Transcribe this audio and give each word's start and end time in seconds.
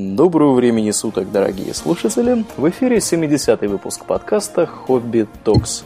Доброго 0.00 0.54
времени 0.54 0.92
суток, 0.92 1.32
дорогие 1.32 1.74
слушатели! 1.74 2.44
В 2.56 2.70
эфире 2.70 2.98
70-й 2.98 3.66
выпуск 3.66 4.04
подкаста 4.04 4.64
«Хобби 4.64 5.26
Токс». 5.42 5.82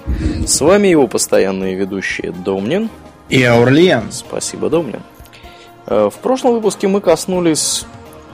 С 0.46 0.60
вами 0.60 0.88
его 0.88 1.06
постоянные 1.06 1.74
ведущие 1.76 2.30
Домнин 2.30 2.90
и 3.30 3.42
Аурлиен. 3.42 4.12
Спасибо, 4.12 4.68
Домнин. 4.68 5.00
Э, 5.86 6.10
в 6.12 6.18
прошлом 6.18 6.52
выпуске 6.52 6.88
мы 6.88 7.00
коснулись 7.00 7.86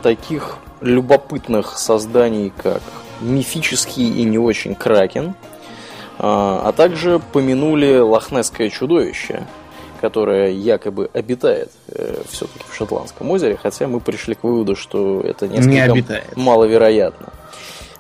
таких 0.03 0.57
любопытных 0.81 1.79
созданий, 1.79 2.53
как 2.61 2.83
мифический 3.21 4.11
и 4.21 4.25
не 4.25 4.39
очень 4.39 4.75
Кракен, 4.75 5.37
а, 6.19 6.61
а 6.65 6.73
также 6.73 7.21
помянули 7.33 7.99
лохнесское 7.99 8.69
чудовище– 8.69 9.47
которая 10.01 10.51
якобы 10.51 11.11
обитает 11.13 11.71
э, 11.89 12.23
все-таки 12.29 12.65
в 12.69 12.75
Шотландском 12.75 13.31
озере, 13.31 13.59
хотя 13.61 13.87
мы 13.87 14.01
пришли 14.01 14.35
к 14.35 14.45
выводу, 14.45 14.77
что 14.77 15.21
это 15.21 15.49
несколько 15.49 15.89
не 15.89 16.05
маловероятно. 16.37 17.33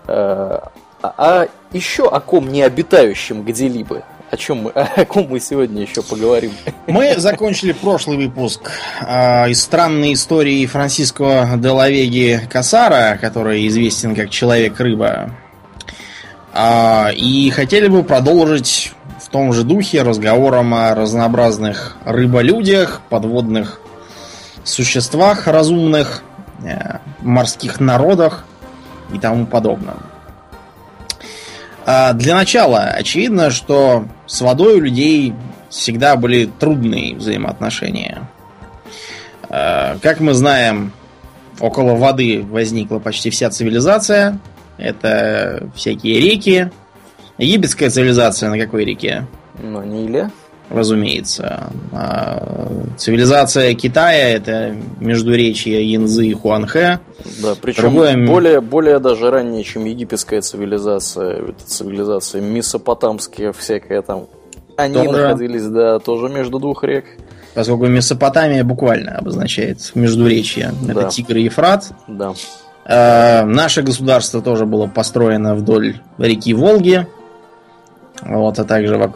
Э, 0.06 0.60
а, 1.00 1.14
а 1.16 1.48
еще 1.72 2.08
о 2.08 2.20
ком 2.20 2.50
не 2.50 2.62
обитающем 2.62 3.42
где-либо 3.44 4.04
о 4.30 4.36
чем 4.36 4.58
мы, 4.64 4.70
о 4.72 5.04
ком 5.04 5.28
мы 5.28 5.40
сегодня 5.40 5.82
еще 5.82 6.02
поговорим? 6.02 6.52
Мы 6.86 7.14
закончили 7.16 7.72
прошлый 7.72 8.16
выпуск 8.16 8.70
э, 9.00 9.50
из 9.50 9.62
странной 9.62 10.14
истории 10.14 10.66
Франциско 10.66 11.48
де 11.56 11.68
Лавеги 11.68 12.40
Касара, 12.50 13.18
который 13.20 13.66
известен 13.68 14.14
как 14.14 14.30
Человек-рыба. 14.30 15.30
Э, 16.52 17.12
и 17.14 17.50
хотели 17.50 17.88
бы 17.88 18.02
продолжить 18.02 18.92
в 19.28 19.30
том 19.30 19.52
же 19.52 19.62
духе 19.62 20.02
разговором 20.02 20.72
о 20.72 20.94
разнообразных 20.94 21.98
рыболюдях, 22.06 23.02
подводных 23.10 23.78
существах 24.64 25.46
разумных, 25.46 26.22
э, 26.64 26.96
морских 27.20 27.78
народах 27.78 28.46
и 29.12 29.18
тому 29.18 29.44
подобное. 29.44 29.96
А 31.84 32.14
для 32.14 32.36
начала 32.36 32.84
очевидно, 32.84 33.50
что 33.50 34.06
с 34.24 34.40
водой 34.40 34.76
у 34.76 34.80
людей 34.80 35.34
всегда 35.68 36.16
были 36.16 36.46
трудные 36.46 37.14
взаимоотношения. 37.14 38.22
Э, 39.50 39.98
как 40.00 40.20
мы 40.20 40.32
знаем, 40.32 40.90
около 41.60 41.96
воды 41.96 42.42
возникла 42.48 42.98
почти 42.98 43.28
вся 43.28 43.50
цивилизация. 43.50 44.38
Это 44.78 45.68
всякие 45.74 46.18
реки, 46.18 46.70
Египетская 47.38 47.88
цивилизация 47.88 48.50
на 48.50 48.58
какой 48.58 48.84
реке? 48.84 49.26
На 49.62 49.84
Ниле. 49.84 50.30
Разумеется. 50.70 51.70
А 51.92 52.68
цивилизация 52.98 53.72
Китая 53.74 54.30
это 54.30 54.76
междуречье 55.00 55.90
Янзы 55.90 56.26
и 56.26 56.34
Хуанхэ. 56.34 56.98
Да, 57.42 57.54
причем 57.60 57.82
Другое... 57.82 58.26
более, 58.26 58.60
более 58.60 58.98
даже 58.98 59.30
ранее, 59.30 59.64
чем 59.64 59.84
египетская 59.86 60.42
цивилизация. 60.42 61.48
Это 61.48 61.64
цивилизация 61.64 62.42
месопотамская 62.42 63.52
всякая 63.52 64.02
там. 64.02 64.26
Они 64.76 64.94
тоже... 64.94 65.10
находились, 65.10 65.64
да, 65.64 65.98
тоже 66.00 66.28
между 66.28 66.58
двух 66.58 66.84
рек. 66.84 67.06
Поскольку 67.54 67.86
Месопотамия 67.86 68.62
буквально 68.62 69.16
обозначает 69.16 69.78
междуречье. 69.94 70.72
Да. 70.82 70.92
Это 70.92 71.08
Тигр 71.08 71.36
и 71.36 71.44
Ефрат. 71.44 71.90
Да. 72.06 72.34
Э, 72.84 73.44
наше 73.44 73.82
государство 73.82 74.42
тоже 74.42 74.66
было 74.66 74.86
построено 74.86 75.54
вдоль 75.54 76.00
реки 76.18 76.54
Волги 76.54 77.06
вот, 78.22 78.58
а 78.58 78.64
также 78.64 79.12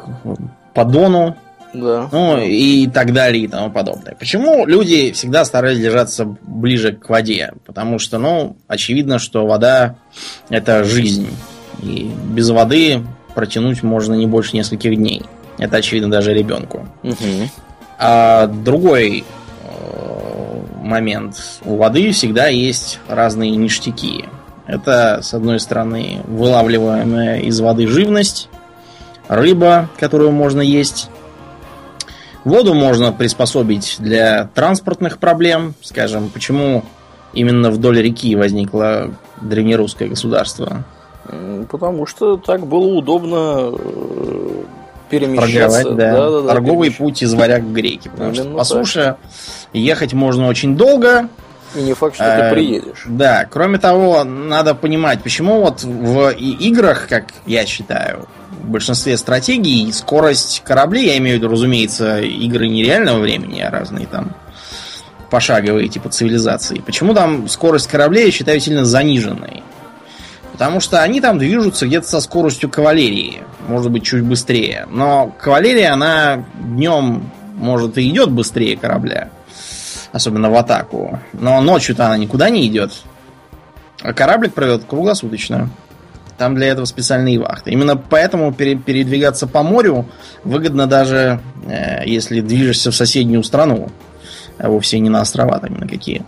по 0.75 0.85
Дону, 0.85 1.37
да. 1.75 2.09
ну 2.13 2.39
и 2.41 2.87
так 2.87 3.13
далее 3.13 3.45
и 3.45 3.49
тому 3.49 3.71
подобное. 3.71 4.15
Почему 4.19 4.67
люди 4.67 5.13
всегда 5.13 5.45
старались 5.45 5.81
держаться 5.81 6.25
ближе 6.25 6.93
к 6.93 7.09
воде? 7.09 7.53
Потому 7.65 7.99
что, 7.99 8.19
ну, 8.19 8.57
очевидно, 8.69 9.19
что 9.19 9.47
вода 9.47 9.97
это 10.49 10.85
жизнь. 10.85 11.29
И 11.83 12.11
без 12.31 12.51
воды 12.51 13.03
протянуть 13.35 13.83
можно 13.83 14.15
не 14.15 14.27
больше 14.27 14.57
нескольких 14.57 14.97
дней. 14.97 15.23
Это 15.59 15.79
очевидно 15.79 16.11
даже 16.11 16.35
ребенку. 16.35 16.89
Угу. 17.03 17.49
А 17.99 18.47
другой 18.47 19.25
э, 19.65 20.61
момент. 20.83 21.37
У 21.65 21.77
воды 21.77 22.13
всегда 22.13 22.49
есть 22.49 23.01
разные 23.09 23.51
ништяки. 23.53 24.25
Это, 24.67 25.21
с 25.23 25.35
одной 25.35 25.61
стороны, 25.61 26.21
вылавливаемая 26.27 27.41
из 27.41 27.61
воды 27.61 27.87
живность, 27.87 28.49
рыба, 29.29 29.89
которую 29.99 30.33
можно 30.33 30.61
есть. 30.61 31.11
Воду 32.45 32.75
можно 32.75 33.13
приспособить 33.13 33.97
для 33.99 34.49
транспортных 34.55 35.19
проблем. 35.19 35.75
Скажем, 35.81 36.29
почему 36.29 36.85
именно 37.33 37.71
вдоль 37.71 38.01
реки 38.03 38.35
возникло 38.35 39.13
древнерусское 39.41 40.09
государство? 40.09 40.85
Потому 41.71 42.07
что 42.07 42.37
так 42.37 42.67
было 42.67 42.87
удобно 42.87 43.71
э, 43.73 44.65
перемещаться. 45.09 45.83
Торговать, 45.85 45.97
да. 45.97 46.13
Да, 46.13 46.31
да, 46.31 46.41
да, 46.43 46.49
Торговый 46.49 46.89
перемещ... 46.89 46.99
путь 46.99 47.23
из 47.23 47.35
варяг 47.35 47.63
к 47.63 47.73
греке. 47.73 48.11
Потому 48.11 48.33
Именно 48.33 48.45
что 48.45 48.55
по 48.59 48.65
суше 48.65 49.17
ехать 49.73 50.13
можно 50.13 50.49
очень 50.49 50.77
долго. 50.77 51.29
И 51.77 51.81
не 51.81 51.95
факт, 51.95 52.17
что 52.17 52.25
ты 52.25 52.43
э, 52.43 52.51
приедешь. 52.53 53.05
Да, 53.07 53.47
кроме 53.49 53.79
того, 53.79 54.25
надо 54.25 54.75
понимать, 54.75 55.23
почему 55.23 55.61
вот 55.63 55.85
в 55.85 56.31
играх, 56.31 57.07
как 57.09 57.27
я 57.47 57.65
считаю, 57.67 58.27
в 58.63 58.71
большинстве 58.71 59.17
стратегий 59.17 59.93
скорость 59.93 60.63
кораблей, 60.65 61.07
я 61.07 61.19
имею 61.19 61.37
в 61.37 61.41
виду, 61.41 61.53
разумеется, 61.53 62.21
игры 62.21 62.69
нереального 62.69 63.19
времени, 63.19 63.61
а 63.61 63.71
разные 63.71 64.07
там 64.07 64.35
пошаговые 65.31 65.89
типа 65.89 66.11
цивилизации. 66.11 66.83
Почему 66.85 67.15
там 67.15 67.49
скорость 67.49 67.89
кораблей, 67.89 68.27
я 68.27 68.33
считаю, 68.33 68.61
сильно 68.61 68.85
заниженной? 68.85 69.63
Потому 70.53 70.81
что 70.81 71.03
они 71.03 71.21
там 71.21 71.39
движутся 71.39 71.87
где-то 71.87 72.07
со 72.07 72.21
скоростью 72.21 72.69
кавалерии. 72.69 73.43
Может 73.67 73.91
быть, 73.91 74.05
чуть 74.05 74.23
быстрее. 74.23 74.87
Но 74.91 75.35
кавалерия, 75.41 75.95
она 75.95 76.45
днем, 76.55 77.31
может, 77.55 77.97
и 77.97 78.09
идет 78.09 78.31
быстрее 78.31 78.77
корабля. 78.77 79.31
Особенно 80.13 80.51
в 80.51 80.57
атаку. 80.57 81.19
Но 81.33 81.61
ночью-то 81.63 82.07
она 82.07 82.19
никуда 82.19 82.51
не 82.51 82.67
идет. 82.67 82.93
А 84.03 84.13
кораблик 84.13 84.53
проведет 84.53 84.85
круглосуточно. 84.85 85.71
Там 86.43 86.57
для 86.57 86.67
этого 86.67 86.87
специальные 86.87 87.39
вахты. 87.39 87.71
Именно 87.71 87.97
поэтому 87.97 88.53
пере, 88.53 88.75
передвигаться 88.75 89.47
по 89.47 89.63
морю 89.63 90.09
выгодно 90.43 90.89
даже, 90.89 91.39
э, 91.69 92.03
если 92.05 92.41
движешься 92.41 92.91
в 92.91 92.97
соседнюю 92.97 93.45
страну, 93.45 93.91
а 94.59 94.69
вовсе 94.69 94.99
не 94.99 95.09
на 95.09 95.21
острова 95.21 95.61
там 95.61 95.75
на 95.75 95.87
какие. 95.87 96.25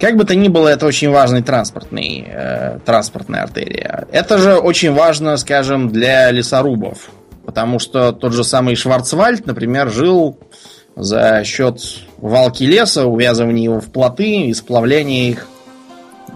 Как 0.00 0.14
бы 0.14 0.24
то 0.24 0.36
ни 0.36 0.46
было, 0.46 0.68
это 0.68 0.86
очень 0.86 1.10
важный 1.10 1.42
транспортный, 1.42 2.24
э, 2.24 2.78
транспортная 2.84 3.42
артерия. 3.42 4.06
Это 4.12 4.38
же 4.38 4.54
очень 4.58 4.92
важно, 4.92 5.36
скажем, 5.38 5.88
для 5.88 6.30
лесорубов. 6.30 7.10
Потому 7.44 7.80
что 7.80 8.12
тот 8.12 8.32
же 8.32 8.44
самый 8.44 8.76
Шварцвальд, 8.76 9.44
например, 9.44 9.90
жил 9.90 10.38
за 10.94 11.42
счет 11.42 11.80
валки 12.18 12.62
леса, 12.62 13.06
увязывания 13.06 13.64
его 13.64 13.80
в 13.80 13.90
плоты 13.90 14.42
и 14.42 14.54
сплавления 14.54 15.30
их 15.30 15.48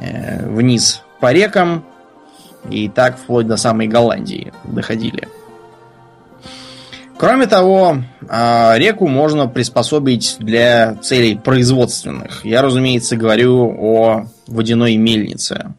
э, 0.02 0.44
вниз 0.44 1.02
по 1.20 1.32
рекам, 1.32 1.84
и 2.68 2.88
так 2.88 3.18
вплоть 3.18 3.46
до 3.46 3.56
самой 3.56 3.86
Голландии 3.86 4.52
доходили. 4.64 5.28
Кроме 7.20 7.46
того, 7.46 7.98
а, 8.30 8.76
реку 8.78 9.06
можно 9.06 9.46
приспособить 9.46 10.36
для 10.38 10.94
целей 11.02 11.36
производственных. 11.36 12.46
Я, 12.46 12.62
разумеется, 12.62 13.16
говорю 13.16 13.76
о 13.78 14.26
водяной 14.46 14.96
мельнице. 14.96 15.74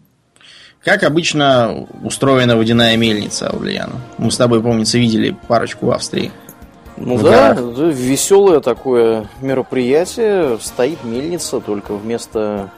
Как 0.83 1.01
обычно 1.01 1.87
устроена 2.03 2.55
водяная 2.55 2.95
мельница, 2.95 3.51
Ульяна? 3.51 4.01
Мы 4.19 4.29
с 4.29 4.37
тобой, 4.37 4.61
помнится, 4.61 4.99
видели 4.99 5.35
парочку 5.47 5.87
в 5.87 5.91
Австрии. 5.91 6.31
Ну 6.97 7.17
да, 7.17 7.55
да, 7.55 7.61
веселое 7.85 8.59
такое 8.59 9.27
мероприятие. 9.41 10.59
Стоит 10.61 11.03
мельница, 11.03 11.59
только 11.59 11.93
вместо, 11.93 12.69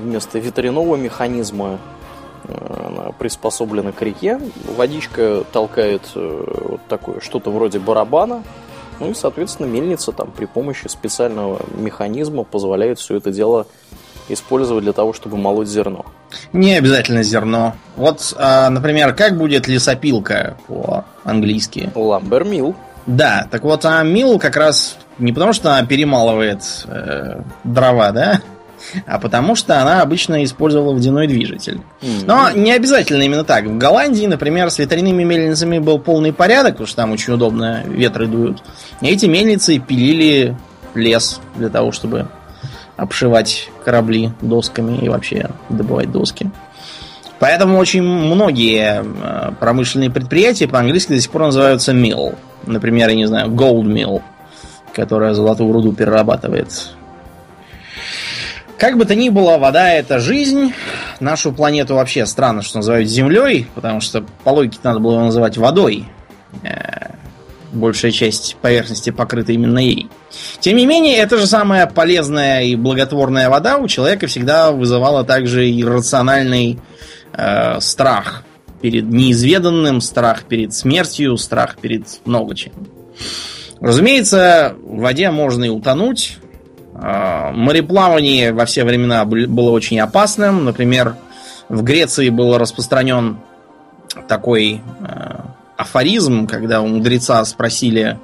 вместо 0.00 0.38
ветряного 0.38 0.96
механизма 0.96 1.78
она 2.48 3.12
приспособлена 3.12 3.92
к 3.92 4.02
реке. 4.02 4.40
Водичка 4.76 5.44
толкает 5.52 6.02
э, 6.14 6.44
вот 6.68 6.80
такое 6.88 7.20
что-то 7.20 7.50
вроде 7.50 7.78
барабана. 7.78 8.42
Ну 8.98 9.10
и, 9.10 9.14
соответственно, 9.14 9.66
мельница 9.66 10.12
там 10.12 10.30
при 10.30 10.46
помощи 10.46 10.88
специального 10.88 11.60
механизма 11.76 12.44
позволяет 12.44 12.98
все 12.98 13.16
это 13.16 13.30
дело 13.30 13.66
использовать 14.28 14.84
для 14.84 14.92
того, 14.92 15.12
чтобы 15.12 15.36
молоть 15.36 15.68
зерно. 15.68 16.04
Не 16.52 16.74
обязательно 16.74 17.22
зерно. 17.22 17.74
Вот, 17.96 18.34
а, 18.36 18.70
например, 18.70 19.14
как 19.14 19.36
будет 19.36 19.68
лесопилка 19.68 20.56
по-английски? 20.66 21.92
Ламбермил. 21.94 22.74
Да, 23.06 23.46
так 23.50 23.62
вот, 23.62 23.84
а 23.84 24.02
мил 24.02 24.38
как 24.38 24.56
раз 24.56 24.96
не 25.18 25.32
потому, 25.32 25.52
что 25.52 25.72
она 25.72 25.86
перемалывает 25.86 26.62
э, 26.86 27.40
дрова, 27.62 28.10
да, 28.10 28.40
а 29.06 29.18
потому 29.18 29.54
что 29.56 29.80
она 29.80 30.02
обычно 30.02 30.44
использовала 30.44 30.92
водяной 30.92 31.26
движитель. 31.26 31.80
Но 32.24 32.50
не 32.50 32.72
обязательно 32.72 33.22
именно 33.22 33.44
так. 33.44 33.64
В 33.64 33.78
Голландии, 33.78 34.26
например, 34.26 34.70
с 34.70 34.78
ветряными 34.78 35.22
мельницами 35.22 35.78
был 35.78 35.98
полный 35.98 36.32
порядок, 36.32 36.72
потому 36.72 36.86
что 36.86 36.96
там 36.96 37.12
очень 37.12 37.32
удобно 37.32 37.82
ветры 37.86 38.26
дуют. 38.26 38.62
И 39.00 39.06
эти 39.06 39.26
мельницы 39.26 39.78
пилили 39.78 40.56
лес 40.94 41.40
для 41.56 41.68
того, 41.68 41.92
чтобы 41.92 42.28
обшивать 42.96 43.68
корабли 43.84 44.32
досками 44.40 44.98
и 44.98 45.08
вообще 45.08 45.50
добывать 45.68 46.10
доски. 46.10 46.50
Поэтому 47.38 47.78
очень 47.78 48.02
многие 48.02 49.02
э, 49.04 49.52
промышленные 49.60 50.10
предприятия 50.10 50.66
по-английски 50.66 51.12
до 51.12 51.20
сих 51.20 51.30
пор 51.30 51.42
называются 51.42 51.92
mill. 51.92 52.34
Например, 52.64 53.10
я 53.10 53.14
не 53.14 53.26
знаю, 53.26 53.50
gold 53.50 53.84
mill, 53.84 54.22
которая 54.94 55.34
золотую 55.34 55.72
руду 55.72 55.92
перерабатывает. 55.92 56.90
Как 58.78 58.98
бы 58.98 59.06
то 59.06 59.14
ни 59.14 59.30
было, 59.30 59.56
вода 59.56 59.90
это 59.90 60.20
жизнь. 60.20 60.74
Нашу 61.18 61.52
планету 61.52 61.94
вообще 61.94 62.26
странно, 62.26 62.62
что 62.62 62.78
называют 62.78 63.08
Землей, 63.08 63.66
потому 63.74 64.00
что 64.00 64.24
по 64.44 64.50
логике 64.50 64.78
надо 64.82 65.00
было 65.00 65.14
его 65.14 65.24
называть 65.24 65.56
водой. 65.56 66.04
Э, 66.62 67.12
большая 67.72 68.12
часть 68.12 68.56
поверхности 68.60 69.10
покрыта 69.10 69.52
именно 69.52 69.78
ей. 69.78 70.08
Тем 70.60 70.76
не 70.76 70.84
менее, 70.84 71.16
эта 71.16 71.38
же 71.38 71.46
самая 71.46 71.86
полезная 71.86 72.64
и 72.64 72.76
благотворная 72.76 73.48
вода 73.48 73.78
у 73.78 73.88
человека 73.88 74.26
всегда 74.26 74.72
вызывала 74.72 75.24
также 75.24 75.70
иррациональный 75.70 76.78
э, 77.32 77.80
страх 77.80 78.44
перед 78.82 79.04
неизведанным, 79.04 80.02
страх 80.02 80.44
перед 80.44 80.74
смертью, 80.74 81.38
страх 81.38 81.78
перед 81.78 82.04
много 82.26 82.54
чем. 82.54 82.72
Разумеется, 83.80 84.74
в 84.82 85.00
воде 85.00 85.30
можно 85.30 85.64
и 85.64 85.68
утонуть. 85.68 86.38
Э, 87.00 87.52
мореплавание 87.52 88.52
во 88.52 88.64
все 88.64 88.84
времена 88.84 89.24
было 89.24 89.70
очень 89.70 90.00
опасным. 90.00 90.64
Например, 90.64 91.16
в 91.68 91.82
Греции 91.82 92.28
был 92.30 92.56
распространен 92.58 93.38
такой 94.28 94.80
э, 95.00 95.36
афоризм, 95.76 96.46
когда 96.46 96.80
у 96.80 96.86
мудреца 96.86 97.44
спросили, 97.44 98.18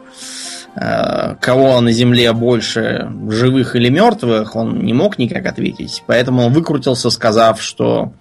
э, 0.75 1.35
кого 1.41 1.81
на 1.81 1.93
земле 1.93 2.33
больше, 2.33 3.11
живых 3.29 3.77
или 3.77 3.89
мертвых, 3.89 4.57
он 4.57 4.85
не 4.85 4.95
мог 4.95 5.19
никак 5.19 5.47
ответить. 5.47 6.03
Поэтому 6.07 6.47
он 6.47 6.53
выкрутился, 6.53 7.11
сказав, 7.11 7.61
что 7.61 8.13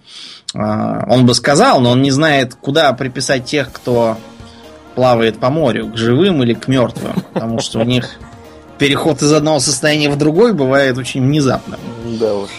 э, 0.54 0.60
он 0.60 1.26
бы 1.26 1.34
сказал, 1.34 1.80
но 1.80 1.92
он 1.92 2.02
не 2.02 2.12
знает, 2.12 2.56
куда 2.56 2.92
приписать 2.94 3.46
тех, 3.46 3.72
кто 3.72 4.18
плавает 4.96 5.38
по 5.38 5.50
морю, 5.50 5.88
к 5.88 5.98
живым 5.98 6.44
или 6.44 6.54
к 6.54 6.68
мертвым. 6.68 7.24
Потому 7.34 7.60
что 7.60 7.80
у 7.80 7.84
них 7.84 8.20
переход 8.82 9.22
из 9.22 9.32
одного 9.32 9.60
состояния 9.60 10.10
в 10.10 10.18
другой 10.18 10.54
бывает 10.54 10.98
очень 10.98 11.22
внезапным. 11.22 11.80
Да 12.20 12.34
уж. 12.34 12.50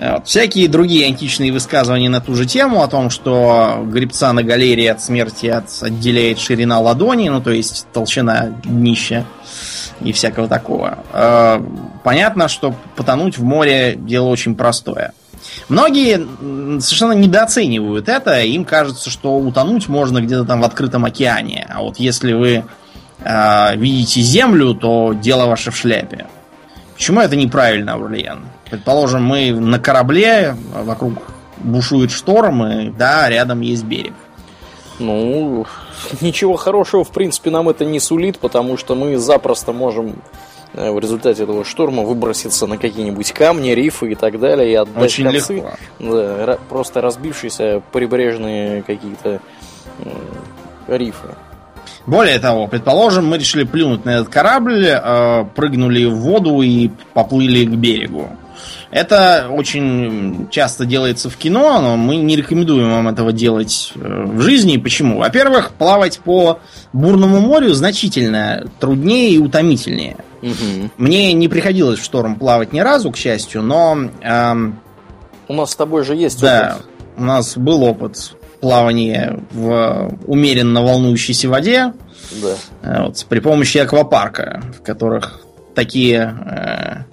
Вот. 0.00 0.26
Всякие 0.26 0.66
другие 0.66 1.06
античные 1.06 1.52
высказывания 1.52 2.08
на 2.08 2.20
ту 2.20 2.34
же 2.34 2.44
тему 2.44 2.82
о 2.82 2.88
том, 2.88 3.08
что 3.08 3.84
гребца 3.86 4.32
на 4.32 4.42
галерее 4.42 4.90
от 4.90 5.00
смерти 5.00 5.46
от, 5.46 5.66
отделяет 5.80 6.40
ширина 6.40 6.80
ладони, 6.80 7.28
ну 7.28 7.40
то 7.40 7.52
есть 7.52 7.86
толщина 7.92 8.48
днища 8.64 9.24
и 10.00 10.10
всякого 10.10 10.48
такого. 10.48 10.98
Э, 11.12 11.62
понятно, 12.02 12.48
что 12.48 12.74
потонуть 12.96 13.38
в 13.38 13.44
море 13.44 13.94
дело 13.96 14.26
очень 14.26 14.56
простое. 14.56 15.12
Многие 15.68 16.80
совершенно 16.80 17.12
недооценивают 17.12 18.08
это, 18.08 18.40
им 18.40 18.64
кажется, 18.64 19.08
что 19.08 19.36
утонуть 19.36 19.86
можно 19.86 20.20
где-то 20.20 20.44
там 20.44 20.62
в 20.62 20.64
открытом 20.64 21.04
океане. 21.04 21.64
А 21.72 21.80
вот 21.80 21.98
если 21.98 22.32
вы 22.32 22.64
э, 23.24 23.76
видите 23.76 24.20
землю, 24.20 24.74
то 24.74 25.12
дело 25.12 25.46
ваше 25.46 25.70
в 25.70 25.76
шляпе. 25.76 26.26
Почему 26.94 27.20
это 27.20 27.36
неправильно, 27.36 27.94
Аурлиен? 27.94 28.40
Предположим, 28.70 29.24
мы 29.24 29.52
на 29.52 29.78
корабле, 29.78 30.54
вокруг 30.74 31.14
бушует 31.58 32.10
шторм, 32.10 32.64
и 32.64 32.90
да, 32.90 33.28
рядом 33.28 33.60
есть 33.62 33.84
берег. 33.84 34.12
Ну, 34.98 35.66
ничего 36.20 36.56
хорошего, 36.56 37.04
в 37.04 37.10
принципе, 37.10 37.50
нам 37.50 37.68
это 37.68 37.84
не 37.84 38.00
сулит, 38.00 38.38
потому 38.38 38.76
что 38.76 38.94
мы 38.94 39.16
запросто 39.16 39.72
можем 39.72 40.16
э, 40.74 40.90
в 40.90 40.98
результате 40.98 41.42
этого 41.44 41.64
шторма 41.64 42.02
выброситься 42.02 42.66
на 42.66 42.76
какие-нибудь 42.76 43.32
камни, 43.32 43.70
рифы 43.70 44.12
и 44.12 44.14
так 44.14 44.38
далее, 44.38 44.70
и 44.70 44.74
отдать 44.74 45.02
Очень 45.02 45.24
концы. 45.24 45.54
Легко. 45.54 45.72
Да, 45.98 46.58
просто 46.68 47.00
разбившиеся 47.00 47.82
прибрежные 47.92 48.82
какие-то 48.82 49.40
рифы. 50.86 51.28
Более 52.10 52.40
того, 52.40 52.66
предположим, 52.66 53.28
мы 53.28 53.38
решили 53.38 53.62
плюнуть 53.62 54.04
на 54.04 54.10
этот 54.10 54.28
корабль, 54.28 54.84
э, 54.84 55.44
прыгнули 55.54 56.06
в 56.06 56.16
воду 56.16 56.60
и 56.60 56.90
поплыли 57.14 57.64
к 57.64 57.70
берегу. 57.70 58.30
Это 58.90 59.46
очень 59.48 60.48
часто 60.50 60.86
делается 60.86 61.30
в 61.30 61.36
кино, 61.36 61.80
но 61.80 61.96
мы 61.96 62.16
не 62.16 62.34
рекомендуем 62.34 62.90
вам 62.90 63.06
этого 63.06 63.32
делать 63.32 63.92
э, 63.94 64.24
в 64.26 64.40
жизни. 64.40 64.76
Почему? 64.76 65.18
Во-первых, 65.18 65.70
плавать 65.70 66.18
по 66.18 66.58
бурному 66.92 67.38
морю 67.38 67.72
значительно 67.74 68.68
труднее 68.80 69.30
и 69.30 69.38
утомительнее. 69.38 70.16
Угу. 70.42 70.90
Мне 70.96 71.32
не 71.32 71.46
приходилось 71.46 72.00
в 72.00 72.04
шторм 72.04 72.34
плавать 72.34 72.72
ни 72.72 72.80
разу, 72.80 73.12
к 73.12 73.16
счастью, 73.16 73.62
но... 73.62 73.96
Эм, 74.22 74.80
у 75.46 75.54
нас 75.54 75.70
с 75.70 75.76
тобой 75.76 76.02
же 76.02 76.16
есть 76.16 76.40
да, 76.40 76.74
опыт. 76.74 76.86
у 77.18 77.22
нас 77.22 77.56
был 77.56 77.84
опыт 77.84 78.34
плавания 78.60 79.40
в 79.50 80.14
умеренно 80.26 80.82
волнующейся 80.82 81.48
воде. 81.48 81.92
Да. 82.42 82.54
Э, 82.82 83.02
вот, 83.04 83.24
при 83.28 83.40
помощи 83.40 83.78
аквапарка, 83.78 84.62
в 84.78 84.82
которых 84.82 85.40
такие 85.74 86.36
э, 86.46 87.04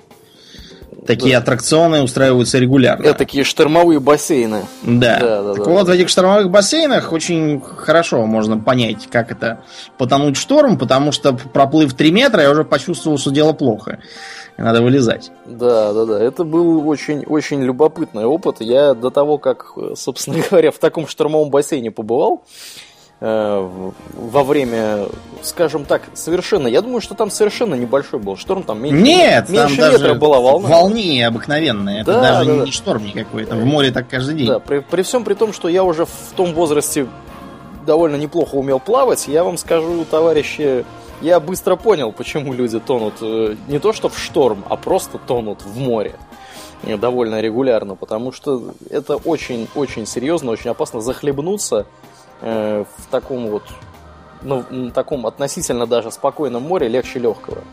Такие 1.07 1.33
да. 1.35 1.39
аттракционы 1.39 2.03
устраиваются 2.03 2.59
регулярно. 2.59 3.03
Это 3.05 3.17
такие 3.17 3.45
штормовые 3.45 3.99
бассейны. 4.01 4.65
Да. 4.83 5.19
да, 5.19 5.41
да 5.41 5.53
так 5.55 5.65
да. 5.65 5.71
вот, 5.71 5.87
в 5.87 5.89
этих 5.89 6.09
штормовых 6.09 6.49
бассейнах 6.49 7.13
очень 7.13 7.61
хорошо 7.61 8.25
можно 8.25 8.59
понять, 8.59 9.07
как 9.09 9.31
это 9.31 9.61
потонуть 9.97 10.35
в 10.35 10.41
шторм, 10.41 10.77
потому 10.77 11.13
что, 11.13 11.33
проплыв 11.33 11.93
3 11.93 12.11
метра, 12.11 12.43
я 12.43 12.51
уже 12.51 12.65
почувствовал, 12.65 13.17
что 13.17 13.31
дело 13.31 13.53
плохо. 13.53 13.99
Надо 14.57 14.81
вылезать. 14.81 15.31
Да, 15.45 15.93
да, 15.93 16.05
да. 16.05 16.21
Это 16.21 16.43
был 16.43 16.87
очень, 16.89 17.23
очень 17.25 17.61
любопытный 17.61 18.25
опыт. 18.25 18.57
Я 18.59 18.93
до 18.93 19.09
того, 19.09 19.37
как, 19.37 19.73
собственно 19.95 20.43
говоря, 20.49 20.71
в 20.71 20.79
таком 20.79 21.07
штормовом 21.07 21.49
бассейне 21.49 21.91
побывал, 21.91 22.43
Э, 22.47 22.86
во 23.19 24.43
время, 24.43 25.07
скажем 25.41 25.85
так, 25.85 26.03
совершенно, 26.13 26.67
я 26.67 26.81
думаю, 26.81 27.01
что 27.01 27.15
там 27.15 27.31
совершенно 27.31 27.73
небольшой 27.73 28.19
был 28.19 28.37
шторм, 28.37 28.61
там 28.61 28.81
меньше, 28.81 29.01
Нет, 29.01 29.49
меньше 29.49 29.77
там 29.77 29.91
метра 29.91 30.13
была 30.13 30.39
волна. 30.39 30.69
Волнение 30.69 31.25
обыкновенное, 31.27 32.03
да, 32.03 32.11
это 32.11 32.21
даже 32.21 32.45
да, 32.45 32.51
не 32.57 32.65
да. 32.65 32.71
шторм 32.71 33.05
никакой, 33.05 33.43
это 33.43 33.55
в 33.55 33.65
море 33.65 33.91
так 33.91 34.07
каждый 34.07 34.35
день. 34.35 34.47
Да, 34.47 34.59
при, 34.59 34.79
при 34.79 35.01
всем 35.01 35.23
при 35.23 35.33
том, 35.33 35.51
что 35.51 35.67
я 35.67 35.83
уже 35.83 36.05
в 36.05 36.33
том 36.35 36.53
возрасте 36.53 37.07
довольно 37.87 38.17
неплохо 38.17 38.53
умел 38.55 38.79
плавать, 38.79 39.27
я 39.27 39.43
вам 39.43 39.57
скажу, 39.57 40.05
товарищи, 40.05 40.85
я 41.21 41.39
быстро 41.39 41.75
понял, 41.75 42.11
почему 42.11 42.53
люди 42.53 42.79
тонут 42.79 43.15
э, 43.21 43.55
не 43.67 43.79
то 43.79 43.93
что 43.93 44.09
в 44.09 44.19
шторм, 44.19 44.63
а 44.69 44.75
просто 44.75 45.17
тонут 45.17 45.63
в 45.63 45.79
море 45.79 46.13
довольно 46.83 47.41
регулярно, 47.41 47.95
потому 47.95 48.31
что 48.31 48.75
это 48.91 49.15
очень-очень 49.15 50.05
серьезно, 50.05 50.51
очень 50.51 50.69
опасно 50.69 51.01
захлебнуться 51.01 51.87
э, 52.41 52.83
в 52.97 53.11
таком 53.11 53.47
вот, 53.47 53.63
ну, 54.41 54.63
на 54.69 54.91
таком 54.91 55.25
относительно 55.25 55.85
даже 55.87 56.11
спокойном 56.11 56.63
море 56.63 56.87
легче 56.87 57.19
легкого. 57.19 57.63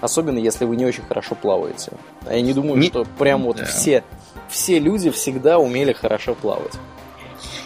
Особенно 0.00 0.38
если 0.38 0.64
вы 0.64 0.76
не 0.76 0.86
очень 0.86 1.02
хорошо 1.02 1.34
плаваете. 1.34 1.92
А 2.26 2.34
я 2.34 2.40
не 2.40 2.52
думаю, 2.52 2.76
не... 2.76 2.86
что 2.88 3.04
прям 3.18 3.42
вот 3.42 3.56
да. 3.56 3.64
все, 3.64 4.04
все 4.48 4.78
люди 4.78 5.10
всегда 5.10 5.58
умели 5.58 5.92
хорошо 5.92 6.34
плавать. 6.34 6.74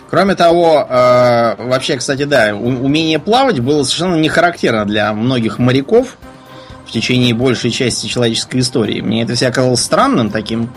Кроме 0.09 0.35
того, 0.35 0.87
э, 0.89 1.55
вообще, 1.59 1.97
кстати, 1.97 2.25
да, 2.25 2.55
умение 2.55 3.19
плавать 3.19 3.61
было 3.61 3.83
совершенно 3.83 4.17
не 4.17 4.29
характерно 4.29 4.85
для 4.85 5.13
многих 5.15 5.59
моряков 5.59 6.19
в 6.87 6.91
течение 6.91 7.33
большей 7.33 7.71
части 7.71 8.07
человеческой 8.07 8.61
истории. 8.61 9.01
Мне 9.01 9.23
это 9.23 9.35
всякое 9.35 9.63
казалось 9.63 9.81
странным 9.81 10.31
таким 10.31 10.71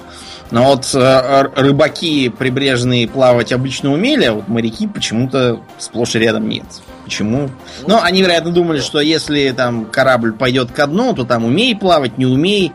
но 0.51 0.65
вот 0.65 0.89
э, 0.93 1.49
рыбаки 1.55 2.29
прибрежные 2.29 3.07
плавать 3.07 3.51
обычно 3.51 3.91
умели, 3.91 4.25
а 4.25 4.33
вот 4.33 4.47
моряки 4.47 4.87
почему-то 4.87 5.59
сплошь 5.79 6.15
и 6.15 6.19
рядом 6.19 6.47
нет. 6.47 6.65
Почему? 7.03 7.49
Ну, 7.87 7.99
они, 8.01 8.21
вероятно, 8.21 8.51
думали, 8.51 8.79
что 8.79 8.99
если 8.99 9.51
там 9.51 9.85
корабль 9.85 10.33
пойдет 10.33 10.71
ко 10.71 10.87
дну, 10.87 11.13
то 11.13 11.23
там 11.23 11.45
умей 11.45 11.75
плавать, 11.75 12.17
не 12.17 12.25
умей. 12.25 12.71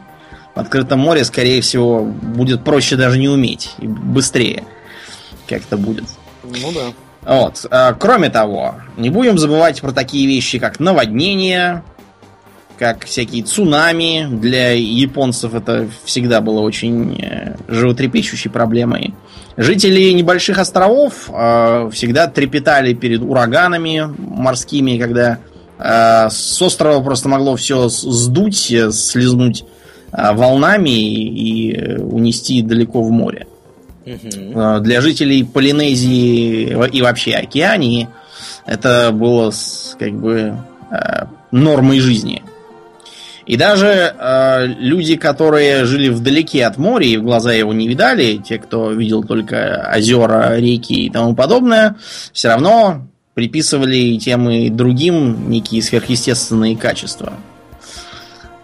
В 0.54 0.60
открытом 0.60 0.98
море, 0.98 1.24
скорее 1.24 1.60
всего, 1.60 2.02
будет 2.02 2.64
проще 2.64 2.96
даже 2.96 3.18
не 3.18 3.28
уметь. 3.28 3.74
И 3.78 3.86
быстрее 3.86 4.64
как-то 5.48 5.76
будет. 5.76 6.04
Ну 6.42 6.72
да. 6.72 6.92
Вот. 7.22 7.66
А, 7.70 7.92
кроме 7.94 8.30
того, 8.30 8.76
не 8.96 9.10
будем 9.10 9.38
забывать 9.38 9.80
про 9.80 9.92
такие 9.92 10.26
вещи, 10.26 10.58
как 10.58 10.80
наводнение, 10.80 11.82
как 12.80 13.04
всякие 13.04 13.42
цунами. 13.42 14.26
Для 14.40 14.70
японцев 14.72 15.54
это 15.54 15.86
всегда 16.06 16.40
было 16.40 16.60
очень 16.60 17.22
э, 17.22 17.56
животрепещущей 17.68 18.50
проблемой. 18.50 19.12
Жители 19.58 20.12
небольших 20.12 20.58
островов 20.58 21.28
э, 21.28 21.90
всегда 21.92 22.26
трепетали 22.26 22.94
перед 22.94 23.20
ураганами 23.20 24.08
морскими, 24.16 24.96
когда 24.96 25.38
э, 25.78 26.30
с 26.30 26.62
острова 26.62 27.02
просто 27.02 27.28
могло 27.28 27.54
все 27.56 27.90
сдуть, 27.90 28.72
э, 28.72 28.90
слезнуть 28.92 29.64
э, 30.12 30.32
волнами 30.32 30.88
и, 30.88 31.72
и 31.72 31.96
унести 31.98 32.62
далеко 32.62 33.02
в 33.02 33.10
море. 33.10 33.46
Угу. 34.06 34.80
Для 34.80 35.02
жителей 35.02 35.44
Полинезии 35.44 36.74
и 36.92 37.02
вообще 37.02 37.34
Океании 37.34 38.08
это 38.64 39.10
было 39.12 39.52
как 39.98 40.14
бы 40.14 40.56
нормой 41.50 42.00
жизни. 42.00 42.42
И 43.46 43.56
даже 43.56 44.14
э, 44.16 44.66
люди, 44.66 45.16
которые 45.16 45.84
жили 45.84 46.08
вдалеке 46.08 46.66
от 46.66 46.78
моря 46.78 47.06
и 47.06 47.16
в 47.16 47.22
глаза 47.22 47.52
его 47.52 47.72
не 47.72 47.88
видали, 47.88 48.36
те, 48.36 48.58
кто 48.58 48.90
видел 48.92 49.24
только 49.24 49.90
озера, 49.96 50.58
реки 50.58 51.06
и 51.06 51.10
тому 51.10 51.34
подобное, 51.34 51.96
все 52.32 52.48
равно 52.48 53.06
приписывали 53.34 54.18
тем 54.18 54.50
и 54.50 54.68
другим 54.68 55.50
некие 55.50 55.82
сверхъестественные 55.82 56.76
качества. 56.76 57.32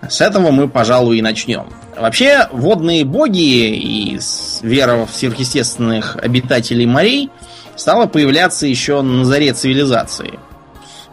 С 0.08 0.20
этого 0.20 0.50
мы, 0.50 0.68
пожалуй, 0.68 1.18
и 1.18 1.22
начнем. 1.22 1.66
Вообще, 1.96 2.46
водные 2.52 3.04
боги 3.04 3.74
и 3.74 4.20
вера 4.62 5.06
в 5.06 5.14
сверхъестественных 5.14 6.16
обитателей 6.16 6.86
морей 6.86 7.30
стала 7.74 8.06
появляться 8.06 8.66
еще 8.66 9.00
на 9.02 9.24
заре 9.24 9.52
цивилизации. 9.52 10.38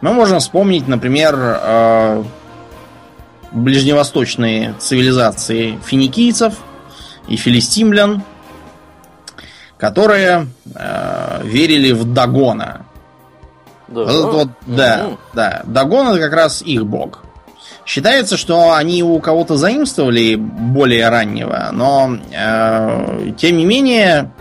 Мы 0.01 0.11
можем 0.11 0.39
вспомнить, 0.39 0.87
например, 0.87 1.35
э, 1.39 2.23
ближневосточные 3.53 4.75
цивилизации 4.79 5.79
финикийцев 5.85 6.55
и 7.27 7.35
филистимлян, 7.35 8.23
которые 9.77 10.47
э, 10.75 11.41
верили 11.43 11.91
в 11.91 12.11
Дагона. 12.13 12.85
Да, 13.87 14.03
вот, 14.03 14.33
вот, 14.33 14.47
да, 14.65 15.09
да. 15.33 15.61
Дагон 15.65 16.07
это 16.07 16.19
как 16.19 16.33
раз 16.33 16.61
их 16.61 16.85
бог. 16.85 17.23
Считается, 17.85 18.37
что 18.37 18.73
они 18.73 19.03
у 19.03 19.19
кого-то 19.19 19.57
заимствовали 19.57 20.35
более 20.35 21.09
раннего, 21.09 21.69
но 21.73 22.17
э, 22.31 23.31
тем 23.37 23.57
не 23.57 23.65
менее 23.65 24.31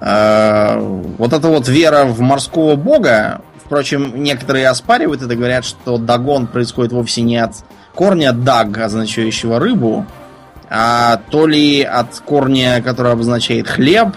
э, 0.00 0.78
вот 1.16 1.32
эта 1.32 1.48
вот 1.48 1.68
вера 1.68 2.04
в 2.04 2.20
морского 2.20 2.74
бога, 2.74 3.42
впрочем, 3.64 4.22
некоторые 4.22 4.68
оспаривают 4.68 5.22
это, 5.22 5.36
говорят, 5.36 5.64
что 5.64 5.96
Дагон 5.96 6.48
происходит 6.48 6.92
вовсе 6.92 7.22
не 7.22 7.38
от 7.38 7.54
корня 7.94 8.32
даг, 8.32 8.78
означающего 8.78 9.58
рыбу, 9.58 10.06
а 10.70 11.20
то 11.30 11.46
ли 11.46 11.82
от 11.82 12.18
корня, 12.20 12.82
который 12.82 13.12
обозначает 13.12 13.68
хлеб, 13.68 14.08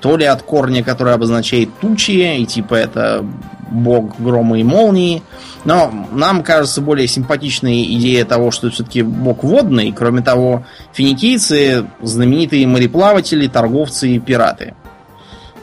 то 0.00 0.16
ли 0.16 0.24
от 0.24 0.42
корня, 0.42 0.82
который 0.82 1.14
обозначает 1.14 1.70
тучи, 1.80 2.40
и 2.40 2.44
типа 2.44 2.74
это 2.74 3.24
бог 3.70 4.20
грома 4.20 4.58
и 4.58 4.64
молнии. 4.64 5.22
Но 5.64 6.08
нам 6.10 6.42
кажется 6.42 6.80
более 6.80 7.06
симпатичной 7.06 7.84
идея 7.94 8.24
того, 8.24 8.50
что 8.50 8.68
все-таки 8.70 9.02
бог 9.02 9.44
водный. 9.44 9.92
Кроме 9.92 10.20
того, 10.20 10.64
финикийцы 10.92 11.86
знаменитые 12.02 12.66
мореплаватели, 12.66 13.46
торговцы 13.46 14.10
и 14.10 14.18
пираты. 14.18 14.74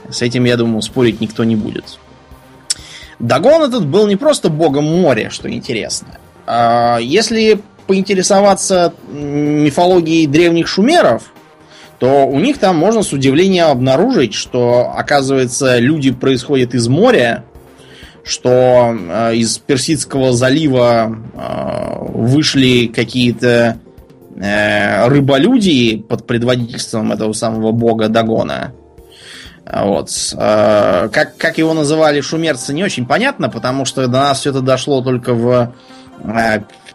С 0.10 0.22
этим, 0.22 0.46
я 0.46 0.58
думаю, 0.58 0.82
спорить 0.82 1.22
никто 1.22 1.44
не 1.44 1.56
будет. 1.56 2.00
Дагон 3.20 3.64
этот 3.64 3.86
был 3.86 4.08
не 4.08 4.16
просто 4.16 4.50
богом 4.50 4.86
моря, 4.86 5.30
что 5.30 5.52
интересно. 5.52 6.18
А 6.52 6.98
если 6.98 7.62
поинтересоваться 7.86 8.92
мифологией 9.08 10.26
древних 10.26 10.68
шумеров, 10.68 11.32
то 12.00 12.26
у 12.26 12.40
них 12.40 12.58
там 12.58 12.76
можно 12.76 13.04
с 13.04 13.14
удивлением 13.14 13.68
обнаружить, 13.68 14.34
что, 14.34 14.92
оказывается, 14.96 15.78
люди 15.78 16.10
происходят 16.10 16.74
из 16.74 16.88
моря, 16.88 17.44
что 18.24 18.96
э, 18.98 19.36
из 19.36 19.60
Персидского 19.60 20.34
залива 20.34 21.16
э, 21.36 22.06
вышли 22.14 22.88
какие-то 22.88 23.78
э, 24.36 25.08
рыболюди 25.08 25.98
под 25.98 26.26
предводительством 26.26 27.12
этого 27.12 27.34
самого 27.34 27.72
бога 27.74 28.08
Дагона. 28.08 28.74
Вот. 29.72 30.10
Э, 30.36 31.10
как, 31.12 31.38
как 31.38 31.60
его 31.60 31.76
называли 31.76 32.22
шумерцы, 32.22 32.74
не 32.74 32.84
очень 32.84 33.06
понятно, 33.06 33.50
потому 33.50 33.86
что 33.86 34.08
до 34.08 34.20
нас 34.20 34.40
все 34.40 34.50
это 34.50 34.62
дошло 34.62 35.04
только 35.04 35.36
в 35.36 35.74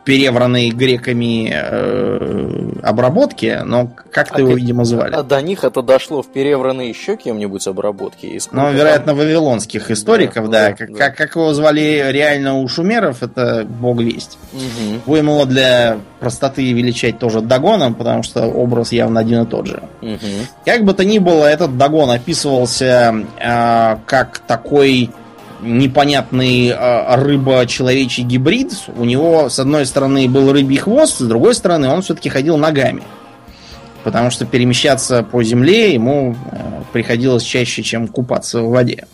перевранной 0.04 0.68
греками 0.70 1.50
э, 1.50 2.80
обработки, 2.82 3.62
но 3.64 3.90
как-то 4.12 4.36
а 4.36 4.40
его, 4.40 4.52
видимо, 4.52 4.84
звали. 4.84 5.14
А 5.14 5.22
до 5.22 5.40
них 5.40 5.64
это 5.64 5.82
дошло 5.82 6.22
в 6.22 6.28
перевранной 6.28 6.88
еще 6.88 7.16
кем-нибудь 7.16 7.66
обработки? 7.66 8.38
Ну, 8.52 8.72
вероятно, 8.72 9.06
там... 9.06 9.16
вавилонских 9.16 9.90
историков, 9.90 10.50
да. 10.50 10.70
да. 10.70 10.86
да. 10.86 10.94
Как, 10.94 11.16
как 11.16 11.36
его 11.36 11.52
звали 11.54 12.10
реально 12.10 12.58
у 12.58 12.68
шумеров, 12.68 13.22
это 13.22 13.64
бог 13.66 14.00
весть. 14.00 14.38
Угу. 14.52 15.00
Будем 15.06 15.26
его 15.26 15.44
для 15.46 15.98
простоты 16.20 16.72
величать 16.72 17.18
тоже 17.18 17.40
Дагоном, 17.40 17.94
потому 17.94 18.22
что 18.22 18.46
образ 18.46 18.92
явно 18.92 19.20
один 19.20 19.42
и 19.42 19.46
тот 19.46 19.66
же. 19.66 19.82
Угу. 20.02 20.18
Как 20.66 20.84
бы 20.84 20.92
то 20.92 21.04
ни 21.04 21.18
было, 21.18 21.46
этот 21.46 21.78
Дагон 21.78 22.10
описывался 22.10 23.24
э, 23.38 23.96
как 24.06 24.38
такой 24.40 25.10
непонятный 25.64 26.68
э, 26.68 27.16
рыба-человечий 27.16 28.23
гибрид. 28.23 28.73
У 28.97 29.04
него, 29.04 29.49
с 29.49 29.59
одной 29.59 29.87
стороны, 29.87 30.28
был 30.28 30.52
рыбий 30.52 30.76
хвост, 30.76 31.18
с 31.18 31.23
другой 31.23 31.54
стороны, 31.54 31.88
он 31.88 32.02
все-таки 32.02 32.28
ходил 32.28 32.56
ногами. 32.56 33.02
Потому 34.04 34.30
что 34.30 34.44
перемещаться 34.44 35.23
по 35.23 35.42
земле 35.42 35.94
ему 35.94 36.37
э, 36.52 36.83
приходилось 36.92 37.42
чаще, 37.42 37.83
чем 37.83 38.06
купаться 38.06 38.61
в 38.61 38.68
воде. 38.68 39.06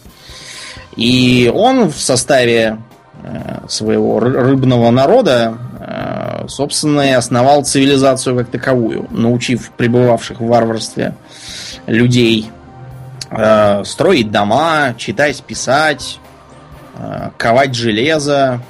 И 0.97 1.51
он 1.55 1.91
в 1.91 1.97
составе 1.97 2.79
э, 3.23 3.61
своего 3.69 4.19
рыбного 4.19 4.91
народа, 4.91 5.57
э, 5.79 6.49
собственно, 6.49 7.03
и 7.03 7.13
основал 7.13 7.65
цивилизацию 7.65 8.37
как 8.37 8.49
таковую, 8.49 9.07
научив 9.11 9.71
пребывавших 9.77 10.41
в 10.41 10.47
варварстве 10.47 11.15
людей 11.87 12.51
строить 13.85 14.33
дома, 14.33 14.93
читать, 14.99 15.41
писать, 15.45 16.19
ковать 17.37 17.75
железо, 17.75 18.61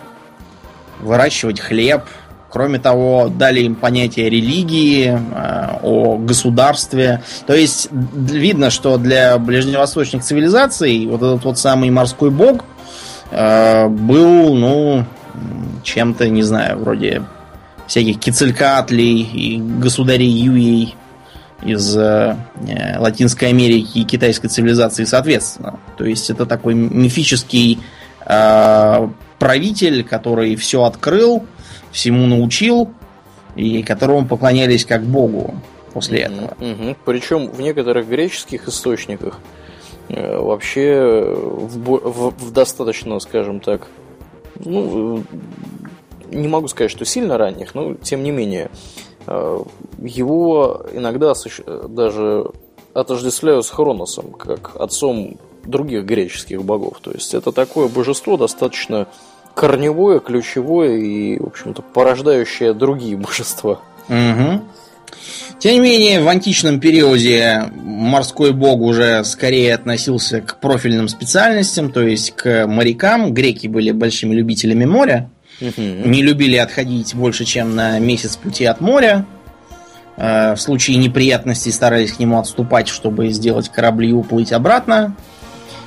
выращивать 1.03 1.61
хлеб. 1.61 2.03
Кроме 2.51 2.81
того, 2.81 3.29
дали 3.29 3.61
им 3.61 3.77
понятие 3.77 4.29
религии, 4.29 5.07
э, 5.07 5.79
о 5.83 6.17
государстве. 6.17 7.23
То 7.47 7.55
есть 7.55 7.89
видно, 7.93 8.71
что 8.71 8.97
для 8.99 9.39
ближневосточных 9.39 10.25
цивилизаций 10.25 11.07
вот 11.07 11.23
этот 11.23 11.45
вот 11.45 11.59
самый 11.59 11.91
морской 11.91 12.31
бог 12.31 12.65
э, 13.31 13.87
был, 13.87 14.55
ну, 14.57 15.05
чем-то, 15.85 16.29
не 16.29 16.43
знаю, 16.43 16.81
вроде 16.81 17.23
всяких 17.87 18.19
Кицелькаатлей 18.19 19.23
и 19.23 19.59
государей 19.59 20.29
Юей 20.29 20.97
из 21.63 21.97
э, 21.97 22.37
Латинской 22.99 23.49
Америки 23.49 23.99
и 23.99 24.05
китайской 24.05 24.49
цивилизации 24.49 25.05
соответственно. 25.05 25.79
То 25.97 26.05
есть 26.05 26.31
это 26.31 26.47
такой 26.47 26.75
мифический 26.75 27.79
Э, 27.79 28.00
правитель, 29.39 30.05
который 30.05 30.55
все 30.57 30.85
открыл, 30.85 31.45
всему 31.91 32.27
научил, 32.27 32.91
и 33.57 33.83
которому 33.83 34.27
поклонялись 34.27 34.85
как 34.85 35.03
богу 35.03 35.55
после 35.93 36.21
этого. 36.21 36.55
Угу. 36.61 36.97
Причем 37.05 37.51
в 37.51 37.61
некоторых 37.61 38.09
греческих 38.09 38.69
источниках 38.69 39.39
э, 40.09 40.39
вообще 40.39 41.35
в, 41.35 41.79
в, 41.79 42.35
в 42.39 42.53
достаточно, 42.53 43.19
скажем 43.19 43.61
так, 43.61 43.89
ну, 44.65 45.25
не 46.31 46.49
могу 46.49 46.69
сказать, 46.69 46.91
что 46.91 47.05
сильно 47.05 47.39
ранних, 47.39 47.75
но 47.75 47.95
тем 47.95 48.23
не 48.23 48.31
менее, 48.31 48.71
э, 49.27 49.59
его 49.99 50.87
иногда 50.93 51.33
даже 51.89 52.51
отождествляют 52.95 53.67
с 53.67 53.71
Хроносом, 53.71 54.33
как 54.33 54.77
отцом 54.77 55.39
других 55.65 56.05
греческих 56.05 56.63
богов. 56.65 56.99
То 57.03 57.13
есть 57.13 57.35
это 57.35 57.53
такое 57.53 57.89
божество 57.89 58.37
достаточно 58.37 59.07
корневое, 59.55 60.21
ключевое 60.21 60.99
и, 60.99 61.39
в 61.39 61.47
общем-то, 61.47 61.83
порождающее 61.83 62.73
другие 62.73 63.17
божества. 63.17 63.81
Угу. 64.09 64.63
Тем 65.59 65.73
не 65.75 65.81
менее, 65.81 66.23
в 66.23 66.29
античном 66.29 66.81
периоде 66.81 67.71
морской 67.75 68.53
бог 68.53 68.81
уже 68.81 69.23
скорее 69.25 69.75
относился 69.75 70.41
к 70.41 70.59
профильным 70.59 71.09
специальностям, 71.09 71.93
то 71.93 72.03
есть 72.03 72.31
к 72.35 72.67
морякам. 72.67 73.35
Греки 73.35 73.67
были 73.67 73.91
большими 73.91 74.35
любителями 74.35 74.87
моря, 74.87 75.31
угу. 75.61 75.73
не 75.77 76.23
любили 76.23 76.57
отходить 76.57 77.15
больше, 77.15 77.45
чем 77.45 77.77
на 77.77 77.99
месяц 77.99 78.37
пути 78.37 78.65
от 78.65 78.81
моря. 78.81 79.27
Э, 80.17 80.55
в 80.55 80.61
случае 80.61 80.97
неприятностей 80.97 81.73
старались 81.73 82.13
к 82.13 82.19
нему 82.19 82.39
отступать, 82.39 82.89
чтобы 82.89 83.29
сделать 83.29 83.69
корабли 83.69 84.11
и 84.11 84.13
уплыть 84.13 84.53
обратно. 84.53 85.15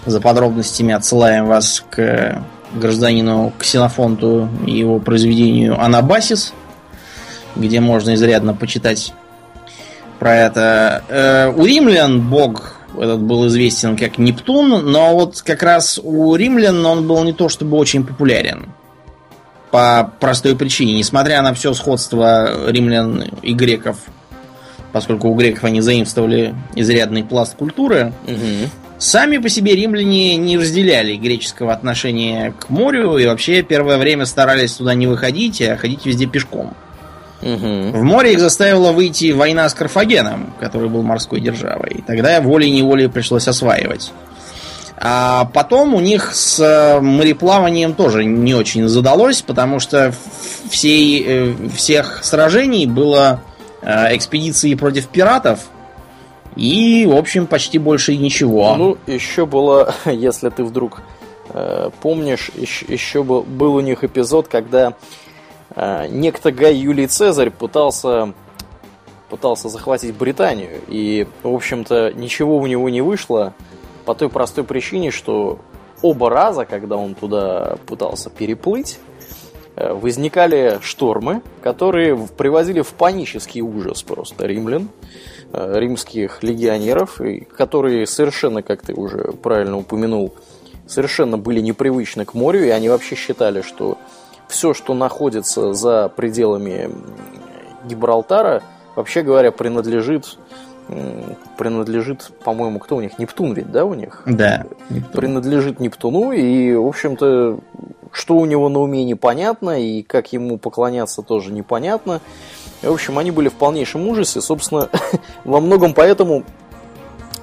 За 0.05 0.19
подробностями 0.19 0.93
отсылаем 0.93 1.45
вас 1.45 1.83
к 1.89 2.43
гражданину 2.73 3.53
Ксенофонту 3.57 4.49
и 4.65 4.77
его 4.77 4.99
произведению 4.99 5.81
Анабасис, 5.81 6.53
где 7.55 7.79
можно 7.79 8.15
изрядно 8.15 8.53
почитать 8.53 9.13
про 10.19 10.35
это. 10.35 11.03
Э, 11.07 11.53
у 11.55 11.65
римлян 11.65 12.21
бог 12.21 12.75
этот 12.97 13.21
был 13.21 13.47
известен 13.47 13.97
как 13.97 14.17
Нептун, 14.17 14.91
но 14.91 15.15
вот 15.15 15.41
как 15.41 15.63
раз 15.63 15.99
у 16.03 16.35
римлян 16.35 16.85
он 16.85 17.07
был 17.07 17.23
не 17.23 17.33
то 17.33 17.49
чтобы 17.49 17.77
очень 17.77 18.05
популярен. 18.05 18.67
По 19.71 20.11
простой 20.19 20.55
причине. 20.55 20.93
Несмотря 20.97 21.41
на 21.41 21.53
все 21.53 21.73
сходство 21.73 22.69
римлян 22.69 23.23
и 23.41 23.53
греков, 23.53 23.97
поскольку 24.91 25.29
у 25.29 25.35
греков 25.35 25.63
они 25.63 25.81
заимствовали 25.81 26.53
изрядный 26.75 27.23
пласт 27.23 27.55
культуры, 27.55 28.13
угу. 28.27 28.69
Сами 29.03 29.37
по 29.37 29.49
себе 29.49 29.75
римляне 29.75 30.37
не 30.37 30.57
разделяли 30.57 31.17
греческого 31.17 31.73
отношения 31.73 32.53
к 32.57 32.69
морю 32.69 33.17
и 33.17 33.25
вообще 33.25 33.61
первое 33.61 33.97
время 33.97 34.25
старались 34.25 34.75
туда 34.75 34.93
не 34.93 35.07
выходить, 35.07 35.61
а 35.61 35.75
ходить 35.75 36.05
везде 36.05 36.25
пешком. 36.25 36.73
Угу. 37.41 37.97
В 37.97 38.01
море 38.01 38.31
их 38.31 38.39
заставила 38.39 38.93
выйти 38.93 39.33
война 39.33 39.67
с 39.67 39.73
Карфагеном, 39.73 40.53
который 40.57 40.87
был 40.87 41.01
морской 41.01 41.41
державой. 41.41 42.01
Тогда 42.07 42.39
волей-неволей 42.39 43.09
пришлось 43.09 43.45
осваивать. 43.49 44.13
А 44.95 45.49
потом 45.53 45.95
у 45.95 45.99
них 45.99 46.33
с 46.33 46.57
э, 46.61 47.01
мореплаванием 47.01 47.95
тоже 47.95 48.23
не 48.23 48.53
очень 48.53 48.87
задалось, 48.87 49.41
потому 49.41 49.81
что 49.81 50.13
всей, 50.69 51.25
э, 51.27 51.53
всех 51.75 52.23
сражений 52.23 52.85
было 52.85 53.41
э, 53.81 54.15
экспедиции 54.15 54.73
против 54.75 55.09
пиратов, 55.09 55.59
и, 56.55 57.05
в 57.05 57.15
общем, 57.15 57.47
почти 57.47 57.79
больше 57.79 58.15
ничего. 58.15 58.75
Ну, 58.75 58.97
еще 59.07 59.45
было, 59.45 59.93
если 60.05 60.49
ты 60.49 60.63
вдруг 60.63 61.01
э, 61.49 61.89
помнишь, 62.01 62.51
еще, 62.55 62.85
еще 62.87 63.23
был, 63.23 63.41
был 63.43 63.75
у 63.75 63.79
них 63.79 64.03
эпизод, 64.03 64.47
когда 64.47 64.93
э, 65.75 66.07
некто 66.09 66.51
Гай 66.51 66.75
Юлий 66.75 67.07
Цезарь 67.07 67.49
пытался, 67.49 68.33
пытался 69.29 69.69
захватить 69.69 70.15
Британию. 70.15 70.81
И, 70.87 71.27
в 71.41 71.53
общем-то, 71.53 72.13
ничего 72.13 72.57
у 72.57 72.67
него 72.67 72.89
не 72.89 73.01
вышло 73.01 73.53
по 74.05 74.13
той 74.13 74.29
простой 74.29 74.63
причине, 74.63 75.11
что 75.11 75.59
оба 76.01 76.29
раза, 76.29 76.65
когда 76.65 76.97
он 76.97 77.15
туда 77.15 77.77
пытался 77.87 78.29
переплыть, 78.29 78.99
э, 79.75 79.91
возникали 79.93 80.79
штормы, 80.81 81.41
которые 81.61 82.15
привозили 82.15 82.81
в 82.81 82.89
панический 82.89 83.61
ужас 83.61 84.03
просто 84.03 84.45
римлян. 84.45 84.89
Э, 85.55 85.79
римских 85.79 86.41
легионеров, 86.41 87.21
которые 87.55 88.07
совершенно, 88.07 88.63
как 88.63 88.81
ты 88.81 88.95
уже 88.95 89.33
правильно 89.33 89.77
упомянул, 89.77 90.33
совершенно 90.87 91.37
были 91.37 91.61
непривычны 91.61 92.25
к 92.25 92.33
морю, 92.33 92.65
и 92.65 92.69
они 92.69 92.89
вообще 92.89 93.13
считали, 93.13 93.61
что 93.61 93.99
все, 94.47 94.73
что 94.73 94.95
находится 94.95 95.73
за 95.73 96.09
пределами 96.09 96.89
Гибралтара, 97.85 98.63
вообще 98.95 99.21
говоря, 99.21 99.51
принадлежит 99.51 100.39
принадлежит, 101.57 102.31
по-моему, 102.43 102.79
кто 102.79 102.97
у 102.97 103.01
них? 103.01 103.17
Нептун 103.17 103.53
ведь, 103.53 103.71
да, 103.71 103.85
у 103.85 103.93
них? 103.93 104.23
Да. 104.25 104.65
Нептун. 104.89 105.11
Принадлежит 105.13 105.79
Нептуну, 105.79 106.33
и, 106.33 106.75
в 106.75 106.85
общем-то, 106.85 107.59
что 108.11 108.35
у 108.35 108.45
него 108.45 108.67
на 108.67 108.79
уме 108.79 109.05
непонятно, 109.05 109.81
и 109.81 110.03
как 110.03 110.33
ему 110.33 110.57
поклоняться 110.57 111.21
тоже 111.21 111.53
непонятно. 111.53 112.19
И, 112.83 112.87
в 112.87 112.93
общем, 112.93 113.17
они 113.17 113.31
были 113.31 113.47
в 113.47 113.53
полнейшем 113.53 114.07
ужасе. 114.07 114.41
Собственно, 114.41 114.89
во 115.45 115.61
многом 115.61 115.93
поэтому 115.93 116.43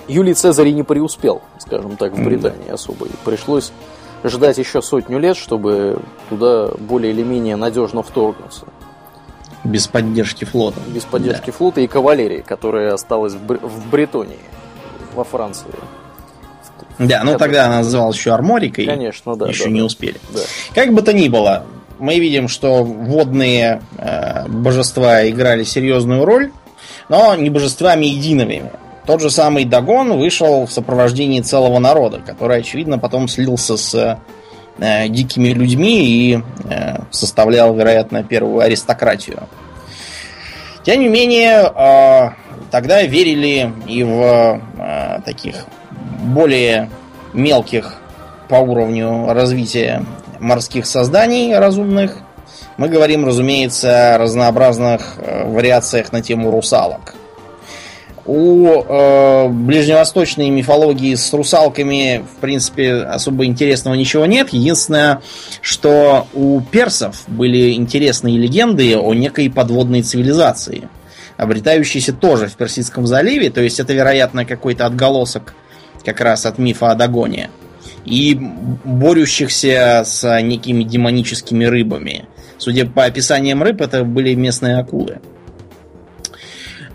Юлий 0.07 0.35
Цезарь 0.35 0.71
не 0.71 0.83
преуспел, 0.83 1.43
скажем 1.59 1.97
так, 1.97 2.13
в 2.13 2.23
Британии 2.23 2.71
особо. 2.71 3.07
И 3.07 3.11
пришлось 3.25 3.73
ждать 4.23 4.59
еще 4.59 4.83
сотню 4.83 5.19
лет, 5.19 5.37
чтобы 5.37 6.01
туда 6.29 6.69
более 6.79 7.13
или 7.13 7.23
менее 7.23 7.57
надежно 7.57 8.03
вторгнуться. 8.03 8.67
Без 9.65 9.89
поддержки 9.89 10.45
флота. 10.45 10.81
Без 10.89 11.05
поддержки 11.05 11.47
да. 11.47 11.53
флота 11.53 11.81
и 11.81 11.87
кавалерии, 11.87 12.41
которая 12.41 12.95
осталась 12.95 13.35
в, 13.35 13.43
Бр... 13.43 13.59
в 13.63 13.91
Бретонии, 13.91 14.39
во 15.15 15.25
Франции. 15.25 15.69
Да, 16.99 17.23
ну 17.25 17.39
тогда 17.39 17.67
она 17.67 17.79
называлась 17.79 18.17
еще 18.17 18.33
Арморикой. 18.33 18.87
Конечно, 18.87 19.37
да. 19.37 19.49
Еще 19.49 19.65
да, 19.65 19.71
не 19.71 19.81
да. 19.81 19.87
успели. 19.87 20.21
Да. 20.33 20.41
Как 20.75 20.93
бы 20.93 21.03
то 21.03 21.13
ни 21.13 21.29
было, 21.29 21.65
мы 22.01 22.19
видим, 22.19 22.49
что 22.49 22.83
водные 22.83 23.83
э, 23.99 24.49
божества 24.49 25.29
играли 25.29 25.65
серьезную 25.65 26.25
роль, 26.25 26.51
но 27.09 27.35
не 27.37 27.51
божествами 27.51 28.07
едиными. 28.07 28.71
Тот 29.07 29.21
же 29.21 29.31
самый 29.31 29.65
Дагон 29.65 30.19
вышел 30.19 30.67
в 30.67 30.73
сопровождении 30.73 31.41
целого 31.41 31.79
народа, 31.79 32.21
который, 32.25 32.59
очевидно, 32.59 32.99
потом 32.99 33.29
слился 33.29 33.77
с 33.77 34.19
э, 34.79 35.09
дикими 35.09 35.49
людьми 35.49 36.07
и 36.07 36.43
э, 36.69 36.99
составлял, 37.11 37.75
вероятно, 37.75 38.23
первую 38.23 38.61
аристократию. 38.61 39.49
Тем 40.85 41.01
не 41.01 41.09
менее, 41.09 41.71
э, 41.75 42.31
тогда 42.71 43.03
верили 43.03 43.73
и 43.87 44.03
в 44.03 44.61
э, 44.79 45.21
таких 45.25 45.67
более 46.23 46.89
мелких 47.33 47.97
по 48.49 48.57
уровню 48.57 49.33
развития 49.33 50.05
морских 50.41 50.87
созданий 50.87 51.57
разумных. 51.57 52.17
Мы 52.77 52.89
говорим, 52.89 53.27
разумеется, 53.27 54.15
о 54.15 54.19
разнообразных 54.19 55.15
э, 55.19 55.47
вариациях 55.47 56.13
на 56.13 56.23
тему 56.23 56.51
русалок. 56.51 57.15
У 58.27 58.67
э, 58.69 59.49
ближневосточной 59.49 60.51
мифологии 60.51 61.15
с 61.15 61.33
русалками, 61.33 62.25
в 62.25 62.41
принципе, 62.41 62.95
особо 62.95 63.45
интересного 63.45 63.95
ничего 63.95 64.27
нет. 64.27 64.51
Единственное, 64.53 65.21
что 65.61 66.27
у 66.33 66.61
персов 66.61 67.25
были 67.27 67.73
интересные 67.73 68.39
легенды 68.39 68.97
о 68.97 69.15
некой 69.15 69.51
подводной 69.51 70.03
цивилизации, 70.03 70.89
обретающейся 71.37 72.13
тоже 72.13 72.47
в 72.47 72.57
Персидском 72.57 73.07
заливе. 73.07 73.51
То 73.51 73.63
есть 73.63 73.81
это, 73.81 73.93
вероятно, 73.93 74.45
какой-то 74.45 74.87
отголосок 74.87 75.55
как 76.05 76.21
раз 76.21 76.47
от 76.47 76.59
мифа 76.59 76.91
о 76.91 76.95
Дагоне 76.95 77.51
и 78.05 78.39
борющихся 78.85 80.03
с 80.05 80.41
некими 80.43 80.85
демоническими 80.85 81.65
рыбами. 81.65 82.25
Судя 82.59 82.87
по 82.87 83.05
описаниям 83.05 83.63
рыб, 83.63 83.81
это 83.81 84.05
были 84.05 84.35
местные 84.35 84.77
акулы. 84.79 85.21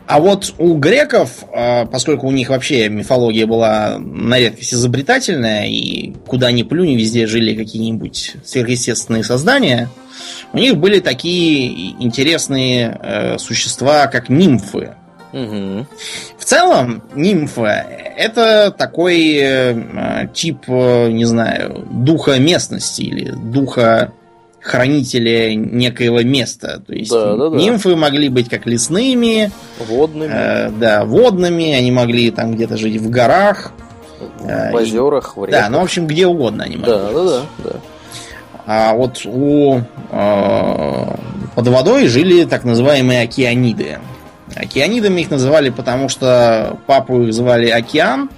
А 0.07 0.19
вот 0.19 0.53
у 0.59 0.75
греков, 0.75 1.45
а, 1.51 1.85
поскольку 1.85 2.27
у 2.27 2.31
них 2.31 2.49
вообще 2.49 2.89
мифология 2.89 3.47
была 3.47 3.97
на 3.97 4.37
редкость 4.37 4.75
изобретательная, 4.75 5.65
и 5.65 6.13
куда 6.27 6.51
ни 6.51 6.61
плюнь, 6.61 6.95
везде 6.95 7.25
жили 7.25 7.55
какие-нибудь 7.55 8.35
сверхъестественные 8.43 9.23
создания, 9.23 9.89
у 10.53 10.57
них 10.57 10.77
были 10.77 10.99
такие 10.99 11.91
интересные 12.03 12.99
э, 13.01 13.37
существа, 13.39 14.07
как 14.07 14.29
нимфы. 14.29 14.93
Угу. 15.35 15.85
В 16.37 16.45
целом, 16.45 17.03
нимфа 17.13 17.85
это 18.15 18.71
такой 18.71 19.35
э, 19.35 20.27
тип, 20.33 20.59
э, 20.67 21.11
не 21.11 21.25
знаю, 21.25 21.85
духа 21.91 22.39
местности 22.39 23.01
или 23.01 23.31
духа 23.31 24.13
хранителя 24.61 25.53
некоего 25.53 26.21
места. 26.21 26.81
То 26.87 26.93
есть 26.93 27.11
да, 27.11 27.35
да, 27.35 27.49
да. 27.49 27.57
нимфы 27.57 27.97
могли 27.97 28.29
быть 28.29 28.47
как 28.49 28.65
лесными, 28.65 29.51
водными. 29.79 30.31
Э, 30.33 30.69
да, 30.69 31.03
водными, 31.03 31.73
они 31.73 31.91
могли 31.91 32.31
там 32.31 32.55
где-то 32.55 32.77
жить 32.77 32.95
в 33.01 33.09
горах. 33.09 33.73
В 34.39 34.47
э, 34.47 34.71
озерах, 34.71 35.35
в 35.35 35.43
реках. 35.43 35.63
Да, 35.63 35.69
ну, 35.69 35.79
в 35.81 35.83
общем, 35.83 36.07
где 36.07 36.27
угодно 36.27 36.63
они 36.63 36.77
могли 36.77 36.93
да, 36.93 37.07
жить. 37.07 37.13
Да, 37.13 37.23
да, 37.25 37.69
да. 37.69 37.79
А 38.67 38.93
вот 38.93 39.21
у 39.25 39.81
э, 40.11 41.05
под 41.55 41.67
водой 41.67 42.07
жили 42.07 42.45
так 42.45 42.63
называемые 42.63 43.23
океаниды. 43.23 43.99
Океанидами 44.55 45.21
их 45.21 45.29
называли, 45.29 45.69
потому 45.69 46.09
что 46.09 46.77
папу 46.87 47.21
их 47.23 47.33
звали 47.33 47.69
Океан. 47.69 48.29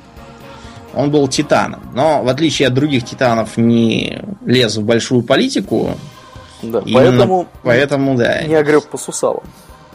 Он 0.93 1.11
был 1.11 1.27
титаном. 1.27 1.81
Но 1.93 2.23
в 2.23 2.27
отличие 2.27 2.67
от 2.67 2.73
других 2.73 3.05
титанов 3.05 3.55
не 3.57 4.23
лез 4.45 4.77
в 4.77 4.83
большую 4.83 5.21
политику. 5.21 5.91
Да, 6.63 6.81
поэтому, 6.81 7.47
поэтому 7.61 8.15
да. 8.15 8.41
не 8.41 8.55
огреб 8.55 8.87
по 8.87 8.97
сусалам. 8.97 9.43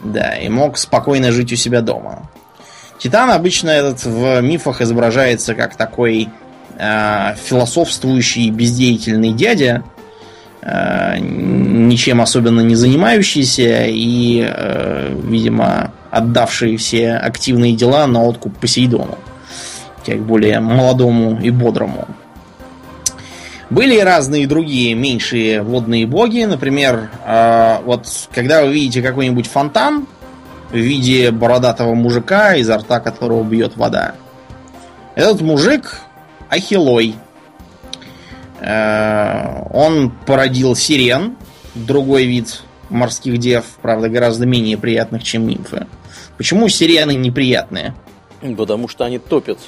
Да, 0.05 0.37
и 0.37 0.49
мог 0.49 0.79
спокойно 0.79 1.33
жить 1.33 1.53
у 1.53 1.57
себя 1.57 1.81
дома. 1.81 2.31
Титан 2.99 3.31
обычно 3.31 3.71
этот 3.71 4.05
в 4.05 4.41
мифах 4.43 4.81
изображается 4.81 5.57
как 5.57 5.75
такой 5.77 6.29
э, 6.79 7.35
философствующий 7.35 8.51
бездеятельный 8.51 9.33
дядя, 9.33 9.83
э, 10.61 11.19
ничем 11.19 12.21
особенно 12.21 12.61
не 12.61 12.77
занимающийся 12.77 13.87
и, 13.87 14.47
э, 14.49 15.17
видимо, 15.25 15.93
отдавший 16.13 16.77
все 16.77 17.15
активные 17.15 17.75
дела 17.75 18.07
на 18.07 18.23
откуп 18.23 18.57
Посейдону, 18.59 19.19
как 20.05 20.21
более 20.21 20.61
молодому 20.61 21.41
и 21.41 21.51
бодрому. 21.51 22.07
Были 23.71 23.99
разные 23.99 24.47
другие 24.47 24.95
меньшие 24.95 25.63
водные 25.63 26.07
боги. 26.07 26.45
Например, 26.45 27.09
э, 27.25 27.79
вот 27.85 28.07
когда 28.31 28.63
вы 28.63 28.75
видите 28.75 29.01
какой-нибудь 29.01 29.47
фонтан 29.47 30.07
в 30.71 30.77
виде 30.77 31.31
бородатого 31.31 31.95
мужика, 31.95 32.55
изо 32.57 32.77
рта 32.77 33.01
которого 33.01 33.43
бьет 33.43 33.79
вода. 33.79 34.15
Этот 35.15 35.41
мужик 35.41 36.01
Ахилой. 36.51 37.15
Э, 38.61 39.63
он 39.71 40.11
породил 40.27 40.77
сирен, 40.77 41.37
другой 41.75 42.27
вид 42.27 42.61
морских 42.91 43.39
дев, 43.39 43.65
правда, 43.81 44.11
гораздо 44.11 44.45
менее 44.45 44.77
приятных, 44.77 45.23
чем 45.23 45.47
нимфы. 45.47 45.87
Почему 46.43 46.69
сирены 46.69 47.15
неприятные? 47.15 47.95
Потому 48.59 48.89
что 48.89 49.05
они 49.05 49.21
топят 49.21 49.61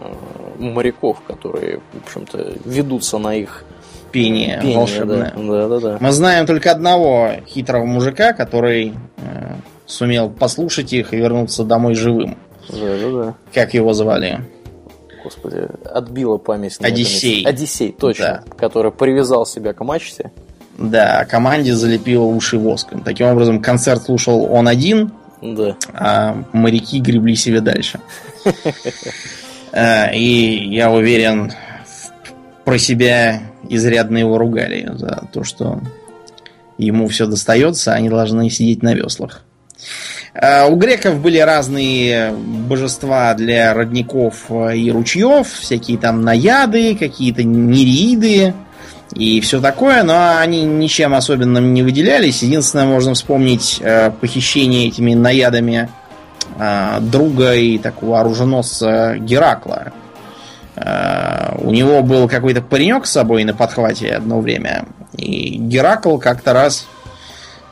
э, 0.00 0.12
моряков, 0.58 1.22
которые, 1.24 1.78
в 1.92 2.04
общем-то, 2.04 2.54
ведутся 2.64 3.18
на 3.18 3.36
их 3.36 3.64
пение, 4.10 4.58
пение 4.60 4.76
волшебное. 4.76 5.32
Да. 5.36 5.42
Да, 5.42 5.68
да, 5.68 5.78
да. 5.78 5.98
Мы 6.00 6.10
знаем 6.10 6.46
только 6.46 6.72
одного 6.72 7.30
хитрого 7.46 7.84
мужика, 7.84 8.32
который 8.32 8.94
э, 9.18 9.54
сумел 9.86 10.30
послушать 10.30 10.92
их 10.92 11.14
и 11.14 11.16
вернуться 11.16 11.62
домой 11.62 11.94
живым. 11.94 12.36
Да, 12.68 12.76
да, 12.80 13.10
да. 13.12 13.34
Как 13.54 13.74
его 13.74 13.92
звали? 13.92 14.40
Господи, 15.22 15.68
отбила 15.84 16.38
память. 16.38 16.76
Одиссей. 16.80 17.44
Одиссей, 17.44 17.92
точно. 17.92 18.42
Да. 18.48 18.56
Который 18.56 18.90
привязал 18.90 19.46
себя 19.46 19.74
к 19.74 19.84
мачте. 19.84 20.32
Да, 20.76 21.24
команде 21.26 21.74
залепило 21.74 22.24
уши 22.24 22.58
воском. 22.58 23.02
Таким 23.04 23.28
образом, 23.28 23.62
концерт 23.62 24.02
слушал 24.02 24.52
он 24.52 24.66
один, 24.66 25.12
Да. 25.42 25.76
а 25.94 26.44
моряки 26.52 27.00
гребли 27.00 27.34
себе 27.34 27.60
дальше. 27.60 28.00
Э, 29.72 30.14
И 30.14 30.68
я 30.74 30.90
уверен, 30.90 31.52
про 32.64 32.78
себя 32.78 33.40
изрядно 33.68 34.18
его 34.18 34.36
ругали 34.38 34.90
за 34.94 35.24
то, 35.32 35.44
что 35.44 35.80
ему 36.78 37.08
все 37.08 37.26
достается, 37.26 37.92
а 37.92 37.96
они 37.96 38.08
должны 38.08 38.50
сидеть 38.50 38.82
на 38.82 38.94
веслах. 38.94 39.42
Э, 40.34 40.68
У 40.68 40.76
греков 40.76 41.20
были 41.20 41.38
разные 41.38 42.32
божества 42.32 43.34
для 43.34 43.72
родников 43.74 44.46
э, 44.50 44.76
и 44.76 44.90
ручьев, 44.90 45.48
всякие 45.52 45.98
там 45.98 46.22
наяды, 46.22 46.96
какие-то 46.96 47.42
нереиды 47.44 48.54
и 49.14 49.40
все 49.40 49.60
такое, 49.60 50.02
но 50.02 50.38
они 50.38 50.62
ничем 50.62 51.14
особенным 51.14 51.74
не 51.74 51.82
выделялись. 51.82 52.42
Единственное, 52.42 52.86
можно 52.86 53.14
вспомнить 53.14 53.78
э, 53.80 54.10
похищение 54.12 54.88
этими 54.88 55.14
наядами 55.14 55.88
э, 56.58 56.98
друга 57.00 57.54
и 57.54 57.78
такого 57.78 58.20
оруженосца 58.20 59.16
Геракла. 59.18 59.92
Э, 60.76 61.56
У 61.58 61.72
него 61.72 62.02
был 62.02 62.28
какой-то 62.28 62.62
паренек 62.62 63.06
с 63.06 63.10
собой 63.12 63.42
на 63.42 63.52
подхвате 63.52 64.14
одно 64.14 64.40
время. 64.40 64.86
И 65.16 65.56
Геракл 65.58 66.18
как-то 66.18 66.52
раз 66.52 66.86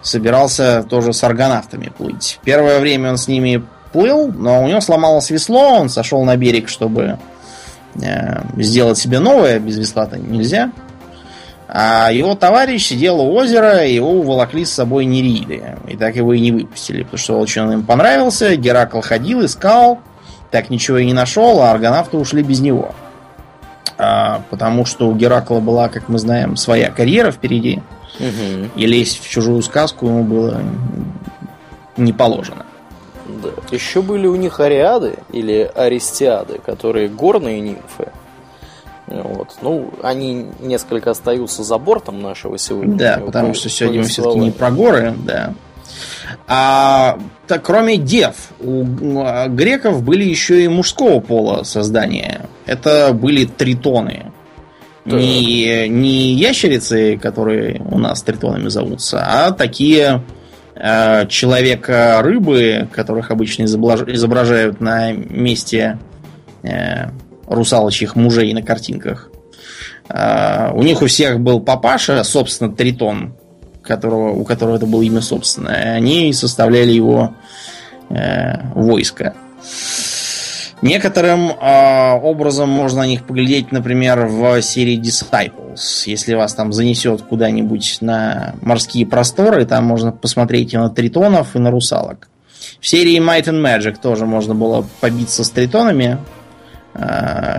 собирался 0.03 0.85
тоже 0.89 1.13
с 1.13 1.23
аргонавтами 1.23 1.93
плыть. 1.97 2.41
Первое 2.43 2.81
время 2.81 3.11
он 3.11 3.17
с 3.17 3.29
ними 3.29 3.63
плыл, 3.93 4.33
но 4.33 4.65
у 4.65 4.69
него 4.69 4.81
сломалось 4.81 5.31
весло, 5.31 5.79
он 5.79 5.89
сошел 5.89 6.25
на 6.25 6.37
берег, 6.37 6.69
чтобы 6.69 7.19
э, 7.95 8.41
сделать 8.57 8.99
себе 8.99 9.21
новое, 9.21 9.61
без 9.61 9.79
весла-то 9.79 10.19
нельзя. 10.19 10.73
А 11.71 12.11
его 12.11 12.35
товарищ 12.35 12.87
сидел 12.87 13.21
у 13.21 13.35
озера, 13.35 13.85
и 13.85 13.95
его 13.95 14.11
уволокли 14.11 14.65
с 14.65 14.73
собой 14.73 15.05
нериды. 15.05 15.77
И 15.87 15.97
так 15.97 16.17
его 16.17 16.33
и 16.33 16.41
не 16.41 16.51
выпустили, 16.51 17.03
потому 17.03 17.19
что 17.19 17.39
очень 17.39 17.63
он 17.63 17.73
им 17.73 17.83
понравился. 17.83 18.57
Геракл 18.57 19.03
ходил, 19.03 19.45
искал, 19.45 19.99
так 20.51 20.71
ничего 20.71 20.97
и 20.97 21.05
не 21.05 21.13
нашел, 21.13 21.61
а 21.61 21.71
аргонавты 21.71 22.17
ушли 22.17 22.43
без 22.43 22.61
него. 22.61 22.95
А, 23.99 24.43
потому 24.49 24.87
что 24.87 25.11
у 25.11 25.15
Геракла 25.15 25.61
была, 25.61 25.89
как 25.89 26.09
мы 26.09 26.19
знаем, 26.19 26.57
своя 26.57 26.91
карьера 26.91 27.33
впереди. 27.33 27.83
Мгм. 28.19 28.71
И 28.75 28.87
лезть 28.87 29.23
в 29.23 29.29
чужую 29.29 29.61
сказку 29.61 30.07
ему 30.07 30.25
было 30.25 30.63
не 31.99 32.15
положено. 32.15 32.65
Да. 33.43 33.51
Еще 33.71 34.01
были 34.01 34.27
у 34.27 34.37
них 34.37 34.59
ариады 34.59 35.17
или 35.33 35.71
аристиады, 35.75 36.61
которые 36.65 37.09
горные 37.09 37.61
нимфы. 37.61 38.09
Вот. 39.11 39.57
Ну, 39.63 39.91
они 40.03 40.47
несколько 40.61 41.11
остаются 41.11 41.63
за 41.63 41.79
бортом 41.79 42.23
нашего 42.23 42.59
сегодняшнего 42.59 42.99
Да, 42.99 43.23
потому 43.25 43.55
что 43.55 43.69
сегодня 43.69 44.01
мы 44.01 44.07
все-таки 44.07 44.39
не 44.39 44.51
про 44.51 44.71
горы, 44.71 45.15
да. 45.25 45.55
А 46.47 47.19
так, 47.47 47.63
кроме 47.63 47.97
дев, 47.97 48.35
у 48.61 48.85
г- 48.85 49.49
греков 49.49 50.03
были 50.03 50.25
еще 50.25 50.65
и 50.65 50.69
мужского 50.69 51.21
пола 51.21 51.63
создания. 51.63 52.43
Это 52.67 53.13
были 53.13 53.45
тритоны. 53.45 54.33
Так. 55.05 55.15
Не, 55.15 55.89
не 55.89 56.35
ящерицы, 56.35 57.17
которые 57.17 57.81
у 57.91 57.99
нас 57.99 58.23
тритонами 58.23 58.69
зовутся, 58.69 59.25
а 59.27 59.53
такие 59.53 60.23
э, 60.75 61.27
человека-рыбы, 61.29 62.89
которых 62.93 63.31
обычно 63.31 63.65
изображают 63.65 64.81
на 64.81 65.13
месте 65.13 65.99
э, 66.63 67.07
русалочьих 67.49 68.17
мужей 68.17 68.53
на 68.53 68.63
картинках. 68.63 69.31
А, 70.09 70.73
У 70.75 70.83
них 70.83 71.03
у 71.03 71.07
всех 71.07 71.41
был 71.41 71.61
папаша, 71.61 72.23
собственно, 72.25 72.73
Тритон, 72.73 73.35
которого, 73.83 74.31
у 74.31 74.45
которого 74.45 74.77
это 74.77 74.87
было 74.87 75.03
имя 75.03 75.21
собственное. 75.21 75.95
Они 75.95 76.33
составляли 76.33 76.93
его 76.93 77.35
э, 78.11 78.73
войско. 78.75 79.35
Некоторым 80.81 81.51
э, 81.51 82.13
образом 82.23 82.69
можно 82.69 83.01
на 83.01 83.07
них 83.07 83.27
поглядеть, 83.27 83.73
например, 83.73 84.27
в 84.27 84.63
серии 84.63 85.01
Disciples. 85.01 86.05
Если 86.07 86.35
вас 86.35 86.55
там 86.55 86.73
занесет 86.73 87.23
куда-нибудь 87.23 87.99
на 88.01 88.55
морские 88.63 89.05
просторы, 89.05 89.65
там 89.65 89.85
можно 89.85 90.13
посмотреть 90.13 90.75
и 90.75 90.77
на 90.77 90.89
тритонов, 90.89 91.57
и 91.57 91.59
на 91.59 91.71
русалок. 91.71 92.29
В 92.81 92.87
серии 92.87 93.19
Might 93.19 93.47
and 93.47 93.61
Magic 93.61 93.97
тоже 94.01 94.25
можно 94.25 94.55
было 94.55 94.87
побиться 95.01 95.43
с 95.43 95.51
тритонами, 95.51 96.19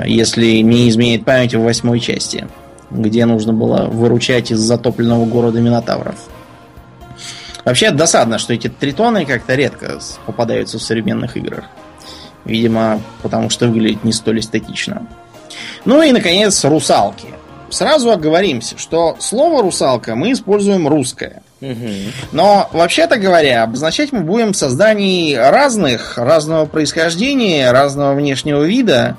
если 0.06 0.58
не 0.58 0.90
изменит 0.90 1.26
память 1.26 1.56
в 1.56 1.62
восьмой 1.62 2.00
части, 2.00 2.48
где 2.92 3.26
нужно 3.26 3.54
было 3.54 3.86
выручать 3.86 4.52
из 4.52 4.60
затопленного 4.60 5.26
города 5.26 5.62
Минотавров. 5.62 6.16
Вообще 7.66 7.92
досадно, 7.92 8.40
что 8.40 8.54
эти 8.54 8.68
тритоны 8.68 9.26
как-то 9.26 9.56
редко 9.56 10.00
попадаются 10.26 10.80
в 10.80 10.82
современных 10.82 11.38
играх. 11.38 11.66
Видимо, 12.46 13.02
потому 13.22 13.50
что 13.50 13.68
выглядит 13.68 14.04
не 14.04 14.12
столь 14.12 14.40
эстетично. 14.40 15.06
Ну 15.86 16.02
и, 16.02 16.12
наконец, 16.12 16.64
русалки. 16.66 17.28
Сразу 17.70 18.12
оговоримся, 18.12 18.78
что 18.78 19.18
слово 19.20 19.62
русалка 19.62 20.16
мы 20.16 20.32
используем 20.32 20.88
русское. 20.88 21.44
Но, 22.32 22.70
вообще-то 22.72 23.18
говоря, 23.18 23.64
обозначать 23.64 24.12
мы 24.12 24.22
будем 24.22 24.54
созданий 24.54 25.38
разных, 25.38 26.18
разного 26.18 26.66
происхождения, 26.66 27.72
разного 27.72 28.16
внешнего 28.16 28.64
вида. 28.64 29.18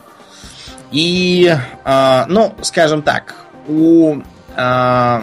И, 0.91 1.55
а, 1.85 2.27
ну, 2.29 2.55
скажем 2.63 3.03
так, 3.03 3.35
у 3.69 4.17
а, 4.57 5.23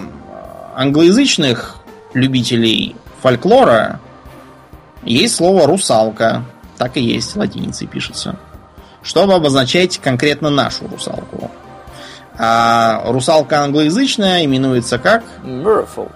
англоязычных 0.75 1.77
любителей 2.13 2.95
фольклора 3.21 3.99
есть 5.03 5.35
слово 5.35 5.67
русалка. 5.67 6.43
Так 6.77 6.95
и 6.97 7.01
есть, 7.01 7.35
латиницей 7.35 7.87
пишется. 7.87 8.37
Чтобы 9.01 9.33
обозначать 9.33 9.97
конкретно 9.99 10.49
нашу 10.49 10.87
русалку. 10.87 11.51
А 12.37 13.01
русалка 13.05 13.61
англоязычная 13.61 14.45
именуется 14.45 14.99
как? 14.99 15.23
Merfolk. 15.43 16.11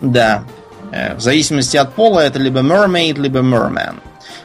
Да. 0.00 0.44
Э, 0.92 1.16
В 1.16 1.20
зависимости 1.20 1.76
от 1.76 1.92
пола 1.94 2.20
это 2.20 2.38
либо 2.38 2.60
mermaid, 2.60 3.20
либо 3.20 3.40
merman. 3.40 3.96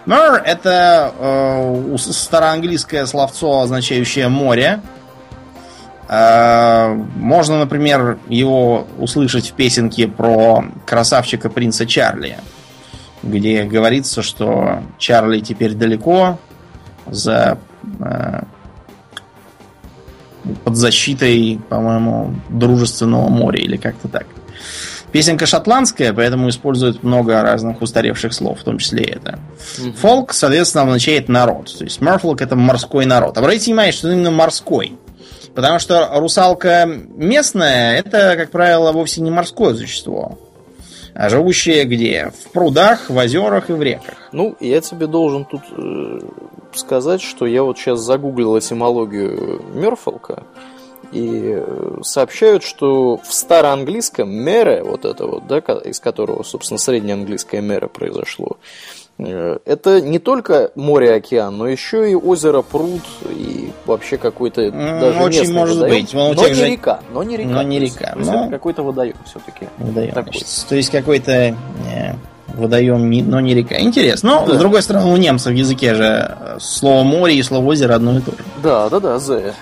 Mer 0.09 0.41
это 0.43 1.13
э, 1.19 1.97
староанглийское 1.99 3.05
словцо, 3.05 3.61
означающее 3.61 4.27
море. 4.27 4.81
Э, 6.07 6.95
можно, 7.15 7.59
например, 7.59 8.17
его 8.27 8.87
услышать 8.97 9.51
в 9.51 9.53
песенке 9.53 10.07
про 10.07 10.65
красавчика 10.87 11.51
принца 11.51 11.85
Чарли, 11.85 12.39
где 13.21 13.65
говорится, 13.65 14.23
что 14.23 14.81
Чарли 14.97 15.41
теперь 15.41 15.75
далеко 15.75 16.39
за 17.05 17.59
э, 17.99 18.41
под 20.63 20.75
защитой, 20.75 21.61
по-моему, 21.69 22.33
дружественного 22.49 23.29
моря 23.29 23.59
или 23.59 23.77
как-то 23.77 24.07
так. 24.07 24.25
Песенка 25.11 25.45
шотландская, 25.45 26.13
поэтому 26.13 26.49
используют 26.49 27.03
много 27.03 27.41
разных 27.41 27.81
устаревших 27.81 28.33
слов, 28.33 28.59
в 28.59 28.63
том 28.63 28.77
числе 28.77 29.03
и 29.03 29.11
это. 29.11 29.39
Фолк, 29.97 30.33
соответственно, 30.33 30.85
означает 30.85 31.29
народ. 31.29 31.75
То 31.77 31.83
есть 31.83 31.99
Мерфолк 32.01 32.41
это 32.41 32.55
морской 32.55 33.05
народ. 33.05 33.37
Обратите 33.37 33.71
внимание, 33.71 33.91
что 33.91 34.11
именно 34.11 34.31
морской. 34.31 34.97
Потому 35.55 35.79
что 35.79 36.09
русалка 36.13 36.85
местная, 36.85 37.97
это, 37.97 38.35
как 38.37 38.51
правило, 38.51 38.91
вовсе 38.91 39.21
не 39.21 39.31
морское 39.31 39.73
существо. 39.73 40.37
А 41.15 41.27
живущее 41.27 41.85
где? 41.85 42.31
В 42.45 42.51
прудах, 42.51 43.09
в 43.09 43.17
озерах 43.17 43.69
и 43.69 43.73
в 43.73 43.81
реках. 43.81 44.29
Ну, 44.31 44.55
я 44.59 44.79
тебе 44.79 45.07
должен 45.07 45.43
тут 45.43 45.63
э, 45.75 46.19
сказать, 46.73 47.21
что 47.21 47.45
я 47.45 47.63
вот 47.63 47.77
сейчас 47.77 47.99
загуглил 47.99 48.57
этимологию 48.57 49.61
Мерфолка, 49.73 50.43
и 51.11 51.53
э, 51.57 51.97
сообщают, 52.03 52.63
что 52.63 53.17
в 53.17 53.33
староанглийском 53.33 54.29
мере, 54.29 54.83
вот 54.83 55.05
это 55.05 55.25
вот, 55.25 55.47
да, 55.47 55.57
из 55.57 55.99
которого, 55.99 56.43
собственно, 56.43 56.77
среднеанглийское 56.77 57.61
мере 57.61 57.87
произошло, 57.87 58.57
э, 59.17 59.57
это 59.65 60.01
не 60.01 60.19
только 60.19 60.71
море, 60.75 61.13
океан, 61.15 61.57
но 61.57 61.67
еще 61.67 62.09
и 62.11 62.15
озеро, 62.15 62.61
пруд 62.61 63.01
и 63.29 63.71
вообще 63.85 64.17
какой-то 64.17 64.71
даже 64.71 65.19
очень 65.21 65.39
местный 65.39 65.55
может 65.55 65.75
водоем. 65.77 66.01
быть. 66.03 66.13
Но 66.13 66.35
тех 66.35 66.49
не 66.49 66.53
же- 66.55 66.65
река, 66.71 66.99
но 67.13 67.23
не 67.23 67.37
река. 67.37 67.49
Но 67.49 67.61
не 67.63 67.79
река, 67.79 68.11
То 68.13 68.19
есть 68.19 68.31
но- 68.31 68.49
какой-то 68.49 68.83
водоем 68.83 69.15
все-таки. 69.25 69.67
Водоем, 69.77 70.11
значит. 70.13 70.45
То 70.69 70.75
есть 70.75 70.89
какой-то 70.89 71.31
э, 71.31 71.53
водоем, 72.55 73.09
но 73.29 73.39
не 73.39 73.53
река. 73.53 73.79
Интересно. 73.79 74.41
Но, 74.41 74.45
Да. 74.47 74.55
с 74.55 74.57
другой 74.57 74.81
стороны, 74.81 75.11
у 75.13 75.17
немцев 75.17 75.51
в 75.53 75.55
языке 75.55 75.93
же 75.95 76.37
слово 76.59 77.03
море 77.03 77.35
и 77.35 77.43
слово 77.43 77.65
озеро 77.65 77.95
одно 77.95 78.17
и 78.17 78.21
то 78.21 78.31
же. 78.31 78.37
Да, 78.61 78.89
да, 78.89 78.99
да, 78.99 79.15
the. 79.17 79.53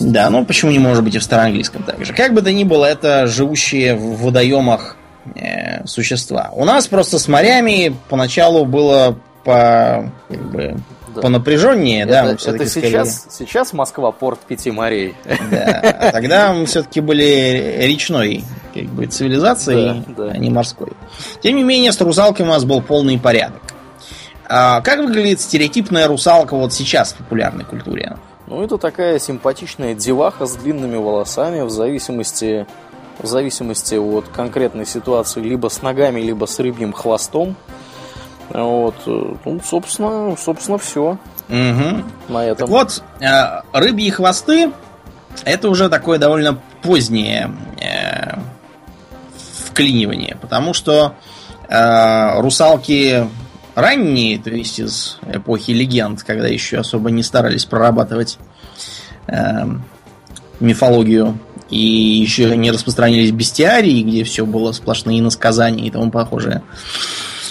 Да, 0.00 0.30
ну 0.30 0.44
почему 0.44 0.70
не 0.70 0.78
может 0.78 1.04
быть 1.04 1.14
и 1.14 1.18
в 1.18 1.22
староанглийском 1.22 1.82
также? 1.82 2.12
Как 2.14 2.32
бы 2.34 2.42
то 2.42 2.52
ни 2.52 2.64
было, 2.64 2.84
это 2.86 3.26
живущие 3.26 3.94
в 3.94 4.22
водоемах 4.22 4.96
э, 5.34 5.86
существа. 5.86 6.50
У 6.52 6.64
нас 6.64 6.86
просто 6.88 7.18
с 7.18 7.28
морями 7.28 7.94
поначалу 8.08 8.64
было 8.64 9.18
по, 9.44 10.10
как 10.28 10.50
бы, 10.50 10.76
Да. 11.14 11.22
по 11.22 11.28
напряженнее, 11.28 12.04
да, 12.06 12.32
это, 12.32 12.50
это 12.50 12.66
сейчас, 12.66 13.26
сейчас 13.30 13.72
Москва 13.72 14.12
порт 14.12 14.40
пяти 14.40 14.70
морей. 14.70 15.14
Да, 15.50 15.80
а 16.00 16.12
тогда 16.12 16.52
мы 16.52 16.66
все-таки 16.66 17.00
были 17.00 17.76
речной 17.80 18.44
как 18.74 18.84
бы 18.84 19.06
цивилизацией, 19.06 20.04
Да, 20.08 20.24
да. 20.24 20.30
а 20.32 20.38
не 20.38 20.50
морской. 20.50 20.92
Тем 21.42 21.56
не 21.56 21.62
менее, 21.62 21.92
с 21.92 22.00
русалкой 22.00 22.44
у 22.46 22.48
нас 22.48 22.64
был 22.64 22.82
полный 22.82 23.18
порядок. 23.18 23.62
А 24.48 24.80
как 24.80 25.00
выглядит 25.00 25.40
стереотипная 25.40 26.06
русалка 26.08 26.56
вот 26.56 26.72
сейчас 26.72 27.12
в 27.12 27.16
популярной 27.16 27.64
культуре? 27.64 28.16
Ну, 28.46 28.64
это 28.64 28.78
такая 28.78 29.18
симпатичная 29.18 29.94
деваха 29.94 30.46
с 30.46 30.56
длинными 30.56 30.96
волосами, 30.96 31.60
в 31.60 31.70
зависимости, 31.70 32.66
в 33.18 33.26
зависимости 33.26 33.96
от 33.96 34.26
конкретной 34.28 34.86
ситуации, 34.86 35.40
либо 35.40 35.68
с 35.68 35.82
ногами, 35.82 36.20
либо 36.20 36.46
с 36.46 36.58
рыбьим 36.58 36.94
хвостом. 36.94 37.56
Вот, 38.48 38.94
э, 39.06 39.34
ну, 39.44 39.60
собственно, 39.62 40.34
собственно, 40.36 40.78
все 40.78 41.18
Угу. 41.50 42.04
на 42.28 42.44
этом. 42.44 42.56
Так 42.56 42.68
вот, 42.68 43.02
э, 43.20 43.60
рыбьи 43.72 44.10
хвосты 44.10 44.72
это 45.44 45.68
уже 45.68 45.90
такое 45.90 46.18
довольно 46.18 46.58
позднее 46.82 47.50
э, 47.80 48.38
вклинивание, 49.66 50.38
потому 50.40 50.72
что 50.72 51.14
русалки 51.70 53.28
ранние, 53.80 54.38
то 54.38 54.50
есть 54.50 54.78
из 54.78 55.18
эпохи 55.32 55.72
легенд, 55.72 56.22
когда 56.22 56.48
еще 56.48 56.78
особо 56.78 57.10
не 57.10 57.22
старались 57.22 57.64
прорабатывать 57.64 58.38
э, 59.26 59.66
мифологию 60.60 61.38
и 61.70 61.78
еще 61.78 62.56
не 62.56 62.70
распространились 62.70 63.30
бестиарии, 63.30 64.02
где 64.02 64.24
все 64.24 64.46
было 64.46 64.72
сплошные 64.72 65.20
иносказания 65.20 65.86
и 65.86 65.90
тому 65.90 66.10
похожее. 66.10 66.62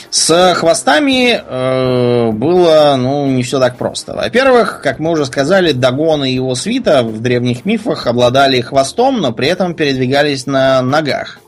С 0.10 0.56
хвостами 0.56 1.40
э, 1.46 2.32
было, 2.32 2.96
ну, 2.98 3.28
не 3.28 3.44
все 3.44 3.60
так 3.60 3.78
просто. 3.78 4.16
Во-первых, 4.16 4.82
как 4.82 5.00
мы 5.00 5.12
уже 5.12 5.26
сказали, 5.26 5.74
Дагон 5.74 6.24
и 6.24 6.32
его 6.32 6.56
свита 6.56 7.04
в 7.04 7.22
древних 7.22 7.66
мифах 7.66 8.08
обладали 8.08 8.62
хвостом, 8.62 9.20
но 9.22 9.34
при 9.34 9.50
этом 9.50 9.76
передвигались 9.76 10.46
на 10.46 10.82
ногах. 10.82 11.40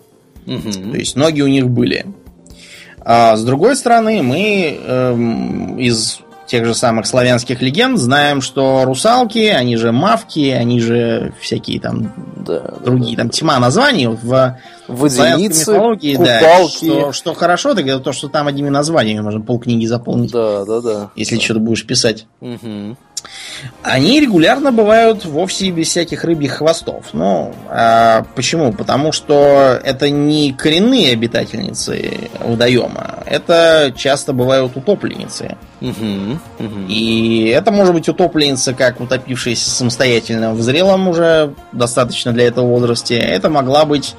Мгм. 0.46 0.92
То 0.92 0.98
есть 0.98 1.16
ноги 1.16 1.42
у 1.42 1.48
них 1.48 1.70
были. 1.70 2.06
А 3.12 3.36
с 3.36 3.44
другой 3.44 3.76
стороны, 3.76 4.22
мы 4.22 4.80
эм, 4.86 5.80
из 5.80 6.20
тех 6.46 6.64
же 6.64 6.76
самых 6.76 7.08
славянских 7.08 7.60
легенд 7.60 7.98
знаем, 7.98 8.40
что 8.40 8.86
русалки, 8.86 9.48
они 9.48 9.78
же 9.78 9.92
мавки, 9.92 10.50
они 10.50 10.80
же 10.80 11.34
всякие 11.42 11.80
там 11.80 12.14
Да, 12.46 12.76
другие, 12.86 13.18
там 13.18 13.32
тьма 13.32 13.58
названий 13.58 14.06
в 14.06 14.60
Водяницы, 14.88 15.72
мифологии, 15.72 16.18
да, 16.18 16.68
что, 16.68 17.12
что 17.12 17.34
хорошо, 17.34 17.74
так 17.74 17.88
это 17.88 18.00
то, 18.00 18.14
что 18.14 18.28
там 18.28 18.46
одними 18.46 18.70
названиями 18.70 19.22
можно 19.22 19.42
полкниги 19.42 19.88
заполнить, 19.88 20.32
Да, 20.32 20.64
да, 20.66 20.80
да. 20.80 21.10
если 21.16 21.38
да. 21.38 21.42
что-то 21.42 21.62
будешь 21.62 21.88
писать. 21.88 22.28
Мгм. 22.42 22.96
Они 23.82 24.20
регулярно 24.20 24.72
бывают 24.72 25.26
вовсе 25.26 25.70
без 25.72 25.88
всяких 25.88 26.24
рыбьих 26.24 26.58
хвостов. 26.58 27.06
Ну, 27.14 27.54
а 27.70 28.26
почему? 28.36 28.74
Потому 28.74 29.12
что 29.12 29.80
это 29.84 30.10
не 30.10 30.54
коренные 30.54 31.14
обитательницы 31.14 32.30
водоема, 32.40 33.24
это 33.26 33.94
часто 33.96 34.34
бывают 34.34 34.76
утопленницы. 34.76 35.58
Мгм. 35.80 36.42
Мгм. 36.60 36.88
И 36.88 37.48
это 37.48 37.72
может 37.72 37.94
быть 37.94 38.10
утопленница, 38.10 38.74
как 38.74 39.00
утопившаяся 39.00 39.70
самостоятельно 39.70 40.54
в 40.54 40.62
зрелом 40.62 41.08
уже 41.08 41.54
достаточно 41.72 42.34
для 42.34 42.48
этого 42.48 42.68
возрасте. 42.68 43.18
Это 43.18 43.50
могла 43.50 43.86
быть 43.86 44.16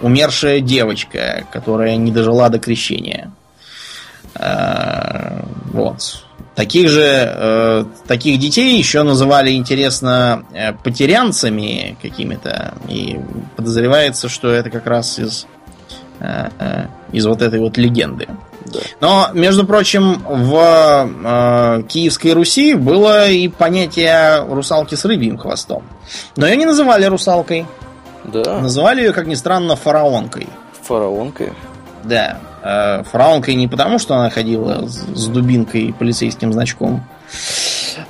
умершая 0.00 0.60
девочка, 0.60 1.44
которая 1.50 1.96
не 1.96 2.12
дожила 2.12 2.48
до 2.48 2.58
крещения. 2.58 3.32
А, 4.34 5.44
Вот. 5.72 6.24
Таких 6.58 6.88
же, 6.88 7.04
э, 7.04 7.84
таких 8.08 8.40
детей 8.40 8.76
еще 8.76 9.04
называли, 9.04 9.52
интересно, 9.52 10.42
э, 10.52 10.72
потерянцами 10.72 11.96
какими-то. 12.02 12.74
И 12.88 13.20
подозревается, 13.54 14.28
что 14.28 14.48
это 14.48 14.68
как 14.68 14.88
раз 14.88 15.20
из, 15.20 15.46
э, 16.18 16.48
э, 16.58 16.86
из 17.12 17.26
вот 17.26 17.42
этой 17.42 17.60
вот 17.60 17.78
легенды. 17.78 18.26
Да. 18.66 18.80
Но, 19.00 19.28
между 19.34 19.64
прочим, 19.64 20.20
в 20.26 21.08
э, 21.24 21.82
Киевской 21.84 22.32
Руси 22.32 22.74
было 22.74 23.28
и 23.28 23.46
понятие 23.46 24.44
русалки 24.44 24.96
с 24.96 25.04
рыбьим 25.04 25.38
хвостом. 25.38 25.84
Но 26.34 26.48
ее 26.48 26.56
не 26.56 26.66
называли 26.66 27.04
русалкой. 27.04 27.66
Да, 28.24 28.58
Называли 28.58 29.02
ее, 29.02 29.12
как 29.12 29.28
ни 29.28 29.36
странно, 29.36 29.76
фараонкой. 29.76 30.48
фараонкой. 30.82 31.52
Да. 32.08 32.38
э, 32.62 33.02
фараонкой 33.04 33.54
не 33.54 33.68
потому, 33.68 33.98
что 33.98 34.16
она 34.16 34.30
ходила 34.30 34.86
с, 34.86 35.26
дубинкой 35.28 35.82
и 35.82 35.92
полицейским 35.92 36.52
значком, 36.52 37.04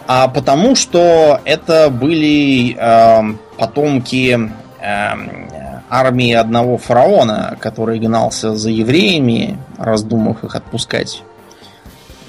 а 0.07 0.29
потому, 0.29 0.75
что 0.77 1.41
это 1.45 1.91
были 1.91 2.77
э, 2.79 3.23
потомки 3.57 4.51
э, 4.81 5.09
армии 5.91 6.33
одного 6.33 6.79
фараона, 6.79 7.57
который 7.61 7.99
гнался 7.99 8.57
за 8.57 8.71
евреями, 8.71 9.59
раздумав 9.79 10.45
их 10.45 10.55
отпускать. 10.55 11.23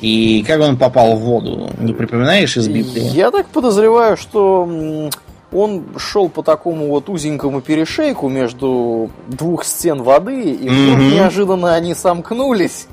И 0.01 0.45
как 0.47 0.61
он 0.61 0.77
попал 0.77 1.15
в 1.15 1.19
воду, 1.19 1.71
не 1.77 1.93
припоминаешь 1.93 2.55
из 2.55 2.69
Библии? 2.69 3.09
Я 3.13 3.31
так 3.31 3.47
подозреваю, 3.47 4.15
что 4.15 5.09
он 5.51 5.85
шел 5.97 6.29
по 6.29 6.43
такому 6.43 6.87
вот 6.89 7.09
узенькому 7.09 7.61
перешейку 7.61 8.29
между 8.29 9.09
двух 9.27 9.63
стен 9.63 10.03
воды, 10.03 10.51
и 10.51 10.69
вдруг 10.69 10.97
Мгм. 10.99 11.09
неожиданно 11.11 11.73
они 11.73 11.93
сомкнулись. 11.95 12.87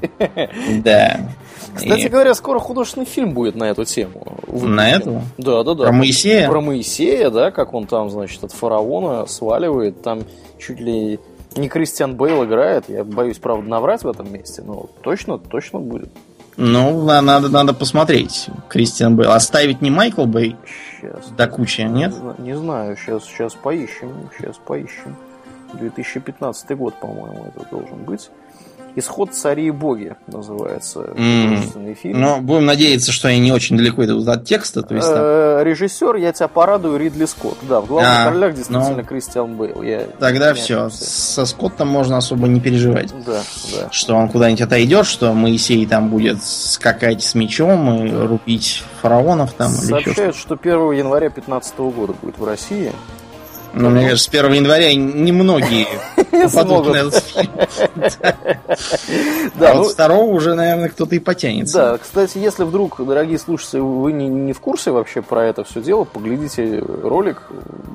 Да. 0.83 1.21
Кстати 1.75 2.07
И 2.07 2.09
говоря, 2.09 2.35
скоро 2.35 2.59
художественный 2.59 3.07
фильм 3.07 3.33
будет 3.33 3.55
на 3.57 3.65
эту 3.65 3.85
тему. 3.85 4.39
На 4.51 4.91
эту? 4.91 5.21
Да, 5.37 5.63
да, 5.63 5.75
да. 5.75 5.85
Про 5.85 5.93
Моисея? 5.93 6.49
Про 6.49 6.61
Моисея, 6.63 7.29
да, 7.31 7.51
как 7.51 7.75
он 7.75 7.87
там, 7.87 8.09
значит, 8.11 8.43
от 8.45 8.53
фараона 8.53 9.27
сваливает, 9.27 10.01
там 10.03 10.21
чуть 10.59 10.81
ли 10.81 11.21
не 11.57 11.69
Кристиан 11.69 12.15
Бейл 12.15 12.45
играет, 12.45 12.85
я 12.89 13.05
боюсь, 13.05 13.39
правда, 13.39 13.69
наврать 13.69 14.05
в 14.05 14.09
этом 14.09 14.33
месте, 14.33 14.63
но 14.65 14.87
точно, 15.03 15.39
точно 15.39 15.79
будет. 15.81 16.09
Ну, 16.59 17.03
на- 17.05 17.21
надо, 17.21 17.51
надо 17.51 17.75
посмотреть. 17.75 18.47
Кристиан 18.69 19.15
Бейл. 19.17 19.33
Оставить 19.33 19.83
не 19.83 19.91
Майкл 19.91 20.25
Бэй 20.25 20.57
Сейчас. 21.01 21.31
до 21.31 21.47
кучи, 21.49 21.83
нет? 21.83 22.13
Не, 22.39 22.53
не 22.53 22.57
знаю, 22.57 22.97
сейчас, 22.97 23.25
сейчас 23.25 23.55
поищем, 23.55 24.31
сейчас 24.39 24.57
поищем. 24.59 25.17
2015 25.75 26.77
год, 26.77 26.95
по-моему, 27.01 27.53
это 27.55 27.67
должен 27.71 28.05
быть. 28.05 28.31
Исход 28.99 29.35
цари 29.35 29.67
и 29.67 29.71
боги 29.71 30.17
называется 30.27 31.01
художественный 31.01 31.93
фильм. 31.95 32.19
Но 32.19 32.41
будем 32.41 32.65
надеяться, 32.65 33.13
что 33.13 33.29
они 33.29 33.41
не 33.41 33.53
очень 33.53 33.77
далеко 33.77 34.05
идут 34.07 34.27
от 34.27 34.45
текста. 34.47 34.83
То 34.83 34.95
есть, 34.95 35.07
там- 35.07 35.19
Э, 35.19 35.63
Режиссер, 35.65 36.17
я 36.17 36.33
тебя 36.33 36.49
порадую, 36.49 36.99
Ридли 36.99 37.27
Скотт. 37.27 37.59
Да, 37.63 37.81
в 37.83 37.87
главных 37.87 38.27
А, 38.27 38.31
ролях 38.31 38.55
действительно 38.55 38.97
ну, 38.97 39.05
Кристиан 39.05 39.55
Бейл. 39.57 39.83
Я 39.83 40.07
тогда 40.19 40.55
все. 40.55 40.89
Со 40.91 41.45
Скоттом 41.45 41.89
можно 41.89 42.17
особо 42.17 42.49
не 42.49 42.59
переживать. 42.61 43.13
Да, 43.27 43.43
да. 43.75 43.89
Что 43.93 44.15
он 44.17 44.29
куда-нибудь 44.29 44.63
отойдет, 44.63 45.07
что 45.07 45.33
Моисей 45.35 45.85
там 45.87 46.09
будет 46.09 46.43
скакать 46.43 47.23
с 47.23 47.35
мечом 47.35 48.03
и 48.07 48.11
рубить 48.27 48.83
фараонов 49.03 49.53
там 49.53 49.73
или 49.73 49.77
еще 49.77 49.87
что-то. 49.87 50.05
Сообщают, 50.05 50.37
что 50.37 50.57
1 50.57 50.93
января 50.93 51.29
2015 51.29 51.79
года 51.91 52.15
будет 52.23 52.39
в 52.39 52.45
России. 52.45 52.93
Но 53.77 53.91
мне 53.91 54.09
кажется, 54.09 54.31
с 54.31 54.35
1 54.35 54.53
января 54.53 54.95
немногие 54.95 55.87
попадут 56.17 56.87
на 56.87 56.97
этот 56.97 57.23
фильм. 57.23 57.51
А 59.59 59.75
ну, 59.75 59.83
вот 59.83 59.93
второго 59.93 60.31
уже, 60.31 60.55
наверное, 60.55 60.89
кто-то 60.89 61.15
и 61.15 61.19
потянется. 61.19 61.77
Да, 61.77 61.99
кстати, 61.99 62.39
если 62.39 62.65
вдруг, 62.65 63.05
дорогие 63.05 63.39
слушатели, 63.39 63.81
вы 63.81 64.13
не, 64.13 64.29
не 64.29 64.53
в 64.55 64.61
курсе 64.61 64.93
вообще 64.93 65.21
про 65.21 65.45
это 65.45 65.63
все 65.65 65.83
дело, 65.83 66.05
поглядите 66.05 66.79
ролик 66.79 67.43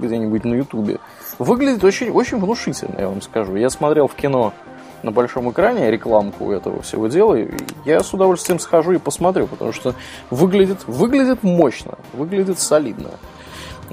где-нибудь 0.01 0.45
на 0.45 0.53
Ютубе. 0.53 0.99
Выглядит 1.39 1.83
очень, 1.83 2.11
очень 2.11 2.39
внушительно, 2.39 2.99
я 2.99 3.07
вам 3.07 3.21
скажу. 3.23 3.55
Я 3.55 3.71
смотрел 3.71 4.07
в 4.07 4.13
кино 4.13 4.53
на 5.01 5.11
большом 5.11 5.49
экране 5.49 5.89
рекламку 5.89 6.51
этого 6.51 6.83
всего 6.83 7.07
дела, 7.07 7.35
и 7.35 7.49
я 7.85 8.01
с 8.01 8.13
удовольствием 8.13 8.59
схожу 8.59 8.91
и 8.91 8.97
посмотрю, 8.99 9.47
потому 9.47 9.71
что 9.71 9.95
выглядит, 10.29 10.79
выглядит 10.85 11.41
мощно, 11.41 11.97
выглядит 12.13 12.59
солидно. 12.59 13.09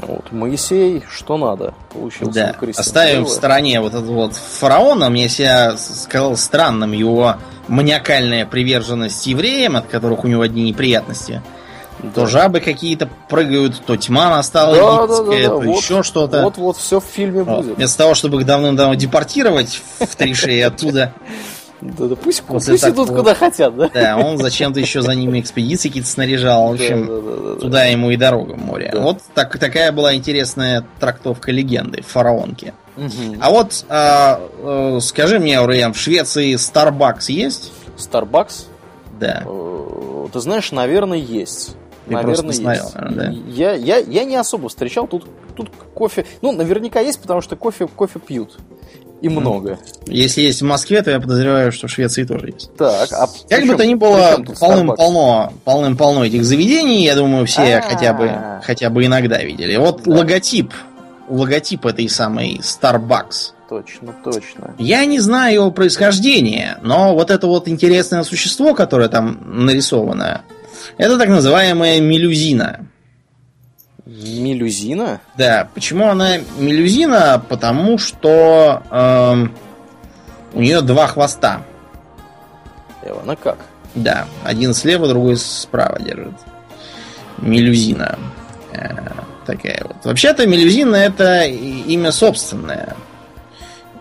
Вот, 0.00 0.30
Моисей, 0.32 1.02
что 1.10 1.36
надо, 1.36 1.74
получился 1.92 2.54
Да, 2.60 2.70
оставим 2.76 3.24
в 3.24 3.28
стороне 3.30 3.80
вот 3.80 3.94
этот 3.94 4.06
вот 4.08 4.34
фараона. 4.34 5.10
Мне 5.10 5.28
себя 5.28 5.76
сказал 5.76 6.36
странным 6.36 6.92
его 6.92 7.36
маниакальная 7.66 8.46
приверженность 8.46 9.26
евреям, 9.26 9.76
от 9.76 9.86
которых 9.86 10.24
у 10.24 10.28
него 10.28 10.42
одни 10.42 10.62
неприятности. 10.62 11.42
То 12.14 12.26
жабы 12.26 12.60
какие-то 12.60 13.08
прыгают, 13.28 13.82
то 13.84 13.96
тьма 13.96 14.30
настала 14.30 14.76
Да, 14.76 15.06
да, 15.08 15.22
да, 15.24 15.24
да, 15.24 15.48
то 15.48 15.58
вот- 15.58 15.76
еще 15.80 16.02
что-то. 16.04 16.42
Вот-вот 16.44 16.76
все 16.76 17.00
в 17.00 17.04
фильме 17.04 17.42
Вот. 17.42 17.64
будет. 17.64 17.76
Вместо 17.76 17.98
того, 17.98 18.14
чтобы 18.14 18.40
их 18.40 18.46
давным-давно 18.46 18.94
депортировать 18.94 19.82
в 19.98 20.14
три 20.14 20.32
шеи 20.34 20.60
оттуда, 20.60 21.12
Да, 21.80 22.06
да, 22.06 22.16
пусть, 22.16 22.42
После 22.42 22.74
пусть 22.74 22.84
идут 22.84 23.06
такого- 23.06 23.18
куда 23.18 23.34
хотят, 23.34 23.76
да? 23.76 23.88
да, 23.94 24.16
он 24.16 24.38
зачем-то 24.38 24.80
еще 24.80 25.00
за 25.00 25.12
ними 25.14 25.40
экспедиции 25.40 25.88
какие-то 25.88 26.08
снаряжал. 26.08 26.68
В 26.68 26.72
общем, 26.72 27.06
Да, 27.06 27.14
да, 27.14 27.20
да, 27.20 27.36
да, 27.36 27.54
да. 27.54 27.60
туда 27.60 27.84
ему 27.84 28.10
и 28.10 28.16
дорога 28.16 28.52
в 28.54 28.58
море. 28.58 28.92
Вот 28.96 29.18
так, 29.34 29.56
такая 29.58 29.92
была 29.92 30.14
интересная 30.14 30.84
трактовка 30.98 31.52
легенды 31.52 32.02
фараонки. 32.02 32.74
А 33.40 33.50
вот 33.50 33.84
а, 33.88 34.40
э, 34.58 34.98
скажи 35.00 35.38
мне, 35.38 35.58
Ауреям, 35.58 35.92
в 35.92 35.98
Швеции 35.98 36.54
Starbucks 36.56 37.30
есть? 37.30 37.70
Starbucks? 37.96 38.64
Да. 39.20 39.44
Э, 39.46 40.26
Ты 40.32 40.40
знаешь, 40.40 40.72
наверное, 40.72 41.18
есть. 41.18 41.76
Ты 42.06 42.14
наверное, 42.14 42.52
смотрел, 42.52 42.82
есть. 42.84 42.94
наверное, 42.96 43.26
да? 43.32 43.52
Я, 43.52 43.72
я, 43.74 43.98
я 43.98 44.24
не 44.24 44.34
особо 44.34 44.68
встречал. 44.68 45.06
Тут, 45.06 45.26
тут 45.54 45.70
кофе. 45.94 46.26
Ну, 46.42 46.50
наверняка 46.52 46.98
есть, 47.00 47.20
потому 47.20 47.40
что 47.40 47.54
кофе, 47.54 47.86
кофе 47.86 48.18
пьют. 48.18 48.56
И 49.20 49.28
много. 49.28 49.78
Если 50.06 50.42
есть 50.42 50.62
в 50.62 50.64
Москве, 50.64 51.02
то 51.02 51.10
я 51.10 51.18
подозреваю, 51.18 51.72
что 51.72 51.88
в 51.88 51.90
Швеции 51.90 52.24
тоже 52.24 52.50
есть. 52.50 52.74
Так, 52.76 53.12
а 53.12 53.28
Как 53.48 53.66
бы 53.66 53.74
то 53.74 53.84
ни 53.84 53.94
было, 53.94 54.38
полным-полно, 54.60 55.52
полным-полно 55.64 56.24
этих 56.24 56.44
заведений, 56.44 57.04
я 57.04 57.16
думаю, 57.16 57.46
все 57.46 57.80
хотя 57.80 58.12
бы, 58.12 58.30
хотя 58.62 58.90
бы 58.90 59.04
иногда 59.04 59.42
видели. 59.42 59.76
Вот 59.76 60.06
логотип, 60.06 60.72
логотип 61.28 61.86
этой 61.86 62.08
самой 62.08 62.60
Starbucks. 62.62 63.52
Точно, 63.68 64.14
точно. 64.24 64.74
Я 64.78 65.04
не 65.04 65.20
знаю 65.20 65.54
его 65.54 65.70
происхождения, 65.70 66.78
но 66.82 67.14
вот 67.14 67.30
это 67.30 67.46
вот 67.46 67.68
интересное 67.68 68.22
существо, 68.22 68.74
которое 68.74 69.08
там 69.08 69.40
нарисовано, 69.44 70.42
это 70.96 71.18
так 71.18 71.28
называемая 71.28 72.00
мелюзина. 72.00 72.86
Мелюзина? 74.18 75.20
Да. 75.36 75.68
Почему 75.74 76.08
она 76.08 76.38
мелюзина? 76.58 77.42
Потому 77.48 77.98
что 77.98 78.82
эм, 78.90 79.54
у 80.52 80.60
нее 80.60 80.80
два 80.80 81.06
хвоста. 81.06 81.62
Эвана 83.04 83.36
как? 83.36 83.58
Да. 83.94 84.26
Один 84.44 84.74
слева, 84.74 85.08
другой 85.08 85.36
справа 85.36 86.00
держит. 86.00 86.34
Мелюзина. 87.38 88.18
Э, 88.72 88.88
такая 89.46 89.82
вот. 89.84 89.96
Вообще-то 90.04 90.46
мелюзина 90.46 90.96
это 90.96 91.44
имя 91.44 92.10
собственное. 92.10 92.96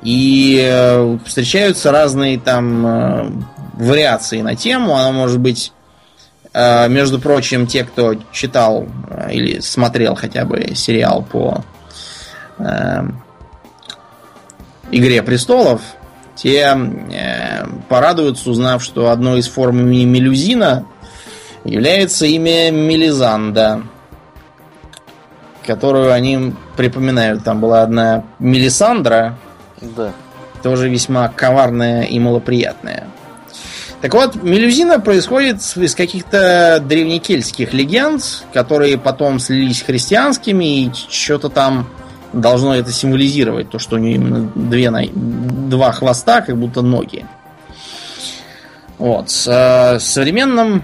И 0.01 0.60
э, 0.62 1.17
встречаются 1.25 1.91
разные 1.91 2.39
там 2.39 2.86
э, 2.86 3.32
вариации 3.73 4.41
на 4.41 4.56
тему. 4.56 4.95
Она 4.95 5.12
может 5.12 5.39
быть 5.39 5.73
между 6.53 7.19
прочим, 7.19 7.67
те, 7.67 7.83
кто 7.83 8.15
читал 8.31 8.88
э, 9.10 9.31
или 9.31 9.60
смотрел 9.60 10.15
хотя 10.15 10.45
бы 10.45 10.73
сериал 10.75 11.23
по 11.23 11.63
э, 12.57 13.03
Игре 14.89 15.21
престолов, 15.21 15.81
те 16.36 16.77
э, 17.12 17.65
порадуются, 17.89 18.49
узнав, 18.49 18.81
что 18.83 19.10
одной 19.10 19.39
из 19.39 19.47
форм 19.47 19.81
имени 19.81 20.05
Мелюзина 20.05 20.86
является 21.65 22.25
имя 22.25 22.71
Мелизанда, 22.71 23.83
которую 25.65 26.13
они 26.13 26.53
припоминают. 26.77 27.43
Там 27.43 27.60
была 27.60 27.81
одна 27.81 28.23
Мелисандра, 28.39 29.38
да. 29.81 30.13
тоже 30.63 30.89
весьма 30.89 31.27
коварная 31.27 32.03
и 32.03 32.17
малоприятная. 32.17 33.07
Так 34.01 34.13
вот, 34.13 34.36
мелюзина 34.36 34.99
происходит 34.99 35.57
из 35.75 35.95
каких-то 35.95 36.79
древнекельтских 36.86 37.73
легенд, 37.73 38.43
которые 38.53 38.97
потом 38.97 39.39
слились 39.39 39.81
христианскими, 39.81 40.83
и 40.83 40.91
что-то 41.10 41.49
там 41.49 41.89
должно 42.31 42.75
это 42.75 42.91
символизировать, 42.91 43.71
то, 43.71 43.79
что 43.79 43.95
у 43.95 43.99
нее 43.99 44.15
именно 44.15 44.51
две, 44.53 44.91
два 44.91 45.91
хвоста, 45.93 46.41
как 46.41 46.57
будто 46.57 46.83
ноги. 46.83 47.25
Вот. 48.99 49.29
В 49.29 49.99
современном 49.99 50.83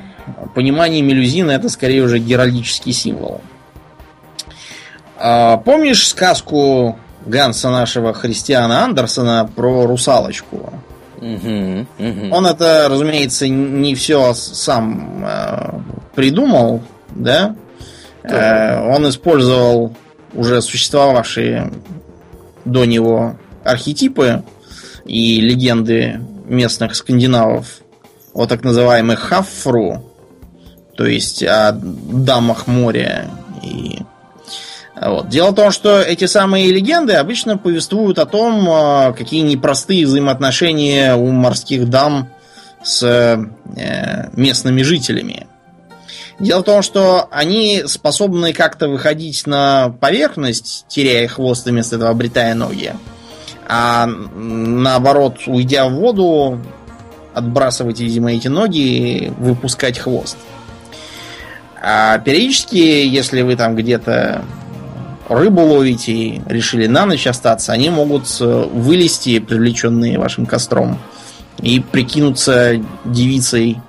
понимании 0.56 1.02
мелюзина 1.02 1.52
это 1.52 1.69
скорее 1.69 2.04
уже 2.04 2.17
геральдический 2.17 2.93
символ. 2.93 3.41
А, 5.17 5.58
помнишь 5.58 6.08
сказку 6.08 6.97
Ганса 7.26 7.69
нашего 7.69 8.13
христиана 8.13 8.84
Андерсона 8.84 9.49
про 9.56 9.86
русалочку? 9.86 10.73
Угу, 11.23 11.88
угу. 11.99 12.36
Он 12.36 12.45
это, 12.45 12.88
разумеется, 12.89 13.47
не 13.47 13.95
все 13.95 14.33
сам 14.33 15.23
э, 15.25 15.79
придумал, 16.15 16.81
да? 17.15 17.55
Э, 18.23 18.86
он 18.93 19.07
использовал 19.07 19.95
уже 20.33 20.62
существовавшие 20.62 21.71
до 22.65 22.83
него 22.83 23.38
архетипы 23.63 24.43
и 25.05 25.39
легенды 25.39 26.19
местных 26.45 26.95
скандинавов 26.95 27.79
о 28.33 28.45
так 28.45 28.63
называемых 28.63 29.19
хаффру, 29.19 30.12
то 30.97 31.05
есть 31.05 31.41
о 31.43 31.71
дамах 31.71 32.67
моря 32.67 33.27
и 33.62 33.99
вот. 34.95 35.29
Дело 35.29 35.51
в 35.51 35.56
том, 35.56 35.71
что 35.71 36.01
эти 36.01 36.25
самые 36.25 36.71
легенды 36.71 37.13
обычно 37.13 37.58
повествуют 37.58 38.19
о 38.19 38.25
том, 38.25 38.67
а, 38.69 39.13
какие 39.13 39.41
непростые 39.41 40.06
взаимоотношения 40.06 41.15
у 41.15 41.32
морских 41.32 41.89
дам 41.89 42.29
с 42.84 43.01
э, 43.03 44.29
местными 44.34 44.82
жителями. 44.82 45.47
Дело 46.39 46.60
в 46.60 46.63
том, 46.63 46.82
что 46.82 47.27
они 47.32 47.84
способны 47.86 48.51
как-то 48.51 48.89
выходить 48.89 49.47
на 49.47 49.95
поверхность, 50.01 50.86
теряя 50.89 51.27
хвост 51.27 51.65
вместо 51.65 51.95
этого 51.95 52.12
обретая 52.12 52.53
ноги. 52.56 52.93
А 53.67 54.06
наоборот, 54.06 55.38
уйдя 55.47 55.88
в 55.88 55.93
воду, 55.93 56.60
отбрасывать, 57.34 57.99
видимо, 57.99 58.34
эти 58.34 58.49
ноги 58.49 58.79
и 58.79 59.29
выпускать 59.29 59.97
хвост. 59.97 60.38
А 61.82 62.17
периодически, 62.19 62.75
если 62.75 63.41
вы 63.41 63.56
там 63.56 63.75
где-то 63.75 64.43
рыбу 65.34 65.62
ловите 65.62 66.12
и 66.12 66.41
решили 66.48 66.88
на 66.88 67.06
ночь 67.06 67.28
остаться, 67.28 67.74
они 67.74 67.89
могут 67.89 68.26
э, 68.39 68.69
вылезти, 68.74 69.39
привлеченные 69.39 70.17
вашим 70.17 70.46
костром, 70.46 71.00
и 71.62 71.80
прикинуться 71.80 72.82
девицей, 73.06 73.80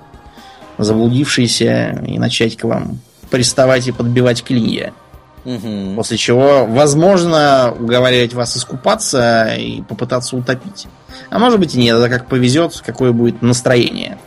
заблудившейся, 0.77 2.03
и 2.05 2.19
начать 2.19 2.57
к 2.57 2.63
вам 2.63 2.99
приставать 3.29 3.87
и 3.87 3.91
подбивать 3.91 4.43
клинья. 4.43 4.93
Угу. 5.45 5.95
После 5.95 6.17
чего, 6.17 6.65
возможно, 6.65 7.73
уговаривать 7.77 8.33
вас 8.33 8.57
искупаться 8.57 9.53
и 9.55 9.81
попытаться 9.81 10.35
утопить. 10.35 10.87
А 11.29 11.37
может 11.37 11.59
быть 11.59 11.75
и 11.75 11.79
нет, 11.79 11.97
это 11.97 12.09
как 12.09 12.27
повезет, 12.27 12.81
какое 12.83 13.11
будет 13.11 13.41
настроение. 13.41 14.17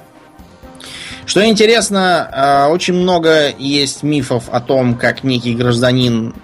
Что 1.26 1.44
интересно, 1.44 2.28
э, 2.32 2.72
очень 2.72 2.94
много 2.94 3.50
есть 3.58 4.02
мифов 4.02 4.44
о 4.50 4.60
том, 4.60 4.94
как 4.94 5.24
некий 5.24 5.54
гражданин 5.54 6.34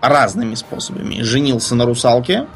разными 0.00 0.54
способами. 0.54 1.22
Женился 1.22 1.74
на 1.74 1.84
русалке, 1.86 2.46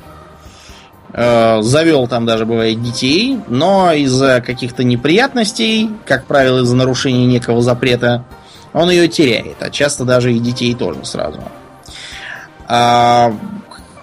э, 1.13 1.63
завел 1.63 2.07
там 2.07 2.27
даже 2.27 2.47
бывает 2.47 2.83
детей, 2.83 3.41
но 3.49 3.93
из-за 3.93 4.41
каких-то 4.41 4.85
неприятностей, 4.85 5.91
как 6.07 6.27
правило, 6.27 6.61
из-за 6.61 6.77
нарушения 6.77 7.27
некого 7.27 7.61
запрета, 7.61 8.25
он 8.73 8.91
ее 8.91 9.09
теряет, 9.09 9.57
а 9.61 9.71
часто 9.71 10.05
даже 10.05 10.33
и 10.33 10.39
детей 10.39 10.75
тоже 10.75 11.05
сразу. 11.05 11.41
А, 12.67 13.35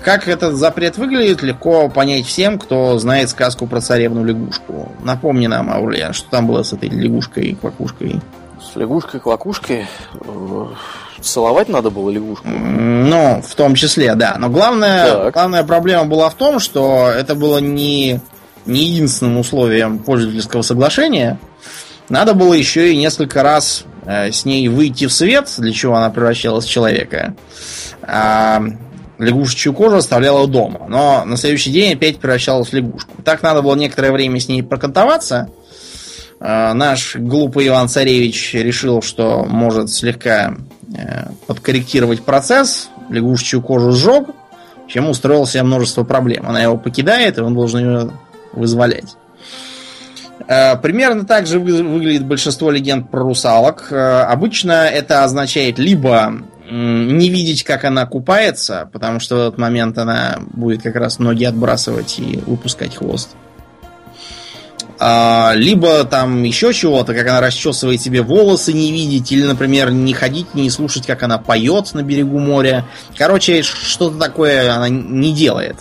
как 0.02 0.28
этот 0.28 0.56
запрет 0.56 0.98
выглядит, 0.98 1.42
легко 1.42 1.90
понять 1.90 2.26
всем, 2.26 2.60
кто 2.60 2.98
знает 3.00 3.30
сказку 3.30 3.68
про 3.68 3.82
царевну 3.82 4.24
лягушку. 4.24 4.92
Напомни 5.04 5.48
нам, 5.48 5.70
Аурлиан, 5.70 6.14
что 6.14 6.30
там 6.30 6.48
было 6.48 6.64
с 6.64 6.72
этой 6.72 6.90
лягушкой-квакушкой. 6.90 8.22
С 8.62 8.76
лягушкой-квакушкой 8.76 9.88
э, 10.14 10.66
Целовать 11.22 11.70
надо 11.70 11.90
было 11.90 12.10
лягушку? 12.10 12.48
Ну, 12.48 13.42
в 13.46 13.56
том 13.56 13.76
числе, 13.76 14.16
да. 14.16 14.36
Но 14.40 14.50
главная, 14.50 15.32
главная 15.32 15.64
проблема 15.64 16.06
была 16.06 16.30
в 16.30 16.36
том, 16.36 16.60
что 16.60 17.10
это 17.10 17.36
было 17.36 17.60
не, 17.60 18.20
не 18.66 18.86
единственным 18.86 19.38
условием 19.38 20.00
пользовательского 20.00 20.62
соглашения. 20.62 21.40
Надо 22.10 22.34
было 22.34 22.54
еще 22.54 22.92
и 22.92 22.98
несколько 22.98 23.44
раз 23.44 23.84
э, 24.06 24.32
с 24.32 24.46
ней 24.46 24.68
выйти 24.68 25.06
в 25.06 25.14
свет, 25.14 25.48
для 25.58 25.72
чего 25.72 25.96
она 25.96 26.10
превращалась 26.10 26.66
в 26.66 26.70
человека. 26.70 27.36
А 28.02 28.62
лягушечью 29.20 29.74
кожу 29.74 29.98
оставляла 29.98 30.48
дома. 30.48 30.88
Но 30.88 31.24
на 31.26 31.38
следующий 31.38 31.72
день 31.72 31.94
опять 31.94 32.20
превращалась 32.20 32.70
в 32.70 32.74
лягушку. 32.74 33.22
Так 33.24 33.44
надо 33.44 33.62
было 33.62 33.76
некоторое 33.76 34.12
время 34.12 34.40
с 34.40 34.48
ней 34.48 34.64
прокантоваться. 34.64 35.50
А, 36.40 36.74
наш 36.74 37.16
глупый 37.16 37.68
Иван 37.68 37.88
Царевич 37.90 38.54
решил, 38.54 39.02
что 39.02 39.46
может 39.46 39.90
слегка 39.90 40.56
Э, 40.96 41.28
подкорректировать 41.46 42.24
процесс, 42.24 42.90
лягушечью 43.10 43.62
кожу 43.62 43.92
сжег, 43.92 44.30
чем 44.88 45.08
устроил 45.08 45.46
себе 45.46 45.62
множество 45.62 46.04
проблем. 46.04 46.48
Она 46.48 46.64
его 46.64 46.78
покидает, 46.78 47.38
и 47.38 47.42
он 47.42 47.54
должен 47.54 47.80
ее 47.80 48.12
вызволять. 48.54 49.16
Э, 50.48 50.76
примерно 50.78 51.26
так 51.26 51.46
же 51.46 51.60
выглядит 51.60 52.26
большинство 52.26 52.72
легенд 52.72 53.12
про 53.12 53.22
русалок. 53.22 53.90
Э, 53.92 54.22
обычно 54.22 54.88
это 54.88 55.24
означает 55.24 55.78
либо 55.78 56.34
не 56.72 57.30
видеть, 57.30 57.64
как 57.64 57.84
она 57.84 58.06
купается, 58.06 58.90
потому 58.94 59.20
что 59.20 59.36
в 59.36 59.40
этот 59.40 59.58
момент 59.58 59.98
она 59.98 60.38
будет 60.54 60.84
как 60.84 60.96
раз 60.96 61.18
ноги 61.18 61.44
отбрасывать 61.44 62.20
и 62.20 62.40
выпускать 62.46 62.96
хвост. 62.96 63.30
А, 63.34 63.49
либо 65.00 66.04
там 66.04 66.44
еще 66.44 66.74
чего-то, 66.74 67.14
как 67.14 67.26
она 67.28 67.40
расчесывает 67.40 68.02
себе 68.02 68.22
волосы, 68.22 68.74
не 68.74 68.92
видеть, 68.92 69.32
или, 69.32 69.44
например, 69.46 69.92
не 69.92 70.14
ходить, 70.14 70.54
не 70.54 70.70
слушать, 70.70 71.08
как 71.08 71.24
она 71.24 71.38
поет 71.38 71.94
на 71.94 72.04
берегу 72.04 72.38
моря. 72.38 72.86
Короче, 73.18 73.64
что-то 73.64 74.18
такое 74.18 74.74
она 74.74 74.90
не 74.90 75.32
делает. 75.34 75.78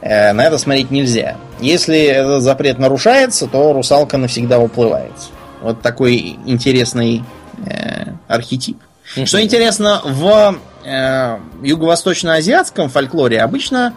Э, 0.00 0.32
на 0.32 0.44
это 0.44 0.56
смотреть 0.58 0.90
нельзя. 0.90 1.36
Если 1.60 1.98
этот 1.98 2.42
запрет 2.42 2.78
нарушается, 2.78 3.46
то 3.46 3.72
русалка 3.72 4.18
навсегда 4.18 4.58
уплывает. 4.58 5.12
Вот 5.60 5.82
такой 5.82 6.38
интересный 6.46 7.24
э, 7.66 8.12
архетип. 8.28 8.78
Что 9.24 9.42
интересно, 9.42 10.00
в 10.04 10.58
э, 10.84 11.38
юго-восточно-азиатском 11.62 12.88
фольклоре 12.88 13.40
обычно 13.40 13.94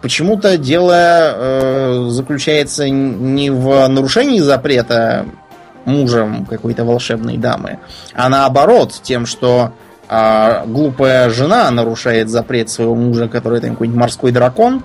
почему-то 0.00 0.56
дело 0.58 0.94
э, 0.94 2.06
заключается 2.08 2.88
не 2.88 3.50
в 3.50 3.86
нарушении 3.88 4.40
запрета 4.40 5.26
мужем 5.84 6.46
какой-то 6.46 6.84
волшебной 6.84 7.36
дамы, 7.36 7.78
а 8.14 8.28
наоборот, 8.28 9.00
тем, 9.02 9.26
что 9.26 9.72
э, 10.08 10.66
глупая 10.66 11.30
жена 11.30 11.70
нарушает 11.70 12.28
запрет 12.28 12.70
своего 12.70 12.94
мужа, 12.94 13.28
который 13.28 13.60
там 13.60 13.70
какой-нибудь 13.70 14.00
морской 14.00 14.32
дракон, 14.32 14.82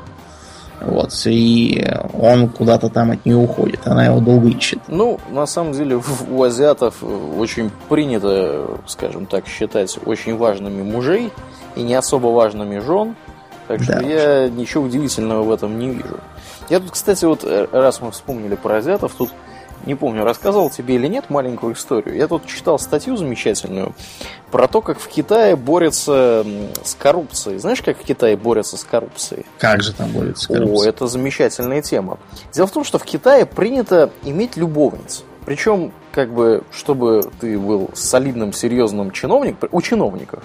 вот, 0.84 1.12
и 1.26 1.86
он 2.14 2.50
куда-то 2.50 2.90
там 2.90 3.12
от 3.12 3.26
нее 3.26 3.38
уходит, 3.38 3.88
она 3.88 4.06
его 4.06 4.20
долго 4.20 4.50
ищет. 4.50 4.80
Ну, 4.88 5.20
на 5.32 5.46
самом 5.46 5.74
деле, 5.74 6.02
у 6.30 6.44
азиатов 6.44 6.96
очень 7.38 7.72
принято, 7.88 8.68
скажем 8.86 9.26
так, 9.26 9.48
считать 9.48 9.98
очень 10.06 10.36
важными 10.36 10.82
мужей 10.84 11.32
и 11.76 11.82
не 11.82 11.96
особо 11.96 12.28
важными 12.28 12.80
жен. 12.80 13.16
Так 13.78 13.84
что 13.84 13.94
да. 13.94 14.02
я 14.06 14.50
ничего 14.50 14.84
удивительного 14.84 15.44
в 15.44 15.52
этом 15.52 15.80
не 15.80 15.90
вижу. 15.90 16.20
Я 16.70 16.80
тут, 16.80 16.92
кстати, 16.92 17.26
вот 17.26 17.44
э, 17.44 17.68
раз 17.72 18.02
мы 18.02 18.12
вспомнили 18.12 18.56
про 18.56 18.78
азиатов, 18.78 19.14
тут 19.18 19.32
не 19.86 19.96
помню, 19.96 20.24
рассказывал 20.24 20.70
тебе 20.70 20.96
или 20.96 21.08
нет 21.08 21.30
маленькую 21.30 21.74
историю. 21.74 22.16
Я 22.16 22.28
тут 22.28 22.46
читал 22.46 22.80
статью 22.80 23.18
замечательную 23.18 23.94
про 24.52 24.68
то, 24.68 24.82
как 24.82 25.00
в 25.00 25.08
Китае 25.08 25.56
борются 25.56 26.46
с 26.84 26.96
коррупцией. 26.96 27.58
Знаешь, 27.58 27.82
как 27.82 27.98
в 27.98 28.04
Китае 28.04 28.38
борются 28.38 28.78
с 28.78 28.84
коррупцией? 28.84 29.46
Как 29.58 29.82
же 29.82 29.94
там 29.94 30.12
борются 30.12 30.46
с 30.46 30.48
коррупцией? 30.48 30.78
О, 30.78 30.90
это 30.90 31.08
замечательная 31.08 31.82
тема. 31.82 32.18
Дело 32.54 32.68
в 32.68 32.72
том, 32.72 32.84
что 32.84 32.98
в 32.98 33.04
Китае 33.04 33.46
принято 33.46 34.12
иметь 34.24 34.56
любовниц. 34.56 35.24
Причем, 35.46 35.92
как 36.14 36.34
бы, 36.34 36.64
чтобы 36.72 37.30
ты 37.42 37.60
был 37.60 37.90
солидным, 37.94 38.54
серьезным 38.54 39.12
чиновником, 39.12 39.68
у 39.72 39.82
чиновников, 39.82 40.44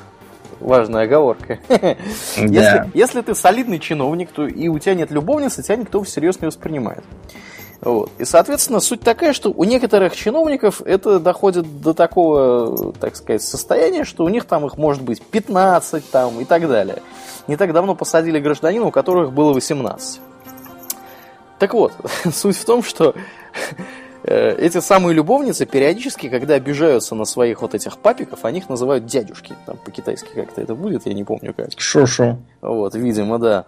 важная 0.60 1.04
оговорка. 1.04 1.58
Да. 1.68 1.96
Если, 2.36 2.90
если 2.94 3.20
ты 3.20 3.34
солидный 3.34 3.78
чиновник, 3.78 4.30
то 4.30 4.46
и 4.46 4.68
у 4.68 4.78
тебя 4.78 4.94
нет 4.94 5.10
любовницы, 5.10 5.62
тебя 5.62 5.76
никто 5.76 6.02
всерьез 6.02 6.40
не 6.40 6.46
воспринимает. 6.46 7.04
Вот. 7.80 8.10
И, 8.18 8.24
соответственно, 8.24 8.80
суть 8.80 9.00
такая, 9.00 9.32
что 9.32 9.50
у 9.50 9.64
некоторых 9.64 10.16
чиновников 10.16 10.82
это 10.84 11.20
доходит 11.20 11.80
до 11.80 11.94
такого, 11.94 12.92
так 12.94 13.14
сказать, 13.14 13.42
состояния, 13.42 14.04
что 14.04 14.24
у 14.24 14.28
них 14.28 14.46
там 14.46 14.66
их 14.66 14.76
может 14.76 15.02
быть 15.02 15.22
15 15.22 16.10
там, 16.10 16.40
и 16.40 16.44
так 16.44 16.66
далее. 16.66 17.02
Не 17.46 17.56
так 17.56 17.72
давно 17.72 17.94
посадили 17.94 18.40
гражданина, 18.40 18.86
у 18.86 18.90
которых 18.90 19.32
было 19.32 19.52
18. 19.52 20.20
Так 21.58 21.74
вот, 21.74 21.92
суть 22.32 22.56
в 22.56 22.64
том, 22.64 22.82
что 22.82 23.14
эти 24.28 24.80
самые 24.80 25.14
любовницы 25.14 25.66
периодически, 25.66 26.28
когда 26.28 26.54
обижаются 26.54 27.14
на 27.14 27.24
своих 27.24 27.62
вот 27.62 27.74
этих 27.74 27.98
папиков, 27.98 28.44
они 28.44 28.58
их 28.58 28.68
называют 28.68 29.06
дядюшки. 29.06 29.54
Там 29.66 29.76
по-китайски 29.84 30.28
как-то 30.34 30.60
это 30.60 30.74
будет, 30.74 31.06
я 31.06 31.14
не 31.14 31.24
помню 31.24 31.54
как. 31.54 31.70
Шо-шо. 31.76 32.38
Вот, 32.60 32.94
видимо, 32.94 33.38
да. 33.38 33.66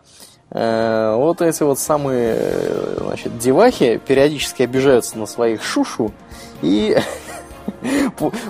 Э, 0.51 1.15
вот 1.17 1.43
эти 1.43 1.63
вот 1.63 1.79
самые 1.79 2.35
э, 2.37 2.97
значит, 3.01 3.39
девахи 3.39 4.01
периодически 4.05 4.63
обижаются 4.63 5.17
на 5.17 5.27
своих 5.27 5.63
шушу 5.63 6.13
и 6.61 6.97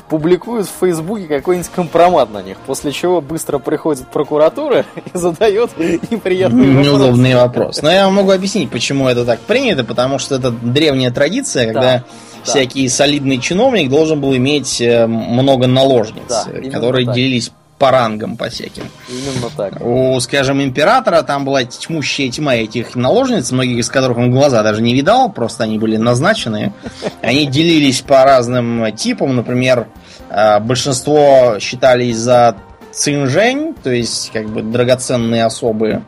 публикуют 0.08 0.66
в 0.66 0.80
Фейсбуке 0.80 1.26
какой-нибудь 1.26 1.70
компромат 1.70 2.32
на 2.32 2.42
них, 2.42 2.56
после 2.66 2.92
чего 2.92 3.20
быстро 3.20 3.58
приходит 3.58 4.06
прокуратура 4.08 4.84
и 5.14 5.18
задает 5.18 5.70
неприятный 5.78 6.74
вопрос. 6.74 6.86
Неудобный 6.86 7.34
вопрос. 7.34 7.82
Но 7.82 7.90
я 7.90 8.08
могу 8.10 8.30
объяснить, 8.30 8.70
почему 8.70 9.08
это 9.08 9.24
так 9.24 9.40
принято, 9.40 9.84
потому 9.84 10.18
что 10.18 10.36
это 10.36 10.50
древняя 10.50 11.10
традиция, 11.10 11.66
когда 11.66 11.80
да, 11.80 12.04
всякий 12.42 12.88
солидный 12.88 13.38
чиновник 13.38 13.88
должен 13.90 14.20
был 14.20 14.34
иметь 14.36 14.80
э, 14.80 15.06
много 15.06 15.66
наложниц, 15.66 16.22
да, 16.28 16.44
которые 16.70 17.06
так. 17.06 17.14
делились 17.14 17.52
по 17.80 17.90
рангам 17.90 18.36
по 18.36 18.50
всяким. 18.50 18.84
Именно 19.08 19.50
так. 19.56 19.80
У, 19.80 20.20
скажем, 20.20 20.62
императора 20.62 21.22
там 21.22 21.46
была 21.46 21.64
тьмущая 21.64 22.30
тьма 22.30 22.56
этих 22.56 22.94
наложниц, 22.94 23.50
многих 23.52 23.78
из 23.78 23.88
которых 23.88 24.18
он 24.18 24.30
глаза 24.30 24.62
даже 24.62 24.82
не 24.82 24.94
видал, 24.94 25.32
просто 25.32 25.64
они 25.64 25.78
были 25.78 25.96
назначены. 25.96 26.74
Они 27.22 27.46
делились 27.46 28.02
по 28.02 28.22
разным 28.24 28.94
типам, 28.94 29.34
например, 29.34 29.86
э, 30.28 30.60
большинство 30.60 31.56
считались 31.58 32.18
за 32.18 32.56
цинжень, 32.92 33.74
то 33.82 33.90
есть 33.90 34.30
как 34.30 34.50
бы 34.50 34.60
драгоценные 34.60 35.46
особы. 35.46 36.02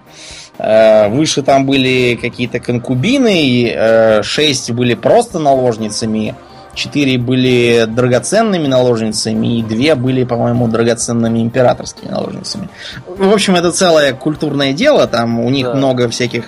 Э, 0.59 1.09
выше 1.09 1.43
там 1.43 1.65
были 1.65 2.19
какие-то 2.21 2.61
конкубины, 2.61 3.73
э, 3.75 4.23
шесть 4.23 4.71
были 4.73 4.93
просто 4.93 5.39
наложницами, 5.39 6.35
Четыре 6.75 7.19
были 7.19 7.87
драгоценными 7.87 8.67
наложницами, 8.67 9.59
и 9.59 9.63
две 9.63 9.95
были, 9.95 10.25
по-моему, 10.25 10.69
драгоценными 10.69 11.41
императорскими 11.41 12.11
наложницами. 12.11 12.69
В 13.07 13.33
общем, 13.33 13.57
это 13.57 13.73
целое 13.73 14.15
культурное 14.15 14.73
дело, 14.73 15.07
там 15.07 15.41
у 15.41 15.51
них 15.51 15.67
да. 15.67 15.75
много 15.75 16.09
всяких 16.09 16.45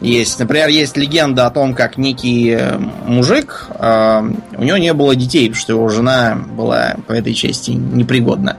есть. 0.00 0.38
Например, 0.38 0.68
есть 0.68 0.96
легенда 0.96 1.46
о 1.46 1.50
том, 1.50 1.74
как 1.74 1.96
некий 1.96 2.50
э, 2.50 2.78
мужик, 3.06 3.68
э, 3.78 4.22
у 4.58 4.62
него 4.62 4.76
не 4.76 4.92
было 4.92 5.16
детей, 5.16 5.48
потому 5.48 5.60
что 5.60 5.72
его 5.72 5.88
жена 5.88 6.36
была 6.36 6.96
по 7.06 7.12
этой 7.12 7.32
части 7.32 7.70
непригодна. 7.70 8.58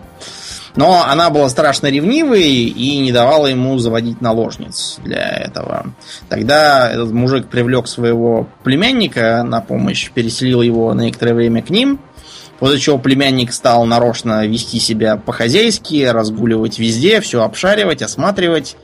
Но 0.78 1.04
она 1.04 1.32
была 1.32 1.50
страшно 1.50 1.88
ревнивой 1.88 2.44
и 2.44 3.00
не 3.00 3.12
давала 3.12 3.48
ему 3.48 3.78
заводить 3.80 4.22
наложниц 4.22 5.00
для 5.04 5.28
этого. 5.28 5.88
Тогда 6.30 6.90
этот 6.92 7.12
мужик 7.12 7.48
привлек 7.48 7.88
своего 7.88 8.48
племянника 8.64 9.44
на 9.44 9.60
помощь, 9.60 10.12
переселил 10.12 10.62
его 10.62 10.94
на 10.94 11.02
некоторое 11.02 11.34
время 11.34 11.64
к 11.64 11.72
ним. 11.72 12.00
После 12.60 12.80
чего 12.80 13.00
племянник 13.00 13.54
стал 13.54 13.86
нарочно 13.86 14.46
вести 14.46 14.80
себя 14.80 15.18
по-хозяйски, 15.18 16.06
разгуливать 16.06 16.78
везде, 16.78 17.22
все 17.22 17.44
обшаривать, 17.44 18.04
осматривать. 18.04 18.78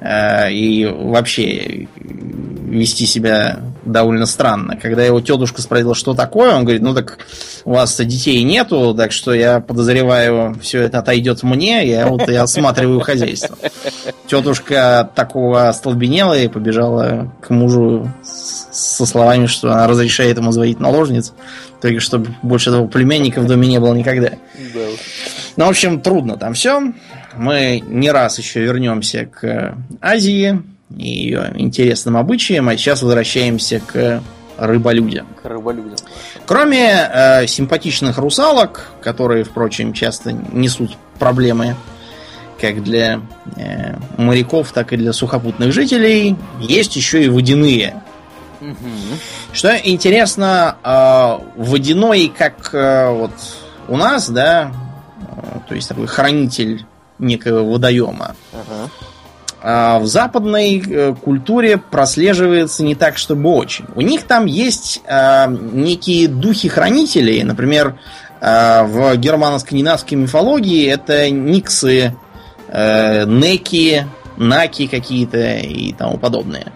Э, 0.00 0.50
и 0.50 0.86
вообще 0.86 1.88
вести 1.96 3.06
себя 3.06 3.60
довольно 3.84 4.26
странно. 4.26 4.76
Когда 4.76 5.04
его 5.04 5.20
тетушка 5.20 5.60
спросила, 5.60 5.94
что 5.94 6.14
такое, 6.14 6.54
он 6.54 6.62
говорит, 6.62 6.82
ну 6.82 6.94
так 6.94 7.18
у 7.64 7.72
вас 7.72 7.96
детей 8.00 8.42
нету, 8.42 8.94
так 8.94 9.12
что 9.12 9.34
я 9.34 9.60
подозреваю, 9.60 10.56
все 10.62 10.82
это 10.82 11.00
отойдет 11.00 11.42
мне, 11.42 11.86
я 11.86 12.06
вот 12.06 12.28
и 12.28 12.34
осматриваю 12.34 13.00
хозяйство. 13.00 13.56
Тетушка 14.26 15.10
такого 15.14 15.68
остолбенела 15.68 16.38
и 16.38 16.48
побежала 16.48 17.32
к 17.40 17.50
мужу 17.50 18.10
со 18.22 19.04
словами, 19.04 19.46
что 19.46 19.72
она 19.72 19.86
разрешает 19.86 20.38
ему 20.38 20.52
заводить 20.52 20.80
наложниц, 20.80 21.32
только 21.80 22.00
чтобы 22.00 22.34
больше 22.42 22.70
этого 22.70 22.86
племянника 22.86 23.40
в 23.40 23.46
доме 23.46 23.68
не 23.68 23.80
было 23.80 23.94
никогда. 23.94 24.30
Ну, 25.56 25.66
в 25.66 25.68
общем, 25.68 26.00
трудно 26.00 26.36
там 26.36 26.54
все. 26.54 26.92
Мы 27.36 27.82
не 27.86 28.10
раз 28.10 28.38
еще 28.38 28.60
вернемся 28.60 29.26
к 29.26 29.76
Азии, 30.00 30.62
и 30.96 31.08
ее 31.08 31.52
интересным 31.54 32.16
обычаям, 32.16 32.68
а 32.68 32.76
сейчас 32.76 33.02
возвращаемся 33.02 33.80
к 33.80 34.22
рыболюдям. 34.58 35.26
К 35.42 35.46
рыболюдям. 35.46 35.96
Кроме 36.46 37.08
э, 37.12 37.46
симпатичных 37.46 38.18
русалок, 38.18 38.90
которые, 39.02 39.44
впрочем, 39.44 39.92
часто 39.92 40.32
несут 40.32 40.96
проблемы 41.18 41.76
как 42.60 42.82
для 42.82 43.20
э, 43.56 43.94
моряков, 44.18 44.72
так 44.72 44.92
и 44.92 44.96
для 44.96 45.12
сухопутных 45.12 45.72
жителей, 45.72 46.36
есть 46.60 46.94
еще 46.96 47.24
и 47.24 47.28
водяные. 47.28 48.02
Угу. 48.60 48.74
Что 49.52 49.74
интересно, 49.76 50.76
э, 50.84 51.38
водяной, 51.56 52.30
как 52.36 52.74
э, 52.74 53.10
вот 53.10 53.32
у 53.88 53.96
нас, 53.96 54.28
да, 54.28 54.72
э, 55.22 55.58
то 55.68 55.74
есть 55.74 55.88
такой 55.88 56.06
хранитель 56.06 56.84
некого 57.20 57.62
водоема. 57.70 58.34
Ага. 58.52 58.90
А 59.62 59.98
в 59.98 60.06
западной 60.06 60.82
э, 60.86 61.14
культуре 61.22 61.76
прослеживается 61.76 62.82
не 62.82 62.94
так, 62.94 63.18
чтобы 63.18 63.50
очень. 63.50 63.84
У 63.94 64.00
них 64.00 64.22
там 64.22 64.46
есть 64.46 65.02
э, 65.04 65.46
некие 65.48 66.28
духи-хранители, 66.28 67.42
например, 67.42 67.98
э, 68.40 68.82
в 68.84 69.16
германо-скандинавской 69.16 70.16
мифологии 70.16 70.88
это 70.88 71.28
никсы, 71.28 72.14
э, 72.68 73.26
неки, 73.26 74.04
наки 74.38 74.86
какие-то 74.86 75.58
и 75.58 75.92
тому 75.92 76.16
подобное. 76.16 76.72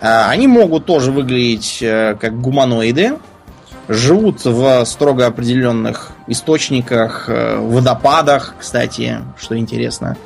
Э, 0.00 0.28
они 0.28 0.46
могут 0.46 0.86
тоже 0.86 1.12
выглядеть 1.12 1.76
как 1.80 2.40
гуманоиды, 2.40 3.18
живут 3.88 4.44
в 4.44 4.84
строго 4.84 5.26
определенных 5.26 6.12
источниках, 6.26 7.28
э, 7.28 7.56
водопадах, 7.58 8.54
кстати, 8.58 9.18
что 9.38 9.58
интересно, 9.58 10.16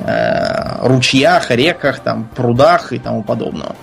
э, 0.00 0.86
ручьях, 0.86 1.50
реках, 1.50 2.00
там, 2.00 2.28
прудах 2.34 2.92
и 2.92 2.98
тому 2.98 3.22
подобное. 3.22 3.76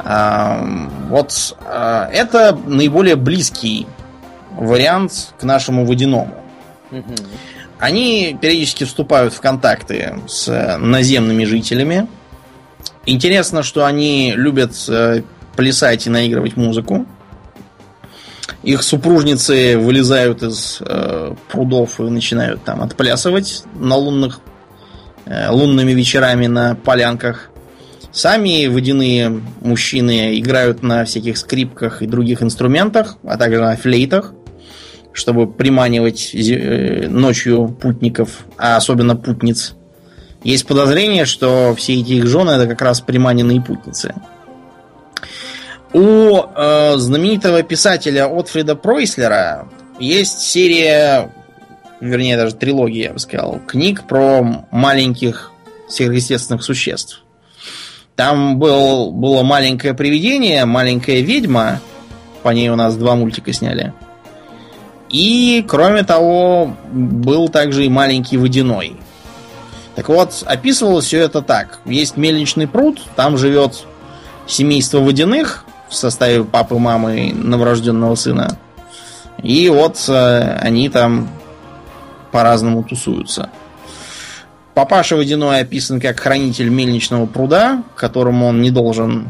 Вот 0.00 1.56
э, 1.66 2.08
это 2.12 2.56
наиболее 2.66 3.16
близкий 3.16 3.86
вариант 4.52 5.34
к 5.38 5.42
нашему 5.42 5.84
водяному. 5.84 6.34
Они 7.80 8.36
периодически 8.40 8.84
вступают 8.84 9.34
в 9.34 9.40
контакты 9.40 10.20
с 10.26 10.76
наземными 10.78 11.44
жителями. 11.44 12.08
Интересно, 13.06 13.62
что 13.62 13.84
они 13.84 14.32
любят 14.36 14.72
плясать 15.56 16.06
и 16.06 16.10
наигрывать 16.10 16.56
музыку. 16.56 17.06
Их 18.62 18.82
супружницы 18.82 19.78
вылезают 19.78 20.42
из 20.42 20.78
э, 20.80 21.34
прудов 21.50 22.00
и 22.00 22.04
начинают 22.04 22.64
там 22.64 22.82
отплясывать 22.82 23.62
на 23.74 23.96
лунных 23.96 24.40
э, 25.26 25.50
лунными 25.50 25.92
вечерами 25.92 26.46
на 26.46 26.74
полянках. 26.74 27.50
Сами 28.10 28.66
водяные 28.66 29.42
мужчины 29.60 30.38
играют 30.38 30.82
на 30.82 31.04
всяких 31.04 31.38
скрипках 31.38 32.02
и 32.02 32.06
других 32.06 32.42
инструментах, 32.42 33.16
а 33.22 33.36
также 33.36 33.60
на 33.60 33.76
флейтах, 33.76 34.32
чтобы 35.12 35.46
приманивать 35.46 36.34
э, 36.34 37.06
ночью 37.08 37.68
путников, 37.68 38.44
а 38.56 38.76
особенно 38.76 39.14
путниц. 39.14 39.74
Есть 40.42 40.66
подозрение, 40.66 41.26
что 41.26 41.74
все 41.76 41.94
эти 42.00 42.12
их 42.12 42.26
жены 42.26 42.50
это 42.50 42.66
как 42.66 42.80
раз 42.82 43.00
приманенные 43.00 43.60
путницы. 43.60 44.14
У 45.92 46.36
э, 46.36 46.94
знаменитого 46.96 47.62
писателя 47.62 48.26
Отфрида 48.26 48.76
Пройслера 48.76 49.68
есть 49.98 50.40
серия, 50.40 51.32
вернее 52.00 52.36
даже 52.36 52.54
трилогия, 52.54 53.08
я 53.08 53.12
бы 53.12 53.18
сказал, 53.18 53.60
книг 53.66 54.06
про 54.06 54.66
маленьких 54.70 55.52
сверхъестественных 55.88 56.62
существ. 56.62 57.22
Там 58.16 58.58
был, 58.58 59.12
было 59.12 59.42
маленькое 59.42 59.94
привидение, 59.94 60.64
маленькая 60.64 61.20
ведьма. 61.20 61.80
По 62.42 62.50
ней 62.50 62.68
у 62.68 62.76
нас 62.76 62.96
два 62.96 63.14
мультика 63.14 63.52
сняли. 63.52 63.94
И, 65.08 65.64
кроме 65.66 66.02
того, 66.02 66.76
был 66.92 67.48
также 67.48 67.86
и 67.86 67.88
маленький 67.88 68.36
водяной. 68.36 68.96
Так 69.94 70.08
вот, 70.08 70.42
описывалось 70.44 71.06
все 71.06 71.20
это 71.20 71.40
так. 71.42 71.80
Есть 71.86 72.16
мельничный 72.16 72.68
пруд, 72.68 73.00
там 73.16 73.38
живет 73.38 73.84
семейство 74.46 74.98
водяных 74.98 75.64
в 75.88 75.94
составе 75.94 76.44
папы, 76.44 76.76
мамы, 76.76 77.32
новорожденного 77.34 78.14
сына. 78.14 78.58
И 79.42 79.68
вот 79.68 80.04
э, 80.08 80.58
они 80.60 80.88
там 80.88 81.28
по-разному 82.32 82.82
тусуются. 82.82 83.50
Папаша 84.74 85.16
Водяной 85.16 85.60
описан 85.60 86.00
как 86.00 86.20
хранитель 86.20 86.68
мельничного 86.68 87.26
пруда, 87.26 87.82
которому 87.96 88.46
он 88.46 88.62
не 88.62 88.70
должен 88.70 89.26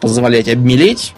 позволять 0.00 0.48
обмелеть, 0.48 1.14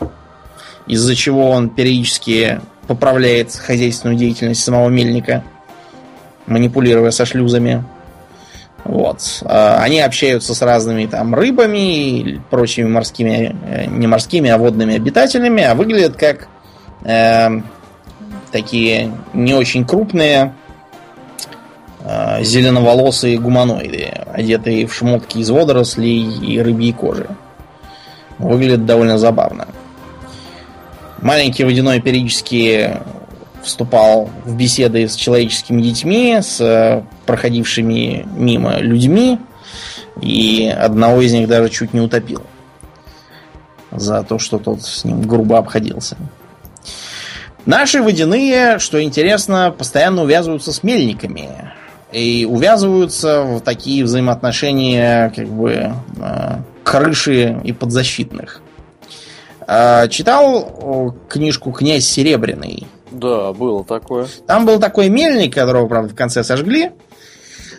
из-за 0.86 1.14
чего 1.14 1.50
он 1.50 1.68
периодически 1.68 2.60
поправляет 2.86 3.54
хозяйственную 3.54 4.16
деятельность 4.16 4.62
самого 4.62 4.88
мельника, 4.88 5.44
манипулируя 6.46 7.10
со 7.10 7.26
шлюзами. 7.26 7.84
Вот. 8.84 9.42
А, 9.44 9.78
они 9.80 10.00
общаются 10.00 10.54
с 10.54 10.62
разными 10.62 11.06
там 11.06 11.34
рыбами 11.34 12.20
и 12.20 12.40
прочими 12.50 12.86
морскими, 12.86 13.56
э, 13.66 13.86
не 13.86 14.06
морскими, 14.06 14.50
а 14.50 14.58
водными 14.58 14.94
обитателями, 14.94 15.62
а 15.62 15.74
выглядят 15.74 16.16
как 16.16 16.48
э, 17.04 17.48
такие 18.52 19.10
не 19.32 19.54
очень 19.54 19.86
крупные 19.86 20.54
э, 22.00 22.44
зеленоволосые 22.44 23.38
гуманоиды, 23.38 24.12
одетые 24.32 24.86
в 24.86 24.94
шмотки 24.94 25.38
из 25.38 25.48
водорослей 25.48 26.38
и 26.44 26.60
рыбьей 26.60 26.92
кожи. 26.92 27.28
Выглядит 28.38 28.84
довольно 28.84 29.16
забавно. 29.16 29.66
Маленький 31.22 31.64
водяной 31.64 32.02
периодически 32.02 32.98
вступал 33.64 34.30
в 34.44 34.56
беседы 34.56 35.08
с 35.08 35.16
человеческими 35.16 35.82
детьми, 35.82 36.38
с 36.40 36.60
э, 36.60 37.02
проходившими 37.26 38.26
мимо 38.36 38.78
людьми, 38.78 39.38
и 40.20 40.68
одного 40.68 41.22
из 41.22 41.32
них 41.32 41.48
даже 41.48 41.68
чуть 41.70 41.94
не 41.94 42.00
утопил 42.00 42.42
за 43.90 44.22
то, 44.22 44.38
что 44.38 44.58
тот 44.58 44.82
с 44.82 45.04
ним 45.04 45.22
грубо 45.22 45.58
обходился. 45.58 46.16
Наши 47.66 48.02
водяные, 48.02 48.78
что 48.78 49.02
интересно, 49.02 49.74
постоянно 49.76 50.22
увязываются 50.22 50.72
с 50.72 50.82
мельниками 50.82 51.72
и 52.12 52.46
увязываются 52.48 53.42
в 53.42 53.60
такие 53.60 54.04
взаимоотношения 54.04 55.32
как 55.34 55.48
бы 55.48 55.94
э, 56.18 56.56
крыши 56.84 57.60
и 57.64 57.72
подзащитных. 57.72 58.60
А, 59.66 60.08
читал 60.08 61.16
книжку 61.28 61.72
«Князь 61.72 62.06
Серебряный»? 62.06 62.86
Да, 63.14 63.52
было 63.52 63.84
такое. 63.84 64.26
Там 64.46 64.66
был 64.66 64.78
такой 64.78 65.08
мельник, 65.08 65.54
которого, 65.54 65.86
правда, 65.86 66.12
в 66.12 66.16
конце 66.16 66.42
сожгли. 66.42 66.90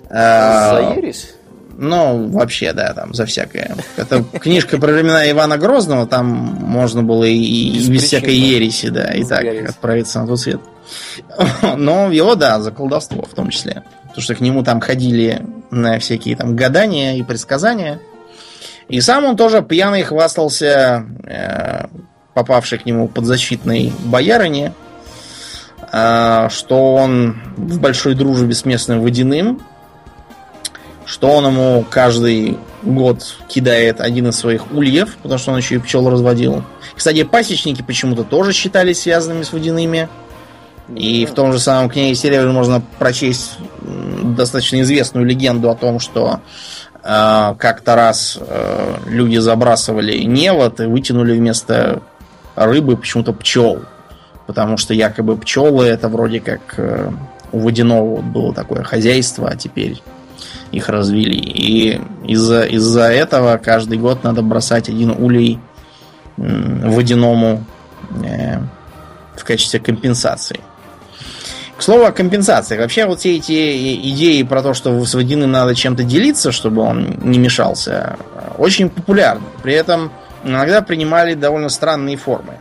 А, 0.09 0.75
за 0.75 0.95
ересь? 0.95 1.35
Ну, 1.77 2.29
вообще, 2.29 2.71
да, 2.71 2.93
там, 2.93 3.13
за 3.13 3.25
всякое. 3.25 3.75
Это 3.97 4.23
книжка 4.23 4.77
про 4.77 4.93
времена 4.93 5.29
Ивана 5.29 5.57
Грозного, 5.57 6.07
там 6.07 6.25
можно 6.25 7.03
было 7.03 7.25
и, 7.25 7.35
и 7.35 7.89
без 7.89 8.03
всякой 8.03 8.35
ереси, 8.35 8.87
да, 8.89 9.11
и 9.13 9.25
так 9.25 9.43
отправиться 9.69 10.21
на 10.21 10.27
тот 10.27 10.39
свет. 10.39 10.61
Но 11.75 12.11
его, 12.11 12.35
да, 12.35 12.61
за 12.61 12.71
колдовство 12.71 13.23
в 13.23 13.33
том 13.33 13.49
числе. 13.49 13.83
Потому 14.03 14.21
что 14.21 14.35
к 14.35 14.39
нему 14.39 14.63
там 14.63 14.79
ходили 14.79 15.45
на 15.69 15.99
всякие 15.99 16.37
там 16.37 16.55
гадания 16.55 17.15
и 17.17 17.23
предсказания. 17.23 17.99
И 18.87 19.01
сам 19.01 19.25
он 19.25 19.35
тоже 19.35 19.61
пьяный 19.61 20.03
хвастался 20.03 21.05
э, 21.25 21.87
попавшей 22.33 22.77
к 22.77 22.85
нему 22.85 23.07
подзащитной 23.07 23.91
боярине, 24.05 24.73
что 25.95 26.95
он 26.95 27.37
в 27.55 27.79
большой 27.79 28.15
дружбе 28.15 28.53
с 28.53 28.65
местным 28.65 29.01
водяным, 29.01 29.61
что 31.05 31.29
он 31.29 31.45
ему 31.45 31.85
каждый 31.89 32.57
год 32.83 33.37
кидает 33.47 34.01
один 34.01 34.27
из 34.27 34.35
своих 34.35 34.71
ульев, 34.73 35.15
потому 35.17 35.39
что 35.39 35.51
он 35.51 35.57
еще 35.57 35.75
и 35.75 35.79
пчел 35.79 36.09
разводил. 36.09 36.63
Кстати, 36.95 37.23
пасечники 37.23 37.81
почему-то 37.81 38.23
тоже 38.23 38.53
считались 38.53 39.01
связанными 39.01 39.43
с 39.43 39.53
водяными. 39.53 40.09
И 40.95 41.25
в 41.25 41.33
том 41.33 41.51
же 41.51 41.59
самом 41.59 41.89
книге 41.89 42.13
Серебряном 42.13 42.53
можно 42.53 42.81
прочесть 42.99 43.57
достаточно 43.81 44.81
известную 44.81 45.25
легенду 45.25 45.69
о 45.69 45.75
том, 45.75 45.99
что 45.99 46.41
э, 47.03 47.55
как-то 47.57 47.95
раз 47.95 48.37
э, 48.39 48.95
люди 49.07 49.37
забрасывали 49.37 50.17
невод 50.19 50.79
и 50.79 50.85
вытянули 50.85 51.35
вместо 51.35 52.03
рыбы 52.55 52.97
почему-то 52.97 53.33
пчел. 53.33 53.81
Потому 54.47 54.77
что 54.77 54.93
якобы 54.93 55.37
пчелы 55.37 55.85
это 55.85 56.07
вроде 56.07 56.39
как 56.39 56.75
э, 56.77 57.11
у 57.51 57.59
водяного 57.59 58.21
было 58.21 58.53
такое 58.53 58.83
хозяйство, 58.83 59.49
а 59.49 59.55
теперь 59.55 60.01
их 60.71 60.89
развели. 60.89 61.37
И 61.37 62.01
из-за 62.27 62.63
из 62.63 62.95
этого 62.95 63.57
каждый 63.57 63.97
год 63.97 64.23
надо 64.23 64.41
бросать 64.41 64.89
один 64.89 65.11
улей 65.11 65.59
водяному 66.37 67.63
э, 68.23 68.59
в 69.35 69.43
качестве 69.43 69.79
компенсации. 69.79 70.59
К 71.77 71.81
слову 71.81 72.05
о 72.05 72.11
компенсации. 72.11 72.77
Вообще 72.77 73.05
вот 73.05 73.19
все 73.19 73.35
эти 73.35 73.95
идеи 74.11 74.43
про 74.43 74.61
то, 74.61 74.73
что 74.73 75.03
с 75.05 75.13
водяным 75.13 75.51
надо 75.51 75.75
чем-то 75.75 76.03
делиться, 76.03 76.51
чтобы 76.51 76.81
он 76.81 77.17
не 77.21 77.37
мешался, 77.37 78.17
очень 78.57 78.89
популярны. 78.89 79.45
При 79.61 79.73
этом 79.73 80.11
иногда 80.43 80.81
принимали 80.81 81.33
довольно 81.33 81.67
странные 81.67 82.15
формы. 82.15 82.59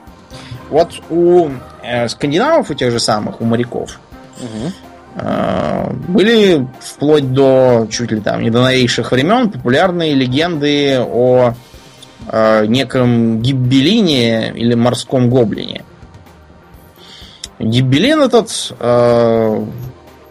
Вот 0.70 0.92
у 1.10 1.50
э, 1.82 2.08
скандинавов, 2.08 2.70
у 2.70 2.74
тех 2.74 2.90
же 2.90 2.98
самых, 2.98 3.40
у 3.40 3.44
моряков, 3.44 3.98
угу. 4.40 4.72
э, 5.16 5.92
были 6.08 6.66
вплоть 6.80 7.32
до 7.32 7.86
чуть 7.90 8.12
ли 8.12 8.20
там 8.20 8.42
не 8.42 8.50
до 8.50 8.62
новейших 8.62 9.12
времен 9.12 9.50
популярные 9.50 10.14
легенды 10.14 10.98
о 11.00 11.54
э, 12.28 12.66
неком 12.66 13.40
гиббелине 13.40 14.52
или 14.52 14.74
морском 14.74 15.30
гоблине. 15.30 15.84
Гибелин 17.58 18.22
этот 18.22 18.74
э, 18.78 19.66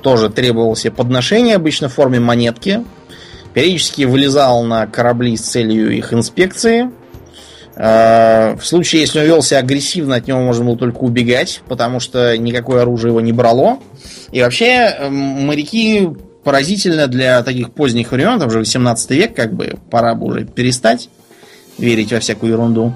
тоже 0.02 0.30
требовал 0.30 0.76
себе 0.76 0.92
подношения, 0.92 1.56
обычно 1.56 1.90
в 1.90 1.94
форме 1.94 2.20
монетки. 2.20 2.84
Периодически 3.54 4.04
вылезал 4.04 4.64
на 4.64 4.88
корабли 4.88 5.38
с 5.38 5.42
целью 5.42 5.92
их 5.92 6.14
инспекции. 6.14 6.92
Э, 7.76 8.56
в 8.56 8.66
случае, 8.66 9.02
если 9.02 9.20
он 9.20 9.26
вел 9.26 9.42
себя 9.42 9.60
агрессивно, 9.60 10.16
от 10.16 10.28
него 10.28 10.42
можно 10.42 10.66
было 10.66 10.78
только 10.78 10.98
убегать, 11.00 11.62
потому 11.68 12.00
что 12.00 12.38
никакое 12.38 12.82
оружие 12.82 13.10
его 13.10 13.22
не 13.22 13.34
брало. 13.34 13.80
И 14.32 14.42
вообще, 14.42 14.96
э, 14.98 15.10
моряки 15.10 16.10
поразительно 16.44 17.08
для 17.08 17.42
таких 17.44 17.72
поздних 17.72 18.12
времен, 18.12 18.40
там 18.40 18.50
уже 18.50 18.60
18 18.60 19.12
век, 19.12 19.36
как 19.36 19.54
бы 19.54 19.78
пора 19.90 20.16
бы 20.16 20.26
уже 20.28 20.46
перестать 20.46 21.10
верить 21.78 22.12
во 22.12 22.20
всякую 22.20 22.52
ерунду 22.52 22.94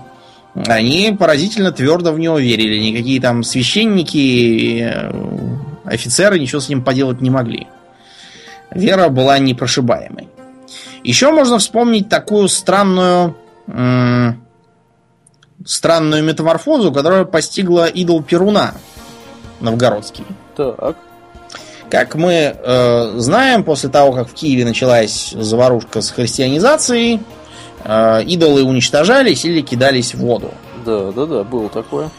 они 0.65 1.15
поразительно 1.17 1.71
твердо 1.71 2.11
в 2.11 2.19
него 2.19 2.39
верили. 2.39 2.79
Никакие 2.79 3.21
там 3.21 3.43
священники, 3.43 4.81
э, 4.81 5.11
офицеры 5.85 6.39
ничего 6.39 6.61
с 6.61 6.69
ним 6.69 6.83
поделать 6.83 7.21
не 7.21 7.29
могли. 7.29 7.67
Вера 8.71 9.09
была 9.09 9.37
непрошибаемой. 9.39 10.29
Еще 11.03 11.31
можно 11.31 11.59
вспомнить 11.59 12.09
такую 12.09 12.47
странную 12.49 13.35
странную 15.65 16.23
метаморфозу, 16.23 16.91
которая 16.91 17.25
постигла 17.25 17.87
идол 17.87 18.21
Перуна 18.21 18.75
новгородский. 19.59 20.25
Так. 20.55 20.97
Как 21.89 22.15
мы 22.15 22.33
э, 22.33 23.13
знаем, 23.17 23.63
после 23.63 23.89
того, 23.89 24.11
как 24.11 24.27
в 24.27 24.33
Киеве 24.33 24.65
началась 24.65 25.31
заварушка 25.31 26.01
с 26.01 26.11
христианизацией, 26.11 27.21
э, 27.83 28.23
идолы 28.23 28.63
уничтожались 28.63 29.45
или 29.45 29.61
кидались 29.61 30.13
в 30.13 30.19
воду. 30.19 30.51
Да, 30.85 31.11
да, 31.11 31.25
да, 31.25 31.43
было 31.43 31.69
такое. 31.69 32.09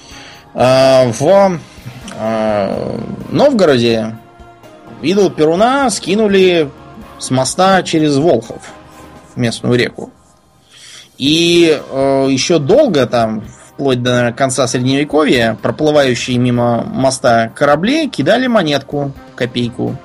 Э, 0.55 1.11
в 1.11 1.61
э, 2.18 2.99
Новгороде 3.30 4.16
идол 5.03 5.30
Перуна 5.30 5.91
скинули 5.91 6.70
с 7.18 7.30
моста 7.30 7.82
через 7.82 8.16
Волхов, 8.16 8.62
местную 9.36 9.78
реку. 9.78 10.11
И 11.18 11.76
э, 11.78 12.28
еще 12.30 12.58
долго, 12.58 13.06
там, 13.06 13.42
вплоть 13.78 14.02
до 14.02 14.32
конца 14.36 14.66
средневековья, 14.66 15.58
проплывающие 15.60 16.38
мимо 16.38 16.84
моста 16.84 17.50
корабли 17.54 18.08
кидали 18.08 18.46
монетку, 18.46 19.12
копейку, 19.34 19.96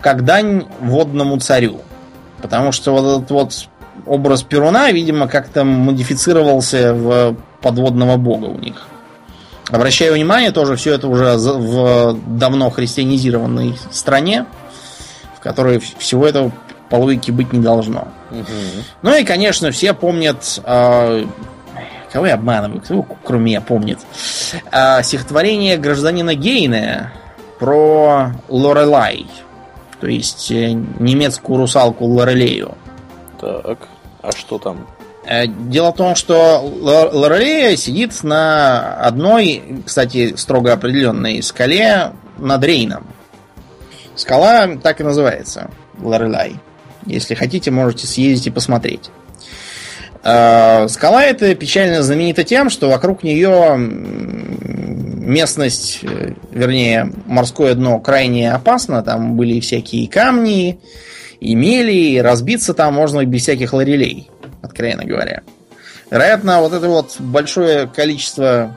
как 0.00 0.24
дань 0.24 0.66
водному 0.80 1.38
царю. 1.40 1.80
Потому 2.40 2.72
что 2.72 2.92
вот 2.92 3.18
этот 3.18 3.30
вот 3.30 3.52
образ 4.06 4.42
Перуна, 4.42 4.90
видимо, 4.90 5.28
как-то 5.28 5.64
модифицировался 5.64 6.94
в 6.94 7.36
подводного 7.60 8.16
бога 8.16 8.46
у 8.46 8.58
них. 8.58 8.86
Обращаю 9.70 10.14
внимание, 10.14 10.50
тоже 10.50 10.76
все 10.76 10.94
это 10.94 11.08
уже 11.08 11.36
в 11.36 12.18
давно 12.26 12.68
христианизированной 12.70 13.78
стране, 13.90 14.44
в 15.36 15.40
которой 15.40 15.78
всего 15.78 16.26
этого 16.26 16.52
по 16.92 16.96
логике 16.96 17.32
быть 17.32 17.54
не 17.54 17.60
должно. 17.60 18.08
Угу. 18.30 18.44
Ну 19.00 19.16
и, 19.16 19.24
конечно, 19.24 19.70
все 19.70 19.94
помнят... 19.94 20.60
Э, 20.62 21.24
кого 22.12 22.26
я 22.26 22.34
обманываю? 22.34 22.82
Кто, 22.82 23.06
кроме 23.24 23.44
меня, 23.44 23.60
помнит? 23.62 23.98
Э, 24.70 25.02
стихотворение 25.02 25.78
гражданина 25.78 26.34
Гейна 26.34 27.10
про 27.58 28.32
Лорелай. 28.50 29.26
То 30.02 30.06
есть 30.06 30.50
э, 30.50 30.72
немецкую 30.72 31.60
русалку 31.60 32.04
Лорелею. 32.04 32.74
Так, 33.40 33.88
а 34.20 34.30
что 34.32 34.58
там? 34.58 34.86
Э, 35.24 35.46
дело 35.46 35.92
в 35.92 35.96
том, 35.96 36.14
что 36.14 36.60
Лорелея 36.60 37.74
сидит 37.76 38.22
на 38.22 38.96
одной, 38.98 39.82
кстати, 39.86 40.36
строго 40.36 40.74
определенной 40.74 41.42
скале 41.42 42.12
над 42.36 42.62
Рейном. 42.62 43.06
Скала 44.14 44.68
так 44.82 45.00
и 45.00 45.04
называется. 45.04 45.70
Лорелай. 45.98 46.60
Если 47.06 47.34
хотите, 47.34 47.70
можете 47.70 48.06
съездить 48.06 48.48
и 48.48 48.50
посмотреть. 48.50 49.10
Э, 50.24 50.86
скала 50.88 51.24
эта 51.24 51.54
печально 51.54 52.02
знаменита 52.02 52.44
тем, 52.44 52.70
что 52.70 52.88
вокруг 52.88 53.24
нее 53.24 53.76
местность, 53.76 55.98
э, 56.02 56.32
вернее, 56.52 57.12
морское 57.26 57.74
дно 57.74 57.98
крайне 57.98 58.52
опасно. 58.52 59.02
Там 59.02 59.36
были 59.36 59.58
всякие 59.60 60.08
камни, 60.08 60.78
и 61.40 61.56
мели, 61.56 61.92
и 61.92 62.20
разбиться 62.20 62.72
там 62.72 62.94
можно 62.94 63.24
без 63.24 63.42
всяких 63.42 63.72
лорелей, 63.72 64.30
откровенно 64.62 65.04
говоря. 65.04 65.42
Вероятно, 66.10 66.60
вот 66.60 66.72
это 66.72 66.88
вот 66.88 67.16
большое 67.18 67.88
количество 67.88 68.76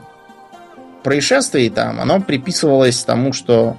происшествий 1.04 1.70
там, 1.70 2.00
оно 2.00 2.20
приписывалось 2.20 3.04
тому, 3.04 3.32
что 3.32 3.76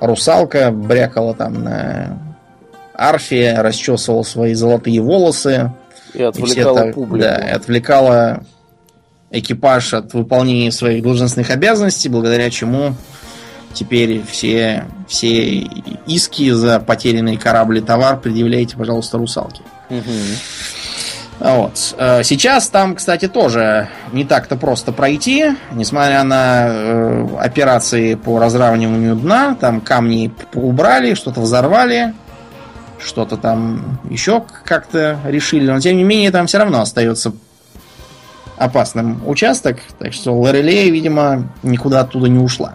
русалка 0.00 0.70
брякала 0.70 1.34
там 1.34 1.64
на 1.64 2.25
арфе, 2.96 3.54
расчесывала 3.58 4.22
свои 4.22 4.54
золотые 4.54 5.00
волосы. 5.00 5.72
И 6.14 6.22
отвлекала 6.22 6.88
и 6.88 6.92
публику. 6.92 7.18
Да, 7.18 7.36
и 7.36 7.50
отвлекала 7.50 8.42
экипаж 9.30 9.94
от 9.94 10.14
выполнения 10.14 10.72
своих 10.72 11.02
должностных 11.02 11.50
обязанностей, 11.50 12.08
благодаря 12.08 12.50
чему 12.50 12.94
теперь 13.72 14.22
все, 14.26 14.84
все 15.06 15.68
иски 16.06 16.50
за 16.50 16.80
потерянный 16.80 17.36
корабль 17.36 17.78
и 17.78 17.80
товар 17.82 18.18
предъявляете, 18.18 18.76
пожалуйста, 18.76 19.18
русалке. 19.18 19.60
Вот. 21.38 21.94
Э, 21.98 22.22
сейчас 22.24 22.68
там, 22.70 22.96
кстати, 22.96 23.28
тоже 23.28 23.90
не 24.12 24.24
так-то 24.24 24.56
просто 24.56 24.90
пройти, 24.90 25.52
несмотря 25.72 26.22
на 26.24 26.66
э, 26.68 27.28
операции 27.38 28.14
по 28.14 28.38
разравниванию 28.38 29.16
дна, 29.16 29.54
там 29.60 29.82
камни 29.82 30.32
убрали, 30.54 31.12
что-то 31.12 31.42
взорвали, 31.42 32.14
что-то 32.98 33.36
там 33.36 34.00
еще 34.08 34.44
как-то 34.64 35.18
решили, 35.24 35.70
но 35.70 35.80
тем 35.80 35.96
не 35.96 36.04
менее 36.04 36.30
там 36.30 36.46
все 36.46 36.58
равно 36.58 36.80
остается 36.80 37.32
опасным 38.56 39.26
участок, 39.26 39.78
так 39.98 40.12
что 40.12 40.38
Лорелея, 40.38 40.90
видимо, 40.90 41.52
никуда 41.62 42.00
оттуда 42.00 42.28
не 42.28 42.38
ушла. 42.38 42.74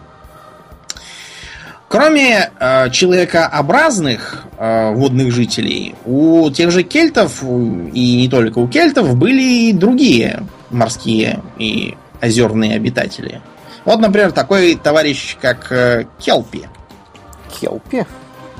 Кроме 1.88 2.50
э, 2.58 2.90
человекообразных 2.92 4.46
э, 4.58 4.94
водных 4.94 5.34
жителей, 5.34 5.96
у 6.06 6.50
тех 6.50 6.72
же 6.72 6.84
кельтов, 6.84 7.44
и 7.44 8.16
не 8.16 8.30
только 8.30 8.60
у 8.60 8.68
кельтов, 8.70 9.18
были 9.18 9.70
и 9.70 9.74
другие 9.74 10.44
морские 10.70 11.42
и 11.58 11.98
озерные 12.22 12.76
обитатели. 12.76 13.42
Вот, 13.84 14.00
например, 14.00 14.32
такой 14.32 14.76
товарищ, 14.76 15.36
как 15.42 15.70
э, 15.72 16.06
Келпи. 16.18 16.68
Келпи? 17.60 18.06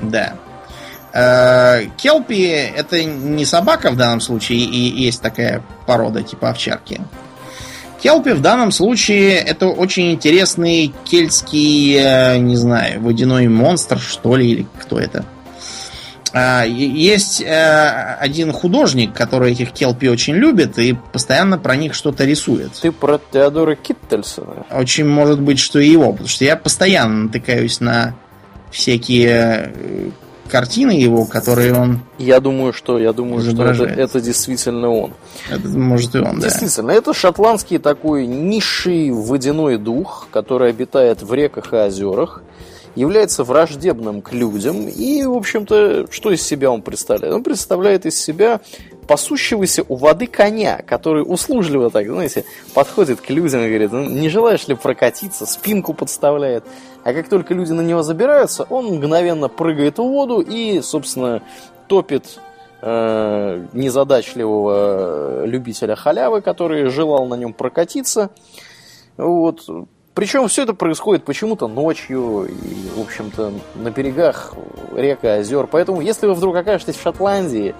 Да. 0.02 0.34
Э, 1.12 1.84
Келпи 1.96 2.42
это 2.42 3.04
не 3.04 3.44
собака 3.44 3.90
в 3.90 3.96
данном 3.96 4.20
случае, 4.20 4.60
и 4.60 5.02
есть 5.02 5.20
такая 5.20 5.62
порода 5.86 6.22
типа 6.22 6.50
овчарки. 6.50 7.00
Келпи 8.02 8.30
в 8.30 8.40
данном 8.40 8.72
случае 8.72 9.34
это 9.36 9.68
очень 9.68 10.12
интересный 10.12 10.92
кельтский, 11.04 11.96
э, 11.98 12.38
не 12.38 12.56
знаю, 12.56 13.00
водяной 13.00 13.48
монстр, 13.48 13.98
что 13.98 14.36
ли, 14.36 14.50
или 14.50 14.66
кто 14.80 14.98
это. 14.98 15.24
А, 16.34 16.64
есть 16.64 17.42
э, 17.42 18.16
один 18.18 18.52
художник, 18.52 19.12
который 19.12 19.52
этих 19.52 19.72
келпи 19.72 20.08
очень 20.08 20.34
любит 20.34 20.78
и 20.78 20.96
постоянно 21.12 21.58
про 21.58 21.76
них 21.76 21.94
что-то 21.94 22.24
рисует. 22.24 22.72
Ты 22.80 22.90
про 22.90 23.20
Теодора 23.30 23.74
Киттельсона? 23.74 24.64
Очень 24.70 25.06
может 25.06 25.40
быть, 25.40 25.58
что 25.58 25.78
и 25.78 25.90
его, 25.90 26.10
потому 26.12 26.28
что 26.28 26.46
я 26.46 26.56
постоянно 26.56 27.24
натыкаюсь 27.24 27.80
на 27.80 28.14
всякие 28.70 29.72
картины 30.52 30.90
его, 30.90 31.24
которые 31.24 31.74
он. 31.74 32.00
Я 32.18 32.38
думаю, 32.38 32.74
что 32.74 32.98
я 32.98 33.14
думаю, 33.14 33.40
что 33.40 33.64
это, 33.64 33.84
это 33.84 34.20
действительно 34.20 34.90
он. 34.90 35.12
Это 35.50 35.66
может 35.66 36.14
и 36.14 36.18
он, 36.18 36.38
да. 36.38 36.48
Действительно, 36.48 36.90
это 36.90 37.14
шотландский 37.14 37.78
такой 37.78 38.26
низший 38.26 39.10
водяной 39.10 39.78
дух, 39.78 40.28
который 40.30 40.68
обитает 40.68 41.22
в 41.22 41.32
реках 41.32 41.72
и 41.72 41.76
озерах 41.76 42.42
является 42.94 43.44
враждебным 43.44 44.20
к 44.20 44.32
людям. 44.32 44.86
И, 44.88 45.24
в 45.24 45.32
общем-то, 45.32 46.06
что 46.10 46.30
из 46.30 46.42
себя 46.42 46.70
он 46.70 46.82
представляет? 46.82 47.34
Он 47.34 47.42
представляет 47.42 48.04
из 48.04 48.22
себя 48.22 48.60
пасущегося 49.06 49.84
у 49.88 49.96
воды 49.96 50.26
коня, 50.26 50.82
который 50.86 51.24
услужливо 51.26 51.90
так, 51.90 52.06
знаете, 52.06 52.44
подходит 52.74 53.20
к 53.20 53.30
людям 53.30 53.62
и 53.62 53.68
говорит, 53.68 53.92
ну, 53.92 54.04
не 54.04 54.28
желаешь 54.28 54.68
ли 54.68 54.74
прокатиться, 54.74 55.46
спинку 55.46 55.94
подставляет. 55.94 56.64
А 57.04 57.12
как 57.12 57.28
только 57.28 57.54
люди 57.54 57.72
на 57.72 57.80
него 57.80 58.02
забираются, 58.02 58.64
он 58.70 58.86
мгновенно 58.86 59.48
прыгает 59.48 59.98
в 59.98 60.02
воду 60.02 60.40
и, 60.40 60.80
собственно, 60.82 61.42
топит 61.88 62.38
э, 62.80 63.66
незадачливого 63.72 65.44
любителя 65.44 65.96
халявы, 65.96 66.40
который 66.42 66.88
желал 66.90 67.26
на 67.26 67.34
нем 67.34 67.52
прокатиться. 67.52 68.30
Вот. 69.16 69.68
Причем 70.14 70.46
все 70.48 70.64
это 70.64 70.74
происходит 70.74 71.24
почему-то 71.24 71.68
ночью 71.68 72.46
и, 72.46 72.98
в 72.98 73.00
общем-то, 73.00 73.52
на 73.76 73.90
берегах 73.90 74.52
рек 74.94 75.24
и 75.24 75.26
озер. 75.26 75.66
Поэтому, 75.66 76.02
если 76.02 76.26
вы 76.26 76.34
вдруг 76.34 76.54
окажетесь 76.54 76.96
в 76.96 77.02
Шотландии, 77.02 77.74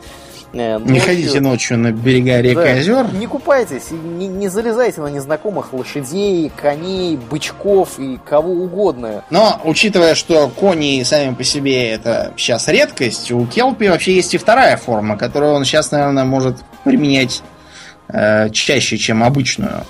Ночью... 0.52 0.86
Э, 0.86 0.90
не 0.90 1.00
ходите 1.00 1.40
ночью 1.40 1.78
на 1.78 1.92
берега 1.92 2.40
рек 2.40 2.56
да, 2.56 2.68
и 2.68 2.78
озер. 2.78 3.06
Не 3.14 3.26
купайтесь, 3.26 3.90
не, 3.90 4.28
не 4.28 4.48
залезайте 4.48 5.00
на 5.00 5.08
незнакомых 5.08 5.72
лошадей, 5.72 6.50
коней, 6.54 7.16
бычков 7.16 7.98
и 7.98 8.18
кого 8.24 8.52
угодно. 8.52 9.24
Но, 9.30 9.60
учитывая, 9.64 10.14
что 10.14 10.48
кони 10.48 11.02
сами 11.04 11.34
по 11.34 11.44
себе 11.44 11.90
это 11.90 12.32
сейчас 12.36 12.68
редкость, 12.68 13.32
у 13.32 13.46
Келпи 13.46 13.88
вообще 13.88 14.14
есть 14.14 14.34
и 14.34 14.38
вторая 14.38 14.76
форма, 14.76 15.16
которую 15.16 15.52
он 15.52 15.64
сейчас, 15.64 15.90
наверное, 15.90 16.24
может 16.24 16.58
применять 16.84 17.42
э, 18.08 18.50
чаще, 18.50 18.98
чем 18.98 19.22
обычную. 19.22 19.84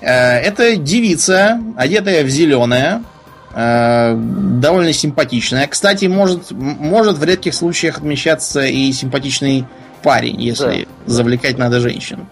Э, 0.00 0.38
это 0.38 0.76
девица, 0.76 1.60
одетая 1.76 2.24
в 2.24 2.28
зеленое, 2.28 3.02
э, 3.54 4.14
довольно 4.16 4.92
симпатичная. 4.92 5.66
Кстати, 5.66 6.06
может, 6.06 6.50
может 6.50 7.18
в 7.18 7.24
редких 7.24 7.54
случаях 7.54 7.98
отмечаться 7.98 8.64
и 8.64 8.90
симпатичный 8.92 9.66
парень, 10.02 10.40
если 10.40 10.86
да. 11.06 11.12
завлекать 11.12 11.58
надо 11.58 11.80
женщину. 11.80 12.26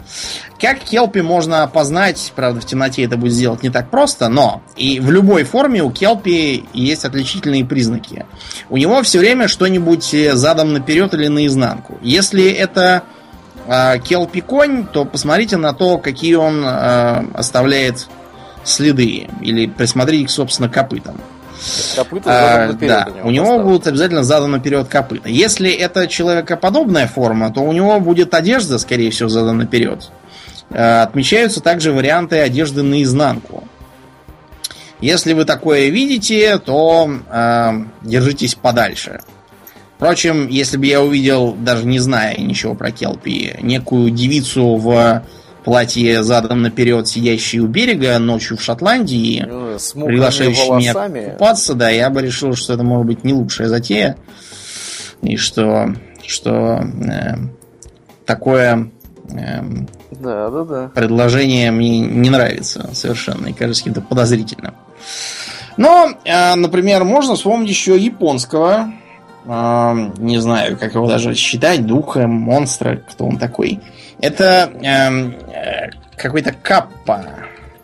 Как 0.61 0.81
Келпи 0.81 1.21
можно 1.21 1.63
опознать, 1.63 2.33
правда, 2.35 2.61
в 2.61 2.67
темноте 2.67 3.05
это 3.05 3.17
будет 3.17 3.33
сделать 3.33 3.63
не 3.63 3.71
так 3.71 3.91
просто, 3.91 4.29
но 4.29 4.63
и 4.77 5.01
в 5.01 5.11
любой 5.11 5.45
форме 5.45 5.83
у 5.83 5.91
Келпи 5.91 6.65
есть 6.73 7.05
отличительные 7.05 7.65
признаки. 7.65 8.27
У 8.69 8.77
него 8.77 9.03
все 9.03 9.19
время 9.19 9.49
что-нибудь 9.49 10.13
э, 10.13 10.35
задом 10.37 10.73
наперед 10.73 11.15
или 11.15 11.29
наизнанку. 11.29 11.99
Если 12.03 12.51
это 12.51 13.05
э, 13.67 13.99
Келпи 14.01 14.41
конь, 14.41 14.87
то 14.87 15.05
посмотрите 15.05 15.57
на 15.57 15.73
то, 15.73 15.99
какие 15.99 16.35
он 16.35 16.65
э, 16.65 17.25
оставляет 17.35 18.09
следы, 18.65 19.29
или 19.41 19.67
присмотрите 19.67 20.27
к, 20.27 20.31
собственно, 20.31 20.69
копытам. 20.69 21.21
Копыта 21.97 22.71
а, 22.71 22.73
да, 22.73 23.09
у 23.23 23.31
него 23.31 23.47
поставить. 23.47 23.65
будут 23.65 23.87
обязательно 23.87 24.23
заданы 24.23 24.57
наперед 24.57 24.89
копыта. 24.89 25.29
Если 25.29 25.71
это 25.71 26.07
человекоподобная 26.07 27.07
форма, 27.07 27.53
то 27.53 27.61
у 27.61 27.73
него 27.73 28.01
будет 28.01 28.35
одежда, 28.35 28.79
скорее 28.79 29.11
всего, 29.11 29.29
задана 29.29 29.65
наперед. 29.65 30.11
А, 30.71 31.03
отмечаются 31.03 31.61
также 31.61 31.93
варианты 31.93 32.39
одежды 32.39 32.83
наизнанку. 32.83 33.65
Если 35.01 35.33
вы 35.33 35.45
такое 35.45 35.89
видите, 35.89 36.59
то 36.59 37.11
э, 37.31 37.73
держитесь 38.03 38.55
подальше. 38.55 39.21
Впрочем, 39.97 40.49
если 40.49 40.77
бы 40.77 40.87
я 40.87 41.03
увидел, 41.03 41.53
даже 41.53 41.87
не 41.87 41.99
зная 41.99 42.37
ничего 42.37 42.75
про 42.75 42.91
Келпи, 42.91 43.57
некую 43.63 44.11
девицу 44.11 44.77
в 44.77 45.23
платье 45.65 46.23
задом 46.23 46.63
наперед, 46.63 47.07
сидящей 47.09 47.61
у 47.61 47.67
берега 47.67 48.19
ночью 48.19 48.57
в 48.57 48.63
Шотландии, 48.63 49.45
Ну, 49.49 49.79
с 49.79 49.93
приглашающий 49.93 50.71
меня 50.71 50.95
купаться, 51.33 51.75
да, 51.75 51.91
я 51.91 52.11
бы 52.11 52.23
решил, 52.23 52.55
что 52.55 52.75
это 52.75 52.83
может 52.83 53.07
быть 53.07 53.25
не 53.25 53.33
лучшая 53.33 53.69
затея. 53.69 54.17
И 55.23 55.37
что, 55.37 55.95
что 56.27 56.81
э, 56.81 57.35
такое 58.25 58.91
эм, 59.31 59.89
Да, 60.13 60.49
да, 60.49 60.65
да. 60.65 60.91
предложение 60.95 61.71
мне 61.71 62.01
не 62.01 62.31
нравится 62.31 62.89
совершенно 62.95 63.49
и 63.49 63.53
кажется 63.53 63.83
каким-то 63.83 64.01
подозрительным. 64.01 64.75
Но, 65.77 66.11
э, 66.25 66.55
например, 66.55 67.05
можно 67.05 67.35
вспомнить 67.35 67.69
еще 67.69 67.99
японского, 67.99 68.93
э, 69.45 70.11
не 70.19 70.39
знаю, 70.39 70.79
как 70.79 70.95
его 70.95 71.07
даже 71.07 71.35
считать, 71.35 71.87
духа, 71.87 72.27
монстра, 72.27 72.97
кто 72.97 73.27
он 73.27 73.37
такой. 73.39 73.81
Это 74.23 74.71
эм, 74.83 75.35
э, 75.53 75.91
какой-то 76.17 76.53
каппа. 76.53 77.25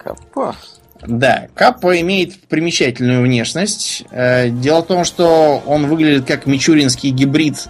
Капа. 0.02 0.54
Да, 1.02 1.46
Каппа 1.54 2.00
имеет 2.00 2.40
примечательную 2.48 3.22
внешность. 3.22 4.04
Э, 4.10 4.48
Дело 4.48 4.80
в 4.82 4.86
том, 4.86 5.04
что 5.04 5.62
он 5.66 5.86
выглядит 5.86 6.26
как 6.26 6.46
мичуринский 6.46 7.10
гибрид 7.10 7.68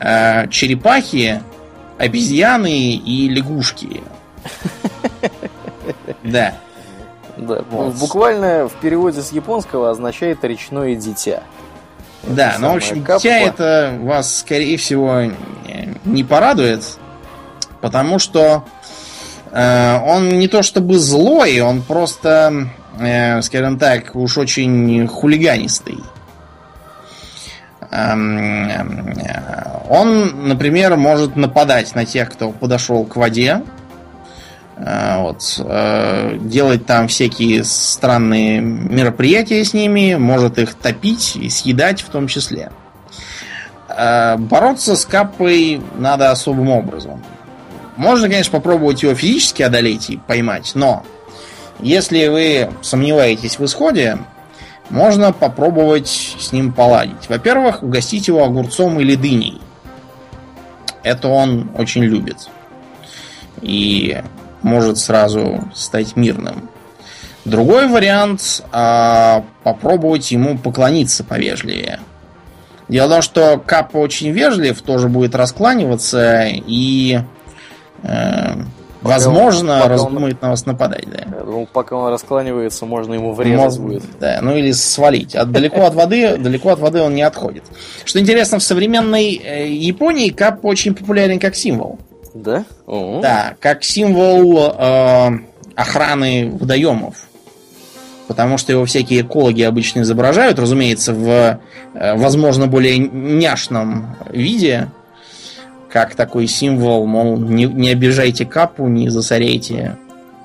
э, 0.00 0.48
черепахи, 0.48 1.42
обезьяны 1.98 2.94
и 2.96 3.28
лягушки. 3.28 4.02
Да. 6.22 6.54
Да, 7.36 7.62
Вот. 7.70 7.94
буквально 7.94 8.68
в 8.68 8.74
переводе 8.80 9.22
с 9.22 9.30
японского 9.32 9.90
означает 9.90 10.44
речное 10.44 10.94
дитя. 10.96 11.42
Да, 12.24 12.50
Это 12.50 12.60
но, 12.60 12.66
в 12.68 12.70
самое 12.72 12.76
общем, 12.76 13.04
Каппа. 13.04 13.22
дитя 13.22 13.38
это 13.38 13.98
вас, 14.02 14.38
скорее 14.40 14.76
всего, 14.76 15.22
не 16.04 16.24
порадует, 16.24 16.82
потому 17.80 18.18
что 18.18 18.64
э, 19.50 19.98
он 20.04 20.28
не 20.38 20.48
то 20.48 20.62
чтобы 20.62 20.98
злой, 20.98 21.60
он 21.60 21.82
просто, 21.82 22.68
э, 22.98 23.42
скажем 23.42 23.78
так, 23.78 24.14
уж 24.14 24.38
очень 24.38 25.06
хулиганистый. 25.06 25.98
Эм, 27.90 28.68
э, 28.68 28.84
Он, 29.88 30.48
например, 30.48 30.96
может 30.96 31.36
нападать 31.36 31.94
на 31.94 32.04
тех, 32.04 32.30
кто 32.30 32.50
подошел 32.50 33.04
к 33.04 33.16
воде, 33.16 33.62
Э, 34.80 35.22
вот, 35.22 35.60
э, 35.64 36.38
делать 36.40 36.86
там 36.86 37.08
всякие 37.08 37.64
странные 37.64 38.60
мероприятия 38.60 39.64
с 39.64 39.74
ними, 39.74 40.14
может 40.14 40.58
их 40.58 40.74
топить 40.74 41.36
и 41.36 41.48
съедать 41.48 42.02
в 42.02 42.08
том 42.10 42.28
числе. 42.28 42.70
Бороться 43.88 44.94
с 44.94 45.04
капой 45.04 45.80
надо 45.96 46.30
особым 46.30 46.68
образом. 46.68 47.24
Можно, 47.98 48.28
конечно, 48.28 48.52
попробовать 48.52 49.02
его 49.02 49.12
физически 49.16 49.62
одолеть 49.62 50.08
и 50.08 50.18
поймать, 50.18 50.70
но 50.76 51.04
если 51.80 52.28
вы 52.28 52.70
сомневаетесь 52.80 53.58
в 53.58 53.64
исходе, 53.64 54.18
можно 54.88 55.32
попробовать 55.32 56.36
с 56.38 56.52
ним 56.52 56.72
поладить. 56.72 57.28
Во-первых, 57.28 57.82
угостить 57.82 58.28
его 58.28 58.44
огурцом 58.44 59.00
или 59.00 59.16
дыней. 59.16 59.60
Это 61.02 61.26
он 61.26 61.72
очень 61.76 62.04
любит. 62.04 62.48
И 63.62 64.22
может 64.62 64.98
сразу 64.98 65.68
стать 65.74 66.14
мирным. 66.14 66.70
Другой 67.44 67.88
вариант 67.88 68.62
а, 68.70 69.44
попробовать 69.64 70.30
ему 70.30 70.56
поклониться 70.56 71.24
повежливее. 71.24 71.98
Дело 72.88 73.06
в 73.06 73.10
том, 73.10 73.22
что 73.22 73.62
Капа 73.66 73.96
очень 73.96 74.30
вежлив, 74.30 74.80
тоже 74.82 75.08
будет 75.08 75.34
раскланиваться 75.34 76.46
и, 76.46 77.20
возможно, 79.02 79.74
пока 79.74 79.84
он- 79.84 79.90
раздумает 79.90 80.42
на 80.42 80.50
вас 80.50 80.66
нападать. 80.66 81.04
Да. 81.10 81.38
Я 81.38 81.44
думал, 81.44 81.68
пока 81.72 81.96
он 81.96 82.12
раскланивается, 82.12 82.86
можно 82.86 83.14
ему 83.14 83.32
врезать 83.32 83.58
Может, 83.58 83.80
будет. 83.80 84.02
Да, 84.20 84.38
ну 84.42 84.56
или 84.56 84.72
свалить. 84.72 85.34
А 85.34 85.44
далеко 85.44 85.84
от 85.84 85.94
воды, 85.94 86.36
далеко 86.36 86.70
от 86.70 86.78
воды 86.80 87.00
он 87.00 87.14
не 87.14 87.22
отходит. 87.22 87.64
Что 88.04 88.18
интересно, 88.18 88.58
в 88.58 88.62
современной 88.62 89.34
э, 89.36 89.68
Японии 89.68 90.30
Капа 90.30 90.66
очень 90.66 90.94
популярен 90.94 91.38
как 91.38 91.54
символ. 91.54 91.98
Да? 92.34 92.64
Да, 92.86 93.54
как 93.60 93.82
символ 93.84 94.72
э, 94.76 95.30
охраны 95.74 96.50
водоемов. 96.50 97.16
Потому 98.26 98.58
что 98.58 98.72
его 98.72 98.84
всякие 98.84 99.22
экологи 99.22 99.62
обычно 99.62 100.00
изображают, 100.00 100.58
разумеется, 100.58 101.14
в, 101.14 101.60
э, 101.94 102.14
возможно, 102.16 102.66
более 102.66 102.98
няшном 102.98 104.16
виде, 104.30 104.88
как 105.90 106.14
такой 106.14 106.46
символ, 106.46 107.06
мол, 107.06 107.38
не, 107.38 107.64
не 107.64 107.90
обижайте 107.90 108.44
капу, 108.44 108.88
не 108.88 109.08
засоряйте 109.08 109.96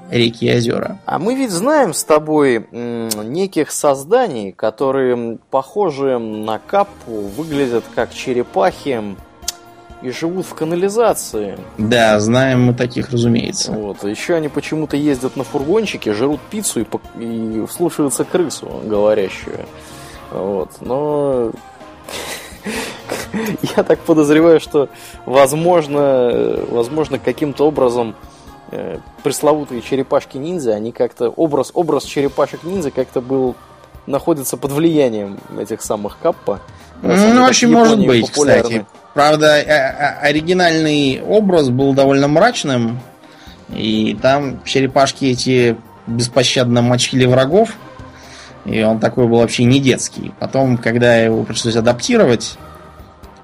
реки 0.09 0.45
и 0.45 0.55
озера. 0.55 0.99
А 1.05 1.19
мы 1.19 1.35
ведь 1.35 1.51
знаем 1.51 1.93
с 1.93 2.03
тобой 2.03 2.67
неких 2.71 3.71
созданий, 3.71 4.51
которые 4.51 5.37
похожи 5.49 6.17
на 6.17 6.59
капу, 6.59 7.21
выглядят 7.35 7.83
как 7.95 8.13
черепахи 8.13 9.01
и 10.01 10.11
живут 10.11 10.45
в 10.45 10.53
канализации. 10.53 11.57
Да, 11.77 12.19
знаем 12.19 12.65
мы 12.65 12.73
таких, 12.73 13.11
разумеется. 13.11 13.71
Вот. 13.71 14.03
Еще 14.03 14.35
они 14.35 14.49
почему-то 14.49 14.97
ездят 14.97 15.37
на 15.37 15.43
фургончике, 15.43 16.13
жрут 16.13 16.41
пиццу 16.51 16.81
и, 16.81 16.85
и 17.19 17.65
слушаются 17.71 18.25
крысу 18.25 18.81
говорящую. 18.83 19.65
Вот. 20.29 20.71
Но 20.81 21.51
я 23.77 23.83
так 23.83 23.99
подозреваю, 23.99 24.59
что 24.59 24.89
возможно, 25.25 26.59
возможно 26.69 27.19
каким-то 27.19 27.67
образом 27.67 28.15
э, 28.71 28.97
пресловутые 29.23 29.81
черепашки-ниндзя, 29.81 30.73
они 30.73 30.91
как-то 30.91 31.29
образ 31.29 31.71
образ 31.73 32.03
черепашек-ниндзя 32.03 32.91
как-то 32.91 33.21
был 33.21 33.55
находится 34.05 34.57
под 34.57 34.71
влиянием 34.71 35.39
этих 35.57 35.81
самых 35.81 36.17
каппа. 36.21 36.59
Ну, 37.01 37.15
так 37.15 37.49
очень 37.49 37.69
в 37.69 37.71
может 37.71 38.05
быть, 38.05 38.27
популярны. 38.29 38.63
кстати. 38.63 38.85
Правда, 39.13 39.53
оригинальный 40.21 41.21
образ 41.21 41.69
был 41.69 41.93
довольно 41.93 42.27
мрачным, 42.27 42.99
и 43.69 44.17
там 44.21 44.63
черепашки 44.63 45.25
эти 45.25 45.77
беспощадно 46.07 46.81
мочили 46.81 47.25
врагов, 47.25 47.69
и 48.65 48.81
он 48.83 48.99
такой 48.99 49.27
был 49.27 49.39
вообще 49.39 49.63
не 49.63 49.79
детский. 49.79 50.33
Потом, 50.39 50.77
когда 50.77 51.15
его 51.15 51.43
пришлось 51.43 51.75
адаптировать, 51.75 52.57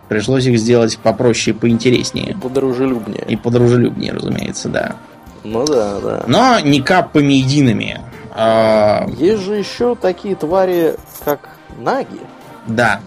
пришлось 0.08 0.46
их 0.46 0.60
сделать 0.60 0.98
попроще 0.98 1.56
и 1.56 1.60
поинтереснее. 1.60 2.36
Подружелюбнее. 2.42 3.26
И 3.28 3.36
подружелюбнее, 3.36 4.14
разумеется, 4.14 4.70
да. 4.70 4.96
Ну 5.44 5.66
да, 5.66 6.00
да. 6.00 6.24
Но 6.28 6.60
не 6.60 6.82
каппами 6.82 7.34
едиными. 7.34 8.02
А, 8.32 9.08
Есть 9.18 9.44
же 9.44 9.56
еще 9.56 9.96
такие 9.96 10.36
твари, 10.36 10.96
как 11.26 11.50
наги. 11.78 12.20
Да. 12.68 13.02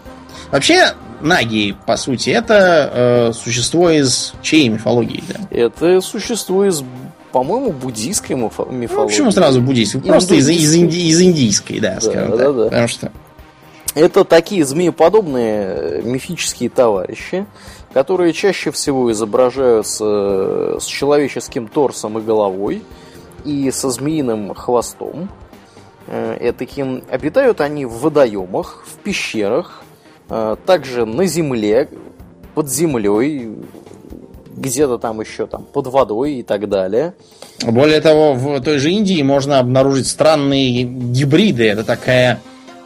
Вообще, 0.51 0.93
наги, 1.21 1.77
по 1.87 1.97
сути, 1.97 2.31
это 2.31 2.91
э, 2.93 3.33
существо 3.33 3.91
из 3.91 4.35
чьей 4.43 4.69
мифологии, 4.69 5.23
да? 5.29 5.41
Это 5.51 6.01
существо 6.01 6.65
из, 6.67 6.83
по-моему, 7.33 7.73
буддийской 7.73 8.37
мифо- 8.37 8.67
Ну, 8.71 8.73
мифологии. 8.73 9.09
почему 9.11 9.31
сразу 9.33 9.61
буддийский? 9.61 10.01
Просто 10.01 10.35
из, 10.35 10.49
из, 10.49 10.75
инди- 10.77 11.09
из 11.09 11.21
индийской, 11.21 11.81
да, 11.81 12.01
скажем 12.01 12.31
да, 12.33 12.37
так. 12.39 12.57
да. 12.57 12.65
Потому 12.65 12.89
что 12.89 13.13
Это 13.95 14.25
такие 14.25 14.65
змееподобные 14.65 15.65
э, 15.67 16.03
мифические 16.05 16.71
товарищи, 16.71 17.47
которые 17.93 18.33
чаще 18.33 18.71
всего 18.71 19.11
изображаются 19.13 20.05
э, 20.07 20.79
с 20.81 20.85
человеческим 20.85 21.69
торсом 21.69 22.19
и 22.19 22.23
головой 22.23 22.83
и 23.45 23.71
со 23.71 23.91
змеиным 23.91 24.55
хвостом. 24.55 25.29
Этаким. 26.09 27.03
Обитают 27.11 27.61
они 27.61 27.85
в 27.87 28.01
водоемах, 28.01 28.85
в 28.87 28.97
пещерах, 28.99 29.83
э, 30.29 30.57
также 30.67 31.07
на 31.07 31.27
земле, 31.27 31.89
под 32.55 32.69
землей, 32.71 33.51
где-то 34.57 34.99
там 34.99 35.21
еще 35.21 35.47
там 35.47 35.65
под 35.65 35.87
водой 35.89 36.35
и 36.35 36.43
так 36.43 36.69
далее. 36.69 37.15
Более 37.63 38.01
того, 38.01 38.35
в 38.35 38.61
той 38.61 38.79
же 38.79 38.91
Индии 38.91 39.23
можно 39.23 39.59
обнаружить 39.59 40.07
странные 40.07 40.83
гибриды. 40.83 41.69
Это 41.69 41.85
такая 41.85 42.41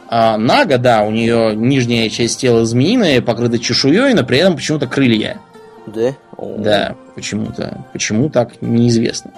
а, 0.09 0.37
нага, 0.37 0.77
да, 0.77 1.03
у 1.03 1.11
нее 1.11 1.55
нижняя 1.55 2.09
часть 2.09 2.39
тела 2.39 2.65
змеиная, 2.65 3.21
покрыта 3.21 3.59
чешуей, 3.59 4.13
но 4.13 4.23
при 4.23 4.39
этом 4.39 4.55
почему-то 4.55 4.87
крылья. 4.87 5.39
Да? 5.85 6.13
О. 6.37 6.57
Да, 6.57 6.95
почему-то. 7.15 7.85
Почему 7.93 8.29
так, 8.29 8.61
неизвестно. 8.61 9.31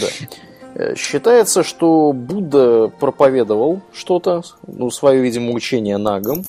Да. 0.00 0.06
Э, 0.74 0.94
Считается, 0.96 1.62
что 1.62 2.12
Будда 2.12 2.88
проповедовал 2.88 3.80
что-то, 3.92 4.42
ну, 4.66 4.90
свое, 4.90 5.20
видимо, 5.22 5.52
учение 5.52 5.96
нагам. 5.96 6.44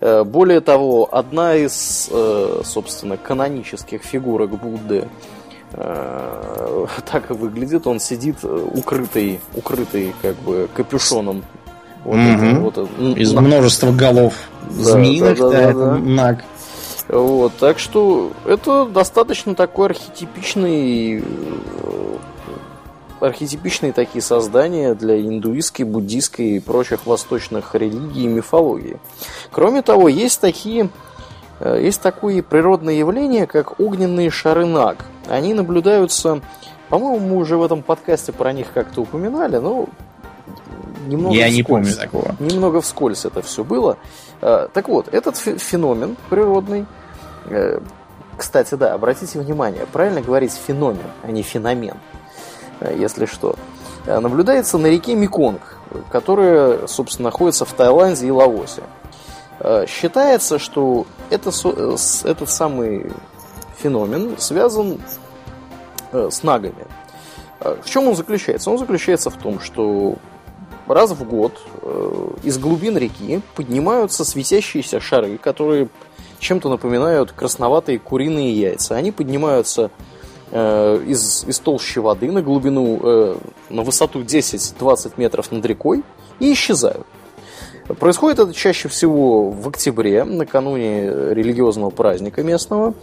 Э, 0.00 0.22
Более 0.24 0.60
того, 0.60 1.08
одна 1.10 1.54
из, 1.56 2.08
э, 2.12 2.60
собственно, 2.64 3.16
канонических 3.16 4.02
фигурок 4.02 4.50
Будды 4.50 5.08
э, 5.72 6.86
так 7.10 7.30
и 7.30 7.34
выглядит. 7.34 7.86
Он 7.86 7.98
сидит 8.00 8.36
укрытый, 8.44 9.40
укрытый 9.56 10.14
как 10.22 10.36
бы 10.36 10.68
капюшоном. 10.74 11.42
Вот 12.04 12.16
Мгм. 12.16 12.44
это- 12.50 12.60
вот 12.60 12.78
это, 12.78 13.20
Из 13.20 13.32
на- 13.32 13.40
множества 13.40 13.90
голов 13.90 14.34
Да, 14.62 14.82
змеиных, 14.82 15.38
да, 15.38 15.50
да, 15.50 15.50
да, 15.50 15.70
это 15.70 15.78
да. 15.78 15.98
наг. 15.98 16.44
Вот, 17.08 17.52
так 17.58 17.78
что 17.78 18.32
это 18.44 18.84
достаточно 18.84 19.54
такой 19.54 19.86
архетипичный 19.86 21.24
архетипичные 23.20 23.92
такие 23.92 24.22
создания 24.22 24.94
для 24.94 25.20
индуистской, 25.20 25.84
буддийской 25.84 26.56
и 26.56 26.60
прочих 26.60 27.06
восточных 27.06 27.74
религий 27.74 28.24
и 28.24 28.26
мифологии. 28.26 28.98
Кроме 29.50 29.82
того, 29.82 30.08
есть 30.08 30.40
такие 30.40 30.90
э, 31.60 31.80
есть 31.82 32.00
такое 32.00 32.42
природное 32.42 32.94
явление, 32.94 33.46
как 33.46 33.80
огненные 33.80 34.30
шары 34.30 34.66
Наг. 34.66 35.04
Они 35.28 35.54
наблюдаются, 35.54 36.40
по-моему, 36.88 37.18
мы 37.26 37.36
уже 37.36 37.56
в 37.56 37.62
этом 37.62 37.82
подкасте 37.82 38.32
про 38.32 38.52
них 38.52 38.72
как-то 38.72 39.02
упоминали, 39.02 39.56
но 39.56 39.88
немного 41.06 41.34
Я 41.34 41.46
вскользь, 41.46 41.56
не 41.56 41.62
помню 41.62 41.94
такого. 41.94 42.36
Немного 42.38 42.80
вскользь 42.80 43.24
это 43.24 43.42
все 43.42 43.64
было. 43.64 43.98
Э, 44.40 44.68
так 44.72 44.88
вот, 44.88 45.08
этот 45.12 45.36
феномен 45.36 46.16
природный, 46.30 46.86
э, 47.46 47.80
кстати, 48.36 48.74
да, 48.76 48.94
обратите 48.94 49.40
внимание, 49.40 49.86
правильно 49.92 50.20
говорить 50.20 50.52
феномен, 50.52 51.10
а 51.22 51.30
не 51.30 51.42
феномен. 51.42 51.96
Э, 52.80 52.94
если 52.96 53.26
что, 53.26 53.56
э, 54.06 54.18
наблюдается 54.18 54.78
на 54.78 54.86
реке 54.86 55.14
Меконг, 55.14 55.76
которая, 56.10 56.86
собственно, 56.86 57.28
находится 57.28 57.64
в 57.64 57.72
Таиланде 57.72 58.26
и 58.26 58.30
Лаосе. 58.30 58.82
Э, 59.60 59.86
считается, 59.88 60.58
что 60.58 61.06
это, 61.30 61.50
этот 62.24 62.50
самый 62.50 63.10
феномен 63.78 64.36
связан 64.38 65.00
с 66.12 66.42
нагами. 66.42 66.86
В 67.60 67.84
чем 67.84 68.08
он 68.08 68.16
заключается? 68.16 68.70
Он 68.70 68.78
заключается 68.78 69.30
в 69.30 69.36
том, 69.36 69.60
что 69.60 70.16
раз 70.86 71.10
в 71.10 71.22
год 71.24 71.60
из 72.42 72.56
глубин 72.56 72.96
реки 72.96 73.42
поднимаются 73.54 74.24
светящиеся 74.24 75.00
шары, 75.00 75.36
которые 75.36 75.88
чем-то 76.38 76.70
напоминают 76.70 77.32
красноватые 77.32 77.98
куриные 77.98 78.52
яйца. 78.52 78.94
Они 78.94 79.12
поднимаются 79.12 79.90
Э, 80.50 80.98
из, 81.06 81.44
из 81.44 81.58
толщи 81.58 81.98
воды 81.98 82.32
на 82.32 82.40
глубину, 82.40 83.00
э, 83.02 83.36
на 83.68 83.82
высоту 83.82 84.22
10-20 84.22 85.12
метров 85.18 85.52
над 85.52 85.64
рекой 85.66 86.02
и 86.40 86.52
исчезают. 86.54 87.06
Происходит 88.00 88.38
это 88.38 88.54
чаще 88.54 88.88
всего 88.88 89.50
в 89.50 89.68
октябре, 89.68 90.24
накануне 90.24 91.04
религиозного 91.34 91.90
праздника 91.90 92.42
местного. 92.42 92.94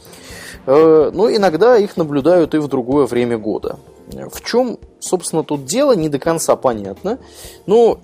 Э, 0.66 1.12
но 1.14 1.30
иногда 1.30 1.78
их 1.78 1.98
наблюдают 1.98 2.56
и 2.56 2.58
в 2.58 2.68
другое 2.68 3.06
время 3.06 3.38
года. 3.38 3.78
В 4.08 4.42
чем, 4.42 4.80
собственно, 5.00 5.44
тут 5.44 5.66
дело, 5.66 5.96
не 5.96 6.10
до 6.10 6.18
конца 6.18 6.56
понятно. 6.56 7.20
Но 7.68 8.00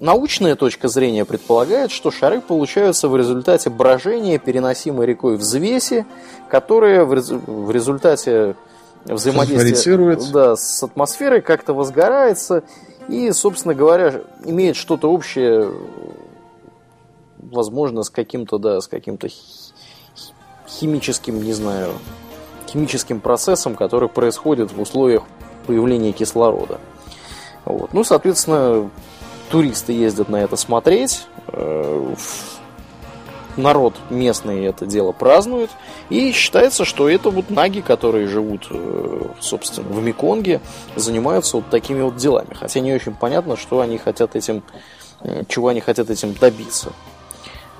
научная 0.00 0.56
точка 0.56 0.88
зрения 0.88 1.26
предполагает, 1.26 1.90
что 1.90 2.10
шары 2.10 2.40
получаются 2.40 3.08
в 3.10 3.16
результате 3.16 3.68
брожения, 3.68 4.38
переносимой 4.38 5.06
рекой 5.06 5.36
взвеси, 5.36 6.06
которая 6.48 7.04
в 7.04 7.70
результате 7.70 8.56
взаимодействие 9.08 10.16
да, 10.32 10.56
с 10.56 10.82
атмосферой, 10.82 11.40
как-то 11.40 11.74
возгорается 11.74 12.64
и, 13.08 13.30
собственно 13.32 13.74
говоря, 13.74 14.22
имеет 14.44 14.76
что-то 14.76 15.10
общее, 15.10 15.70
возможно, 17.38 18.02
с 18.02 18.10
каким-то, 18.10 18.58
да, 18.58 18.80
с 18.80 18.88
каким-то 18.88 19.28
химическим, 20.68 21.42
не 21.42 21.52
знаю, 21.52 21.92
химическим 22.68 23.20
процессом, 23.20 23.76
который 23.76 24.08
происходит 24.08 24.72
в 24.72 24.80
условиях 24.80 25.22
появления 25.66 26.12
кислорода. 26.12 26.78
Вот. 27.64 27.92
Ну, 27.92 28.04
соответственно, 28.04 28.90
туристы 29.50 29.92
ездят 29.92 30.28
на 30.28 30.36
это 30.36 30.56
смотреть. 30.56 31.26
Э, 31.48 32.14
народ 33.56 33.94
местный 34.10 34.64
это 34.64 34.86
дело 34.86 35.12
празднует. 35.12 35.70
И 36.08 36.32
считается, 36.32 36.84
что 36.84 37.08
это 37.08 37.30
вот 37.30 37.50
наги, 37.50 37.80
которые 37.80 38.26
живут, 38.26 38.68
э, 38.70 39.22
собственно, 39.40 39.88
в 39.88 40.02
Меконге, 40.02 40.60
занимаются 40.94 41.56
вот 41.56 41.70
такими 41.70 42.02
вот 42.02 42.16
делами. 42.16 42.54
Хотя 42.54 42.80
не 42.80 42.92
очень 42.92 43.14
понятно, 43.14 43.56
что 43.56 43.80
они 43.80 43.98
хотят 43.98 44.36
этим, 44.36 44.62
э, 45.20 45.42
чего 45.48 45.68
они 45.68 45.80
хотят 45.80 46.10
этим 46.10 46.34
добиться. 46.34 46.92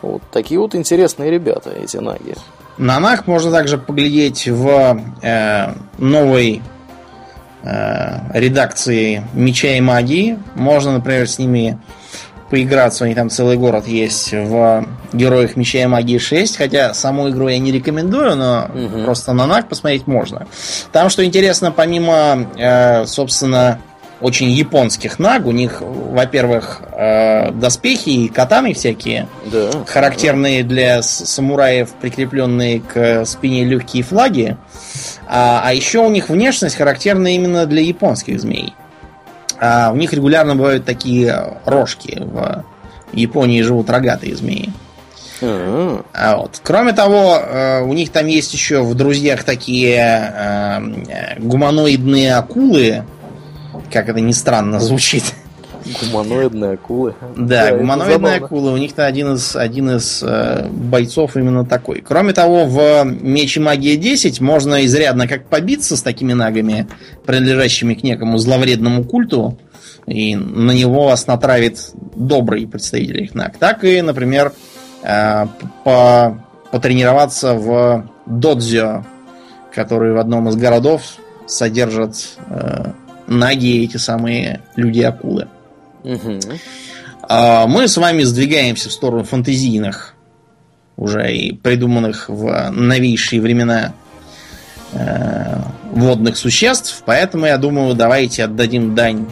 Вот 0.03 0.23
такие 0.31 0.61
вот 0.61 0.75
интересные 0.75 1.31
ребята, 1.31 1.71
эти 1.71 1.97
наги. 1.97 2.35
На 2.79 3.01
наг 3.01 3.27
можно 3.27 3.51
также 3.51 3.79
поглядеть 3.79 4.47
в 4.47 5.01
э, 5.23 5.75
новой 5.99 6.63
э, 7.63 8.39
редакции 8.39 9.27
Меча 9.33 9.77
и 9.77 9.81
Магии. 9.81 10.39
Можно, 10.55 10.93
например, 10.93 11.29
с 11.29 11.39
ними 11.39 11.79
поиграться. 12.51 13.05
У 13.05 13.07
них 13.07 13.17
там 13.17 13.31
целый 13.31 13.57
город 13.57 13.87
есть 13.87 14.33
в 14.33 14.87
Героях 15.13 15.57
Меча 15.57 15.81
и 15.83 15.87
Магии 15.87 16.19
6. 16.19 16.57
Хотя 16.57 16.95
саму 16.95 17.29
игру 17.31 17.49
я 17.49 17.59
не 17.59 17.73
рекомендую, 17.73 18.37
но 18.37 18.71
угу. 18.73 19.05
просто 19.05 19.33
на 19.33 19.47
НАК 19.47 19.69
посмотреть 19.69 20.07
можно. 20.07 20.47
Там, 20.93 21.11
что 21.11 21.25
интересно, 21.25 21.73
помимо, 21.73 22.47
э, 22.57 23.07
собственно, 23.07 23.81
очень 24.21 24.51
японских 24.51 25.19
наг. 25.19 25.47
У 25.47 25.53
них, 25.53 25.81
во-первых, 25.81 26.83
э, 26.93 27.51
доспехи 27.53 28.09
и 28.09 28.29
катаны 28.29 28.73
всякие, 28.73 29.29
да, 29.45 29.71
характерные 29.87 30.63
для 30.63 31.03
самураев, 31.03 31.91
прикрепленные 32.01 32.81
к 32.81 33.25
спине 33.27 33.65
легкие 33.65 34.03
флаги. 34.03 34.57
А, 35.29 35.61
а 35.65 35.75
еще 35.75 35.99
у 35.99 36.11
них 36.11 36.29
внешность 36.29 36.77
характерна 36.77 37.35
именно 37.35 37.67
для 37.67 37.83
японских 37.83 38.41
змей. 38.41 38.75
А 39.61 39.91
у 39.93 39.97
них 39.97 40.13
регулярно 40.13 40.55
бывают 40.55 40.85
такие 40.85 41.59
рожки. 41.65 42.19
В 42.21 42.65
Японии 43.13 43.63
живут 43.63 43.91
рогатые 43.91 44.37
змеи. 44.37 44.73
А 46.13 46.37
вот. 46.37 46.61
Кроме 46.63 46.93
того, 46.93 47.39
э, 47.39 47.83
у 47.83 47.93
них 47.93 48.11
там 48.11 48.27
есть 48.27 48.53
еще 48.55 48.83
в 48.83 48.95
друзьях 48.95 49.45
такие 49.45 49.99
э, 49.99 51.39
гуманоидные 51.39 52.35
акулы. 52.35 53.05
Как 53.93 54.09
это 54.09 54.21
ни 54.21 54.33
странно 54.33 54.81
звучит. 54.81 55.25
Гуманоидные 56.01 56.73
акулы. 56.73 57.15
Да, 57.37 57.71
да 57.71 57.77
гуманоидные 57.77 58.37
акулы. 58.37 58.73
У 58.73 58.77
них-то 58.77 59.07
один 59.07 59.35
из, 59.35 59.57
один 59.57 59.91
из 59.91 60.23
э, 60.23 60.67
бойцов 60.69 61.37
именно 61.37 61.65
такой. 61.65 62.01
Кроме 62.01 62.33
того, 62.33 62.65
в 62.65 63.05
Меч 63.05 63.57
и 63.57 63.61
Магия 63.61 63.97
10 63.97 64.41
можно 64.41 64.85
изрядно 64.85 65.29
как 65.29 65.47
побиться 65.47 65.97
с 65.97 66.03
такими 66.03 66.33
нагами, 66.33 66.87
принадлежащими 67.25 67.95
к 67.95 68.03
некому 68.03 68.39
зловредному 68.39 69.05
культу, 69.05 69.59
и 70.07 70.37
на 70.37 70.73
него 70.73 71.07
вас 71.07 71.27
натравит 71.27 71.91
добрый 72.15 72.67
представитель 72.67 73.23
их 73.23 73.35
наг. 73.35 73.57
Так 73.59 73.85
и, 73.85 74.01
например, 74.03 74.53
э, 75.03 75.47
по, 75.85 76.45
потренироваться 76.71 77.55
в 77.55 78.09
додзё, 78.27 79.05
который 79.75 80.13
в 80.13 80.19
одном 80.19 80.49
из 80.49 80.57
городов 80.57 81.03
содержат 81.47 82.17
э, 82.49 82.93
наги 83.27 83.85
эти 83.85 83.97
самые 83.97 84.61
люди-акулы. 84.77 85.49
Угу. 86.07 86.41
Мы 87.69 87.89
с 87.89 87.97
вами 87.97 88.23
сдвигаемся 88.23 88.89
в 88.89 88.93
сторону 88.93 89.25
фантазийных, 89.25 90.15
уже 90.97 91.35
и 91.35 91.53
придуманных 91.53 92.29
в 92.29 92.71
новейшие 92.71 93.41
времена 93.41 93.93
э, 94.93 95.59
водных 95.91 96.37
существ. 96.37 97.03
Поэтому 97.05 97.47
я 97.47 97.59
думаю, 97.59 97.95
давайте 97.95 98.45
отдадим 98.45 98.95
дань 98.95 99.27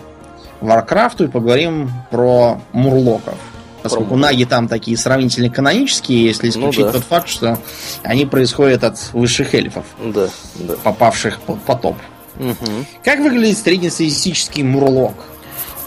Варкрафту 0.60 1.24
и 1.24 1.28
поговорим 1.28 1.90
про 2.10 2.60
мурлоков. 2.72 3.38
Поскольку 3.82 4.10
про... 4.10 4.16
наги 4.16 4.44
там 4.44 4.66
такие 4.66 4.96
сравнительно 4.96 5.50
канонические, 5.50 6.24
если 6.24 6.46
ну 6.46 6.52
исключить 6.52 6.80
ну, 6.80 6.86
да. 6.86 6.92
тот 6.92 7.04
факт, 7.04 7.28
что 7.28 7.58
они 8.02 8.26
происходят 8.26 8.82
от 8.82 8.98
высших 9.12 9.54
эльфов, 9.54 9.84
да, 10.02 10.28
да. 10.56 10.74
попавших 10.82 11.40
под 11.42 11.62
потоп. 11.62 11.96
Угу. 12.40 12.56
Как 13.04 13.20
выглядит 13.20 13.58
среднестатистический 13.58 14.62
мурлок? 14.64 15.14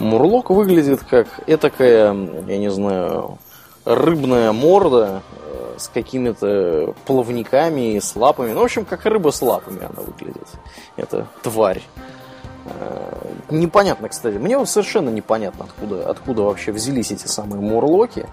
Мурлок 0.00 0.50
выглядит 0.50 1.02
как 1.08 1.28
этакая, 1.46 2.14
я 2.46 2.58
не 2.58 2.70
знаю, 2.70 3.38
рыбная 3.84 4.52
морда 4.52 5.22
э, 5.42 5.74
с 5.78 5.88
какими-то 5.88 6.94
плавниками 7.06 7.94
и 7.94 8.00
с 8.00 8.14
лапами. 8.16 8.52
Ну, 8.52 8.60
в 8.60 8.64
общем, 8.64 8.84
как 8.84 9.06
рыба 9.06 9.30
с 9.30 9.40
лапами 9.42 9.80
она 9.80 10.02
выглядит. 10.02 10.48
Это 10.96 11.26
тварь. 11.42 11.82
Э, 12.66 13.28
непонятно, 13.50 14.08
кстати. 14.08 14.36
Мне 14.36 14.58
вот 14.58 14.68
совершенно 14.68 15.08
непонятно, 15.10 15.64
откуда, 15.64 16.08
откуда 16.08 16.42
вообще 16.42 16.72
взялись 16.72 17.10
эти 17.10 17.26
самые 17.26 17.60
мурлоки. 17.60 18.26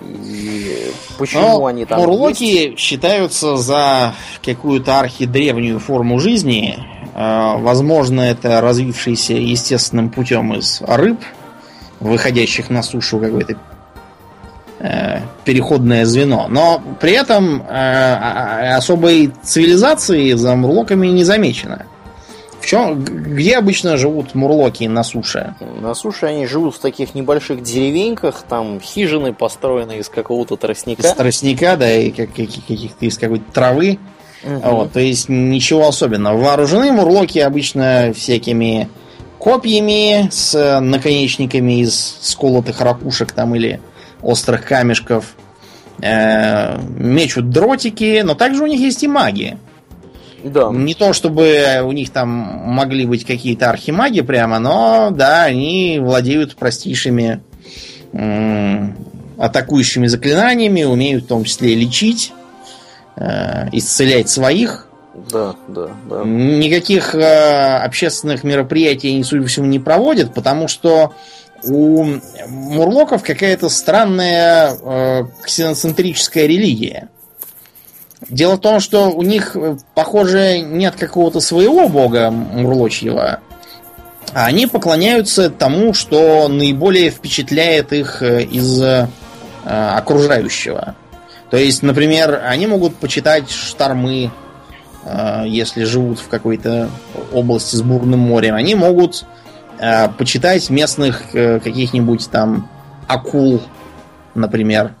И 0.00 0.92
почему 1.16 1.58
Но 1.60 1.66
они 1.66 1.84
там 1.84 2.00
Мурлоки 2.00 2.42
есть? 2.42 2.78
считаются 2.78 3.56
за 3.56 4.14
какую-то 4.44 4.98
архидревнюю 4.98 5.78
форму 5.78 6.18
жизни, 6.18 6.76
возможно, 7.14 8.20
это 8.22 8.60
развившийся 8.60 9.34
естественным 9.34 10.10
путем 10.10 10.54
из 10.54 10.80
рыб, 10.82 11.20
выходящих 12.00 12.70
на 12.70 12.82
сушу 12.82 13.18
какое-то 13.18 13.56
э, 14.80 15.20
переходное 15.44 16.04
звено. 16.04 16.46
Но 16.48 16.82
при 17.00 17.12
этом 17.12 17.62
э, 17.62 18.74
особой 18.74 19.32
цивилизации 19.42 20.32
за 20.32 20.54
мурлоками 20.54 21.08
не 21.08 21.24
замечено. 21.24 21.86
В 22.62 22.66
чем, 22.66 23.02
где 23.02 23.56
обычно 23.56 23.96
живут 23.96 24.36
мурлоки 24.36 24.84
на 24.84 25.02
суше? 25.02 25.56
На 25.80 25.94
суше 25.94 26.26
они 26.26 26.46
живут 26.46 26.76
в 26.76 26.78
таких 26.78 27.12
небольших 27.12 27.60
деревеньках, 27.60 28.44
там 28.48 28.80
хижины 28.80 29.32
построены 29.32 29.98
из 29.98 30.08
какого-то 30.08 30.56
тростника. 30.56 31.02
Из 31.02 31.12
тростника, 31.12 31.76
да, 31.76 31.92
и 31.92 32.12
как, 32.12 32.28
каких-то 32.28 33.04
из 33.04 33.18
какой-то 33.18 33.44
травы. 33.52 33.98
Угу. 34.44 34.60
Вот, 34.70 34.92
то 34.92 35.00
есть 35.00 35.28
ничего 35.28 35.88
особенного. 35.88 36.36
Вооружены 36.36 36.92
мурлоки 36.92 37.38
обычно 37.38 38.12
всякими 38.14 38.88
копьями 39.38 40.28
с 40.30 40.80
наконечниками 40.80 41.80
из 41.80 42.18
сколотых 42.20 42.80
ракушек 42.80 43.32
там 43.32 43.54
или 43.54 43.80
острых 44.20 44.64
камешков. 44.64 45.34
Э, 46.00 46.80
мечут 46.80 47.50
дротики, 47.50 48.22
но 48.24 48.34
также 48.34 48.62
у 48.62 48.66
них 48.66 48.80
есть 48.80 49.02
и 49.02 49.08
маги. 49.08 49.58
Да. 50.42 50.70
Не 50.72 50.94
то 50.94 51.12
чтобы 51.12 51.80
у 51.84 51.92
них 51.92 52.10
там 52.10 52.28
могли 52.28 53.06
быть 53.06 53.24
какие-то 53.24 53.70
архимаги 53.70 54.22
прямо, 54.22 54.58
но 54.58 55.10
да, 55.12 55.44
они 55.44 56.00
владеют 56.00 56.56
простейшими 56.56 57.40
атакующими 59.38 60.06
заклинаниями, 60.06 60.82
умеют 60.82 61.24
в 61.24 61.28
том 61.28 61.44
числе 61.44 61.74
лечить, 61.74 62.32
э, 63.16 63.68
исцелять 63.72 64.28
своих. 64.28 64.88
Да, 65.30 65.54
да, 65.68 65.88
да. 66.08 66.22
Никаких 66.24 67.14
э, 67.14 67.76
общественных 67.78 68.44
мероприятий 68.44 69.10
они, 69.10 69.24
судя 69.24 69.42
по 69.42 69.48
всему, 69.48 69.66
не 69.66 69.78
проводят, 69.78 70.32
потому 70.34 70.68
что 70.68 71.14
у 71.64 72.06
мурлоков 72.48 73.22
какая-то 73.22 73.68
странная 73.68 74.76
э, 74.80 75.24
ксеноцентрическая 75.42 76.46
религия. 76.46 77.08
Дело 78.28 78.56
в 78.56 78.60
том, 78.60 78.80
что 78.80 79.10
у 79.10 79.22
них, 79.22 79.56
э, 79.56 79.76
похоже, 79.94 80.60
нет 80.60 80.94
какого-то 80.96 81.40
своего 81.40 81.88
бога 81.88 82.30
мурлочьего, 82.30 83.40
а 84.32 84.46
они 84.46 84.66
поклоняются 84.66 85.50
тому, 85.50 85.92
что 85.92 86.48
наиболее 86.48 87.10
впечатляет 87.10 87.92
их 87.92 88.22
э, 88.22 88.44
из 88.44 88.80
э, 88.80 89.08
окружающего. 89.64 90.96
То 91.52 91.58
есть, 91.58 91.82
например, 91.82 92.40
они 92.46 92.66
могут 92.66 92.96
почитать 92.96 93.50
штормы, 93.50 94.30
э, 95.04 95.44
если 95.46 95.84
живут 95.84 96.18
в 96.18 96.28
какой-то 96.28 96.88
области 97.30 97.76
с 97.76 97.82
бурным 97.82 98.20
морем. 98.20 98.54
Они 98.54 98.74
могут 98.74 99.26
э, 99.78 100.08
почитать 100.08 100.70
местных 100.70 101.34
э, 101.34 101.60
каких-нибудь 101.60 102.30
там 102.30 102.70
акул, 103.06 103.60
например. 104.34 104.94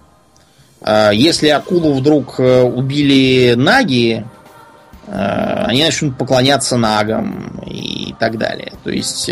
Если 1.12 1.48
акулу 1.48 1.94
вдруг 1.94 2.40
убили 2.40 3.54
наги, 3.54 4.26
они 5.06 5.84
начнут 5.84 6.18
поклоняться 6.18 6.76
нагам 6.76 7.62
и 7.64 8.14
так 8.18 8.36
далее. 8.36 8.72
То 8.82 8.90
есть 8.90 9.30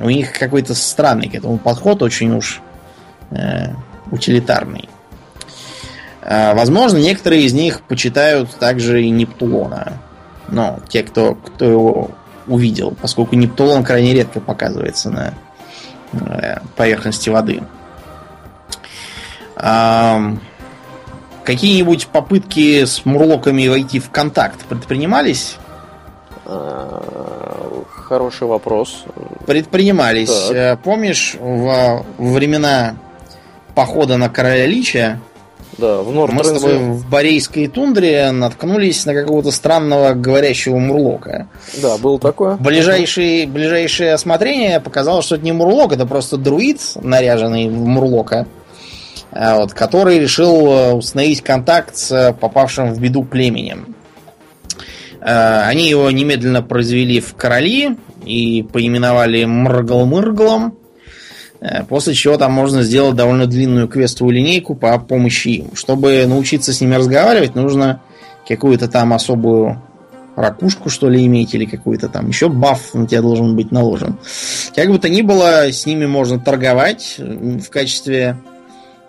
у 0.00 0.08
них 0.08 0.38
какой-то 0.38 0.76
странный 0.76 1.28
к 1.28 1.34
этому 1.34 1.58
подход, 1.58 2.02
очень 2.02 2.36
уж 2.36 2.62
утилитарный. 4.12 4.88
А, 6.30 6.54
возможно, 6.54 6.98
некоторые 6.98 7.44
из 7.44 7.54
них 7.54 7.80
почитают 7.80 8.54
также 8.56 9.02
и 9.02 9.08
Нептулона. 9.08 9.94
Но 10.48 10.78
те, 10.88 11.02
кто, 11.02 11.34
кто 11.34 11.64
его 11.64 12.10
увидел, 12.46 12.94
поскольку 13.00 13.34
Нептулон 13.34 13.82
крайне 13.82 14.12
редко 14.12 14.40
показывается 14.40 15.10
на 15.10 15.34
поверхности 16.76 17.28
воды. 17.28 17.62
Какие-нибудь 21.44 22.08
попытки 22.08 22.84
с 22.84 23.06
мурлоками 23.06 23.68
войти 23.68 24.00
в 24.00 24.10
контакт 24.10 24.64
предпринимались? 24.66 25.56
А, 26.44 27.82
хороший 27.90 28.48
вопрос. 28.48 29.04
Предпринимались. 29.46 30.28
Так. 30.30 30.56
Э, 30.56 30.76
помнишь, 30.82 31.36
во 31.40 32.04
времена 32.18 32.96
похода 33.74 34.18
на 34.18 34.28
короля 34.28 34.66
Лича 34.66 35.20
да, 35.78 36.02
в 36.02 36.32
Мы 36.32 36.44
с 36.44 36.52
тобой 36.52 36.78
в 36.78 37.08
Борейской 37.08 37.68
тундре 37.68 38.30
наткнулись 38.32 39.06
на 39.06 39.14
какого-то 39.14 39.50
странного 39.50 40.12
говорящего 40.14 40.78
мурлока. 40.78 41.48
Да, 41.80 41.96
было 41.98 42.18
такое. 42.18 42.56
Ближайшее, 42.56 43.46
ближайшее 43.46 44.14
осмотрение 44.14 44.80
показало, 44.80 45.22
что 45.22 45.36
это 45.36 45.44
не 45.44 45.52
мурлок, 45.52 45.92
это 45.92 46.04
просто 46.04 46.36
друид, 46.36 46.80
наряженный 46.96 47.68
в 47.68 47.86
мурлока. 47.86 48.46
Э, 49.30 49.56
вот, 49.56 49.72
который 49.72 50.18
решил 50.18 50.66
э, 50.66 50.92
установить 50.92 51.42
контакт 51.42 51.96
с 51.96 52.10
э, 52.12 52.32
попавшим 52.32 52.92
в 52.92 53.00
беду 53.00 53.24
племенем. 53.24 53.94
Они 55.20 55.88
его 55.88 56.08
немедленно 56.12 56.62
произвели 56.62 57.18
в 57.20 57.34
короли 57.34 57.96
и 58.24 58.62
поименовали 58.62 59.42
Мргл-Мырглом, 59.42 60.74
после 61.88 62.14
чего 62.14 62.36
там 62.36 62.52
можно 62.52 62.82
сделать 62.82 63.16
довольно 63.16 63.46
длинную 63.46 63.88
квестовую 63.88 64.34
линейку 64.34 64.74
по 64.74 64.98
помощи 64.98 65.48
им. 65.48 65.74
Чтобы 65.74 66.24
научиться 66.26 66.72
с 66.72 66.80
ними 66.80 66.94
разговаривать, 66.94 67.54
нужно 67.54 68.00
какую-то 68.46 68.88
там 68.88 69.12
особую 69.12 69.82
ракушку, 70.36 70.88
что 70.88 71.08
ли, 71.08 71.26
иметь, 71.26 71.54
или 71.54 71.64
какой-то 71.64 72.08
там 72.08 72.28
еще 72.28 72.48
баф 72.48 72.94
на 72.94 73.06
тебя 73.06 73.22
должен 73.22 73.56
быть 73.56 73.72
наложен. 73.72 74.18
Как 74.74 74.88
бы 74.88 74.98
то 74.98 75.08
ни 75.08 75.22
было, 75.22 75.72
с 75.72 75.84
ними 75.84 76.06
можно 76.06 76.38
торговать 76.38 77.16
в 77.18 77.68
качестве 77.70 78.36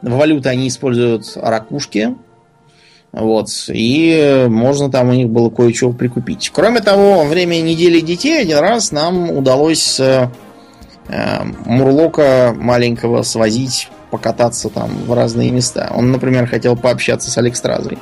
валюты 0.02 0.50
они 0.50 0.68
используют 0.68 1.32
ракушки. 1.36 2.16
Вот. 3.12 3.50
И 3.70 4.46
можно 4.50 4.92
там 4.92 5.10
у 5.10 5.14
них 5.14 5.30
было 5.30 5.50
кое-чего 5.50 5.92
прикупить. 5.94 6.52
Кроме 6.54 6.80
того, 6.80 7.20
во 7.20 7.24
время 7.26 7.60
недели 7.62 8.02
детей 8.02 8.42
один 8.42 8.60
раз 8.60 8.92
нам 8.92 9.32
удалось 9.32 10.00
э, 10.00 10.30
Мурлока 11.66 12.54
маленького 12.56 13.24
свозить 13.24 13.90
покататься 14.12 14.70
там 14.70 14.90
в 15.06 15.14
разные 15.14 15.52
места. 15.52 15.92
Он, 15.94 16.12
например, 16.12 16.48
хотел 16.48 16.76
пообщаться 16.76 17.30
с 17.32 17.38
Алекстразой. 17.38 17.98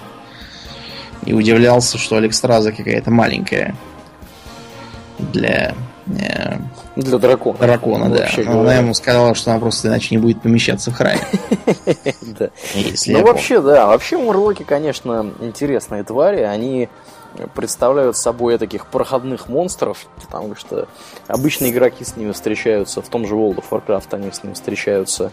И 1.25 1.33
удивлялся, 1.33 1.97
что 1.97 2.17
Алекстраза 2.17 2.71
какая-то 2.71 3.11
маленькая 3.11 3.75
для 5.17 5.73
э, 6.07 6.57
для 6.95 7.17
дракона. 7.19 7.59
Дракона, 7.59 8.09
да. 8.09 8.27
Она 8.47 8.75
ему 8.75 8.93
сказала, 8.93 9.35
что 9.35 9.51
она 9.51 9.59
просто 9.59 9.87
иначе 9.87 10.15
не 10.15 10.17
будет 10.17 10.41
помещаться 10.41 10.91
в 10.91 10.95
храме. 10.95 11.21
Ну, 13.07 13.23
вообще, 13.23 13.61
да. 13.61 13.87
Вообще, 13.87 14.17
мурлоки, 14.17 14.63
конечно, 14.63 15.31
интересные 15.41 16.03
твари. 16.03 16.41
Они 16.41 16.89
представляют 17.53 18.17
собой 18.17 18.57
таких 18.57 18.87
проходных 18.87 19.49
монстров, 19.49 20.07
потому 20.21 20.55
что 20.55 20.87
обычные 21.27 21.71
игроки 21.71 22.03
с 22.03 22.15
ними 22.15 22.31
встречаются, 22.31 23.01
в 23.01 23.09
том 23.09 23.27
же 23.27 23.35
World 23.35 23.63
of 23.63 23.65
Warcraft 23.69 24.07
они 24.11 24.31
с 24.31 24.43
ними 24.43 24.53
встречаются, 24.53 25.31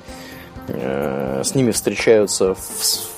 э, 0.69 1.43
с 1.45 1.55
ними 1.55 1.71
встречаются 1.71 2.55
в 2.55 3.15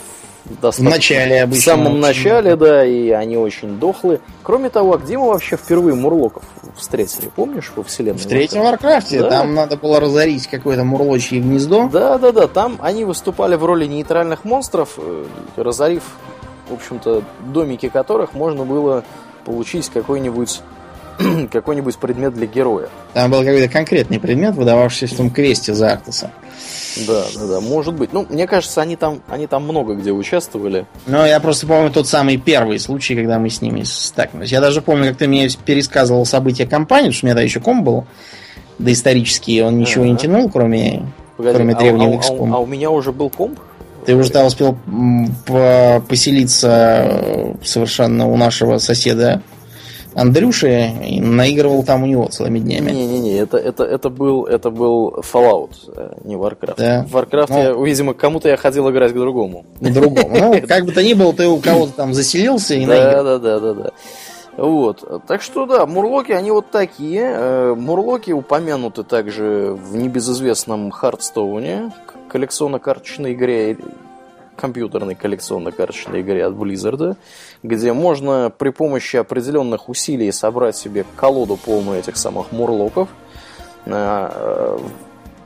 в 0.61 0.78
начале 0.80 1.43
обычно. 1.43 1.61
В 1.61 1.64
самом 1.64 2.01
начале, 2.01 2.57
да, 2.57 2.84
и 2.84 3.11
они 3.11 3.37
очень 3.37 3.78
дохлые. 3.78 4.20
Кроме 4.43 4.70
того, 4.70 4.95
а 4.95 4.99
где 4.99 5.18
мы 5.18 5.28
вообще 5.28 5.57
впервые 5.57 5.95
Мурлоков 5.95 6.45
встретили? 6.76 7.30
Помнишь, 7.34 7.72
во 7.74 7.82
вселенной? 7.82 8.18
В 8.18 8.26
третьем 8.26 8.62
Варкрафте. 8.62 9.20
Да. 9.20 9.30
Там 9.30 9.55
надо 9.55 9.76
было 9.76 10.01
разорить 10.01 10.47
какое-то 10.47 10.84
мурлочье 10.84 11.41
гнездо. 11.41 11.89
Да, 11.89 12.18
да, 12.18 12.32
да. 12.32 12.47
Там 12.47 12.78
они 12.80 13.05
выступали 13.05 13.57
в 13.57 13.64
роли 13.64 13.87
нейтральных 13.87 14.45
монстров, 14.45 14.95
э, 14.99 15.24
разорив, 15.57 16.05
в 16.69 16.75
общем-то, 16.75 17.23
домики 17.53 17.89
которых 17.89 18.35
можно 18.35 18.64
было 18.64 19.05
получить 19.45 19.89
какой-нибудь 19.89 20.61
какой-нибудь 21.53 21.97
предмет 21.97 22.35
для 22.35 22.47
героя. 22.47 22.89
Там 23.14 23.31
был 23.31 23.39
какой-то 23.41 23.73
конкретный 23.73 24.21
предмет, 24.21 24.55
выдававшийся 24.55 25.14
в 25.14 25.17
том 25.17 25.31
квесте 25.31 25.75
за 25.75 25.93
Артаса. 25.93 26.31
Да, 27.07 27.25
да, 27.35 27.47
да, 27.47 27.61
может 27.61 27.95
быть. 27.95 28.12
Ну, 28.12 28.27
мне 28.29 28.47
кажется, 28.47 28.81
они 28.81 28.97
там, 28.97 29.21
они 29.29 29.47
там 29.47 29.64
много 29.64 29.95
где 29.95 30.12
участвовали. 30.12 30.87
Ну, 31.07 31.25
я 31.25 31.41
просто 31.41 31.67
помню 31.67 31.91
тот 31.91 32.09
самый 32.09 32.39
первый 32.39 32.79
случай, 32.79 33.14
когда 33.14 33.39
мы 33.39 33.51
с 33.51 33.61
ними 33.61 33.83
стакнулись. 33.83 34.51
Я 34.51 34.61
даже 34.61 34.81
помню, 34.81 35.09
как 35.09 35.19
ты 35.19 35.29
мне 35.29 35.49
пересказывал 35.64 36.25
события 36.25 36.67
кампании, 36.67 37.09
потому 37.09 37.14
что 37.14 37.25
у 37.25 37.27
меня 37.27 37.35
тогда 37.35 37.45
еще 37.45 37.61
ком 37.61 37.85
был 37.85 38.07
доисторический, 38.79 39.62
он 39.62 39.79
ничего 39.79 40.05
А-а-а. 40.05 40.11
не 40.11 40.17
тянул, 40.17 40.51
кроме, 40.51 41.03
Погоди, 41.37 41.57
кроме 41.57 41.75
а, 41.75 41.79
древнего 41.79 42.21
а. 42.21 42.33
А, 42.33 42.57
а 42.57 42.59
у 42.61 42.67
меня 42.67 42.91
уже 42.91 43.12
был 43.12 43.31
комп? 43.31 43.59
Ты 44.07 44.15
уже 44.15 44.31
там 44.31 44.47
успел 44.47 44.77
поселиться 46.09 47.55
совершенно 47.63 48.29
у 48.29 48.37
нашего 48.37 48.79
соседа 48.79 49.43
Андрюши 50.17 50.93
и 51.05 51.21
наигрывал 51.21 51.85
там 51.85 52.05
у 52.05 52.07
него 52.07 52.27
целыми 52.29 52.59
днями. 52.59 52.91
Не-не-не, 52.91 53.39
это, 53.39 53.59
это, 53.59 53.85
это, 53.85 54.09
был, 54.09 54.47
это 54.47 54.71
был 54.71 55.19
Fallout, 55.19 55.73
э, 55.95 56.15
не 56.25 56.37
Warcraft. 56.37 56.75
Да. 56.79 57.07
В 57.07 57.15
Warcraft, 57.15 57.47
ну, 57.51 57.63
я, 57.63 57.87
видимо, 57.87 58.15
кому-то 58.15 58.49
я 58.49 58.57
ходил 58.57 58.89
играть 58.91 59.13
к 59.13 59.15
другому. 59.15 59.67
К 59.79 59.91
другому. 59.93 60.31
Ну, 60.39 60.63
как 60.67 60.87
бы 60.87 60.93
то 60.93 61.03
ни 61.03 61.13
было, 61.13 61.35
ты 61.35 61.47
у 61.47 61.59
кого-то 61.59 61.93
там 61.93 62.15
заселился 62.15 62.75
и 62.75 62.87
наиграл. 62.87 63.25
Да, 63.25 63.39
да, 63.39 63.61
да, 63.61 63.75
да. 63.75 63.91
Вот. 64.57 65.27
Так 65.27 65.43
что 65.43 65.67
да, 65.67 65.85
мурлоки, 65.85 66.33
они 66.33 66.51
вот 66.51 66.71
такие. 66.71 67.21
Э, 67.23 67.75
мурлоки 67.77 68.31
упомянуты 68.31 69.03
также 69.03 69.77
в 69.79 69.97
небезызвестном 69.97 70.93
Хардстоуне, 70.93 71.93
коллекционно-карточной 72.37 73.32
игре 73.32 73.78
компьютерной 74.57 75.14
коллекционно-карточной 75.14 76.20
игре 76.20 76.45
от 76.45 76.55
Blizzard, 76.55 77.16
где 77.62 77.93
можно 77.93 78.51
при 78.57 78.70
помощи 78.70 79.16
определенных 79.16 79.89
усилий 79.89 80.32
собрать 80.32 80.76
себе 80.76 81.05
колоду 81.16 81.57
полную 81.57 81.99
этих 81.99 82.16
самых 82.16 82.53
мурлоков. 82.53 83.09
Э, 83.87 84.78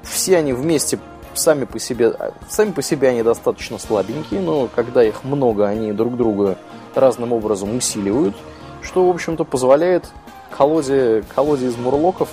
все 0.02 0.38
они 0.38 0.52
вместе 0.52 0.98
сами 1.34 1.64
по 1.64 1.78
себе, 1.78 2.12
сами 2.48 2.72
по 2.72 2.82
себе 2.82 3.08
они 3.08 3.22
достаточно 3.22 3.78
слабенькие, 3.78 4.40
но 4.40 4.68
когда 4.74 5.04
их 5.04 5.24
много, 5.24 5.66
они 5.66 5.92
друг 5.92 6.16
друга 6.16 6.56
разным 6.94 7.32
образом 7.32 7.76
усиливают, 7.76 8.36
что, 8.82 9.06
в 9.06 9.10
общем-то, 9.10 9.44
позволяет 9.44 10.08
колоде, 10.56 11.24
колоде 11.34 11.66
из 11.66 11.76
мурлоков 11.76 12.30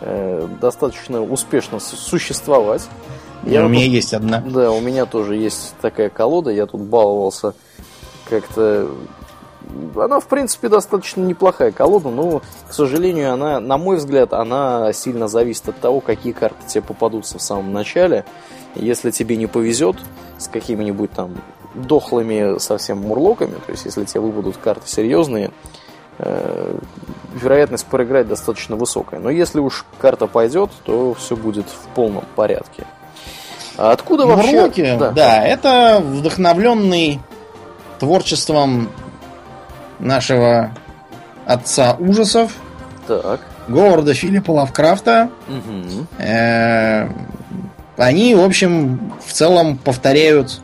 э, 0.00 0.48
достаточно 0.60 1.22
успешно 1.22 1.78
существовать. 1.80 2.88
Я 3.46 3.64
у 3.64 3.68
меня 3.68 3.86
есть 3.86 4.14
одна. 4.14 4.40
Да, 4.40 4.70
у 4.70 4.80
меня 4.80 5.06
тоже 5.06 5.36
есть 5.36 5.74
такая 5.80 6.08
колода, 6.08 6.50
я 6.50 6.66
тут 6.66 6.82
баловался 6.82 7.54
как-то... 8.28 8.90
Она, 9.96 10.20
в 10.20 10.26
принципе, 10.26 10.68
достаточно 10.68 11.22
неплохая 11.22 11.72
колода, 11.72 12.10
но, 12.10 12.42
к 12.68 12.72
сожалению, 12.72 13.32
она, 13.32 13.60
на 13.60 13.78
мой 13.78 13.96
взгляд, 13.96 14.32
она 14.32 14.92
сильно 14.92 15.26
зависит 15.26 15.68
от 15.68 15.80
того, 15.80 16.00
какие 16.00 16.32
карты 16.32 16.66
тебе 16.66 16.82
попадутся 16.82 17.38
в 17.38 17.42
самом 17.42 17.72
начале. 17.72 18.24
Если 18.74 19.10
тебе 19.10 19.36
не 19.36 19.46
повезет 19.46 19.96
с 20.38 20.48
какими-нибудь 20.48 21.12
там 21.12 21.36
дохлыми 21.74 22.58
совсем 22.58 22.98
мурлоками, 22.98 23.54
то 23.54 23.72
есть 23.72 23.84
если 23.86 24.04
тебе 24.04 24.20
выпадут 24.20 24.58
карты 24.58 24.86
серьезные, 24.86 25.50
э, 26.18 26.78
вероятность 27.34 27.86
проиграть 27.86 28.28
достаточно 28.28 28.76
высокая. 28.76 29.18
Но 29.18 29.30
если 29.30 29.60
уж 29.60 29.86
карта 29.98 30.26
пойдет, 30.26 30.70
то 30.84 31.14
все 31.14 31.36
будет 31.36 31.66
в 31.66 31.94
полном 31.94 32.24
порядке. 32.36 32.86
А 33.76 33.92
откуда 33.92 34.26
вообще... 34.26 34.52
Мурлоки, 34.52 34.96
да. 34.98 35.10
да, 35.10 35.44
это 35.44 36.00
вдохновленный 36.00 37.20
творчеством 37.98 38.90
нашего 39.98 40.70
отца 41.46 41.96
ужасов, 41.98 42.52
так. 43.06 43.40
Говарда 43.68 44.14
Филиппа 44.14 44.50
Лавкрафта. 44.50 45.30
Угу. 45.48 46.06
Э, 46.18 47.08
они, 47.96 48.34
в 48.34 48.40
общем, 48.40 49.12
в 49.24 49.32
целом 49.32 49.78
повторяют 49.78 50.60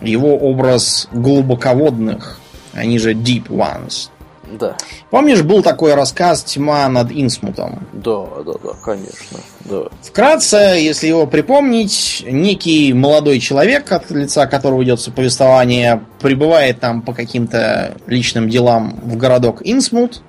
его 0.00 0.36
образ 0.36 1.08
глубоководных, 1.12 2.40
они 2.72 2.98
же 2.98 3.14
Deep 3.14 3.48
Ones. 3.48 4.10
Да. 4.58 4.76
Помнишь, 5.10 5.42
был 5.42 5.62
такой 5.62 5.94
рассказ 5.94 6.44
«Тьма 6.44 6.88
над 6.88 7.10
Инсмутом»? 7.10 7.86
Да, 7.92 8.26
да, 8.44 8.52
да, 8.62 8.70
конечно. 8.82 9.38
Да. 9.64 9.82
Вкратце, 10.02 10.56
если 10.56 11.06
его 11.06 11.26
припомнить, 11.26 12.24
некий 12.26 12.92
молодой 12.92 13.40
человек, 13.40 13.90
от 13.92 14.10
лица 14.10 14.46
которого 14.46 14.82
идется 14.84 15.10
повествование, 15.10 16.02
прибывает 16.20 16.80
там 16.80 17.02
по 17.02 17.12
каким-то 17.12 17.94
личным 18.06 18.48
делам 18.48 19.00
в 19.02 19.16
городок 19.16 19.60
Инсмут 19.64 20.22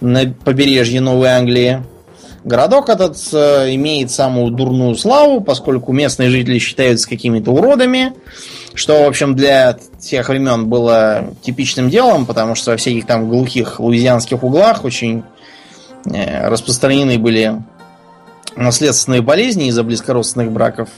на 0.00 0.32
побережье 0.44 1.00
Новой 1.00 1.28
Англии. 1.28 1.82
Городок 2.44 2.88
этот 2.88 3.18
э, 3.32 3.74
имеет 3.74 4.10
самую 4.10 4.50
дурную 4.50 4.94
славу, 4.94 5.42
поскольку 5.42 5.92
местные 5.92 6.30
жители 6.30 6.58
считаются 6.58 7.06
какими-то 7.06 7.50
уродами, 7.50 8.14
что, 8.74 9.04
в 9.04 9.06
общем, 9.08 9.34
для 9.34 9.76
тех 9.98 10.28
времен 10.28 10.68
было 10.68 11.34
типичным 11.42 11.90
делом, 11.90 12.26
потому 12.26 12.54
что 12.54 12.72
во 12.72 12.76
всяких 12.76 13.06
там 13.06 13.28
глухих 13.28 13.80
луизианских 13.80 14.42
углах 14.42 14.84
очень 14.84 15.22
э, 16.06 16.48
распространены 16.48 17.18
были 17.18 17.62
наследственные 18.56 19.22
болезни 19.22 19.68
из-за 19.68 19.82
близкородственных 19.82 20.52
браков. 20.52 20.88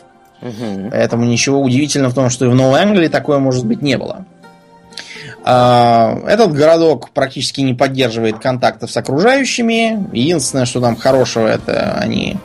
Угу. 0.41 0.91
Поэтому 0.91 1.25
ничего 1.25 1.61
удивительного 1.61 2.11
в 2.11 2.15
том, 2.15 2.31
что 2.31 2.45
и 2.45 2.49
в 2.49 2.55
Новой 2.55 2.81
Англии 2.81 3.09
такое, 3.09 3.39
может 3.39 3.65
быть, 3.65 3.81
не 3.81 3.97
было. 3.97 4.25
А, 5.45 6.19
этот 6.27 6.53
городок 6.53 7.11
практически 7.11 7.61
не 7.61 7.75
поддерживает 7.75 8.39
контактов 8.39 8.91
с 8.91 8.97
окружающими. 8.97 10.09
Единственное, 10.13 10.67
что 10.67 10.81
там 10.81 10.97
хорошего, 10.97 11.47
это 11.47 11.95
они 11.95 12.37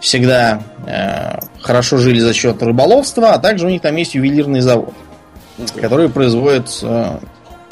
всегда 0.00 0.62
э, 0.86 1.38
хорошо 1.60 1.98
жили 1.98 2.20
за 2.20 2.32
счет 2.32 2.62
рыболовства, 2.62 3.32
а 3.32 3.38
также 3.38 3.66
у 3.66 3.68
них 3.68 3.82
там 3.82 3.96
есть 3.96 4.14
ювелирный 4.14 4.60
завод, 4.60 4.94
который 5.80 6.08
производит 6.08 6.68
э, 6.82 7.18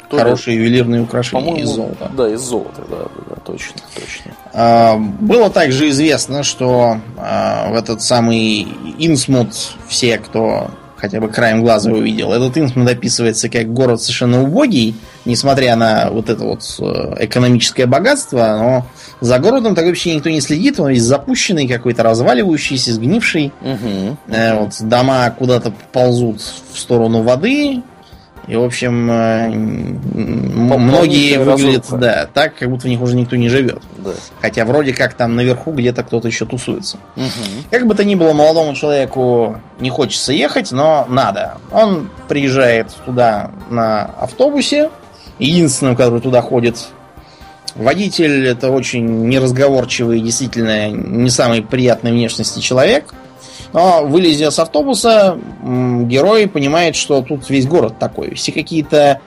хорошие 0.09 0.57
ювелирные 0.57 1.01
украшения 1.01 1.61
из 1.61 1.69
золота. 1.69 2.11
Да, 2.15 2.29
из 2.29 2.41
золота, 2.41 2.83
да, 2.89 2.97
да, 2.97 3.21
да 3.29 3.35
точно, 3.45 3.81
точно. 3.93 4.31
А, 4.53 4.97
было 4.97 5.49
также 5.49 5.89
известно, 5.89 6.43
что 6.43 6.99
а, 7.17 7.69
в 7.69 7.75
этот 7.75 8.01
самый 8.01 8.67
Инсмут 8.97 9.53
все, 9.87 10.17
кто 10.17 10.71
хотя 10.97 11.19
бы 11.19 11.29
краем 11.29 11.61
глаза 11.61 11.91
увидел. 11.91 12.33
Этот 12.33 12.57
Инсмут 12.57 12.89
описывается 12.89 13.49
как 13.49 13.71
город 13.71 14.01
совершенно 14.01 14.43
убогий, 14.43 14.95
несмотря 15.25 15.75
на 15.75 16.09
вот 16.09 16.29
это 16.29 16.43
вот 16.43 16.61
э, 16.79 17.25
экономическое 17.25 17.85
богатство, 17.85 18.39
но 18.39 18.87
за 19.21 19.39
городом 19.39 19.75
так 19.75 19.85
вообще 19.85 20.15
никто 20.15 20.29
не 20.29 20.41
следит, 20.41 20.79
он 20.79 20.89
весь 20.89 21.03
запущенный, 21.03 21.67
какой-то 21.67 22.03
разваливающийся, 22.03 22.93
сгнивший. 22.93 23.51
Угу. 23.61 24.17
вот 24.27 24.81
дома 24.81 25.29
куда-то 25.37 25.71
ползут 25.91 26.41
в 26.73 26.79
сторону 26.79 27.21
воды, 27.21 27.81
и, 28.47 28.55
в 28.55 28.63
общем, 28.63 29.11
э, 29.11 29.49
многие 29.49 31.37
выглядят 31.37 31.85
да, 31.91 32.29
так, 32.33 32.55
как 32.55 32.69
будто 32.69 32.83
в 32.83 32.89
них 32.89 33.01
уже 33.01 33.17
никто 33.17 33.35
не 33.35 33.49
живет. 33.49 33.81
Да. 33.97 34.11
Хотя 34.41 34.63
вроде 34.63 34.93
как 34.93 35.15
там 35.15 35.35
наверху 35.35 35.73
где-то 35.73 36.03
кто-то 36.03 36.29
еще 36.29 36.45
тусуется. 36.45 36.97
Угу. 37.17 37.25
Как 37.71 37.85
бы 37.85 37.93
то 37.93 38.05
ни 38.05 38.15
было, 38.15 38.31
молодому 38.31 38.73
человеку 38.73 39.59
не 39.81 39.89
хочется 39.89 40.31
ехать, 40.31 40.71
но 40.71 41.05
надо. 41.09 41.57
Он 41.71 42.09
приезжает 42.29 42.87
туда 43.05 43.51
на 43.69 44.05
автобусе, 44.05 44.91
единственным, 45.39 45.97
который 45.97 46.21
туда 46.21 46.41
ходит. 46.41 46.87
Водитель 47.75 48.47
это 48.47 48.71
очень 48.71 49.27
неразговорчивый, 49.27 50.21
действительно 50.21 50.89
не 50.89 51.29
самой 51.29 51.61
приятной 51.61 52.13
внешности 52.13 52.59
человек. 52.59 53.13
Но 53.73 54.05
вылезя 54.05 54.51
с 54.51 54.59
автобуса, 54.59 55.37
герой 55.61 56.47
понимает, 56.47 56.95
что 56.95 57.21
тут 57.21 57.49
весь 57.49 57.67
город 57.67 57.95
такой. 57.99 58.33
Все 58.35 58.51
какие-то 58.51 59.21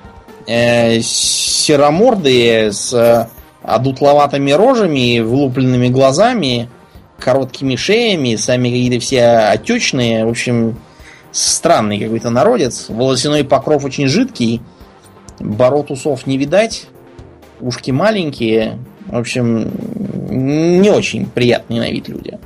э, 0.47 1.01
серомордые 1.01 2.73
с 2.73 2.93
э, 2.93 3.27
одутловатыми 3.63 4.51
рожами, 4.53 5.21
вылупленными 5.21 5.89
глазами, 5.89 6.69
короткими 7.19 7.77
шеями, 7.77 8.37
сами 8.37 8.69
какие-то 8.69 9.01
все 9.01 9.27
отечные. 9.27 10.25
В 10.25 10.31
общем, 10.31 10.77
странный 11.33 12.01
какой-то 12.01 12.31
народец. 12.31 12.87
Волосяной 12.89 13.45
покров 13.45 13.85
очень 13.85 14.09
жидкий. 14.09 14.61
Бород 15.39 15.91
усов 15.91 16.27
не 16.27 16.39
видать. 16.39 16.87
Ушки 17.61 17.91
маленькие. 17.91 18.79
В 19.07 19.19
общем, 19.19 19.71
не 20.31 20.91
очень 20.91 21.27
приятные 21.27 21.81
на 21.81 21.91
вид 21.91 22.09
люди. 22.09 22.39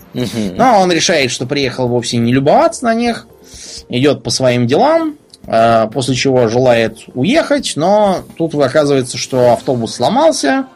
Но 0.56 0.80
он 0.80 0.90
решает, 0.90 1.30
что 1.30 1.46
приехал 1.46 1.88
вовсе 1.88 2.16
не 2.16 2.32
любоваться 2.32 2.84
на 2.84 2.94
них, 2.94 3.26
идет 3.88 4.22
по 4.22 4.30
своим 4.30 4.66
делам, 4.66 5.16
а, 5.46 5.86
после 5.88 6.14
чего 6.14 6.48
желает 6.48 6.98
уехать, 7.14 7.74
но 7.76 8.20
тут 8.36 8.54
оказывается, 8.54 9.18
что 9.18 9.52
автобус 9.52 9.94
сломался, 9.94 10.66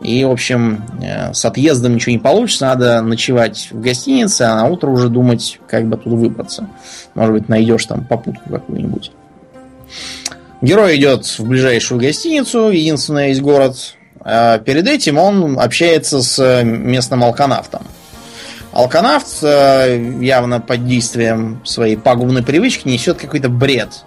и, 0.00 0.24
в 0.24 0.30
общем, 0.30 0.84
э, 1.02 1.32
с 1.32 1.44
отъездом 1.44 1.94
ничего 1.94 2.12
не 2.12 2.18
получится, 2.18 2.66
надо 2.66 3.00
ночевать 3.00 3.68
в 3.70 3.80
гостинице, 3.80 4.42
а 4.42 4.54
на 4.54 4.66
утро 4.66 4.90
уже 4.90 5.08
думать, 5.08 5.58
как 5.66 5.86
бы 5.86 5.96
тут 5.96 6.12
выбраться. 6.12 6.68
Может 7.14 7.32
быть, 7.32 7.48
найдешь 7.48 7.86
там 7.86 8.04
попутку 8.04 8.50
какую-нибудь. 8.50 9.10
Герой 10.60 10.96
идет 10.96 11.24
в 11.24 11.44
ближайшую 11.44 12.00
гостиницу, 12.00 12.70
единственная 12.70 13.30
из 13.30 13.40
город, 13.40 13.94
перед 14.26 14.88
этим 14.88 15.18
он 15.18 15.58
общается 15.58 16.20
с 16.20 16.38
э, 16.40 16.64
местным 16.64 17.22
алканавтом. 17.22 17.86
Алканавт 18.72 19.38
э, 19.42 20.16
явно 20.20 20.60
под 20.60 20.84
действием 20.84 21.60
своей 21.64 21.96
пагубной 21.96 22.42
привычки 22.42 22.88
несет 22.88 23.18
какой-то 23.18 23.48
бред. 23.48 24.04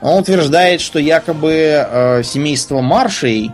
Он 0.00 0.18
утверждает, 0.18 0.80
что 0.80 0.98
якобы 0.98 1.52
э, 1.52 2.22
семейство 2.24 2.80
Маршей, 2.80 3.52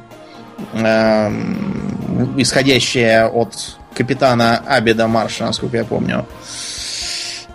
исходящее 2.36 3.26
от 3.26 3.54
капитана 3.94 4.58
Абеда 4.66 5.06
Марша, 5.06 5.44
насколько 5.46 5.78
я 5.78 5.84
помню, 5.84 6.26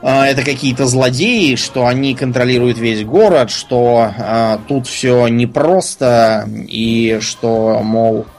это 0.01 0.43
какие-то 0.43 0.85
злодеи, 0.87 1.55
что 1.55 1.85
они 1.85 2.15
контролируют 2.15 2.77
весь 2.77 3.03
город, 3.03 3.51
что 3.51 4.11
э, 4.15 4.57
тут 4.67 4.87
все 4.87 5.27
непросто, 5.27 6.47
и 6.67 7.19
что, 7.21 7.79
мол, 7.83 8.25
Э, 8.25 8.34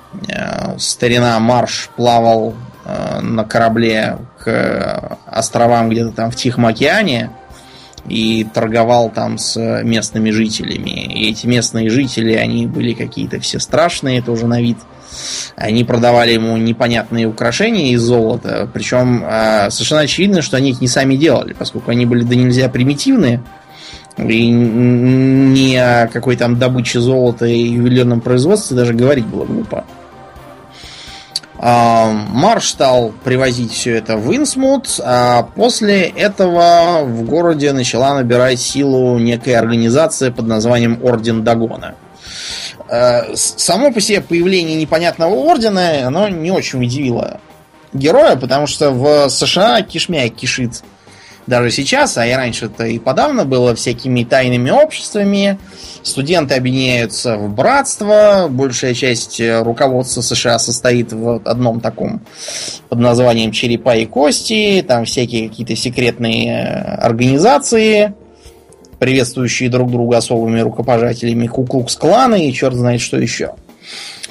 старина 0.79 1.39
Марш 1.39 1.91
плавал 1.97 2.55
э, 2.85 3.21
на 3.21 3.45
корабле 3.45 4.19
к 4.39 5.19
островам 5.27 5.89
где-то 5.89 6.13
там 6.13 6.31
в 6.31 6.37
Тихом 6.37 6.67
океане 6.67 7.31
и 8.09 8.47
торговал 8.55 9.11
там 9.11 9.39
с 9.39 9.59
местными 9.83 10.31
жителями. 10.31 10.91
И 10.91 11.31
эти 11.31 11.47
местные 11.47 11.91
жители, 11.91 12.35
они 12.35 12.67
были 12.67 12.93
какие-то 12.93 13.41
все 13.41 13.59
страшные, 13.59 14.23
тоже 14.23 14.47
на 14.47 14.61
вид. 14.61 14.79
Они 15.57 15.85
продавали 15.85 16.33
ему 16.33 16.57
непонятные 16.57 17.27
украшения 17.27 17.93
из 17.93 18.03
золота. 18.03 18.69
Причем 18.73 19.25
э, 19.25 19.71
совершенно 19.71 20.03
очевидно, 20.03 20.43
что 20.43 20.57
они 20.57 20.71
их 20.71 20.81
не 20.81 20.89
сами 20.89 21.17
делали, 21.17 21.53
поскольку 21.53 21.91
они 21.91 22.07
были 22.07 22.23
да 22.23 22.35
нельзя 22.37 22.69
примитивные. 22.69 23.43
И 24.19 24.49
ни 24.49 25.75
о 25.77 26.09
какой 26.09 26.37
там 26.37 26.59
добыче 26.59 27.01
золота 27.01 27.47
и 27.47 27.69
ювелирном 27.69 28.21
производстве 28.21 28.77
даже 28.77 28.95
говорить 28.95 29.27
было 29.27 29.45
глупо. 29.45 29.85
А, 29.85 30.06
Марш 31.59 32.69
стал 32.69 33.13
привозить 33.25 33.73
все 33.73 33.97
это 33.97 34.17
в 34.17 34.35
Инсмут, 34.35 35.01
а 35.03 35.43
после 35.55 36.03
этого 36.03 37.03
в 37.05 37.23
городе 37.25 37.73
начала 37.73 38.15
набирать 38.15 38.61
силу 38.61 39.19
некая 39.19 39.59
организация 39.59 40.31
под 40.31 40.47
названием 40.47 41.01
Орден 41.03 41.45
Дагона. 41.45 41.95
А, 42.89 43.25
само 43.35 43.91
по 43.91 44.01
себе 44.01 44.21
появление 44.21 44.77
непонятного 44.77 45.35
ордена, 45.35 46.07
оно 46.07 46.29
не 46.29 46.51
очень 46.51 46.83
удивило 46.83 47.41
героя, 47.93 48.37
потому 48.37 48.67
что 48.67 48.91
в 48.91 49.29
США 49.29 49.83
кишмя 49.83 50.29
кишит 50.29 50.83
даже 51.47 51.71
сейчас, 51.71 52.19
а 52.19 52.27
и 52.27 52.33
раньше-то 52.33 52.85
и 52.85 52.99
подавно 52.99 53.45
было 53.45 53.75
всякими 53.75 54.25
тайными 54.25 54.71
обществами. 54.71 55.59
Студенты 56.03 56.55
объединяются 56.55 57.37
в 57.37 57.55
братство. 57.55 58.47
Большая 58.51 58.95
часть 58.95 59.41
э, 59.41 59.63
руководства 59.63 60.21
США 60.21 60.59
состоит 60.59 61.13
в 61.13 61.41
одном 61.45 61.81
таком 61.81 62.21
под 62.89 62.99
названием 62.99 63.53
черепа 63.53 63.97
и 63.97 64.07
кости. 64.07 64.85
Там 64.87 65.05
всякие 65.05 65.49
какие-то 65.49 65.77
секретные 65.77 66.51
э, 66.51 66.95
организации, 66.97 68.15
приветствующие 68.99 69.69
друг 69.69 69.91
друга 69.91 70.19
особыми 70.19 70.61
рукопожателями, 70.61 71.47
куклукс-кланы 71.47 72.49
и 72.49 72.53
черт 72.53 72.75
знает 72.75 73.01
что 73.01 73.19
еще. 73.19 73.55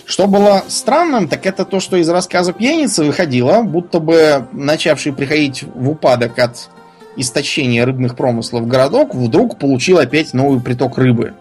Что 0.05 0.27
было 0.27 0.63
странным, 0.67 1.27
так 1.27 1.45
это 1.47 1.65
то, 1.65 1.79
что 1.79 1.97
из 1.97 2.07
рассказа 2.09 2.53
пьяницы 2.53 3.03
выходило, 3.03 3.63
будто 3.63 3.99
бы 3.99 4.47
начавший 4.51 5.13
приходить 5.13 5.63
в 5.63 5.89
упадок 5.89 6.37
от 6.37 6.69
истощения 7.17 7.85
рыбных 7.85 8.15
промыслов 8.15 8.67
городок 8.67 9.15
вдруг 9.15 9.57
получил 9.57 9.97
опять 9.97 10.33
новый 10.33 10.59
приток 10.59 10.97
рыбы. 10.97 11.33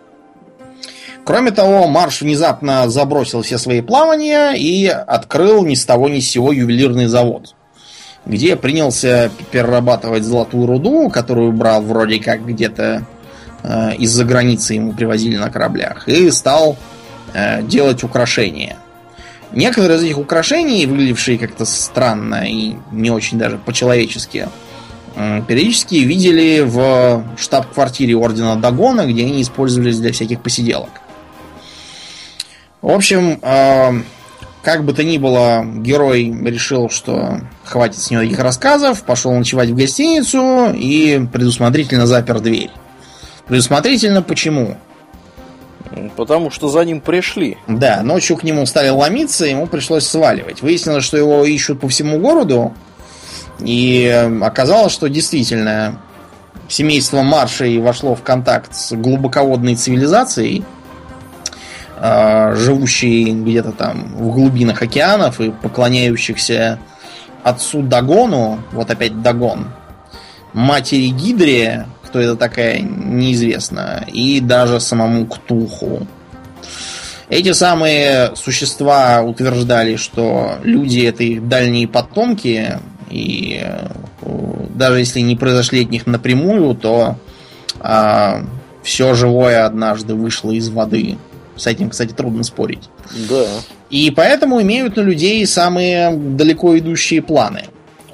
Кроме 1.25 1.53
того, 1.53 1.87
Марш 1.87 2.21
внезапно 2.21 2.89
забросил 2.91 3.43
все 3.43 3.57
свои 3.57 3.81
плавания 3.81 4.53
и 4.53 4.87
открыл 4.87 5.65
ни 5.65 5.75
с 5.75 5.85
того 5.87 6.09
ни 6.09 6.21
с 6.21 6.29
сего 6.29 6.53
ювелирный 6.53 7.07
завод, 7.07 7.55
где 8.27 8.57
принялся 8.57 9.31
перерабатывать 9.51 10.25
золотую 10.25 10.67
руду, 10.67 11.09
которую 11.09 11.53
брал 11.53 11.81
вроде 11.81 12.21
как 12.21 12.45
где-то 12.47 13.07
э, 13.63 13.95
из-за 13.97 14.25
границы 14.25 14.75
ему 14.75 14.93
привозили 14.93 15.37
на 15.37 15.51
кораблях, 15.51 16.09
и 16.09 16.31
стал 16.31 16.77
э, 17.33 17.63
делать 17.63 18.05
украшения. 18.05 18.77
Некоторые 19.51 19.99
из 19.99 20.03
этих 20.03 20.19
украшений, 20.19 20.85
выглядевшие 20.85 21.39
как-то 21.39 21.65
странно 21.65 22.45
и 22.45 22.75
не 22.91 23.11
очень 23.11 23.39
даже 23.39 23.57
по-человечески, 23.57 24.49
периодически 25.15 25.97
видели 25.97 26.61
в 26.61 27.25
штаб-квартире 27.37 28.17
Ордена 28.17 28.57
Дагона, 28.57 29.07
где 29.07 29.23
они 29.23 29.43
использовались 29.43 29.99
для 29.99 30.13
всяких 30.13 30.41
посиделок. 30.41 30.91
В 32.83 32.91
общем, 32.91 33.39
э, 33.41 34.03
как 34.63 34.85
бы 34.85 34.93
то 34.93 35.05
ни 35.05 35.19
было, 35.19 35.65
герой 35.65 36.25
решил, 36.45 36.91
что 36.91 37.41
хватит 37.65 37.99
с 37.99 38.11
него 38.11 38.23
таких 38.23 38.41
рассказов, 38.41 39.05
пошел 39.05 39.33
ночевать 39.33 39.71
в 39.71 39.77
гостиницу 39.77 40.73
и 40.75 41.27
предусмотрительно 41.33 42.07
запер 42.07 42.41
дверь. 42.41 42.71
Предусмотрительно 43.47 44.23
почему? 44.23 44.77
Потому 46.17 46.51
что 46.51 46.69
за 46.69 46.85
ним 46.85 47.01
пришли. 47.01 47.59
Да, 47.69 48.03
ночью 48.03 48.37
к 48.37 48.43
нему 48.43 48.67
стали 48.67 48.89
ломиться, 48.89 49.47
ему 49.47 49.67
пришлось 49.67 50.07
сваливать. 50.07 50.61
Выяснилось, 50.61 51.05
что 51.05 51.17
его 51.17 51.45
ищут 51.45 51.81
по 51.81 51.89
всему 51.89 52.19
городу, 52.19 52.75
и 53.61 54.31
оказалось, 54.43 54.93
что 54.93 55.09
действительно 55.09 56.01
семейство 56.69 57.23
Маршей 57.23 57.79
вошло 57.79 58.15
в 58.15 58.23
контакт 58.23 58.75
с 58.75 58.93
глубоководной 58.93 59.77
цивилизацией, 59.77 60.65
а, 61.97 62.55
живущей 62.55 63.33
где-то 63.33 63.73
там 63.73 64.15
в 64.17 64.33
глубинах 64.33 64.83
океанов 64.83 65.41
и 65.41 65.51
поклоняющихся 65.51 66.79
отцу 67.43 67.83
Дагону, 67.83 68.61
вот 68.73 68.91
опять 68.91 69.23
Дагон, 69.23 69.69
матери 70.53 71.09
Гидре, 71.09 71.87
кто 72.05 72.21
это 72.21 72.37
такая, 72.37 72.81
неизвестно, 72.81 74.05
и 74.13 74.41
даже 74.41 74.81
самому 74.81 75.27
Ктулху. 75.27 76.07
Эти 77.29 77.53
самые 77.53 78.37
существа 78.37 79.23
утверждали, 79.23 79.97
что 79.97 80.59
люди 80.63 81.01
это 81.01 81.23
их 81.23 81.49
дальние 81.49 81.89
потомки, 81.89 82.79
и 83.15 83.61
э, 83.63 83.87
даже 84.75 84.99
если 84.99 85.21
не 85.21 85.37
произошли 85.37 85.85
от 85.85 85.91
них 85.91 86.07
напрямую, 86.07 86.75
то 86.75 87.17
а, 87.79 88.43
все 88.83 89.15
живое 89.15 89.65
однажды 89.65 90.15
вышло 90.15 90.51
из 90.51 90.69
воды. 90.69 91.17
С 91.57 91.69
этим, 91.69 91.91
кстати, 91.91 92.13
трудно 92.13 92.43
спорить. 92.43 92.91
Да. 93.29 93.47
И 93.89 94.11
поэтому 94.11 94.61
имеют 94.63 94.97
на 94.97 95.03
людей 95.03 95.47
самые 95.47 96.11
далеко 96.11 96.77
идущие 96.77 97.23
планы. 97.23 97.67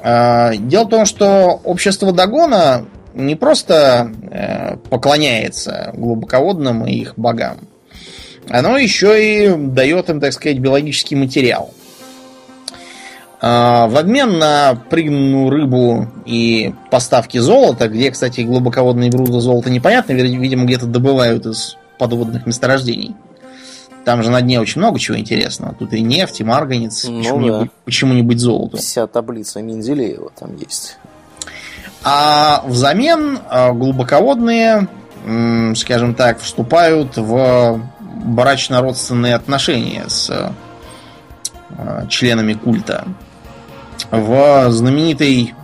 А, 0.03 0.55
дело 0.55 0.85
в 0.85 0.91
том, 0.91 1.07
что 1.07 1.61
общество 1.65 2.13
Дагона 2.13 2.85
не 3.15 3.37
просто 3.37 4.13
э, 4.31 4.77
поклоняется 4.89 5.93
глубоководным 5.95 6.87
и 6.87 6.93
их 6.93 7.15
богам, 7.17 7.57
оно 8.49 8.77
еще 8.77 9.47
и 9.47 9.57
дает 9.57 10.11
им, 10.11 10.21
так 10.21 10.33
сказать, 10.33 10.59
биологический 10.59 11.17
материал. 11.17 11.73
А, 13.43 13.87
в 13.87 13.97
обмен 13.97 14.39
на 14.39 14.75
прыгненную 14.91 15.49
рыбу 15.49 16.09
и 16.27 16.75
поставки 16.91 17.39
золота, 17.39 17.89
где, 17.89 18.11
кстати, 18.11 18.43
глубоководные 18.43 19.11
груды 19.11 19.41
золота 19.41 19.71
непонятно, 19.71 20.13
видимо, 20.13 20.67
где-то 20.67 20.87
добывают 20.87 21.47
из 21.47 21.77
подводных 21.99 22.47
месторождений. 22.47 23.15
Там 24.05 24.23
же 24.23 24.31
на 24.31 24.43
дне 24.43 24.61
очень 24.61 24.81
много 24.81 24.99
чего 24.99 25.19
интересного. 25.19 25.75
Тут 25.75 25.95
и 25.95 26.03
нефть, 26.03 26.41
и 26.41 26.45
марганец, 26.45 27.05
ну, 27.05 27.19
почему-нибудь, 27.19 27.69
да. 27.69 27.75
почему-нибудь 27.85 28.39
золото. 28.39 28.77
Вся 28.77 29.07
таблица 29.07 29.63
Менделеева 29.63 30.33
там 30.39 30.57
есть. 30.57 30.99
А 32.03 32.63
взамен 32.67 33.39
а, 33.49 33.73
глубоководные, 33.73 34.89
скажем 35.77 36.15
так, 36.15 36.41
вступают 36.41 37.17
в 37.17 37.81
брачно-родственные 38.25 39.35
отношения 39.35 40.05
с 40.09 40.31
а, 40.31 42.07
членами 42.09 42.55
культа 42.55 43.07
в 44.11 44.71
знаменитой 44.71 45.55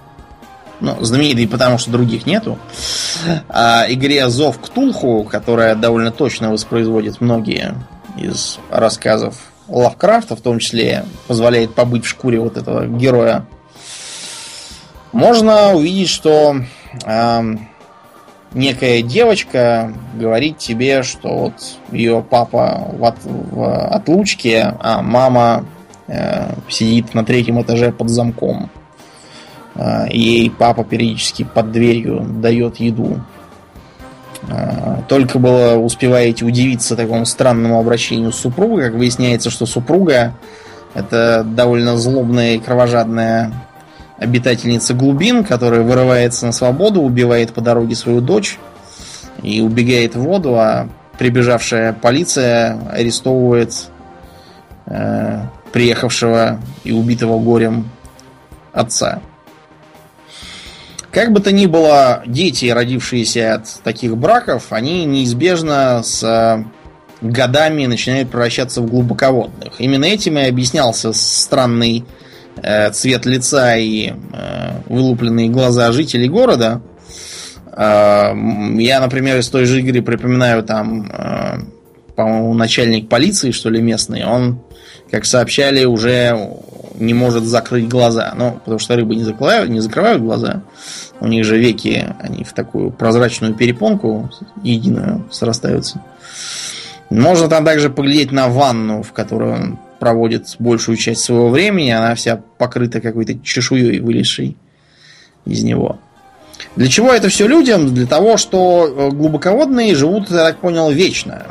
ну, 0.81 1.02
знаменитый, 1.02 1.48
потому 1.48 1.78
что 1.78 1.90
других 1.90 2.27
нету. 2.27 2.59
А, 3.48 3.86
игре 3.89 4.28
Зов 4.28 4.59
Ктулху, 4.59 5.24
которая 5.24 5.74
довольно 5.74 6.10
точно 6.10 6.51
воспроизводит 6.51 7.20
многие 7.20 7.74
из 8.18 8.59
рассказов 8.70 9.36
Лавкрафта, 9.68 10.36
в 10.36 10.40
том 10.40 10.59
числе 10.59 11.05
позволяет 11.27 11.74
побыть 11.74 12.05
в 12.05 12.09
шкуре 12.09 12.40
вот 12.40 12.56
этого 12.56 12.86
героя. 12.86 13.47
Можно 15.12 15.74
увидеть, 15.74 16.10
что 16.10 16.56
э, 17.05 17.43
некая 18.52 19.02
девочка 19.02 19.94
говорит 20.14 20.59
тебе, 20.59 21.02
что 21.02 21.28
вот 21.36 21.55
ее 21.90 22.24
папа 22.28 22.86
в, 22.93 23.05
от, 23.05 23.16
в 23.24 23.89
отлучке, 23.89 24.74
а 24.78 25.01
мама 25.01 25.64
сидит 26.69 27.15
на 27.15 27.24
третьем 27.24 27.61
этаже 27.61 27.93
под 27.93 28.11
замком. 28.11 28.70
Э, 29.77 30.07
ей 30.11 30.51
папа 30.51 30.85
периодически 30.85 31.45
под 31.45 31.73
дверью 31.73 32.24
дает 32.28 32.77
еду. 32.77 33.20
Э, 34.49 35.03
только 35.09 35.39
было 35.39 35.77
успеваете 35.77 36.45
удивиться 36.45 36.97
такому 36.97 37.27
странному 37.27 37.78
обращению 37.78 38.33
супруга, 38.33 38.85
как 38.85 38.95
выясняется, 38.95 39.51
что 39.51 39.66
супруга 39.66 40.35
это 40.95 41.45
довольно 41.45 41.99
злобная 41.99 42.55
и 42.55 42.59
кровожадная 42.59 43.53
обитательница 44.19 44.95
глубин, 44.95 45.45
которая 45.45 45.83
вырывается 45.83 46.47
на 46.47 46.53
свободу, 46.53 47.03
убивает 47.03 47.53
по 47.53 47.61
дороге 47.61 47.95
свою 47.95 48.23
дочь 48.23 48.59
и 49.43 49.61
убегает 49.61 50.15
в 50.15 50.20
воду, 50.20 50.55
а 50.55 50.89
прибежавшая 51.19 51.93
полиция 51.93 52.78
арестовывает 52.91 53.91
приехавшего 55.72 56.60
и 56.84 56.93
убитого 56.93 57.38
горем 57.38 57.88
отца. 58.72 59.20
Как 61.10 61.32
бы 61.32 61.40
то 61.40 61.51
ни 61.51 61.64
было, 61.64 62.22
дети, 62.26 62.66
родившиеся 62.66 63.55
от 63.55 63.82
таких 63.82 64.16
браков, 64.18 64.66
они 64.68 65.06
неизбежно 65.06 66.02
с 66.02 66.22
э, 66.22 66.64
годами 67.22 67.86
начинают 67.86 68.30
превращаться 68.30 68.82
в 68.82 68.86
глубоководных. 68.86 69.74
Именно 69.78 70.05
этим 70.05 70.36
и 70.36 70.43
объяснялся 70.43 71.14
странный 71.14 72.05
э, 72.62 72.90
цвет 72.90 73.24
лица 73.24 73.76
и 73.76 74.10
э, 74.10 74.14
вылупленные 74.90 75.48
глаза 75.48 75.90
жителей 75.93 76.28
города. 76.28 76.82
Э, 77.72 78.34
я, 78.76 79.01
например, 79.01 79.38
из 79.38 79.48
той 79.48 79.64
же 79.64 79.80
игры 79.80 80.02
припоминаю 80.02 80.62
там, 80.64 81.10
э, 81.10 81.59
по-моему, 82.14 82.52
начальник 82.52 83.09
полиции, 83.09 83.52
что 83.52 83.70
ли, 83.70 83.80
местный, 83.80 84.26
он 84.26 84.60
как 85.11 85.24
сообщали, 85.24 85.85
уже 85.85 86.37
не 86.99 87.15
может 87.15 87.45
закрыть 87.45 87.89
глаза. 87.89 88.33
Ну, 88.37 88.53
потому 88.53 88.78
что 88.78 88.97
рыбы 88.97 89.15
не 89.16 89.24
закрывают, 89.24 89.70
не 89.70 89.81
закрывают 89.81 90.23
глаза. 90.23 90.62
У 91.20 91.27
них 91.27 91.45
же 91.45 91.59
веки, 91.59 92.15
они 92.20 92.45
в 92.45 92.53
такую 92.53 92.91
прозрачную 92.91 93.55
перепонку 93.55 94.31
единую 94.62 95.27
срастаются. 95.31 96.03
Можно 97.11 97.49
там 97.49 97.65
также 97.65 97.89
поглядеть 97.89 98.33
на 98.33 98.49
ванну, 98.49 99.03
в 99.03 99.12
которой 99.12 99.53
он 99.53 99.78
проводит 99.99 100.57
большую 100.59 100.97
часть 100.97 101.23
своего 101.23 101.49
времени. 101.49 101.91
Она 101.91 102.15
вся 102.15 102.41
покрыта 102.59 103.01
какой-то 103.01 103.39
чешуей, 103.39 104.01
вылезшей 104.01 104.57
из 105.45 105.62
него. 105.62 105.99
Для 106.74 106.89
чего 106.89 107.12
это 107.12 107.28
все 107.28 107.47
людям? 107.47 107.95
Для 107.95 108.07
того, 108.07 108.37
что 108.37 108.87
э, 108.87 109.11
глубоководные 109.11 109.95
живут, 109.95 110.31
я 110.31 110.45
так 110.45 110.59
понял, 110.59 110.91
вечно. 110.91 111.47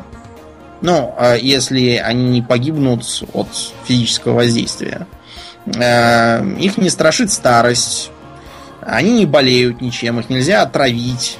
Ну, 0.85 1.15
а 1.17 1.33
если 1.33 1.95
они 1.95 2.29
не 2.29 2.41
погибнут 2.43 3.03
от 3.33 3.47
физического 3.85 4.35
воздействия. 4.35 5.07
Э, 5.65 6.45
их 6.59 6.77
не 6.77 6.91
страшит 6.91 7.31
старость. 7.31 8.11
Они 8.81 9.13
не 9.13 9.25
болеют 9.25 9.81
ничем, 9.81 10.19
их 10.19 10.29
нельзя 10.29 10.61
отравить. 10.61 11.39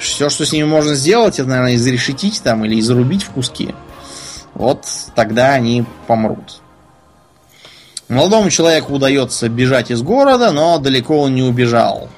Все, 0.00 0.28
что 0.28 0.44
с 0.44 0.52
ними 0.52 0.66
можно 0.66 0.96
сделать, 0.96 1.38
это, 1.38 1.48
наверное, 1.48 1.76
изрешетить 1.76 2.42
там 2.42 2.64
или 2.64 2.80
изрубить 2.80 3.22
в 3.22 3.30
куски. 3.30 3.72
Вот 4.54 4.84
тогда 5.14 5.52
они 5.52 5.84
помрут. 6.08 6.60
Молодому 8.08 8.50
человеку 8.50 8.94
удается 8.94 9.48
бежать 9.48 9.92
из 9.92 10.02
города, 10.02 10.50
но 10.50 10.78
далеко 10.78 11.20
он 11.20 11.36
не 11.36 11.42
убежал. 11.42 12.08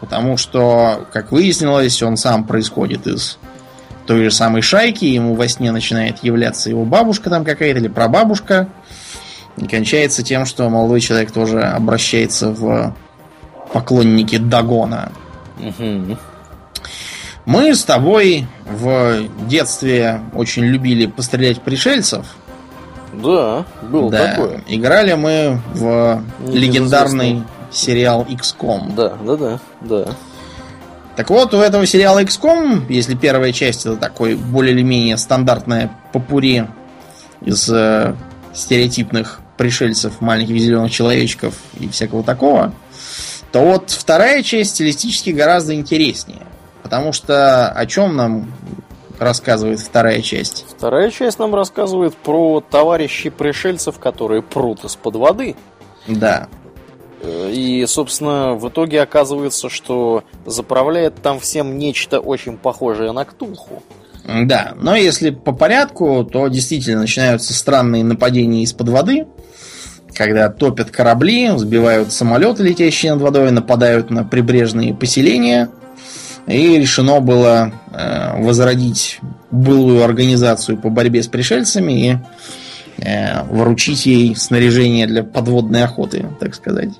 Потому 0.00 0.36
что, 0.36 1.04
как 1.12 1.32
выяснилось, 1.32 2.00
он 2.00 2.16
сам 2.16 2.44
происходит 2.44 3.08
из 3.08 3.38
той 4.06 4.24
же 4.24 4.30
самой 4.30 4.62
шайки, 4.62 5.04
ему 5.04 5.34
во 5.34 5.48
сне 5.48 5.72
начинает 5.72 6.22
являться 6.22 6.70
его 6.70 6.84
бабушка 6.84 7.30
там 7.30 7.44
какая-то 7.44 7.80
или 7.80 7.88
прабабушка. 7.88 8.68
И 9.56 9.66
кончается 9.66 10.22
тем, 10.22 10.44
что 10.46 10.68
молодой 10.68 11.00
человек 11.00 11.32
тоже 11.32 11.62
обращается 11.62 12.50
в 12.50 12.94
поклонники 13.72 14.38
Дагона. 14.38 15.12
Угу. 15.58 16.18
Мы 17.46 17.74
с 17.74 17.84
тобой 17.84 18.46
в 18.68 19.28
детстве 19.46 20.20
очень 20.34 20.64
любили 20.64 21.06
пострелять 21.06 21.62
пришельцев. 21.62 22.26
Да, 23.12 23.64
был 23.82 24.10
да. 24.10 24.28
такое. 24.28 24.60
Играли 24.68 25.14
мы 25.14 25.60
в 25.72 26.22
легендарный 26.44 27.44
сериал 27.70 28.26
XCOM. 28.28 28.94
Да, 28.94 29.14
да, 29.24 29.36
да, 29.36 29.58
да. 29.80 30.06
Так 31.16 31.30
вот, 31.30 31.54
у 31.54 31.58
этого 31.58 31.86
сериала 31.86 32.22
XCOM, 32.22 32.84
если 32.90 33.14
первая 33.14 33.52
часть 33.52 33.86
это 33.86 33.96
такой 33.96 34.34
более 34.34 34.74
или 34.74 34.82
менее 34.82 35.16
стандартная 35.16 35.90
попури 36.12 36.66
из 37.40 37.68
э, 37.70 38.14
стереотипных 38.52 39.40
пришельцев, 39.56 40.20
маленьких 40.20 40.58
зеленых 40.58 40.90
человечков 40.90 41.54
и 41.80 41.88
всякого 41.88 42.22
такого, 42.22 42.74
то 43.50 43.60
вот 43.60 43.90
вторая 43.90 44.42
часть 44.42 44.72
стилистически 44.74 45.30
гораздо 45.30 45.74
интереснее. 45.74 46.42
Потому 46.82 47.12
что 47.12 47.68
о 47.70 47.86
чем 47.86 48.14
нам 48.14 48.52
рассказывает 49.18 49.80
вторая 49.80 50.20
часть? 50.20 50.66
Вторая 50.68 51.10
часть 51.10 51.38
нам 51.38 51.54
рассказывает 51.54 52.14
про 52.14 52.60
товарищей 52.60 53.30
пришельцев, 53.30 53.98
которые 53.98 54.42
прут 54.42 54.84
из-под 54.84 55.16
воды. 55.16 55.56
Да. 56.06 56.48
И, 57.22 57.84
собственно, 57.88 58.54
в 58.54 58.68
итоге 58.68 59.02
оказывается, 59.02 59.68
что 59.68 60.24
заправляет 60.44 61.14
там 61.22 61.40
всем 61.40 61.78
нечто 61.78 62.20
очень 62.20 62.56
похожее 62.56 63.12
на 63.12 63.24
Ктулху. 63.24 63.82
Да, 64.24 64.74
но 64.76 64.96
если 64.96 65.30
по 65.30 65.52
порядку, 65.52 66.24
то 66.24 66.48
действительно 66.48 67.00
начинаются 67.00 67.54
странные 67.54 68.04
нападения 68.04 68.62
из-под 68.64 68.88
воды, 68.88 69.26
когда 70.12 70.48
топят 70.50 70.90
корабли, 70.90 71.50
сбивают 71.56 72.12
самолеты, 72.12 72.64
летящие 72.64 73.14
над 73.14 73.22
водой, 73.22 73.50
нападают 73.50 74.10
на 74.10 74.24
прибрежные 74.24 74.94
поселения– 74.94 75.70
и 76.46 76.78
решено 76.78 77.20
было 77.20 77.72
э, 77.92 78.40
возродить 78.42 79.18
былую 79.50 80.04
организацию 80.04 80.78
по 80.78 80.90
борьбе 80.90 81.22
с 81.22 81.26
пришельцами 81.26 81.92
и 81.92 82.16
э, 83.02 83.42
вручить 83.44 84.06
ей 84.06 84.36
снаряжение 84.36 85.06
для 85.06 85.24
подводной 85.24 85.84
охоты, 85.84 86.26
так 86.38 86.54
сказать. 86.54 86.90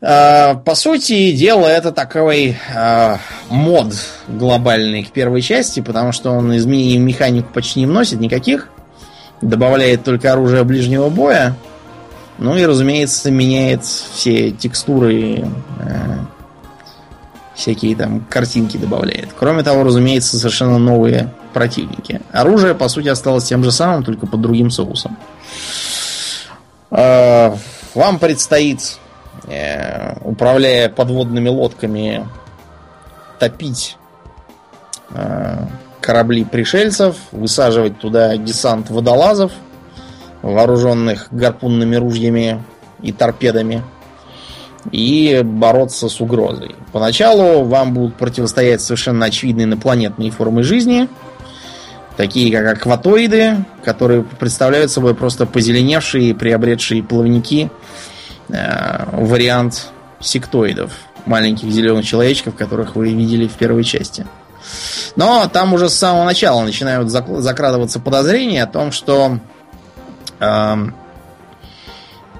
Э, 0.00 0.54
по 0.56 0.74
сути 0.74 1.32
дела, 1.32 1.66
это 1.66 1.92
такой 1.92 2.56
э, 2.74 3.16
мод 3.48 3.94
глобальный 4.28 5.04
к 5.04 5.12
первой 5.12 5.40
части, 5.40 5.80
потому 5.80 6.12
что 6.12 6.30
он 6.30 6.54
изменений 6.56 6.98
в 6.98 7.02
механику 7.02 7.52
почти 7.52 7.80
не 7.80 7.86
вносит 7.86 8.20
никаких. 8.20 8.68
Добавляет 9.40 10.04
только 10.04 10.32
оружие 10.32 10.64
ближнего 10.64 11.08
боя. 11.08 11.56
Ну 12.38 12.56
и, 12.56 12.66
разумеется, 12.66 13.30
меняет 13.30 13.84
все 13.84 14.50
текстуры 14.50 15.44
э, 15.80 16.18
всякие 17.54 17.96
там 17.96 18.20
картинки 18.28 18.76
добавляет. 18.76 19.28
Кроме 19.38 19.62
того, 19.62 19.84
разумеется, 19.84 20.36
совершенно 20.36 20.78
новые 20.78 21.32
противники. 21.52 22.20
Оружие, 22.32 22.74
по 22.74 22.88
сути, 22.88 23.08
осталось 23.08 23.44
тем 23.44 23.62
же 23.64 23.70
самым, 23.70 24.02
только 24.04 24.26
под 24.26 24.40
другим 24.40 24.70
соусом. 24.70 25.16
А, 26.90 27.56
вам 27.94 28.18
предстоит, 28.18 28.98
э, 29.46 30.18
управляя 30.20 30.88
подводными 30.88 31.48
лодками, 31.48 32.26
топить 33.38 33.96
э, 35.10 35.58
корабли 36.00 36.44
пришельцев, 36.44 37.16
высаживать 37.32 37.98
туда 37.98 38.36
десант 38.36 38.90
водолазов, 38.90 39.52
вооруженных 40.42 41.28
гарпунными 41.30 41.96
ружьями 41.96 42.62
и 43.02 43.12
торпедами– 43.12 43.82
и 44.92 45.42
бороться 45.44 46.08
с 46.08 46.20
угрозой. 46.20 46.74
Поначалу 46.92 47.64
вам 47.64 47.94
будут 47.94 48.16
противостоять 48.16 48.80
совершенно 48.80 49.26
очевидные 49.26 49.64
инопланетные 49.64 50.30
формы 50.30 50.62
жизни, 50.62 51.08
такие 52.16 52.56
как 52.56 52.78
акватоиды, 52.78 53.64
которые 53.84 54.22
представляют 54.22 54.90
собой 54.90 55.14
просто 55.14 55.46
позеленевшие, 55.46 56.34
приобретшие 56.34 57.02
плавники, 57.02 57.70
э, 58.48 59.04
вариант 59.12 59.88
сектоидов, 60.20 60.92
маленьких 61.26 61.70
зеленых 61.70 62.04
человечков, 62.04 62.54
которых 62.54 62.96
вы 62.96 63.12
видели 63.12 63.46
в 63.46 63.52
первой 63.52 63.84
части. 63.84 64.26
Но 65.16 65.48
там 65.52 65.74
уже 65.74 65.88
с 65.88 65.94
самого 65.94 66.24
начала 66.24 66.62
начинают 66.62 67.10
закрадываться 67.10 68.00
подозрения 68.00 68.62
о 68.62 68.66
том, 68.66 68.92
что 68.92 69.38
э, 70.40 70.76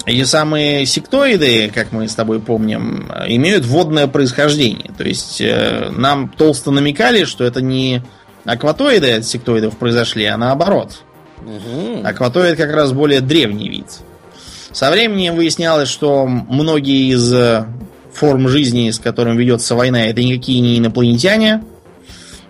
эти 0.07 0.25
самые 0.25 0.87
сектоиды, 0.87 1.71
как 1.75 1.93
мы 1.93 2.09
с 2.09 2.15
тобой 2.15 2.41
помним, 2.41 3.11
имеют 3.27 3.65
водное 3.65 4.07
происхождение. 4.07 4.91
То 4.97 5.05
есть 5.05 5.41
э, 5.41 5.91
нам 5.91 6.29
толсто 6.29 6.71
намекали, 6.71 7.25
что 7.25 7.45
это 7.45 7.61
не 7.61 8.03
акватоиды 8.45 9.13
от 9.13 9.25
сектоидов 9.25 9.77
произошли, 9.77 10.25
а 10.27 10.37
наоборот. 10.37 11.03
Угу. 11.43 12.07
Акватоид 12.07 12.57
как 12.57 12.73
раз 12.73 12.93
более 12.93 13.21
древний 13.21 13.69
вид. 13.69 13.87
Со 14.73 14.91
временем 14.91 15.37
выяснялось, 15.37 15.89
что 15.89 16.27
многие 16.27 17.13
из 17.13 17.33
э, 17.33 17.67
форм 18.13 18.49
жизни, 18.49 18.91
с 18.91 18.99
которыми 18.99 19.39
ведется 19.39 19.75
война, 19.75 20.07
это 20.07 20.23
никакие 20.23 20.61
не 20.61 20.79
инопланетяне. 20.79 21.63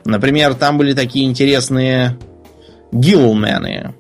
Например, 0.05 0.55
там 0.55 0.79
были 0.79 0.93
такие 0.95 1.27
интересные 1.27 2.19
гиллмены, 2.93 3.95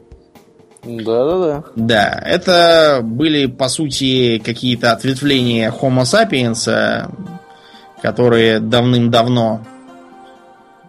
да-да-да. 0.84 1.64
Да, 1.76 2.22
это 2.24 3.00
были, 3.02 3.46
по 3.46 3.68
сути, 3.68 4.38
какие-то 4.38 4.92
ответвления 4.92 5.70
Homo 5.70 6.02
sapiens, 6.02 7.10
которые 8.02 8.60
давным-давно 8.60 9.64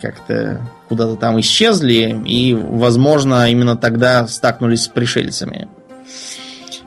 как-то 0.02 0.68
куда-то 0.88 1.16
там 1.16 1.40
исчезли, 1.40 2.22
и, 2.26 2.54
возможно, 2.54 3.50
именно 3.50 3.76
тогда 3.76 4.28
стакнулись 4.28 4.84
с 4.84 4.88
пришельцами. 4.88 5.68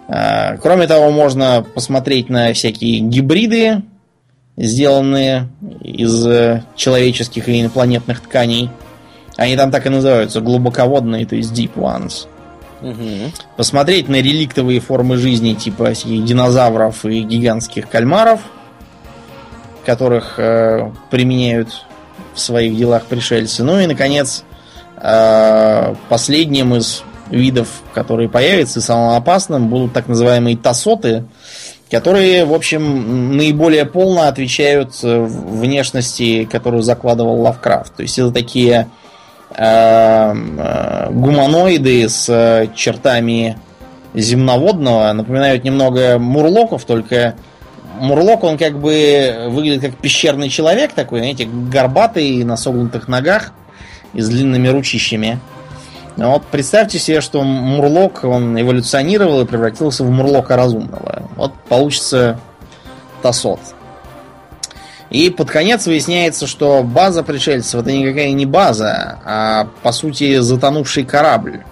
А, 0.08 0.56
кроме 0.56 0.86
того, 0.86 1.10
можно 1.10 1.64
посмотреть 1.74 2.28
на 2.28 2.52
всякие 2.52 3.00
гибриды, 3.00 3.82
сделанные 4.56 5.48
из 5.82 6.26
человеческих 6.74 7.48
и 7.48 7.60
инопланетных 7.60 8.20
тканей. 8.20 8.70
Они 9.36 9.56
там 9.56 9.70
так 9.70 9.86
и 9.86 9.90
называются, 9.90 10.40
глубоководные, 10.40 11.26
то 11.26 11.36
есть 11.36 11.52
deep 11.52 11.74
ones. 11.74 12.26
Угу. 12.80 13.32
Посмотреть 13.56 14.08
на 14.08 14.16
реликтовые 14.16 14.80
формы 14.80 15.16
жизни 15.16 15.54
типа 15.54 15.92
динозавров 16.04 17.04
и 17.04 17.20
гигантских 17.22 17.88
кальмаров, 17.88 18.40
которых 19.84 20.38
э, 20.38 20.90
применяют 21.10 21.86
в 22.38 22.42
своих 22.42 22.76
делах 22.76 23.04
пришельцы. 23.04 23.62
Ну 23.62 23.78
и, 23.78 23.86
наконец, 23.86 24.44
э, 24.96 25.94
последним 26.08 26.74
из 26.74 27.02
видов, 27.30 27.68
которые 27.94 28.28
появятся, 28.28 28.78
и 28.78 28.82
самым 28.82 29.16
опасным, 29.16 29.68
будут 29.68 29.92
так 29.92 30.08
называемые 30.08 30.56
тасоты, 30.56 31.24
которые, 31.90 32.44
в 32.44 32.54
общем, 32.54 33.36
наиболее 33.36 33.84
полно 33.84 34.22
отвечают 34.22 34.92
э, 35.02 35.18
внешности, 35.18 36.48
которую 36.50 36.82
закладывал 36.82 37.40
Лавкрафт. 37.42 37.96
То 37.96 38.02
есть 38.02 38.18
это 38.18 38.30
такие 38.30 38.88
Эм, 39.50 40.60
э, 40.60 41.08
гуманоиды 41.10 42.06
с 42.08 42.68
чертами 42.74 43.58
земноводного. 44.12 45.10
Напоминают 45.12 45.64
немного 45.64 46.18
мурлоков, 46.18 46.84
только 46.84 47.34
Мурлок, 47.98 48.44
он 48.44 48.58
как 48.58 48.78
бы 48.78 49.46
выглядит 49.48 49.82
как 49.82 49.96
пещерный 49.96 50.48
человек 50.48 50.92
такой, 50.92 51.20
знаете, 51.20 51.46
горбатый, 51.46 52.44
на 52.44 52.56
согнутых 52.56 53.08
ногах 53.08 53.52
и 54.14 54.20
с 54.20 54.28
длинными 54.28 54.68
ручищами. 54.68 55.40
Вот 56.16 56.44
представьте 56.46 56.98
себе, 56.98 57.20
что 57.20 57.42
Мурлок, 57.42 58.24
он 58.24 58.60
эволюционировал 58.60 59.42
и 59.42 59.46
превратился 59.46 60.02
в 60.02 60.10
Мурлока 60.10 60.56
разумного. 60.56 61.22
Вот 61.36 61.54
получится 61.68 62.40
Тасот. 63.22 63.60
И 65.10 65.30
под 65.30 65.50
конец 65.50 65.86
выясняется, 65.86 66.46
что 66.46 66.82
база 66.82 67.22
пришельцев 67.22 67.80
это 67.80 67.92
никакая 67.92 68.32
не 68.32 68.46
база, 68.46 69.18
а 69.24 69.68
по 69.82 69.92
сути 69.92 70.38
затонувший 70.40 71.04
корабль, 71.04 71.62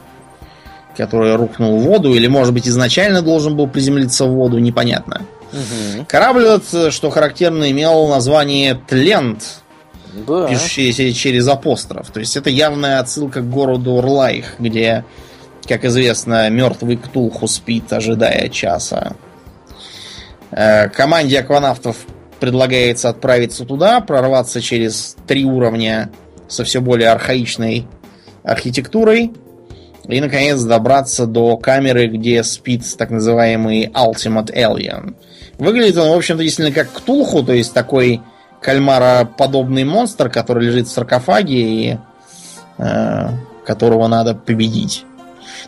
который 0.96 1.36
рухнул 1.36 1.78
в 1.78 1.82
воду, 1.82 2.14
или 2.14 2.28
может 2.28 2.54
быть 2.54 2.66
изначально 2.66 3.20
должен 3.20 3.56
был 3.56 3.66
приземлиться 3.68 4.24
в 4.24 4.30
воду, 4.30 4.58
непонятно. 4.58 5.22
Угу. 5.52 6.06
Корабль 6.08 6.44
этот, 6.44 6.92
что 6.92 7.10
характерно, 7.10 7.70
имел 7.70 8.08
название 8.08 8.74
Тлент, 8.88 9.60
да. 10.26 10.48
пишущееся 10.48 11.12
через 11.12 11.48
апостроф. 11.48 12.10
То 12.10 12.20
есть 12.20 12.36
это 12.36 12.50
явная 12.50 13.00
отсылка 13.00 13.40
к 13.40 13.50
городу 13.50 13.92
Урлайх, 13.92 14.54
где, 14.58 15.04
как 15.66 15.84
известно, 15.84 16.48
мертвый 16.50 16.96
Ктулху 16.96 17.46
спит, 17.46 17.92
ожидая 17.92 18.48
часа. 18.48 19.14
Э, 20.50 20.88
команде 20.88 21.40
акванавтов 21.40 21.96
предлагается 22.40 23.08
отправиться 23.08 23.64
туда, 23.64 24.00
прорваться 24.00 24.60
через 24.60 25.16
три 25.26 25.44
уровня 25.44 26.10
со 26.48 26.64
все 26.64 26.80
более 26.80 27.10
архаичной 27.10 27.86
архитектурой 28.42 29.32
и, 30.08 30.20
наконец, 30.20 30.62
добраться 30.62 31.26
до 31.26 31.56
камеры, 31.56 32.06
где 32.08 32.42
спит 32.42 32.84
так 32.96 33.10
называемый 33.10 33.86
Ultimate 33.86 34.54
Alien. 34.54 35.14
Выглядит 35.58 35.96
он, 35.96 36.10
в 36.10 36.16
общем-то, 36.16 36.42
действительно 36.42 36.74
как 36.74 36.92
Ктулху, 36.92 37.42
то 37.42 37.52
есть 37.52 37.72
такой 37.72 38.20
кальмароподобный 38.60 39.84
монстр, 39.84 40.28
который 40.28 40.66
лежит 40.66 40.88
в 40.88 40.90
саркофаге 40.90 41.60
и 41.60 41.98
э, 42.78 43.28
которого 43.64 44.06
надо 44.08 44.34
победить. 44.34 45.04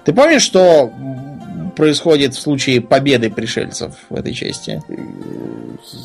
Ты 0.05 0.13
помнишь, 0.13 0.43
что 0.43 0.93
происходит 1.77 2.35
в 2.35 2.41
случае 2.41 2.81
победы 2.81 3.31
пришельцев 3.31 3.95
в 4.11 4.15
этой 4.15 4.33
части? 4.33 4.83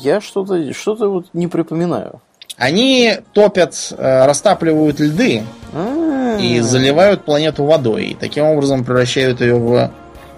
Я 0.02 0.20
что-то 0.20 0.72
что 0.72 0.94
вот 0.94 1.26
не 1.32 1.48
припоминаю. 1.48 2.20
Они 2.56 3.18
топят, 3.32 3.92
э, 3.96 4.26
растапливают 4.26 5.00
льды 5.00 5.42
А-а-а. 5.72 6.38
и 6.40 6.60
заливают 6.60 7.24
планету 7.24 7.64
водой. 7.64 8.06
И 8.06 8.14
таким 8.14 8.44
образом 8.44 8.84
превращают 8.84 9.40
ее 9.40 9.56
в 9.56 9.90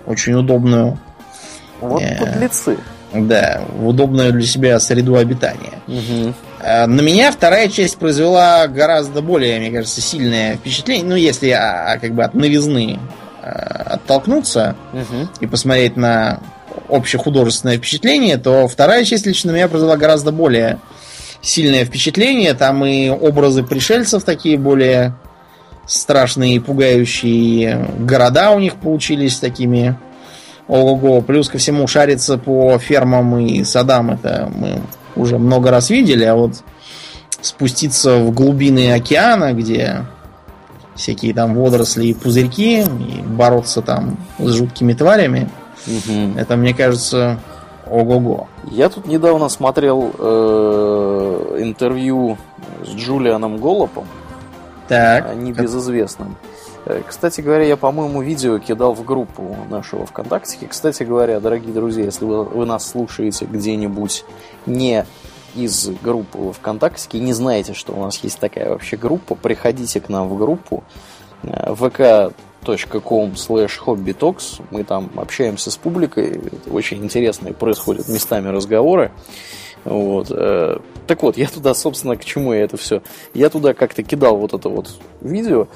очень 0.07 0.35
удобную... 0.35 0.99
Вот 1.81 2.03
э, 2.03 2.19
подлецы. 2.19 2.79
Да, 3.13 3.63
в 3.79 3.87
удобную 3.87 4.33
для 4.33 4.47
себя 4.47 4.81
среду 4.81 5.17
обитания. 5.17 5.79
Угу. 5.87 6.35
На 6.63 7.01
меня 7.01 7.31
вторая 7.31 7.69
часть 7.69 7.97
произвела 7.99 8.67
гораздо 8.67 9.23
более, 9.23 9.59
мне 9.61 9.71
кажется, 9.71 10.01
сильное 10.01 10.57
впечатление. 10.57 11.07
Ну, 11.07 11.15
если 11.15 11.51
а, 11.51 11.93
а, 11.93 11.99
как 11.99 12.13
бы 12.13 12.25
от 12.25 12.35
новизны 12.35 12.99
а, 13.43 13.95
оттолкнуться 13.95 14.75
угу. 14.93 15.29
и 15.41 15.47
посмотреть 15.47 15.97
на 15.97 16.41
общехудожественное 16.89 17.79
впечатление, 17.79 18.37
то 18.37 18.67
вторая 18.69 19.05
часть 19.05 19.27
лично 19.27 19.51
меня 19.51 19.69
произвела 19.69 19.97
гораздо 19.97 20.33
более 20.33 20.79
сильное 21.47 21.85
впечатление. 21.85 22.55
Там 22.55 22.85
и 22.85 23.09
образы 23.09 23.63
пришельцев 23.63 24.25
такие 24.25 24.59
более 24.59 25.15
страшные 25.87 26.57
и 26.57 26.59
пугающие. 26.59 27.89
Города 27.99 28.51
у 28.51 28.59
них 28.59 28.75
получились 28.75 29.39
такими 29.39 29.97
Ого-го. 30.69 31.21
Плюс 31.21 31.49
ко 31.49 31.59
всему 31.59 31.87
шариться 31.87 32.39
по 32.39 32.77
фермам 32.79 33.39
и 33.39 33.63
садам 33.63 34.11
это 34.11 34.51
мы 34.53 34.81
уже 35.15 35.39
много 35.39 35.71
раз 35.71 35.91
видели, 35.91 36.25
а 36.25 36.35
вот 36.35 36.65
спуститься 37.41 38.17
в 38.17 38.33
глубины 38.33 38.93
океана, 38.93 39.53
где 39.53 40.03
всякие 40.97 41.33
там 41.33 41.55
водоросли 41.55 42.09
и 42.09 42.15
пузырьки, 42.15 42.81
и 42.81 43.23
бороться 43.23 43.81
там 43.81 44.19
с 44.39 44.53
жуткими 44.53 44.95
тварями, 44.95 45.49
угу. 45.87 46.37
это, 46.37 46.57
мне 46.57 46.75
кажется, 46.75 47.39
ого-го. 47.91 48.49
Я 48.71 48.89
тут 48.89 49.07
недавно 49.07 49.49
смотрел 49.49 50.13
э, 50.19 51.59
интервью 51.61 52.37
с 52.85 52.89
Джулианом 52.89 53.59
Голлопом, 53.59 54.07
так. 54.89 55.35
небезызвестным. 55.37 56.37
Э, 56.85 57.03
кстати 57.07 57.41
говоря, 57.41 57.65
я, 57.65 57.77
по-моему, 57.77 58.23
видео 58.23 58.59
кидал 58.59 58.95
в 58.95 59.05
группу 59.05 59.57
нашего 59.69 60.07
ВКонтакте. 60.07 60.67
Кстати 60.67 61.03
говоря, 61.03 61.41
дорогие 61.41 61.73
друзья, 61.73 62.05
если 62.05 62.25
вы, 62.25 62.45
вы 62.45 62.67
нас 62.67 62.89
слушаете 62.89 63.45
где-нибудь 63.45 64.25
не 64.67 65.05
из 65.55 65.89
группы 66.03 66.53
ВКонтакте 66.53 67.19
и 67.19 67.21
не 67.21 67.33
знаете, 67.33 67.73
что 67.75 67.93
у 67.93 68.03
нас 68.03 68.19
есть 68.19 68.39
такая 68.39 68.71
вообще 68.71 68.97
группа, 68.97 69.35
приходите 69.35 70.01
к 70.01 70.09
нам 70.09 70.29
в 70.29 70.37
группу 70.37 70.85
э, 71.43 71.73
vk.com 72.69 73.33
slash 73.33 73.73
hobbytalks. 73.85 74.63
Мы 74.71 74.85
там 74.85 75.11
общаемся 75.17 75.71
с 75.71 75.77
публикой. 75.77 76.41
Очень 76.71 77.05
интересные 77.05 77.55
происходят 77.55 78.09
местами 78.09 78.49
разговоры. 78.49 79.13
Вот. 79.85 80.29
Э, 80.31 80.79
так 81.07 81.23
вот, 81.23 81.37
я 81.37 81.49
туда, 81.49 81.75
собственно, 81.75 82.17
к 82.17 82.25
чему 82.25 82.53
я 82.53 82.65
это 82.65 82.77
все? 82.77 83.03
Я 83.35 83.51
туда 83.51 83.75
как-то 83.75 84.03
кидал 84.03 84.37
вот 84.37 84.53
это 84.55 84.69
вот 84.69 84.91
видео. 85.21 85.69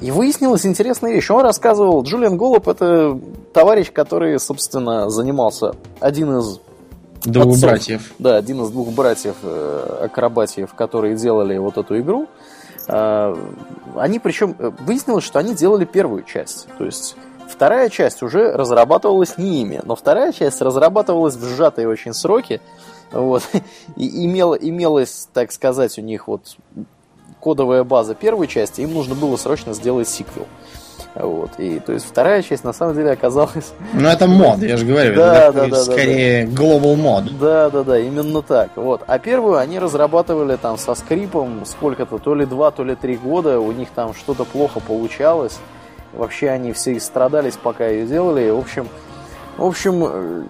И 0.00 0.10
выяснилась 0.10 0.64
интересная 0.64 1.12
вещь. 1.12 1.30
Он 1.30 1.42
рассказывал, 1.42 2.02
Джулиан 2.02 2.38
Голуб 2.38 2.66
это 2.68 3.20
товарищ, 3.52 3.92
который, 3.92 4.38
собственно, 4.40 5.10
занимался 5.10 5.74
один 6.00 6.38
из 6.38 6.60
Двух 7.24 7.48
отцов, 7.48 7.60
братьев. 7.60 8.12
Да, 8.18 8.36
один 8.36 8.62
из 8.62 8.70
двух 8.70 8.88
братьев 8.88 9.36
э, 9.42 9.98
акробатиев, 10.04 10.72
которые 10.74 11.16
делали 11.16 11.58
вот 11.58 11.76
эту 11.76 11.98
игру. 12.00 12.28
Э, 12.88 13.36
они 13.96 14.18
причем 14.18 14.54
э, 14.58 14.70
выяснилось, 14.80 15.24
что 15.24 15.38
они 15.38 15.54
делали 15.54 15.84
первую 15.84 16.22
часть. 16.22 16.68
То 16.78 16.84
есть 16.84 17.16
вторая 17.48 17.88
часть 17.88 18.22
уже 18.22 18.52
разрабатывалась 18.52 19.38
не 19.38 19.62
ими, 19.62 19.80
но 19.84 19.96
вторая 19.96 20.32
часть 20.32 20.60
разрабатывалась 20.60 21.36
в 21.36 21.44
сжатые 21.44 21.88
очень 21.88 22.14
сроки. 22.14 22.60
Вот. 23.12 23.42
И 23.96 24.24
имела, 24.26 24.54
имелось, 24.54 25.28
так 25.32 25.52
сказать, 25.52 25.98
у 25.98 26.02
них 26.02 26.28
вот 26.28 26.56
кодовая 27.40 27.84
база 27.84 28.14
первой 28.14 28.46
части, 28.46 28.82
им 28.82 28.92
нужно 28.92 29.14
было 29.14 29.36
срочно 29.36 29.72
сделать 29.74 30.08
сиквел. 30.08 30.46
Вот. 31.14 31.50
И 31.58 31.80
то 31.80 31.92
есть 31.92 32.06
вторая 32.06 32.42
часть 32.42 32.64
на 32.64 32.72
самом 32.72 32.94
деле 32.94 33.10
оказалась. 33.10 33.72
Ну 33.92 34.08
это 34.08 34.26
мод, 34.26 34.58
я 34.62 34.76
же 34.76 34.86
говорю, 34.86 35.16
да, 35.16 35.48
это 35.48 35.52
да, 35.52 35.66
да, 35.66 35.84
скорее 35.84 36.46
да, 36.46 36.62
global 36.62 36.96
мод. 36.96 37.38
Да, 37.38 37.70
да, 37.70 37.82
да, 37.82 37.98
именно 37.98 38.42
так. 38.42 38.70
Вот. 38.76 39.02
А 39.06 39.18
первую 39.18 39.56
они 39.56 39.78
разрабатывали 39.78 40.56
там 40.56 40.78
со 40.78 40.94
скрипом 40.94 41.64
сколько-то, 41.64 42.18
то 42.18 42.34
ли 42.34 42.46
два, 42.46 42.70
то 42.70 42.84
ли 42.84 42.94
три 42.94 43.16
года. 43.16 43.60
У 43.60 43.72
них 43.72 43.88
там 43.94 44.14
что-то 44.14 44.44
плохо 44.44 44.80
получалось. 44.80 45.58
Вообще 46.12 46.50
они 46.50 46.72
все 46.72 46.98
страдались, 47.00 47.56
пока 47.60 47.86
ее 47.86 48.06
делали. 48.06 48.50
В 48.50 48.58
общем, 48.58 48.88
в 49.56 49.64
общем, 49.64 50.04
э, 50.04 50.44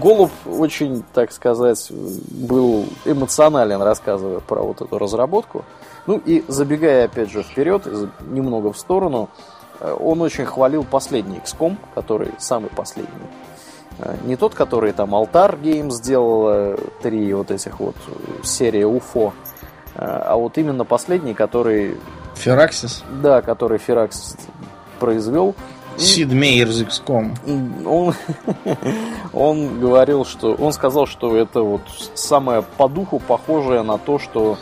Голуб 0.00 0.30
очень, 0.46 1.04
так 1.12 1.32
сказать, 1.32 1.90
был 1.90 2.86
эмоционален, 3.04 3.82
рассказывая 3.82 4.40
про 4.40 4.62
вот 4.62 4.80
эту 4.80 4.98
разработку. 4.98 5.64
Ну 6.06 6.20
и 6.24 6.42
забегая 6.48 7.04
опять 7.04 7.30
же 7.30 7.42
вперед, 7.42 7.86
немного 8.30 8.72
в 8.72 8.78
сторону, 8.78 9.28
он 9.80 10.20
очень 10.22 10.44
хвалил 10.44 10.84
последний 10.84 11.38
XCOM, 11.38 11.76
который 11.94 12.30
самый 12.38 12.70
последний. 12.70 13.12
Э, 13.98 14.16
не 14.24 14.36
тот, 14.36 14.54
который 14.54 14.92
там 14.92 15.14
Altar 15.14 15.60
Games 15.60 15.90
сделала, 15.90 16.78
три 17.02 17.32
вот 17.32 17.50
этих 17.50 17.80
вот 17.80 17.96
серии 18.42 18.84
UFO, 18.84 19.32
а 19.94 20.36
вот 20.36 20.56
именно 20.58 20.84
последний, 20.84 21.34
который... 21.34 21.96
Фераксис? 22.36 23.02
Да, 23.20 23.42
который 23.42 23.78
Фераксис 23.78 24.36
произвел. 25.00 25.56
Сид 25.96 26.32
Мейер 26.32 26.68
из 26.68 26.82
XCOM. 26.82 27.84
Он, 27.84 28.14
он 29.32 29.80
говорил, 29.80 30.24
что... 30.24 30.54
Он 30.54 30.72
сказал, 30.72 31.06
что 31.06 31.36
это 31.36 31.62
вот 31.62 31.80
самое 32.14 32.62
по 32.62 32.88
духу 32.88 33.18
похожее 33.18 33.82
на 33.82 33.98
то, 33.98 34.18
что 34.18 34.56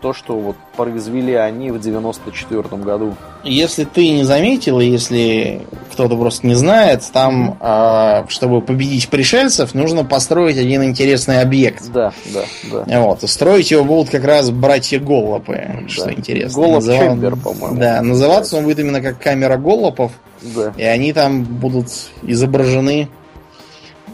то, 0.00 0.12
что 0.12 0.38
вот 0.38 0.56
произвели 0.76 1.34
они 1.34 1.70
в 1.70 1.80
94 1.80 2.62
году. 2.82 3.16
Если 3.44 3.84
ты 3.84 4.10
не 4.10 4.24
заметил, 4.24 4.80
если 4.80 5.62
кто-то 5.92 6.16
просто 6.16 6.46
не 6.46 6.54
знает, 6.54 7.04
там, 7.12 7.56
э, 7.60 8.24
чтобы 8.28 8.62
победить 8.62 9.08
пришельцев, 9.08 9.74
нужно 9.74 10.04
построить 10.04 10.58
один 10.58 10.82
интересный 10.84 11.40
объект. 11.40 11.90
Да, 11.92 12.12
да, 12.32 12.44
да. 12.70 13.00
Вот. 13.00 13.22
И 13.22 13.26
строить 13.26 13.70
его 13.70 13.84
будут 13.84 14.10
как 14.10 14.24
раз 14.24 14.50
братья 14.50 14.98
Голлопы, 14.98 15.80
да. 15.82 15.88
что 15.88 16.12
интересно. 16.12 16.62
Голлоп 16.62 16.74
Называл... 16.76 17.00
Чембер, 17.00 17.36
по-моему. 17.36 17.78
Да, 17.78 18.02
называться 18.02 18.56
он 18.56 18.64
будет 18.64 18.78
именно 18.78 19.00
как 19.00 19.18
камера 19.18 19.56
Голлопов. 19.56 20.12
Да. 20.42 20.72
И 20.76 20.82
они 20.82 21.12
там 21.12 21.44
будут 21.44 21.88
изображены 22.22 23.08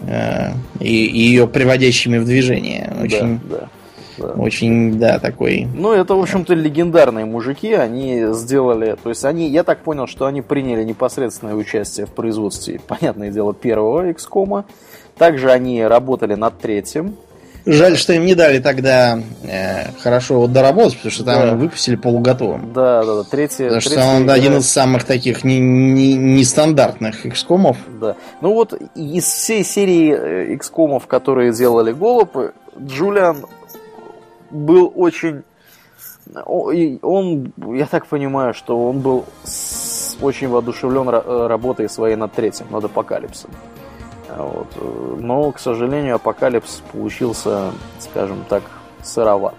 э, 0.03 0.53
и, 0.81 1.07
и 1.07 1.21
ее 1.21 1.47
приводящими 1.47 2.19
в 2.19 2.25
движение. 2.25 2.93
Очень... 3.01 3.41
Да, 3.45 3.59
да 3.59 3.69
да. 4.19 4.29
Очень, 4.29 4.99
да, 4.99 5.19
такой. 5.19 5.67
Ну, 5.75 5.93
это, 5.93 6.15
в 6.15 6.21
общем-то, 6.21 6.55
легендарные 6.55 7.25
мужики. 7.25 7.73
Они 7.73 8.27
сделали. 8.33 8.97
То 9.03 9.11
есть 9.11 9.25
они, 9.25 9.49
я 9.49 9.63
так 9.65 9.81
понял, 9.81 10.07
что 10.07 10.27
они 10.27 10.43
приняли 10.43 10.85
непосредственное 10.85 11.55
участие 11.55 12.07
в 12.07 12.11
производстве, 12.11 12.81
понятное 12.87 13.31
дело, 13.31 13.55
первого 13.55 14.11
XCOM. 14.11 14.65
Также 15.19 15.51
они 15.51 15.85
работали 15.85 16.35
над 16.35 16.59
третьим. 16.59 17.17
Жаль, 17.69 17.97
что 17.97 18.13
им 18.13 18.25
не 18.25 18.37
дали 18.37 18.61
тогда 18.61 19.19
э, 19.43 19.91
хорошо 19.99 20.39
вот 20.39 20.53
доработать, 20.53 20.99
потому 20.99 21.11
что 21.11 21.25
там 21.25 21.41
да. 21.41 21.55
выпустили 21.57 21.97
полуготовым. 21.97 22.73
Да, 22.73 23.05
да, 23.05 23.17
да. 23.17 23.23
Третий, 23.25 23.65
потому 23.65 23.81
третий, 23.81 23.97
что 23.97 24.07
он 24.07 24.23
игра... 24.23 24.35
один 24.35 24.57
из 24.59 24.71
самых 24.71 25.03
таких 25.03 25.43
нестандартных 25.43 27.25
не, 27.25 27.31
не 27.31 27.35
XCOM. 27.35 27.77
Да. 28.01 28.15
Ну 28.41 28.53
вот 28.53 28.81
из 28.95 29.25
всей 29.25 29.65
серии 29.65 30.55
XCOM, 30.57 30.99
э, 30.99 31.01
которые 31.09 31.53
делали 31.53 31.91
Голуб, 31.93 32.37
Джулиан 32.81 33.45
был 34.51 34.93
очень... 34.95 35.43
Он, 36.45 37.53
я 37.75 37.87
так 37.87 38.07
понимаю, 38.07 38.53
что 38.53 38.89
он 38.89 38.99
был 39.01 39.27
очень 40.21 40.49
воодушевлен 40.49 41.09
работой 41.09 41.89
своей 41.89 42.17
над 42.17 42.33
третьим, 42.33 42.67
над 42.71 42.85
апокалипсом. 42.85 43.51
Вот. 44.37 44.67
Но, 45.21 45.53
к 45.53 45.61
сожалению, 45.61 46.17
апокалипс 46.17 46.83
получился, 46.93 47.71
скажем 48.01 48.45
так, 48.49 48.63
сыроват. 49.03 49.55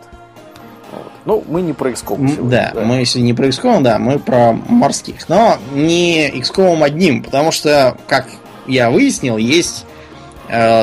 Вот. 0.91 1.11
Ну, 1.25 1.43
мы 1.47 1.61
не 1.61 1.73
про 1.73 1.89
XCOM 1.91 2.27
сегодня. 2.27 2.49
Да, 2.49 2.71
да, 2.73 2.81
мы 2.81 2.95
если 2.95 3.19
не 3.19 3.33
про 3.33 3.47
XCOM, 3.47 3.81
да, 3.81 3.97
мы 3.97 4.19
про 4.19 4.53
морских. 4.53 5.27
Но 5.29 5.57
не 5.73 6.29
XCOM 6.31 6.83
одним, 6.83 7.23
потому 7.23 7.51
что, 7.51 7.97
как 8.07 8.27
я 8.67 8.89
выяснил, 8.89 9.37
есть 9.37 9.85
э, 9.85 9.96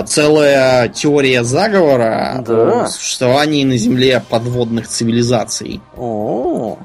целая 0.07 0.89
теория 0.89 1.45
заговора 1.45 2.43
да. 2.47 2.85
о 2.85 2.87
существовании 2.87 3.65
на 3.65 3.77
Земле 3.77 4.23
подводных 4.29 4.89
цивилизаций. 4.89 5.81
О, 5.97 6.79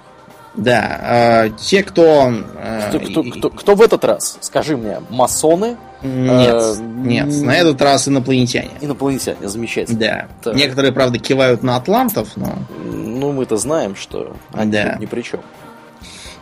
да, 0.56 1.46
э, 1.46 1.50
те, 1.58 1.84
кто, 1.84 2.34
э, 2.58 2.90
кто, 2.90 3.00
кто, 3.00 3.24
кто... 3.24 3.50
Кто 3.50 3.76
в 3.76 3.82
этот 3.82 4.04
раз? 4.04 4.38
Скажи 4.42 4.76
мне, 4.76 5.02
масоны? 5.10 5.78
Нет, 6.02 6.54
э, 6.54 6.76
нет, 6.82 7.28
на 7.42 7.56
этот 7.56 7.82
раз 7.82 8.08
инопланетяне. 8.08 8.72
Инопланетяне, 8.82 9.48
замечательно. 9.48 10.00
Да. 10.00 10.28
Так. 10.44 10.56
Некоторые, 10.56 10.92
правда, 10.92 11.20
кивают 11.20 11.64
на 11.64 11.76
атлантов, 11.76 12.30
но... 12.36 12.56
Ну, 12.84 13.32
мы-то 13.32 13.58
знаем, 13.58 13.96
что 13.96 14.36
они 14.54 14.72
да. 14.72 14.98
ни 15.00 15.06
при 15.06 15.22
чем. 15.22 15.42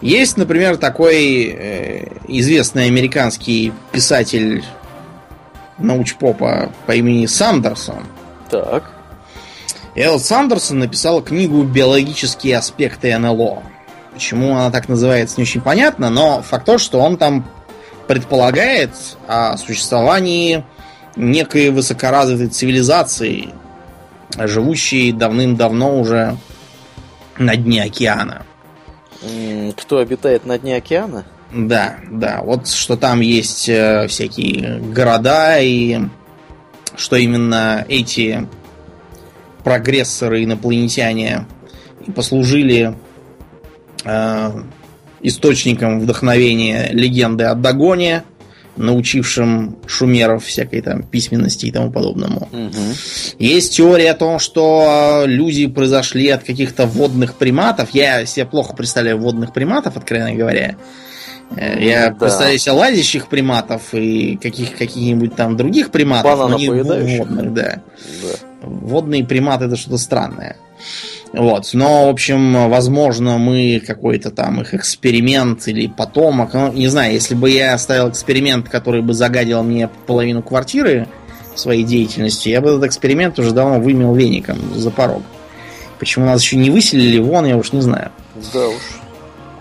Есть, 0.01 0.37
например, 0.37 0.77
такой 0.77 1.45
э, 1.45 2.07
известный 2.27 2.85
американский 2.85 3.73
писатель 3.91 4.63
научпопа 5.77 6.71
по 6.85 6.91
имени 6.93 7.25
Сандерсон. 7.25 8.05
Так. 8.49 8.91
Эл 9.95 10.19
Сандерсон 10.19 10.79
написал 10.79 11.21
книгу 11.21 11.63
«Биологические 11.63 12.57
аспекты 12.57 13.17
НЛО». 13.17 13.63
Почему 14.13 14.55
она 14.55 14.71
так 14.71 14.89
называется, 14.89 15.35
не 15.37 15.43
очень 15.43 15.61
понятно, 15.61 16.09
но 16.09 16.41
факт 16.41 16.65
то, 16.65 16.77
что 16.77 16.99
он 16.99 17.17
там 17.17 17.47
предполагает 18.07 18.91
о 19.27 19.57
существовании 19.57 20.63
некой 21.15 21.69
высокоразвитой 21.69 22.47
цивилизации, 22.47 23.49
живущей 24.37 25.11
давным-давно 25.11 25.99
уже 25.99 26.37
на 27.37 27.55
дне 27.55 27.83
океана. 27.83 28.43
Кто 29.77 29.97
обитает 29.97 30.45
на 30.45 30.57
дне 30.57 30.77
океана? 30.77 31.25
Да, 31.53 31.97
да. 32.11 32.41
Вот 32.43 32.67
что 32.67 32.97
там 32.97 33.21
есть 33.21 33.69
э, 33.69 34.07
всякие 34.07 34.79
города 34.79 35.59
и 35.59 35.99
что 36.95 37.15
именно 37.15 37.85
эти 37.87 38.47
прогрессоры 39.63 40.43
инопланетяне 40.43 41.45
послужили 42.15 42.95
Э, 44.07 44.51
источником 45.19 45.99
вдохновения 45.99 46.89
легенды 46.91 47.45
о 47.45 47.55
Дагоне, 47.55 48.23
научившим 48.75 49.79
шумеров 49.87 50.45
всякой 50.45 50.81
там 50.81 51.01
письменности 51.01 51.65
и 51.65 51.71
тому 51.71 51.91
подобному. 51.91 52.47
Угу. 52.51 52.83
Есть 53.39 53.75
теория 53.75 54.11
о 54.11 54.13
том, 54.13 54.37
что 54.37 55.23
люди 55.25 55.65
произошли 55.65 56.29
от 56.29 56.43
каких-то 56.43 56.85
водных 56.85 57.33
приматов. 57.33 57.89
Я 57.93 58.25
себе 58.27 58.45
плохо 58.45 58.75
представляю 58.75 59.17
водных 59.17 59.53
приматов, 59.53 59.97
откровенно 59.97 60.35
говоря. 60.35 60.75
Э, 61.55 61.83
я 61.83 62.09
да. 62.09 62.15
представляю 62.15 62.57
себе 62.57 62.73
лазящих 62.73 63.27
приматов 63.27 63.93
и 63.93 64.37
каких, 64.37 64.77
каких-нибудь 64.77 65.35
там 65.35 65.55
других 65.55 65.91
приматов, 65.91 66.49
но 66.49 66.57
не 66.57 66.69
водных, 66.69 67.53
да. 67.53 67.81
да. 68.21 68.29
Водные 68.61 69.25
приматы 69.25 69.65
это 69.65 69.75
что-то 69.75 69.97
странное. 69.97 70.57
Вот. 71.33 71.69
Но, 71.73 72.07
в 72.07 72.09
общем, 72.09 72.69
возможно, 72.69 73.37
мы 73.37 73.81
какой-то 73.85 74.31
там 74.31 74.61
их 74.61 74.73
эксперимент 74.73 75.67
или 75.67 75.87
потомок. 75.87 76.53
Ну, 76.53 76.71
не 76.73 76.87
знаю, 76.87 77.13
если 77.13 77.35
бы 77.35 77.49
я 77.49 77.73
оставил 77.73 78.09
эксперимент, 78.09 78.69
который 78.69 79.01
бы 79.01 79.13
загадил 79.13 79.63
мне 79.63 79.89
половину 80.07 80.41
квартиры 80.41 81.07
своей 81.55 81.83
деятельностью, 81.83 82.51
я 82.51 82.61
бы 82.61 82.69
этот 82.69 82.85
эксперимент 82.85 83.39
уже 83.39 83.51
давно 83.51 83.79
вымел 83.79 84.13
веником 84.13 84.57
за 84.75 84.91
порог. 84.91 85.23
Почему 85.99 86.25
нас 86.25 86.41
еще 86.41 86.57
не 86.57 86.69
выселили 86.69 87.19
вон, 87.19 87.45
я 87.45 87.57
уж 87.57 87.71
не 87.71 87.81
знаю. 87.81 88.11
Да 88.53 88.67
уж. 88.67 88.75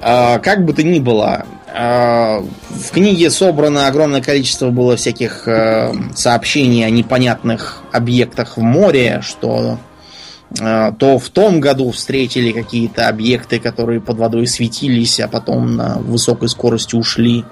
А, 0.03 0.39
как 0.39 0.65
бы 0.65 0.75
то 0.75 0.83
ни 0.83 0.99
было, 0.99 1.47
в 1.79 2.91
книге 2.91 3.29
собрано 3.31 3.87
огромное 3.87 4.23
количество 4.23 4.71
было 4.71 4.97
всяких 4.97 5.47
а, 5.47 5.93
сообщений 6.15 6.87
о 6.87 6.91
непонятных 6.91 7.83
объектах 7.93 8.57
в 8.57 8.63
море, 8.63 9.21
что 9.23 9.79
а, 10.61 10.93
то 10.93 11.19
в 11.19 11.29
том 11.29 11.61
году 11.61 11.91
встретили 11.91 12.53
какие-то 12.53 13.09
объекты, 13.09 13.59
которые 13.59 14.01
под 14.01 14.19
водой 14.19 14.47
светились, 14.47 15.21
а 15.21 15.29
потом 15.29 15.77
на 15.77 15.99
высокой 15.99 16.49
скорости 16.49 16.95
ушли. 16.95 17.45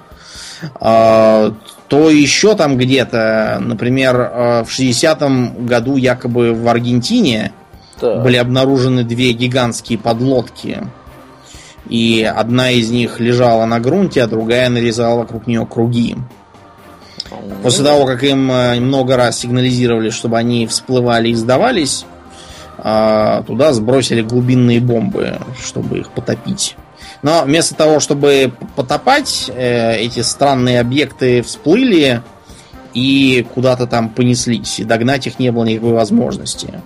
А, 0.79 1.53
то 1.87 2.09
еще 2.09 2.55
там 2.55 2.77
где-то, 2.77 3.59
например, 3.61 4.15
а, 4.17 4.63
в 4.63 4.69
60-м 4.69 5.65
году 5.65 5.97
якобы 5.97 6.53
в 6.53 6.67
Аргентине 6.67 7.51
так. 7.99 8.23
были 8.23 8.37
обнаружены 8.37 9.03
две 9.03 9.33
гигантские 9.33 9.99
подлодки. 9.99 10.87
И 11.89 12.23
одна 12.23 12.71
из 12.71 12.89
них 12.89 13.19
лежала 13.19 13.65
на 13.65 13.79
грунте, 13.79 14.23
а 14.23 14.27
другая 14.27 14.69
нарезала 14.69 15.19
вокруг 15.19 15.47
нее 15.47 15.65
круги. 15.65 16.15
После 17.63 17.83
того, 17.83 18.05
как 18.05 18.23
им 18.23 18.45
много 18.83 19.17
раз 19.17 19.39
сигнализировали, 19.39 20.09
чтобы 20.09 20.37
они 20.37 20.67
всплывали 20.67 21.29
и 21.29 21.35
сдавались, 21.35 22.05
а 22.77 23.43
туда 23.43 23.73
сбросили 23.73 24.21
глубинные 24.21 24.79
бомбы, 24.79 25.39
чтобы 25.59 25.99
их 25.99 26.11
потопить. 26.11 26.75
Но 27.21 27.43
вместо 27.43 27.73
того, 27.75 27.99
чтобы 27.99 28.53
потопать, 28.75 29.49
э, 29.53 29.97
эти 29.97 30.19
странные 30.19 30.79
объекты 30.79 31.41
всплыли 31.41 32.21
и 32.93 33.45
куда-то 33.53 33.87
там 33.87 34.09
понеслись. 34.09 34.79
И 34.79 34.83
догнать 34.83 35.25
их 35.25 35.39
не 35.39 35.51
было 35.51 35.63
никакой 35.63 35.93
возможности. 35.93 36.81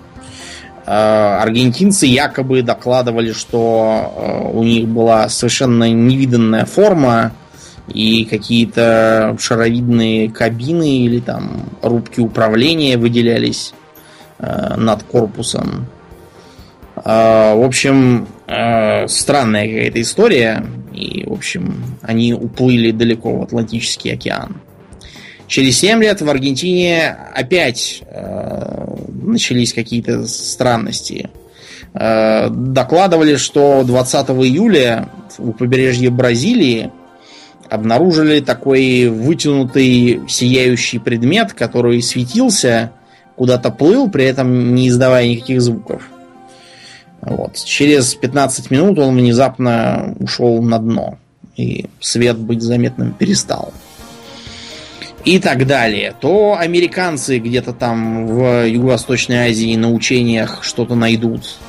А, 0.92 1.44
аргентинцы 1.44 2.08
якобы 2.08 2.64
докладывали, 2.64 3.32
что 3.32 4.12
э, 4.16 4.58
у 4.58 4.64
них 4.64 4.88
была 4.88 5.30
совершенно 5.30 5.92
невиданная 5.92 6.66
форма 6.66 7.34
и 7.88 8.26
какие-то 8.26 9.36
шаровидные 9.40 10.32
кабины 10.32 11.06
или 11.06 11.20
там 11.20 11.70
рубки 11.84 12.20
управления 12.20 12.98
выделялись 12.98 13.74
Э, 14.40 14.76
над 14.78 15.04
корпусом. 15.04 15.88
В 16.96 17.66
общем, 17.66 18.28
э, 18.48 19.08
странная 19.08 19.68
какая-то 19.68 20.02
история. 20.02 20.66
И, 20.94 21.26
в 21.26 21.34
общем, 21.34 21.84
они 22.02 22.34
уплыли 22.34 22.92
далеко 22.92 23.38
в 23.38 23.44
Атлантический 23.44 24.14
океан. 24.14 24.62
Через 25.50 25.80
7 25.80 26.02
лет 26.04 26.22
в 26.22 26.30
Аргентине 26.30 27.10
опять 27.34 28.04
э, 28.06 28.96
начались 29.24 29.74
какие-то 29.74 30.28
странности. 30.28 31.30
докладывали, 31.92 33.36
что 33.36 33.84
20 33.84 34.30
июля 34.30 35.10
у 35.40 35.52
побережья 35.54 36.12
Бразилии 36.12 36.92
обнаружили 37.68 38.42
такой 38.42 39.08
вытянутый 39.08 40.22
сияющий 40.28 41.00
предмет, 41.00 41.54
который 41.54 42.02
светился 42.04 42.92
куда-то 43.36 43.72
плыл, 43.72 44.08
при 44.10 44.26
этом 44.26 44.76
не 44.76 44.90
издавая 44.90 45.28
никаких 45.28 45.62
звуков. 45.62 46.04
Вот. 47.22 47.56
Через 47.56 48.14
15 48.14 48.70
минут 48.70 49.00
он 49.00 49.16
внезапно 49.16 50.16
ушел 50.20 50.62
на 50.62 50.78
дно. 50.78 51.18
И 51.58 51.88
свет 52.00 52.38
быть 52.38 52.62
заметным 52.62 53.14
перестал. 53.14 53.74
И 55.30 55.38
так 55.38 55.68
далее. 55.68 56.16
То 56.20 56.58
американцы 56.58 57.38
где-то 57.38 57.72
там 57.72 58.26
в 58.26 58.66
Юго-Восточной 58.66 59.50
Азии 59.50 59.76
на 59.76 59.92
учениях 59.92 60.64
что-то 60.64 60.96
найдут. 60.96 61.60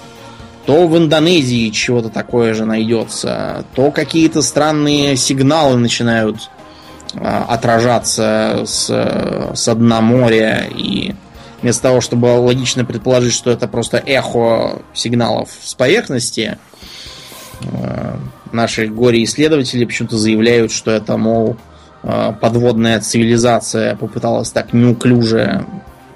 То 0.65 0.87
в 0.87 0.97
Индонезии 0.97 1.69
чего-то 1.69 2.09
такое 2.09 2.55
же 2.55 2.65
найдется. 2.65 3.67
То 3.75 3.91
какие-то 3.91 4.41
странные 4.41 5.15
сигналы 5.15 5.77
начинают 5.77 6.49
а, 7.15 7.45
отражаться 7.51 8.63
с, 8.65 8.89
с 9.55 9.75
дна 9.75 10.01
моря 10.01 10.67
и 10.75 11.13
вместо 11.61 11.83
того, 11.83 12.01
чтобы 12.01 12.29
логично 12.29 12.87
предположить, 12.87 13.35
что 13.35 13.51
это 13.51 13.69
просто 13.69 13.99
эхо 13.99 14.81
сигналов 14.95 15.51
с 15.63 15.75
поверхности, 15.75 16.57
э, 17.61 18.17
наши 18.53 18.87
горе-исследователи 18.87 19.85
почему-то 19.85 20.17
заявляют, 20.17 20.73
что 20.73 20.91
это, 20.91 21.19
мол, 21.19 21.59
подводная 22.03 23.01
цивилизация 23.01 23.97
попыталась 23.97 24.51
так 24.51 24.73
неуклюже 24.73 25.67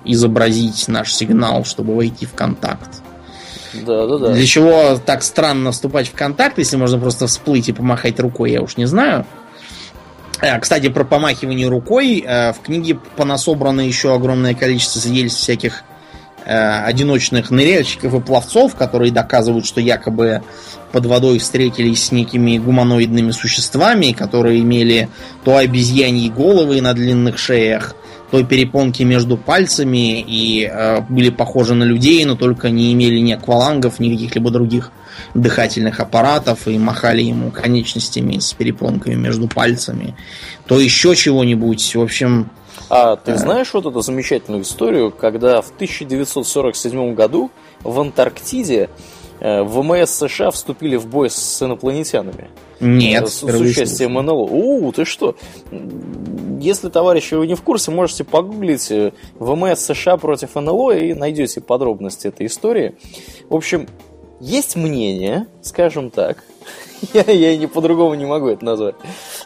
изобразить 0.05 0.89
наш 0.89 1.15
сигнал, 1.15 1.65
чтобы 1.65 1.95
войти 1.95 2.27
в 2.27 2.35
контакт. 2.35 3.03
Да, 3.83 4.07
да, 4.07 4.19
да. 4.19 4.33
Для 4.33 4.47
чего 4.47 4.99
так 5.05 5.23
странно 5.23 5.73
вступать 5.73 6.09
в 6.09 6.15
контакт, 6.15 6.59
если 6.59 6.77
можно 6.77 6.99
просто 6.99 7.27
всплыть 7.27 7.69
и 7.69 7.73
помахать 7.73 8.21
рукой, 8.21 8.53
я 8.53 8.63
уж 8.63 8.77
не 8.77 8.87
знаю. 8.87 9.27
Э, 10.41 10.59
кстати, 10.61 10.89
про 10.89 11.05
помахивание 11.05 11.69
рукой. 11.69 12.23
Э, 12.27 12.53
в 12.53 12.61
книге 12.61 12.99
понасобрано 13.17 13.81
еще 13.81 14.15
огромное 14.15 14.55
количество 14.55 15.01
свидетельств 15.01 15.41
всяких 15.41 15.83
одиночных 16.45 17.51
ныряльщиков 17.51 18.15
и 18.15 18.21
пловцов, 18.21 18.75
которые 18.75 19.13
доказывают, 19.13 19.67
что 19.67 19.81
якобы 19.81 20.43
под 20.93 21.07
водой 21.07 21.39
встретились 21.39 22.05
с 22.05 22.13
некими 22.13 22.59
гуманоидными 22.59 23.33
существами, 23.33 24.13
которые 24.13 24.61
имели 24.61 25.09
то 25.45 25.57
обезьяньи 25.57 26.29
головы 26.29 26.81
на 26.81 26.95
длинных 26.95 27.39
шеях, 27.39 27.97
той 28.31 28.45
перепонки 28.45 29.03
между 29.03 29.37
пальцами 29.37 30.21
и 30.21 30.65
э, 30.65 31.01
были 31.09 31.31
похожи 31.31 31.75
на 31.75 31.85
людей, 31.85 32.25
но 32.25 32.35
только 32.35 32.71
не 32.71 32.93
имели 32.93 33.19
ни 33.21 33.33
аквалангов, 33.33 34.01
ни 34.01 34.11
каких-либо 34.11 34.51
других 34.51 34.91
дыхательных 35.35 36.01
аппаратов 36.01 36.67
и 36.67 36.79
махали 36.79 37.23
ему 37.23 37.51
конечностями 37.51 38.39
с 38.39 38.53
перепонками 38.53 39.15
между 39.15 39.47
пальцами, 39.47 40.17
то 40.67 40.81
еще 40.81 41.15
чего-нибудь. 41.15 41.95
В 41.95 42.01
общем... 42.01 42.51
А 42.91 43.17
ты 43.17 43.37
знаешь 43.37 43.73
вот 43.73 43.87
эту 43.87 44.01
замечательную 44.01 44.63
историю, 44.63 45.11
когда 45.11 45.63
в 45.63 45.71
1947 45.71 47.15
году 47.15 47.51
в 47.83 47.99
Антарктиде 47.99 48.91
э, 49.41 49.63
ВМС 49.63 50.11
США 50.11 50.51
вступили 50.51 50.97
в 50.97 51.07
бой 51.07 51.31
с 51.31 51.63
инопланетянами? 51.63 52.51
Нет. 52.81 53.29
С, 53.29 53.41
с 53.41 53.61
участием 53.61 54.15
НЛО. 54.15 54.49
У, 54.51 54.93
ты 54.93 55.05
что? 55.05 55.37
Если, 56.61 56.89
товарищи, 56.89 57.35
вы 57.35 57.47
не 57.47 57.55
в 57.55 57.63
курсе, 57.63 57.91
можете 57.91 58.25
погуглить 58.25 58.91
э, 58.91 59.13
ВМС 59.39 59.81
США 59.81 60.17
против 60.17 60.55
НЛО 60.55 60.97
и 60.97 61.15
найдете 61.15 61.61
подробности 61.61 62.29
этой 62.29 62.47
истории. 62.47 62.97
В 63.49 63.55
общем, 63.55 63.89
есть 64.41 64.77
мнение, 64.77 65.47
скажем 65.63 66.11
так, 66.11 66.45
я, 67.15 67.23
я 67.23 67.57
не 67.57 67.67
по-другому 67.67 68.15
не 68.15 68.27
могу 68.27 68.49
это 68.49 68.65
назвать, 68.65 68.95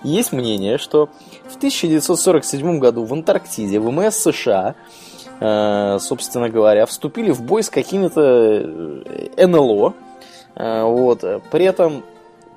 есть 0.03 0.33
мнение, 0.33 0.79
что 0.79 1.09
в 1.51 1.57
1947 1.57 2.79
году 2.79 3.05
в 3.05 3.13
Антарктиде 3.13 3.81
ВМС 3.81 4.17
США 4.17 4.75
э, 5.41 5.99
собственно 6.01 6.49
говоря, 6.49 6.87
вступили 6.87 7.31
в 7.31 7.43
бой 7.43 7.63
с 7.63 7.71
какими-то 7.71 8.21
э, 8.21 9.47
НЛО. 9.47 9.95
Вот. 10.57 11.25
При 11.53 11.65
этом 11.65 12.03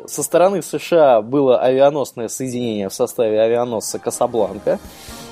со 0.05 0.23
стороны 0.23 0.61
США 0.61 1.22
было 1.22 1.59
авианосное 1.59 2.27
соединение 2.27 2.89
в 2.89 2.93
составе 2.93 3.39
авианосца 3.41 3.99
Касабланка 3.99 4.80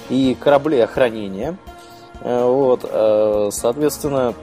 и 0.10 0.36
кораблей 0.40 0.84
охранения. 0.84 1.57
Э, 2.22 2.45
вот, 2.45 2.81
э, 2.84 3.49
соответственно, 3.52 4.34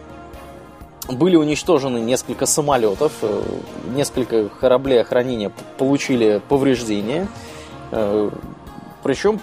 были 1.08 1.36
уничтожены 1.36 1.98
несколько 1.98 2.46
самолетов, 2.46 3.12
э, 3.22 3.42
несколько 3.94 4.48
кораблей 4.48 5.00
охранения 5.00 5.52
получили 5.78 6.40
повреждения. 6.48 7.28
Причем, 9.06 9.40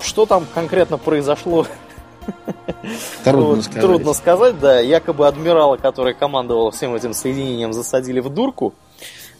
что 0.00 0.24
там 0.24 0.46
конкретно 0.54 0.96
произошло, 0.96 1.66
Трудно 3.24 3.42
вот, 3.42 3.64
сказать. 3.64 3.82
Трудно 3.82 4.12
сказать, 4.14 4.58
да. 4.58 4.80
Якобы 4.80 5.28
адмирала, 5.28 5.76
который 5.76 6.14
командовал 6.14 6.70
всем 6.70 6.94
этим 6.94 7.12
соединением, 7.12 7.74
засадили 7.74 8.20
в 8.20 8.30
дурку. 8.30 8.72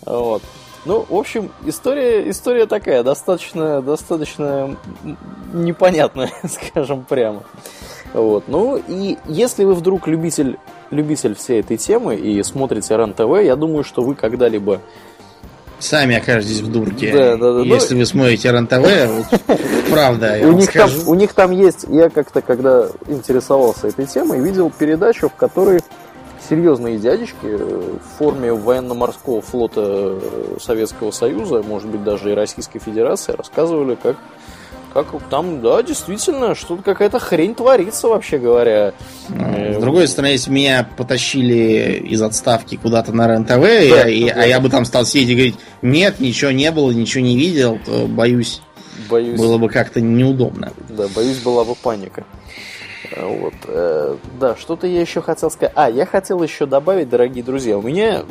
Вот. 0.05 0.43
Ну, 0.85 1.07
в 1.09 1.15
общем, 1.15 1.51
история, 1.65 2.29
история 2.29 2.67
такая, 2.67 3.03
достаточно, 3.03 3.81
достаточно 3.81 4.77
непонятная, 5.55 6.31
скажем 6.45 7.05
прямо. 7.05 7.43
Вот. 8.13 8.45
Ну, 8.47 8.77
и 8.77 9.17
если 9.27 9.65
вы 9.65 9.73
вдруг 9.73 10.07
любитель, 10.07 10.59
любитель 10.91 11.35
всей 11.35 11.61
этой 11.61 11.79
темы 11.79 12.15
и 12.15 12.43
смотрите 12.43 12.95
РЕН-ТВ, 12.95 13.43
я 13.43 13.57
думаю, 13.57 13.85
что 13.85 14.03
вы 14.03 14.15
когда-либо 14.15 14.83
Сами 15.81 16.17
окажетесь 16.17 16.61
в 16.61 16.71
дурке. 16.71 17.13
Да, 17.13 17.37
да, 17.37 17.55
да. 17.55 17.61
Если 17.63 17.95
ну... 17.95 18.01
вы 18.01 18.07
смотрите 18.07 18.51
РЕН-ТВ, 18.51 19.91
правда, 19.91 20.37
я 20.37 20.47
у 20.47 20.53
них, 20.53 20.73
там, 20.73 20.91
у 21.07 21.15
них 21.15 21.33
там 21.33 21.51
есть, 21.51 21.87
я 21.89 22.11
как-то, 22.11 22.43
когда 22.43 22.87
интересовался 23.09 23.89
этой 23.89 24.07
темой, 24.07 24.41
видел 24.41 24.71
передачу, 24.71 25.29
в 25.29 25.35
которой 25.35 25.81
серьезные 26.49 26.99
дядечки 26.99 27.47
в 27.47 28.19
форме 28.19 28.53
военно-морского 28.53 29.41
флота 29.41 29.83
э, 29.85 30.57
Советского 30.61 31.13
Союза, 31.13 31.63
может 31.63 31.89
быть, 31.89 32.05
даже 32.05 32.31
и 32.31 32.35
Российской 32.35 32.79
Федерации, 32.79 33.33
рассказывали, 33.33 33.97
как 34.01 34.17
как 34.93 35.07
там, 35.29 35.61
да, 35.61 35.83
действительно, 35.83 36.55
что-то 36.55 36.83
какая-то 36.83 37.19
хрень 37.19 37.55
творится, 37.55 38.09
вообще 38.09 38.39
говоря. 38.39 38.93
Ну, 39.29 39.75
с 39.75 39.79
другой 39.79 40.09
стороны, 40.09 40.33
если 40.33 40.51
меня 40.51 40.89
потащили 40.97 42.03
из 42.09 42.21
отставки 42.23 42.77
куда-то 42.77 43.13
на 43.13 43.29
РЕН-ТВ, 43.29 43.61
да, 43.61 43.69
я, 43.69 44.09
и, 44.09 44.29
а 44.29 44.47
я 44.47 44.61
бы 44.61 44.69
там 44.69 44.85
стал 44.85 45.05
сидеть 45.05 45.29
и 45.29 45.35
говорить, 45.35 45.57
нет, 45.83 46.21
ничего 46.21 46.51
не 46.51 46.71
было, 46.71 46.91
ничего 46.91 47.23
не 47.23 47.37
видел, 47.37 47.79
то 47.85 48.07
боюсь, 48.07 48.61
боюсь 49.09 49.39
было 49.39 49.59
бы 49.59 49.69
как-то 49.69 50.01
неудобно. 50.01 50.73
Да, 50.89 51.07
боюсь, 51.15 51.39
была 51.39 51.65
бы 51.65 51.75
паника. 51.75 52.25
Вот. 53.17 53.55
Э, 53.67 54.17
да, 54.39 54.57
что-то 54.57 54.87
я 54.87 55.01
еще 55.01 55.21
хотел 55.21 55.51
сказать. 55.51 55.73
А, 55.75 55.91
я 55.91 56.07
хотел 56.07 56.43
еще 56.43 56.67
добавить, 56.67 57.09
дорогие 57.09 57.43
друзья, 57.43 57.79
у 57.79 57.83
меня 57.83 58.25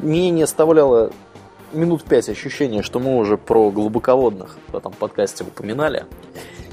мне 0.00 0.30
не 0.30 0.42
оставляло 0.42 1.12
минут 1.72 2.04
пять 2.04 2.28
ощущение, 2.28 2.82
что 2.82 2.98
мы 2.98 3.16
уже 3.16 3.36
про 3.36 3.70
глубоководных 3.70 4.56
в 4.68 4.76
этом 4.76 4.92
подкасте 4.92 5.44
упоминали. 5.44 6.06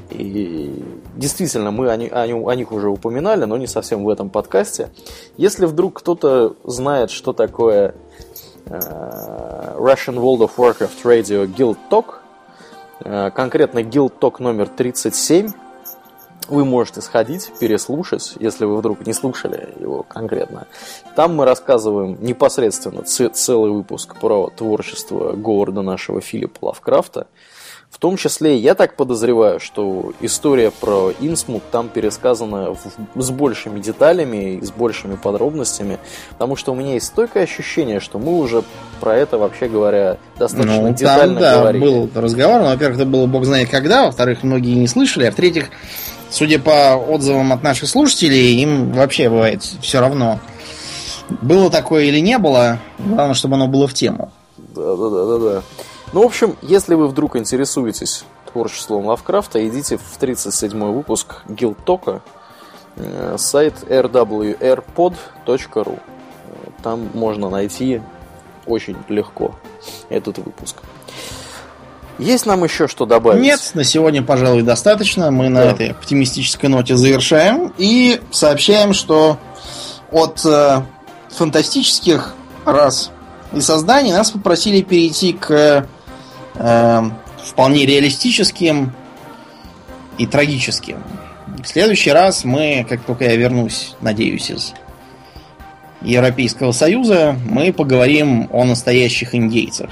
И 0.09 0.83
действительно, 1.15 1.71
мы 1.71 1.91
о, 1.91 1.95
о, 1.95 2.49
о 2.49 2.55
них 2.55 2.71
уже 2.71 2.89
упоминали, 2.89 3.45
но 3.45 3.57
не 3.57 3.67
совсем 3.67 4.03
в 4.03 4.09
этом 4.09 4.29
подкасте. 4.29 4.89
Если 5.37 5.65
вдруг 5.65 5.99
кто-то 5.99 6.55
знает, 6.63 7.11
что 7.11 7.31
такое 7.31 7.93
э, 8.65 8.79
Russian 9.77 10.15
World 10.15 10.39
of 10.39 10.51
Warcraft 10.57 11.03
Radio 11.03 11.45
Guild 11.45 11.77
Talk, 11.91 12.15
э, 13.03 13.29
конкретно 13.31 13.79
Guild 13.79 14.13
Talk 14.19 14.35
номер 14.39 14.67
37, 14.67 15.49
вы 16.47 16.65
можете 16.65 17.01
сходить, 17.01 17.51
переслушать, 17.59 18.35
если 18.39 18.65
вы 18.65 18.77
вдруг 18.77 19.05
не 19.05 19.13
слушали 19.13 19.69
его 19.79 20.03
конкретно. 20.03 20.67
Там 21.15 21.35
мы 21.35 21.45
рассказываем 21.45 22.17
непосредственно 22.21 23.03
целый 23.03 23.71
выпуск 23.71 24.15
про 24.19 24.49
творчество 24.49 25.33
Говарда 25.33 25.81
нашего 25.81 26.21
Филиппа 26.21 26.65
Лавкрафта. 26.65 27.27
В 27.89 27.97
том 27.97 28.17
числе, 28.17 28.55
я 28.55 28.75
так 28.75 28.95
подозреваю, 28.95 29.59
что 29.59 30.13
история 30.21 30.69
про 30.69 31.11
Инсмут 31.19 31.63
там 31.71 31.89
пересказана 31.89 32.75
в, 32.75 33.21
с 33.21 33.31
большими 33.31 33.79
деталями 33.79 34.53
и 34.53 34.63
с 34.63 34.71
большими 34.71 35.15
подробностями, 35.15 35.97
потому 36.29 36.55
что 36.55 36.71
у 36.71 36.75
меня 36.75 36.93
есть 36.93 37.07
стойкое 37.07 37.43
ощущение, 37.43 37.99
что 37.99 38.19
мы 38.19 38.37
уже 38.37 38.63
про 39.01 39.17
это, 39.17 39.39
вообще 39.39 39.67
говоря, 39.67 40.17
достаточно 40.37 40.81
ну, 40.81 40.93
детально 40.93 41.33
там, 41.33 41.41
да, 41.41 41.57
говорили. 41.57 41.83
был 41.83 42.09
разговор, 42.13 42.61
но, 42.61 42.67
во-первых, 42.67 42.99
это 42.99 43.09
было 43.09 43.25
бог 43.25 43.45
знает 43.45 43.69
когда, 43.69 44.05
во-вторых, 44.05 44.43
многие 44.43 44.75
не 44.75 44.87
слышали, 44.87 45.25
а 45.25 45.31
в-третьих, 45.31 45.69
судя 46.29 46.59
по 46.59 46.95
отзывам 46.95 47.53
от 47.53 47.63
наших 47.63 47.89
слушателей, 47.89 48.61
им 48.61 48.91
вообще 48.91 49.29
бывает 49.29 49.63
все 49.63 49.99
равно, 49.99 50.39
было 51.41 51.69
такое 51.69 52.05
или 52.05 52.19
не 52.19 52.37
было, 52.37 52.79
главное, 52.97 53.35
чтобы 53.35 53.55
оно 53.55 53.67
было 53.67 53.87
в 53.87 53.93
тему. 53.93 54.31
Да, 54.57 54.95
да, 54.95 55.09
да, 55.09 55.25
да, 55.25 55.37
да. 55.37 55.63
Ну, 56.13 56.23
в 56.23 56.25
общем, 56.25 56.55
если 56.61 56.95
вы 56.95 57.07
вдруг 57.07 57.35
интересуетесь 57.35 58.23
творчеством 58.51 59.05
Лавкрафта, 59.05 59.67
идите 59.67 59.97
в 59.97 60.17
37 60.17 60.91
выпуск 60.91 61.43
Гилтока, 61.47 62.21
э, 62.95 63.35
сайт 63.37 63.75
rwrpod.ru. 63.87 65.19
Там 66.81 67.09
можно 67.13 67.49
найти 67.49 68.01
очень 68.65 68.97
легко 69.07 69.53
этот 70.09 70.39
выпуск. 70.39 70.77
Есть 72.19 72.45
нам 72.45 72.63
еще 72.65 72.87
что 72.89 73.05
добавить? 73.05 73.41
Нет, 73.41 73.71
на 73.73 73.85
сегодня, 73.85 74.21
пожалуй, 74.21 74.61
достаточно. 74.61 75.31
Мы 75.31 75.45
да. 75.45 75.49
на 75.49 75.59
этой 75.59 75.91
оптимистической 75.91 76.69
ноте 76.69 76.97
завершаем 76.97 77.73
и 77.77 78.19
сообщаем, 78.29 78.93
что 78.93 79.37
от 80.11 80.45
э, 80.45 80.81
фантастических 81.29 82.35
рас 82.65 83.11
и 83.53 83.61
созданий 83.61 84.11
нас 84.11 84.31
попросили 84.31 84.81
перейти 84.81 85.31
к 85.31 85.87
э, 86.55 87.03
вполне 87.43 87.85
реалистическим 87.85 88.93
и 90.17 90.27
трагическим. 90.27 91.01
В 91.63 91.67
следующий 91.67 92.11
раз 92.11 92.43
мы, 92.43 92.85
как 92.87 93.01
только 93.03 93.23
я 93.25 93.35
вернусь, 93.37 93.95
надеюсь, 94.01 94.51
из 94.51 94.73
Европейского 96.01 96.73
Союза, 96.73 97.35
мы 97.49 97.71
поговорим 97.73 98.49
о 98.51 98.65
настоящих 98.65 99.35
индейцах. 99.35 99.89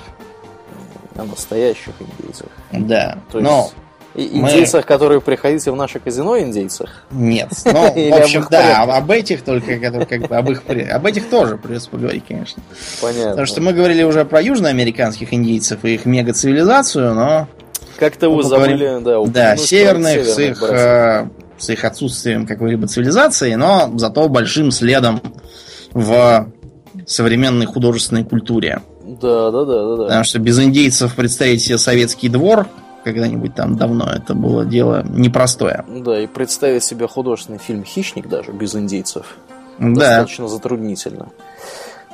О 1.17 1.23
настоящих 1.23 1.93
индейцах. 1.99 2.49
Да. 2.71 3.17
То 3.31 3.39
есть... 3.39 3.49
Но 3.49 3.71
Индейцах, 4.17 4.81
мы... 4.81 4.87
которые 4.87 5.21
приходите 5.21 5.69
в 5.69 5.75
наше 5.75 5.99
казино, 5.99 6.39
индейцах? 6.39 7.03
Нет. 7.11 7.49
Ну, 7.65 7.93
в 7.93 8.13
общем, 8.13 8.47
да, 8.49 8.81
об 8.81 9.11
этих 9.11 9.43
только, 9.43 9.77
как 9.77 10.27
бы, 10.27 10.35
об 10.35 10.49
их, 10.49 10.63
об 10.91 11.05
этих 11.05 11.29
тоже 11.29 11.57
придется 11.57 11.89
поговорить, 11.89 12.23
конечно. 12.27 12.63
Понятно. 13.01 13.29
Потому 13.29 13.45
что 13.45 13.61
мы 13.61 13.73
говорили 13.73 14.03
уже 14.03 14.25
про 14.25 14.41
южноамериканских 14.41 15.33
индейцев 15.33 15.85
и 15.85 15.93
их 15.93 16.05
мегацивилизацию, 16.05 17.13
но... 17.13 17.47
Как-то 17.99 18.29
вы 18.29 18.43
забыли, 18.43 18.99
да, 19.01 19.23
Да, 19.25 19.57
северных, 19.57 20.25
с 20.25 20.39
их, 20.39 20.63
э, 20.63 21.27
с 21.57 21.69
их 21.69 21.85
отсутствием 21.85 22.47
какой-либо 22.47 22.87
цивилизации, 22.87 23.53
но 23.53 23.91
зато 23.95 24.27
большим 24.29 24.71
следом 24.71 25.21
в 25.93 26.47
современной 27.05 27.65
художественной 27.65 28.23
культуре. 28.23 28.81
Да, 29.07 29.51
да, 29.51 29.65
да, 29.65 29.83
да, 29.83 29.95
да. 29.95 30.03
Потому 30.03 30.23
что 30.23 30.39
без 30.39 30.59
индейцев 30.59 31.15
представить 31.15 31.61
себе 31.63 31.77
советский 31.77 32.29
двор 32.29 32.67
когда-нибудь 33.03 33.55
там 33.55 33.77
давно 33.77 34.09
это 34.11 34.33
было 34.33 34.65
дело 34.65 35.01
непростое. 35.07 35.85
Да, 35.87 36.19
и 36.21 36.27
представить 36.27 36.83
себе 36.83 37.07
художественный 37.07 37.57
фильм 37.57 37.85
«Хищник» 37.85 38.27
даже 38.27 38.51
без 38.51 38.75
индейцев 38.75 39.37
да. 39.79 39.93
достаточно 39.93 40.47
затруднительно. 40.47 41.29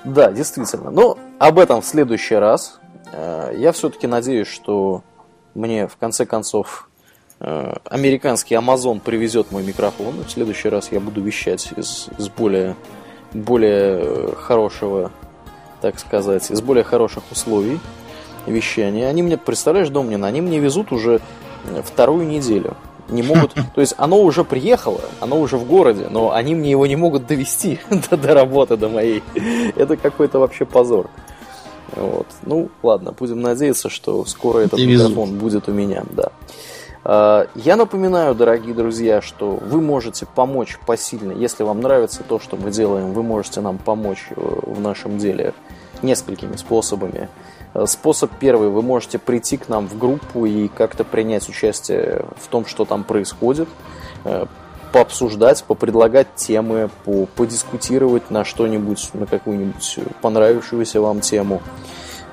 Да, 0.03 0.31
действительно. 0.31 0.91
Но 0.91 1.17
об 1.39 1.59
этом 1.59 1.81
в 1.81 1.85
следующий 1.85 2.35
раз. 2.35 2.79
Э, 3.11 3.53
я 3.55 3.71
все-таки 3.71 4.07
надеюсь, 4.07 4.47
что 4.47 5.03
мне 5.55 5.87
в 5.87 5.95
конце 5.97 6.25
концов 6.25 6.89
э, 7.39 7.73
американский 7.85 8.55
Amazon 8.55 8.99
привезет 8.99 9.51
мой 9.51 9.63
микрофон. 9.63 10.23
В 10.27 10.29
следующий 10.29 10.69
раз 10.69 10.91
я 10.91 10.99
буду 10.99 11.21
вещать 11.21 11.69
из, 11.75 12.09
из 12.17 12.29
более, 12.29 12.75
более 13.33 13.99
э, 13.99 14.35
хорошего, 14.35 15.11
так 15.83 15.99
сказать, 15.99 16.49
из 16.49 16.61
более 16.61 16.85
хороших 16.85 17.23
условий 17.29 17.77
вещания. 18.47 19.09
Они 19.09 19.21
мне, 19.21 19.37
представляешь, 19.37 19.89
Домнин, 19.89 20.23
они 20.23 20.39
мне 20.39 20.59
везут 20.59 20.93
уже 20.93 21.19
вторую 21.83 22.25
неделю. 22.25 22.77
Не 23.09 23.21
могут, 23.21 23.53
то 23.75 23.81
есть 23.81 23.93
оно 23.97 24.21
уже 24.21 24.45
приехало, 24.45 25.01
оно 25.19 25.41
уже 25.41 25.57
в 25.57 25.65
городе, 25.65 26.07
но 26.09 26.31
они 26.31 26.55
мне 26.55 26.71
его 26.71 26.87
не 26.87 26.95
могут 26.95 27.27
довести 27.27 27.81
до, 28.09 28.15
до 28.15 28.33
работы, 28.33 28.77
до 28.77 28.87
моей. 28.87 29.21
Это 29.75 29.97
какой-то 29.97 30.39
вообще 30.39 30.63
позор. 30.63 31.09
Вот. 31.97 32.27
Ну, 32.43 32.69
ладно, 32.81 33.11
будем 33.11 33.41
надеяться, 33.41 33.89
что 33.89 34.23
скоро 34.23 34.59
этот 34.59 34.79
микрофон 34.79 35.37
будет 35.37 35.67
у 35.67 35.73
меня, 35.73 36.05
да. 36.11 36.31
А, 37.05 37.47
я 37.55 37.75
напоминаю, 37.75 38.33
дорогие 38.33 38.73
друзья, 38.73 39.21
что 39.21 39.57
вы 39.57 39.81
можете 39.81 40.25
помочь 40.25 40.77
посильно. 40.85 41.31
Если 41.33 41.63
вам 41.63 41.81
нравится 41.81 42.23
то, 42.27 42.39
что 42.39 42.55
мы 42.55 42.71
делаем, 42.71 43.13
вы 43.13 43.23
можете 43.23 43.61
нам 43.61 43.77
помочь 43.77 44.27
э, 44.29 44.35
в 44.35 44.79
нашем 44.79 45.17
деле 45.17 45.53
несколькими 46.01 46.55
способами. 46.55 47.29
Э, 47.73 47.85
способ 47.87 48.31
первый. 48.39 48.69
Вы 48.69 48.81
можете 48.81 49.19
прийти 49.19 49.57
к 49.57 49.67
нам 49.67 49.87
в 49.87 49.97
группу 49.97 50.45
и 50.45 50.69
как-то 50.69 51.03
принять 51.03 51.49
участие 51.49 52.25
в 52.37 52.47
том, 52.47 52.65
что 52.65 52.85
там 52.85 53.03
происходит, 53.03 53.67
э, 54.23 54.45
пообсуждать, 54.93 55.63
попредлагать 55.65 56.27
темы, 56.35 56.89
по, 57.03 57.25
подискутировать 57.25 58.31
на 58.31 58.45
что-нибудь, 58.45 59.09
на 59.13 59.25
какую-нибудь 59.25 59.99
понравившуюся 60.21 61.01
вам 61.01 61.19
тему. 61.19 61.61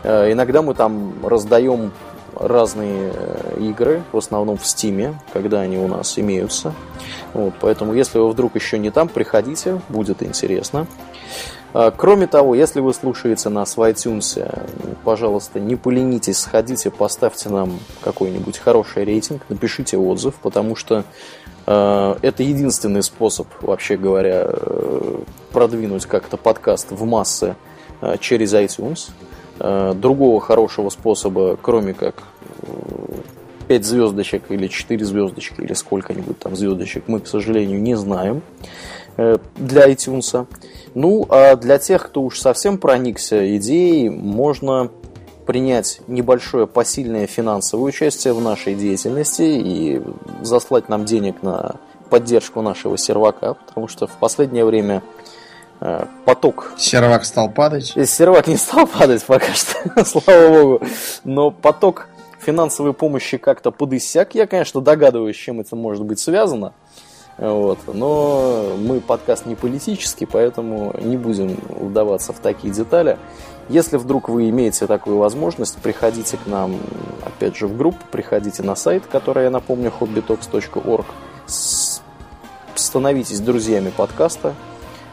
Э, 0.02 0.30
иногда 0.30 0.62
мы 0.62 0.74
там 0.74 1.14
раздаем 1.26 1.90
разные 2.40 3.12
игры, 3.58 4.02
в 4.12 4.18
основном 4.18 4.56
в 4.56 4.66
Стиме, 4.66 5.20
когда 5.32 5.60
они 5.60 5.78
у 5.78 5.86
нас 5.86 6.18
имеются. 6.18 6.74
Вот, 7.34 7.54
поэтому, 7.60 7.94
если 7.94 8.18
вы 8.18 8.30
вдруг 8.30 8.56
еще 8.56 8.78
не 8.78 8.90
там, 8.90 9.08
приходите, 9.08 9.80
будет 9.88 10.22
интересно. 10.22 10.86
А, 11.72 11.90
кроме 11.90 12.26
того, 12.26 12.54
если 12.54 12.80
вы 12.80 12.92
слушаете 12.92 13.48
нас 13.48 13.76
в 13.76 13.80
iTunes, 13.80 14.42
пожалуйста, 15.04 15.60
не 15.60 15.76
поленитесь, 15.76 16.38
сходите, 16.38 16.90
поставьте 16.90 17.48
нам 17.48 17.78
какой-нибудь 18.02 18.58
хороший 18.58 19.04
рейтинг, 19.04 19.42
напишите 19.48 19.96
отзыв, 19.96 20.34
потому 20.42 20.74
что 20.74 21.04
э, 21.66 22.16
это 22.22 22.42
единственный 22.42 23.02
способ, 23.02 23.46
вообще 23.60 23.96
говоря, 23.96 24.46
э, 24.48 25.18
продвинуть 25.52 26.06
как-то 26.06 26.36
подкаст 26.36 26.90
в 26.90 27.04
массы 27.04 27.54
э, 28.00 28.16
через 28.18 28.52
iTunes. 28.54 29.10
Э, 29.62 29.92
другого 29.94 30.40
хорошего 30.40 30.88
способа, 30.88 31.58
кроме 31.60 31.92
как 31.92 32.22
5 33.68 33.84
звездочек 33.84 34.44
или 34.48 34.68
4 34.68 35.04
звездочки 35.04 35.60
или 35.60 35.74
сколько-нибудь 35.74 36.38
там 36.38 36.56
звездочек, 36.56 37.04
мы, 37.08 37.20
к 37.20 37.26
сожалению, 37.26 37.80
не 37.80 37.94
знаем 37.94 38.40
э, 39.18 39.36
для 39.56 39.86
iTunes. 39.90 40.46
Ну, 40.94 41.26
а 41.28 41.56
для 41.56 41.78
тех, 41.78 42.06
кто 42.06 42.22
уж 42.22 42.40
совсем 42.40 42.78
проникся 42.78 43.56
идеей, 43.58 44.08
можно 44.08 44.90
принять 45.44 46.00
небольшое 46.06 46.66
посильное 46.66 47.26
финансовое 47.26 47.84
участие 47.84 48.32
в 48.32 48.40
нашей 48.40 48.74
деятельности 48.74 49.42
и 49.42 50.00
заслать 50.40 50.88
нам 50.88 51.04
денег 51.04 51.42
на 51.42 51.76
поддержку 52.08 52.62
нашего 52.62 52.96
сервака, 52.96 53.54
потому 53.54 53.88
что 53.88 54.06
в 54.06 54.12
последнее 54.12 54.64
время 54.64 55.02
э, 55.02 55.19
поток... 56.24 56.72
Сервак 56.76 57.24
стал 57.24 57.50
падать? 57.50 57.92
Э, 57.96 58.06
сервак 58.06 58.46
не 58.46 58.56
стал 58.56 58.86
падать 58.86 59.24
пока 59.24 59.52
что, 59.54 60.04
слава 60.04 60.48
богу, 60.48 60.84
но 61.24 61.50
поток 61.50 62.08
финансовой 62.40 62.92
помощи 62.92 63.36
как-то 63.36 63.70
подысяк. 63.70 64.34
Я, 64.34 64.46
конечно, 64.46 64.80
догадываюсь, 64.80 65.36
с 65.36 65.38
чем 65.38 65.60
это 65.60 65.76
может 65.76 66.04
быть 66.04 66.18
связано. 66.18 66.72
Вот. 67.38 67.78
Но 67.86 68.76
мы 68.78 69.00
подкаст 69.00 69.46
не 69.46 69.54
политический, 69.54 70.26
поэтому 70.26 70.94
не 71.00 71.16
будем 71.16 71.56
вдаваться 71.68 72.32
в 72.32 72.38
такие 72.38 72.72
детали. 72.72 73.18
Если 73.68 73.96
вдруг 73.96 74.28
вы 74.28 74.50
имеете 74.50 74.86
такую 74.86 75.16
возможность, 75.16 75.78
приходите 75.78 76.36
к 76.36 76.46
нам, 76.46 76.76
опять 77.24 77.56
же, 77.56 77.66
в 77.66 77.76
группу, 77.76 78.04
приходите 78.10 78.62
на 78.62 78.74
сайт, 78.74 79.06
который, 79.06 79.44
я 79.44 79.50
напомню, 79.50 79.92
hobbytalks.org, 79.98 81.06
становитесь 82.74 83.40
друзьями 83.40 83.92
подкаста. 83.96 84.54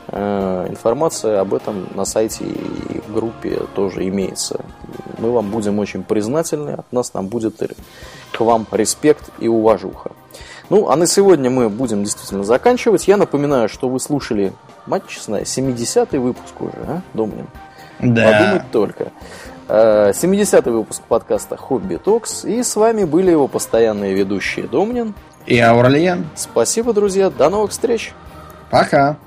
Э, 0.09 0.67
информация 0.69 1.41
об 1.41 1.53
этом 1.53 1.87
на 1.93 2.05
сайте 2.05 2.45
и 2.45 2.99
в 2.99 3.13
группе 3.13 3.61
тоже 3.75 4.07
имеется. 4.07 4.61
Мы 5.17 5.31
вам 5.31 5.49
будем 5.49 5.79
очень 5.79 6.03
признательны, 6.03 6.71
от 6.71 6.91
нас 6.93 7.13
нам 7.13 7.27
будет 7.27 7.61
к 8.31 8.39
вам 8.39 8.65
респект 8.71 9.29
и 9.39 9.47
уважуха. 9.47 10.11
Ну, 10.69 10.89
а 10.89 10.95
на 10.95 11.07
сегодня 11.07 11.49
мы 11.49 11.69
будем 11.69 12.03
действительно 12.03 12.43
заканчивать. 12.43 13.07
Я 13.07 13.17
напоминаю, 13.17 13.69
что 13.69 13.89
вы 13.89 13.99
слушали, 13.99 14.53
мать 14.85 15.03
честная, 15.07 15.43
70-й 15.43 16.17
выпуск 16.17 16.61
уже, 16.61 16.73
а, 16.87 17.01
Домнин? 17.13 17.47
Да. 17.99 18.31
Подумать 18.31 18.71
только. 18.71 19.11
70-й 19.67 20.69
э, 20.69 20.71
выпуск 20.71 21.01
подкаста 21.07 21.57
«Хобби 21.57 21.95
Токс». 21.95 22.45
И 22.45 22.63
с 22.63 22.75
вами 22.75 23.03
были 23.03 23.31
его 23.31 23.47
постоянные 23.47 24.13
ведущие 24.13 24.67
Домнин 24.67 25.13
и 25.45 25.59
Аурлиен. 25.59 26.27
Спасибо, 26.35 26.93
друзья. 26.93 27.29
До 27.29 27.49
новых 27.49 27.71
встреч. 27.71 28.13
Пока. 28.69 29.17